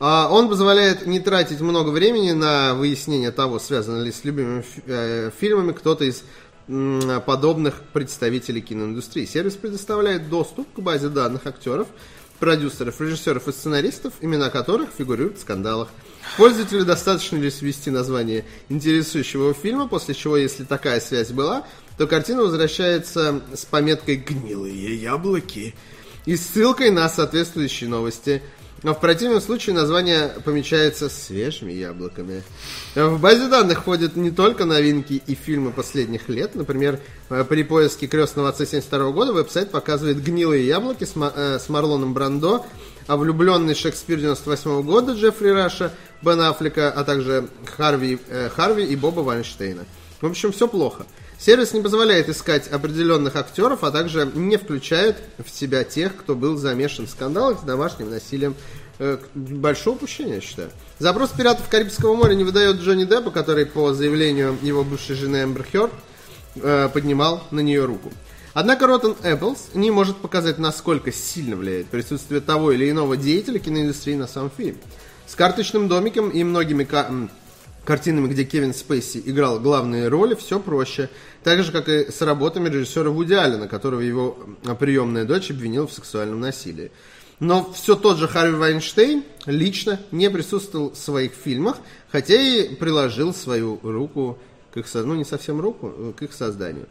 А, 0.00 0.28
Он 0.30 0.48
позволяет 0.48 1.06
не 1.06 1.20
тратить 1.20 1.60
много 1.60 1.90
времени 1.90 2.32
на 2.32 2.74
выяснение 2.74 3.30
того, 3.30 3.58
связано 3.58 4.02
ли 4.02 4.10
с 4.12 4.24
любимыми 4.24 4.64
э, 4.86 5.30
фильмами 5.38 5.72
кто-то 5.72 6.04
из 6.04 6.24
подобных 6.66 7.82
представителей 7.92 8.60
киноиндустрии. 8.60 9.26
Сервис 9.26 9.54
предоставляет 9.54 10.28
доступ 10.28 10.72
к 10.72 10.80
базе 10.80 11.08
данных 11.08 11.46
актеров, 11.46 11.88
продюсеров, 12.38 13.00
режиссеров 13.00 13.48
и 13.48 13.52
сценаристов, 13.52 14.14
имена 14.20 14.50
которых 14.50 14.90
фигурируют 14.96 15.38
в 15.38 15.40
скандалах. 15.40 15.88
Пользователю 16.36 16.84
достаточно 16.84 17.36
лишь 17.36 17.60
ввести 17.60 17.90
название 17.90 18.44
интересующего 18.68 19.44
его 19.44 19.52
фильма, 19.52 19.88
после 19.88 20.14
чего, 20.14 20.36
если 20.36 20.64
такая 20.64 21.00
связь 21.00 21.30
была, 21.30 21.66
то 21.96 22.06
картина 22.06 22.42
возвращается 22.42 23.42
с 23.54 23.64
пометкой 23.64 24.16
«Гнилые 24.16 24.96
яблоки» 24.96 25.74
и 26.26 26.36
ссылкой 26.36 26.90
на 26.90 27.08
соответствующие 27.08 27.88
новости. 27.88 28.42
Но 28.84 28.94
в 28.94 29.00
противном 29.00 29.40
случае 29.40 29.74
название 29.74 30.28
помечается 30.44 31.08
свежими 31.08 31.72
яблоками. 31.72 32.42
В 32.94 33.18
базе 33.18 33.48
данных 33.48 33.80
входят 33.80 34.14
не 34.14 34.30
только 34.30 34.66
новинки 34.66 35.22
и 35.26 35.34
фильмы 35.34 35.72
последних 35.72 36.28
лет. 36.28 36.54
Например, 36.54 37.00
э, 37.30 37.44
при 37.44 37.62
поиске 37.64 38.06
«Крестного 38.06 38.50
отца» 38.50 38.66
72 38.66 39.10
года 39.10 39.32
веб-сайт 39.32 39.70
показывает 39.70 40.22
«Гнилые 40.22 40.66
яблоки» 40.66 41.04
с, 41.04 41.14
э, 41.16 41.58
Марлоном 41.68 42.12
Брандо, 42.12 42.66
а 43.06 43.16
влюбленный 43.16 43.74
Шекспир 43.74 44.20
98 44.20 44.82
года 44.82 45.14
Джеффри 45.14 45.48
Раша, 45.48 45.90
Бен 46.20 46.40
Аффлека, 46.42 46.92
а 46.92 47.04
также 47.04 47.48
Харви, 47.76 48.18
э, 48.28 48.50
Харви 48.50 48.84
и 48.84 48.96
Боба 48.96 49.20
Вайнштейна. 49.20 49.86
В 50.20 50.26
общем, 50.26 50.52
все 50.52 50.68
плохо. 50.68 51.06
Сервис 51.44 51.74
не 51.74 51.82
позволяет 51.82 52.30
искать 52.30 52.68
определенных 52.68 53.36
актеров, 53.36 53.84
а 53.84 53.90
также 53.90 54.30
не 54.34 54.56
включает 54.56 55.16
в 55.44 55.50
себя 55.50 55.84
тех, 55.84 56.16
кто 56.16 56.34
был 56.34 56.56
замешан 56.56 57.06
в 57.06 57.10
скандалах 57.10 57.60
с 57.60 57.64
домашним 57.64 58.08
насилием. 58.08 58.54
Э, 58.98 59.18
большое 59.34 59.94
упущение, 59.94 60.36
я 60.36 60.40
считаю. 60.40 60.70
Запрос 60.98 61.32
пиратов 61.32 61.68
Карибского 61.68 62.14
моря 62.14 62.32
не 62.32 62.44
выдает 62.44 62.76
Джонни 62.76 63.04
Деппа, 63.04 63.30
который, 63.30 63.66
по 63.66 63.92
заявлению 63.92 64.56
его 64.62 64.84
бывшей 64.84 65.16
жены 65.16 65.42
Эмбер 65.42 65.66
Хёрд, 65.70 65.92
э, 66.56 66.88
поднимал 66.90 67.44
на 67.50 67.60
нее 67.60 67.84
руку. 67.84 68.10
Однако 68.54 68.86
Rotten 68.86 69.14
Apples 69.22 69.58
не 69.74 69.90
может 69.90 70.16
показать, 70.16 70.56
насколько 70.56 71.12
сильно 71.12 71.56
влияет 71.56 71.88
присутствие 71.88 72.40
того 72.40 72.72
или 72.72 72.90
иного 72.90 73.18
деятеля 73.18 73.58
киноиндустрии 73.58 74.14
на 74.14 74.28
сам 74.28 74.50
фильм. 74.56 74.78
С 75.26 75.34
карточным 75.34 75.88
домиком 75.88 76.30
и 76.30 76.42
многими 76.42 76.84
ка- 76.84 77.10
картинами, 77.84 78.28
где 78.28 78.44
Кевин 78.44 78.74
Спейси 78.74 79.22
играл 79.24 79.60
главные 79.60 80.08
роли, 80.08 80.34
все 80.34 80.58
проще. 80.58 81.08
Так 81.42 81.62
же, 81.62 81.72
как 81.72 81.88
и 81.88 82.10
с 82.10 82.20
работами 82.22 82.68
режиссера 82.68 83.10
Вуди 83.10 83.34
Аллена, 83.34 83.68
которого 83.68 84.00
его 84.00 84.38
приемная 84.78 85.24
дочь 85.24 85.50
обвинила 85.50 85.86
в 85.86 85.92
сексуальном 85.92 86.40
насилии. 86.40 86.90
Но 87.40 87.72
все 87.72 87.96
тот 87.96 88.18
же 88.18 88.28
Харви 88.28 88.56
Вайнштейн 88.56 89.24
лично 89.46 90.00
не 90.12 90.30
присутствовал 90.30 90.92
в 90.92 90.96
своих 90.96 91.32
фильмах, 91.32 91.76
хотя 92.10 92.34
и 92.34 92.74
приложил 92.74 93.34
свою 93.34 93.80
руку 93.82 94.38
к 94.72 94.78
их, 94.78 94.86
ну 94.94 95.14
не 95.14 95.24
совсем 95.24 95.60
руку, 95.60 95.92
э, 95.96 96.12
к 96.16 96.22
их 96.22 96.32
созданию. 96.32 96.86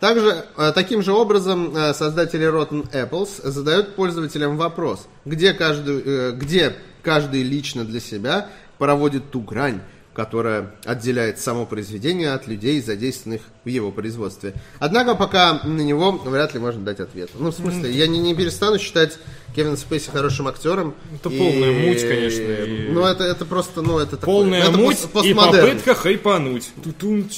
Также, 0.00 0.46
э, 0.56 0.72
таким 0.74 1.02
же 1.02 1.12
образом, 1.12 1.74
э, 1.74 1.94
создатели 1.94 2.46
Rotten 2.46 2.90
Apples 2.92 3.46
задают 3.48 3.94
пользователям 3.94 4.56
вопрос, 4.56 5.06
где 5.24 5.52
каждый, 5.52 6.32
где 6.32 6.76
каждый 7.02 7.42
лично 7.42 7.84
для 7.84 8.00
себя 8.00 8.48
проводит 8.78 9.30
ту 9.30 9.40
грань, 9.40 9.80
которая 10.16 10.70
отделяет 10.86 11.38
само 11.38 11.66
произведение 11.66 12.32
от 12.32 12.46
людей, 12.48 12.80
задействованных 12.80 13.42
в 13.64 13.68
его 13.68 13.92
производстве. 13.92 14.54
Однако 14.78 15.14
пока 15.14 15.60
на 15.64 15.82
него 15.82 16.12
вряд 16.12 16.54
ли 16.54 16.58
можно 16.58 16.82
дать 16.82 17.00
ответ. 17.00 17.28
Ну, 17.38 17.50
в 17.50 17.54
смысле, 17.54 17.90
я 17.92 18.06
не, 18.06 18.18
не 18.18 18.34
перестану 18.34 18.78
считать 18.78 19.18
Кевина 19.54 19.76
Спейси 19.76 20.08
хорошим 20.10 20.48
актером. 20.48 20.94
Это 21.14 21.28
полная 21.28 21.70
муть, 21.86 22.00
конечно, 22.00 22.40
и- 22.40 22.88
Ну, 22.88 23.04
это, 23.04 23.24
это 23.24 23.44
просто, 23.44 23.82
ну, 23.82 23.98
это 23.98 24.12
такое- 24.16 24.24
Полная 24.24 24.62
это 24.62 24.72
муть 24.72 24.96
пос- 24.96 25.04
и 25.04 25.34
постмодерн. 25.34 25.68
попытка 25.68 25.94
хайпануть. 25.94 26.70
Тутун. 26.82 27.28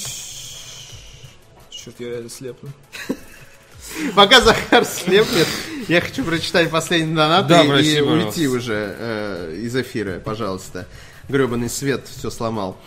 Черт, 1.69 1.95
я 1.99 2.07
реально 2.09 2.29
слепну. 2.29 2.69
Пока 4.15 4.39
Захар 4.39 4.85
слепнет, 4.85 5.47
я 5.89 5.99
хочу 5.99 6.23
прочитать 6.23 6.69
последний 6.69 7.15
донат 7.15 7.47
Да, 7.47 7.63
и, 7.63 7.95
и 7.95 7.99
уйти 7.99 8.47
уже 8.47 8.95
э, 8.97 9.59
из 9.63 9.75
эфира, 9.75 10.19
пожалуйста. 10.19 10.87
Гребаный 11.29 11.69
свет 11.69 12.07
все 12.07 12.29
сломал. 12.29 12.77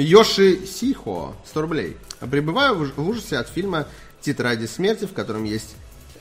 Йоши 0.00 0.66
Сихо, 0.66 1.34
100 1.46 1.60
рублей. 1.62 1.96
Прибываю 2.30 2.74
в 2.76 2.80
уж- 2.82 2.92
в 2.96 3.08
ужасе 3.08 3.38
от 3.38 3.48
фильма 3.48 3.86
«Тетради 4.20 4.66
смерти», 4.66 5.06
в 5.06 5.12
котором 5.12 5.44
есть 5.44 5.74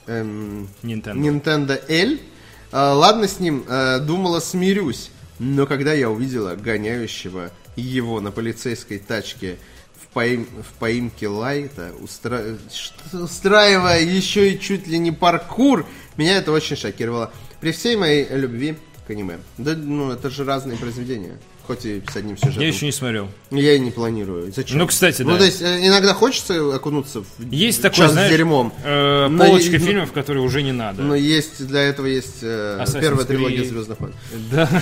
эм, 0.08 0.68
Nintendo. 0.84 1.14
Nintendo 1.16 1.82
L. 1.90 2.20
А, 2.72 2.94
ладно 2.94 3.28
с 3.28 3.40
ним, 3.40 3.64
э, 3.68 3.99
думала, 3.99 4.40
смирюсь. 4.40 5.10
Но 5.40 5.66
когда 5.68 5.94
я 5.94 6.10
увидела 6.10 6.56
гоняющего 6.56 7.52
его 7.76 8.20
на 8.22 8.32
полицейской 8.32 8.99
тачке 8.99 9.58
в, 9.99 10.14
поим- 10.16 10.48
в 10.62 10.74
поимке 10.80 11.28
Лайта, 11.28 11.91
устра- 11.99 12.58
устраивая 13.14 14.02
еще 14.02 14.52
и 14.52 14.60
чуть 14.60 14.88
ли 14.88 14.98
не 14.99 15.12
паркур, 15.12 15.86
меня 16.18 16.38
это 16.38 16.52
очень 16.52 16.76
шокировало. 16.76 17.32
При 17.60 17.72
всей 17.72 17.95
моей 17.95 18.28
любви 18.30 18.78
к 19.07 19.10
аниме. 19.11 19.38
Да, 19.57 19.73
ну, 19.76 20.11
это 20.11 20.30
же 20.30 20.44
разные 20.45 20.78
произведения. 20.78 21.38
Хоть 21.68 21.86
и 21.86 22.02
с 22.11 22.15
одним 22.15 22.38
сюжетом. 22.38 22.61
Я 22.61 22.68
еще 22.69 22.86
не 22.86 22.91
смотрел. 22.91 23.30
Я 23.52 23.73
и 23.76 23.80
не 23.80 23.91
планирую. 23.91 24.52
Зачем? 24.52 24.80
Ну, 24.80 24.88
кстати, 24.88 25.22
Ну, 25.22 25.32
да. 25.34 25.38
то 25.38 25.44
есть, 25.45 25.61
э, 25.61 25.86
иногда 25.88 26.14
хочется 26.14 26.76
окунуться 26.76 27.22
в 27.22 27.26
Есть 27.52 27.82
такой, 27.84 27.98
час 27.98 28.11
знаешь, 28.14 28.30
с 28.30 28.36
дерьмом. 28.36 28.73
э, 28.84 29.28
Но 29.28 29.45
полочка 29.45 29.76
и- 29.76 29.80
ну, 29.80 29.86
фильмов, 29.86 30.11
которые 30.11 30.44
уже 30.44 30.64
не 30.64 30.72
надо. 30.72 31.03
Но 31.03 31.14
есть, 31.15 31.65
для 31.68 31.82
этого 31.84 32.07
есть 32.07 32.40
э, 32.41 32.84
первая 32.99 33.26
трилогия. 33.26 33.64
Звездных 33.64 33.99
войн. 33.99 34.14
Да. 34.52 34.68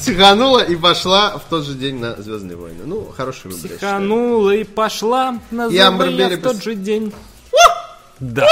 Психанула 0.00 0.60
и 0.64 0.76
пошла 0.76 1.36
в 1.38 1.44
тот 1.50 1.66
же 1.66 1.74
день 1.74 1.98
на 1.98 2.20
Звездные 2.22 2.56
войны. 2.56 2.84
Ну, 2.86 3.12
хороший 3.14 3.50
выбор. 3.50 3.68
Психанула 3.70 4.50
и 4.54 4.64
пошла 4.64 5.38
на 5.50 5.68
забыла 5.68 6.10
Берри 6.10 6.36
в 6.36 6.42
тот 6.42 6.62
же 6.62 6.74
день. 6.74 7.12
Да. 8.20 8.46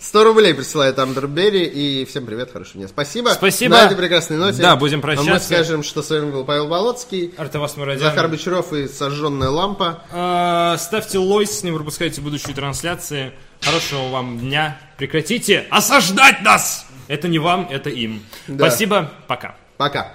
100 0.00 0.24
рублей 0.24 0.54
присылает 0.54 0.98
Амбер 0.98 1.26
Берри. 1.26 1.64
И 1.64 2.04
всем 2.04 2.26
привет, 2.26 2.52
хорошего 2.52 2.78
дня. 2.78 2.88
Спасибо. 2.88 3.30
Спасибо. 3.30 3.76
На 3.76 3.84
этой 3.86 3.96
прекрасной 3.96 4.36
ноте. 4.36 4.62
Да, 4.62 4.76
будем 4.76 4.98
Мы 4.98 5.02
прощаться. 5.02 5.46
скажем, 5.46 5.82
что 5.82 6.02
с 6.02 6.10
вами 6.10 6.30
был 6.30 6.44
Павел 6.44 6.68
Болоцкий, 6.68 7.34
Артавас 7.36 7.76
Мурадян. 7.76 8.02
Захар 8.02 8.28
Бочаров 8.28 8.72
и 8.72 8.88
сожженная 8.88 9.48
лампа. 9.50 10.02
А, 10.12 10.76
Ставьте 10.78 11.18
лойс, 11.18 11.62
не 11.62 11.72
пропускайте 11.72 12.20
будущие 12.20 12.54
трансляции. 12.54 13.32
Хорошего 13.60 14.08
вам 14.08 14.38
дня. 14.38 14.78
Прекратите 14.98 15.66
осаждать 15.70 16.42
нас! 16.42 16.86
Это 17.08 17.28
не 17.28 17.38
вам, 17.38 17.68
это 17.70 17.88
им. 17.88 18.22
Да. 18.48 18.68
Спасибо, 18.68 19.12
пока. 19.28 19.54
Пока. 19.76 20.14